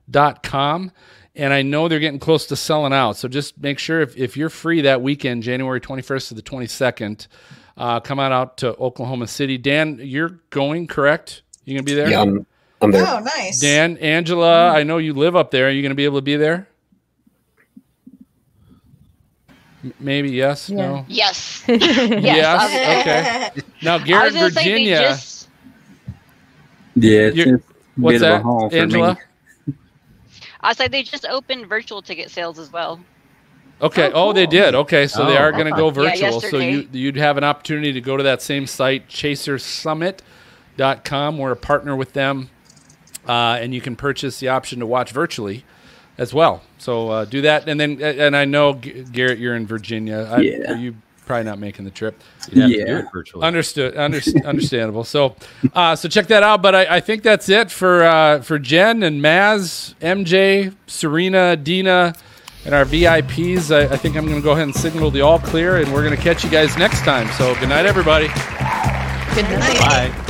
chasersummit.com. 0.09 0.93
And 1.37 1.53
I 1.53 1.63
know 1.63 1.87
they're 1.87 2.01
getting 2.01 2.19
close 2.19 2.47
to 2.47 2.57
selling 2.57 2.93
out. 2.93 3.17
So 3.17 3.29
just 3.29 3.59
make 3.63 3.79
sure 3.79 4.01
if, 4.01 4.17
if 4.17 4.37
you're 4.37 4.49
free 4.51 4.81
that 4.81 5.03
weekend, 5.03 5.45
January 5.45 5.81
21st 5.81 6.29
to 6.29 6.35
the 6.35 6.43
22nd, 6.43 7.29
uh, 7.79 8.01
come 8.01 8.19
on 8.21 8.33
out 8.33 8.59
to 8.59 8.77
Oklahoma 8.77 9.27
City. 9.27 9.57
Dan, 9.57 9.99
you're 10.03 10.39
going, 10.51 10.87
correct? 10.87 11.43
You 11.65 11.75
going 11.75 11.85
to 11.87 11.91
be 11.91 11.95
there? 11.95 12.11
Yeah, 12.11 12.21
I'm, 12.23 12.47
I'm 12.83 12.91
there. 12.91 13.07
Oh, 13.07 13.21
nice. 13.21 13.61
Dan, 13.61 13.97
Angela, 13.99 14.69
I 14.71 14.83
know 14.83 14.99
you 14.99 15.15
live 15.15 15.37
up 15.37 15.51
there. 15.51 15.69
Are 15.69 15.71
you 15.71 15.83
going 15.83 15.91
to 15.91 15.97
be 15.97 16.05
able 16.05 16.19
to 16.19 16.23
be 16.23 16.37
there? 16.37 16.67
M- 19.85 19.95
Maybe 20.01 20.31
yes, 20.31 20.69
no. 20.71 21.05
Yes. 21.09 21.63
Yes, 21.69 23.01
okay. 23.01 23.63
Now, 23.83 23.95
I 23.95 23.99
Garrett, 24.05 24.33
was 24.33 24.35
gonna 24.35 24.51
say 24.51 24.65
they 24.65 24.71
Virginia. 24.71 24.99
just- 24.99 25.49
Yeah, 26.97 27.21
it's 27.21 27.37
You're- 27.37 27.63
what's 27.97 28.15
bit 28.19 28.23
of 28.23 28.29
a 28.29 28.33
that, 28.33 28.43
haul 28.43 28.71
Angela? 28.73 29.19
I 30.61 30.73
said 30.73 30.91
they 30.91 31.05
just 31.05 31.25
opened 31.27 31.67
virtual 31.69 32.03
ticket 32.03 32.31
sales 32.31 32.59
as 32.59 32.73
well. 32.73 32.99
Okay. 33.81 34.11
Oh, 34.13 34.33
they 34.33 34.47
did. 34.47 34.75
Okay, 34.75 35.07
so 35.07 35.25
they 35.27 35.37
Oh, 35.39 35.43
are 35.43 35.53
going 35.53 35.67
to 35.67 35.71
go 35.73 35.87
Yeah, 35.87 35.93
virtual. 35.93 36.41
so 36.41 36.59
you 36.59 36.89
you'd 36.93 37.17
have 37.17 37.37
an 37.39 37.45
opportunity 37.45 37.93
to 37.93 38.01
go 38.01 38.17
to 38.17 38.23
that 38.25 38.43
same 38.43 38.67
site, 38.67 39.09
chasersummit.com. 39.09 41.39
We're 41.39 41.53
a 41.53 41.57
partner 41.57 41.97
with 41.97 42.13
them, 42.13 42.51
uh, 43.29 43.59
and 43.61 43.75
you 43.75 43.81
can 43.81 43.97
purchase 43.97 44.41
the 44.41 44.49
option 44.49 44.81
to 44.81 44.87
watch 44.87 45.13
virtually 45.13 45.65
as 46.17 46.35
well. 46.35 46.63
So 46.79 47.11
uh, 47.11 47.25
do 47.25 47.43
that, 47.43 47.69
and 47.69 47.79
then 47.79 48.01
and 48.03 48.37
I 48.37 48.45
know 48.45 48.73
Garrett, 48.75 49.39
you're 49.39 49.57
in 49.57 49.67
Virginia. 49.67 50.29
I, 50.31 50.41
Yeah. 50.41 50.73
Are 50.73 50.77
you 50.77 50.97
probably 51.27 51.45
not 51.45 51.59
making 51.59 51.85
the 51.85 51.91
trip? 51.91 52.21
You'd 52.51 52.63
have 52.63 52.71
to 52.71 52.77
do 52.77 52.83
Yeah. 52.93 52.99
it 53.01 53.07
virtually. 53.13 53.47
Understood. 53.47 53.97
Under, 53.97 54.21
understandable. 54.45 55.05
So, 55.05 55.37
uh, 55.75 55.95
so 55.95 56.09
check 56.09 56.27
that 56.29 56.43
out. 56.43 56.63
But 56.63 56.75
I, 56.75 56.97
I 56.97 57.01
think 57.01 57.23
that's 57.23 57.49
it 57.49 57.71
for 57.71 58.05
uh, 58.05 58.41
for 58.43 58.59
Jen 58.59 59.03
and 59.03 59.23
Maz, 59.23 59.95
MJ, 60.01 60.75
Serena, 60.87 61.57
Dina, 61.57 62.15
And 62.65 62.75
our 62.75 62.85
VIPs, 62.85 63.75
I, 63.75 63.93
I 63.93 63.97
think 63.97 64.17
I'm 64.17 64.27
going 64.27 64.37
to 64.37 64.43
go 64.43 64.53
ahead 64.53 64.65
and 64.65 64.75
signal 64.75 65.11
the 65.11 65.23
all 65.23 65.39
clear, 65.39 65.77
and 65.79 65.93
we're 65.93 66.03
going 66.05 66.17
to 66.17 66.23
catch 66.23 66.45
you 66.45 66.51
guys 66.51 66.77
next 66.77 67.01
time. 67.01 67.29
So 67.39 67.55
good 67.61 67.69
night, 67.69 67.87
everybody. 67.87 68.27
Good 68.27 69.49
night. 69.59 69.79
Bye. 69.79 70.25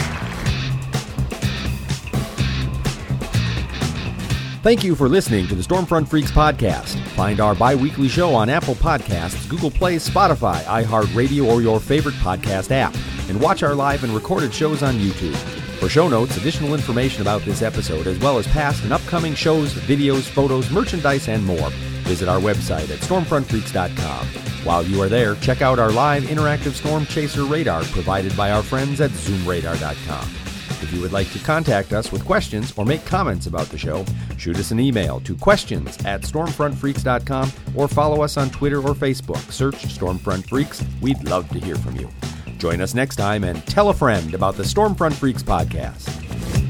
Thank 4.63 4.85
you 4.85 4.95
for 4.95 5.09
listening 5.09 5.47
to 5.49 5.55
the 5.55 5.63
Stormfront 5.63 6.09
Freaks 6.09 6.31
podcast. 6.31 6.99
Find 7.11 7.41
our 7.41 7.55
bi 7.55 7.75
weekly 7.75 8.09
show 8.09 8.35
on 8.35 8.51
Apple 8.51 8.75
Podcasts, 8.75 9.49
Google 9.49 9.71
Play, 9.71 9.97
Spotify, 9.97 10.61
iHeartRadio, 10.65 11.47
or 11.47 11.63
your 11.63 11.81
favorite 11.81 12.17
podcast 12.17 12.71
app. 12.71 12.95
And 13.31 13.41
watch 13.41 13.63
our 13.63 13.75
live 13.75 14.05
and 14.05 14.13
recorded 14.13 14.53
shows 14.53 14.83
on 14.83 14.95
YouTube. 14.97 15.37
For 15.79 15.89
show 15.89 16.09
notes, 16.09 16.37
additional 16.37 16.75
information 16.75 17.23
about 17.23 17.43
this 17.43 17.63
episode, 17.63 18.07
as 18.07 18.19
well 18.19 18.37
as 18.37 18.47
past 18.49 18.83
and 18.83 18.93
upcoming 18.93 19.35
shows, 19.35 19.73
videos, 19.73 20.25
photos, 20.29 20.71
merchandise, 20.71 21.29
and 21.29 21.45
more, 21.47 21.71
visit 22.09 22.29
our 22.29 22.41
website 22.41 22.91
at 22.91 22.99
stormfrontfreaks.com. 23.01 24.27
While 24.65 24.85
you 24.85 25.01
are 25.03 25.09
there, 25.09 25.37
check 25.37 25.63
out 25.63 25.79
our 25.79 25.93
live 25.93 26.25
interactive 26.25 26.73
storm 26.73 27.07
chaser 27.07 27.45
radar 27.45 27.85
provided 27.85 28.37
by 28.37 28.51
our 28.51 28.63
friends 28.63 29.01
at 29.01 29.11
zoomradar.com. 29.11 30.29
If 30.81 30.93
you 30.93 31.01
would 31.01 31.13
like 31.13 31.31
to 31.33 31.39
contact 31.41 31.93
us 31.93 32.13
with 32.13 32.25
questions 32.25 32.73
or 32.77 32.85
make 32.85 33.05
comments 33.05 33.47
about 33.47 33.67
the 33.67 33.79
show, 33.79 34.05
shoot 34.37 34.57
us 34.57 34.71
an 34.71 34.81
email 34.81 35.21
to 35.21 35.37
questions 35.37 35.97
at 36.05 36.23
stormfrontfreaks.com 36.23 37.53
or 37.75 37.89
follow 37.89 38.23
us 38.23 38.37
on 38.37 38.51
Twitter 38.51 38.79
or 38.79 38.95
Facebook. 38.95 39.53
Search 39.53 39.77
Stormfront 39.77 40.49
Freaks. 40.49 40.85
We'd 41.01 41.23
love 41.29 41.49
to 41.51 41.59
hear 41.59 41.77
from 41.77 41.97
you. 41.97 42.09
Join 42.59 42.81
us 42.81 42.95
next 42.95 43.17
time 43.17 43.45
and 43.45 43.65
tell 43.67 43.91
a 43.91 43.95
friend 43.95 44.35
about 44.35 44.57
the 44.57 44.63
Stormfront 44.65 45.15
Freaks 45.15 45.43
podcast. 45.43 46.68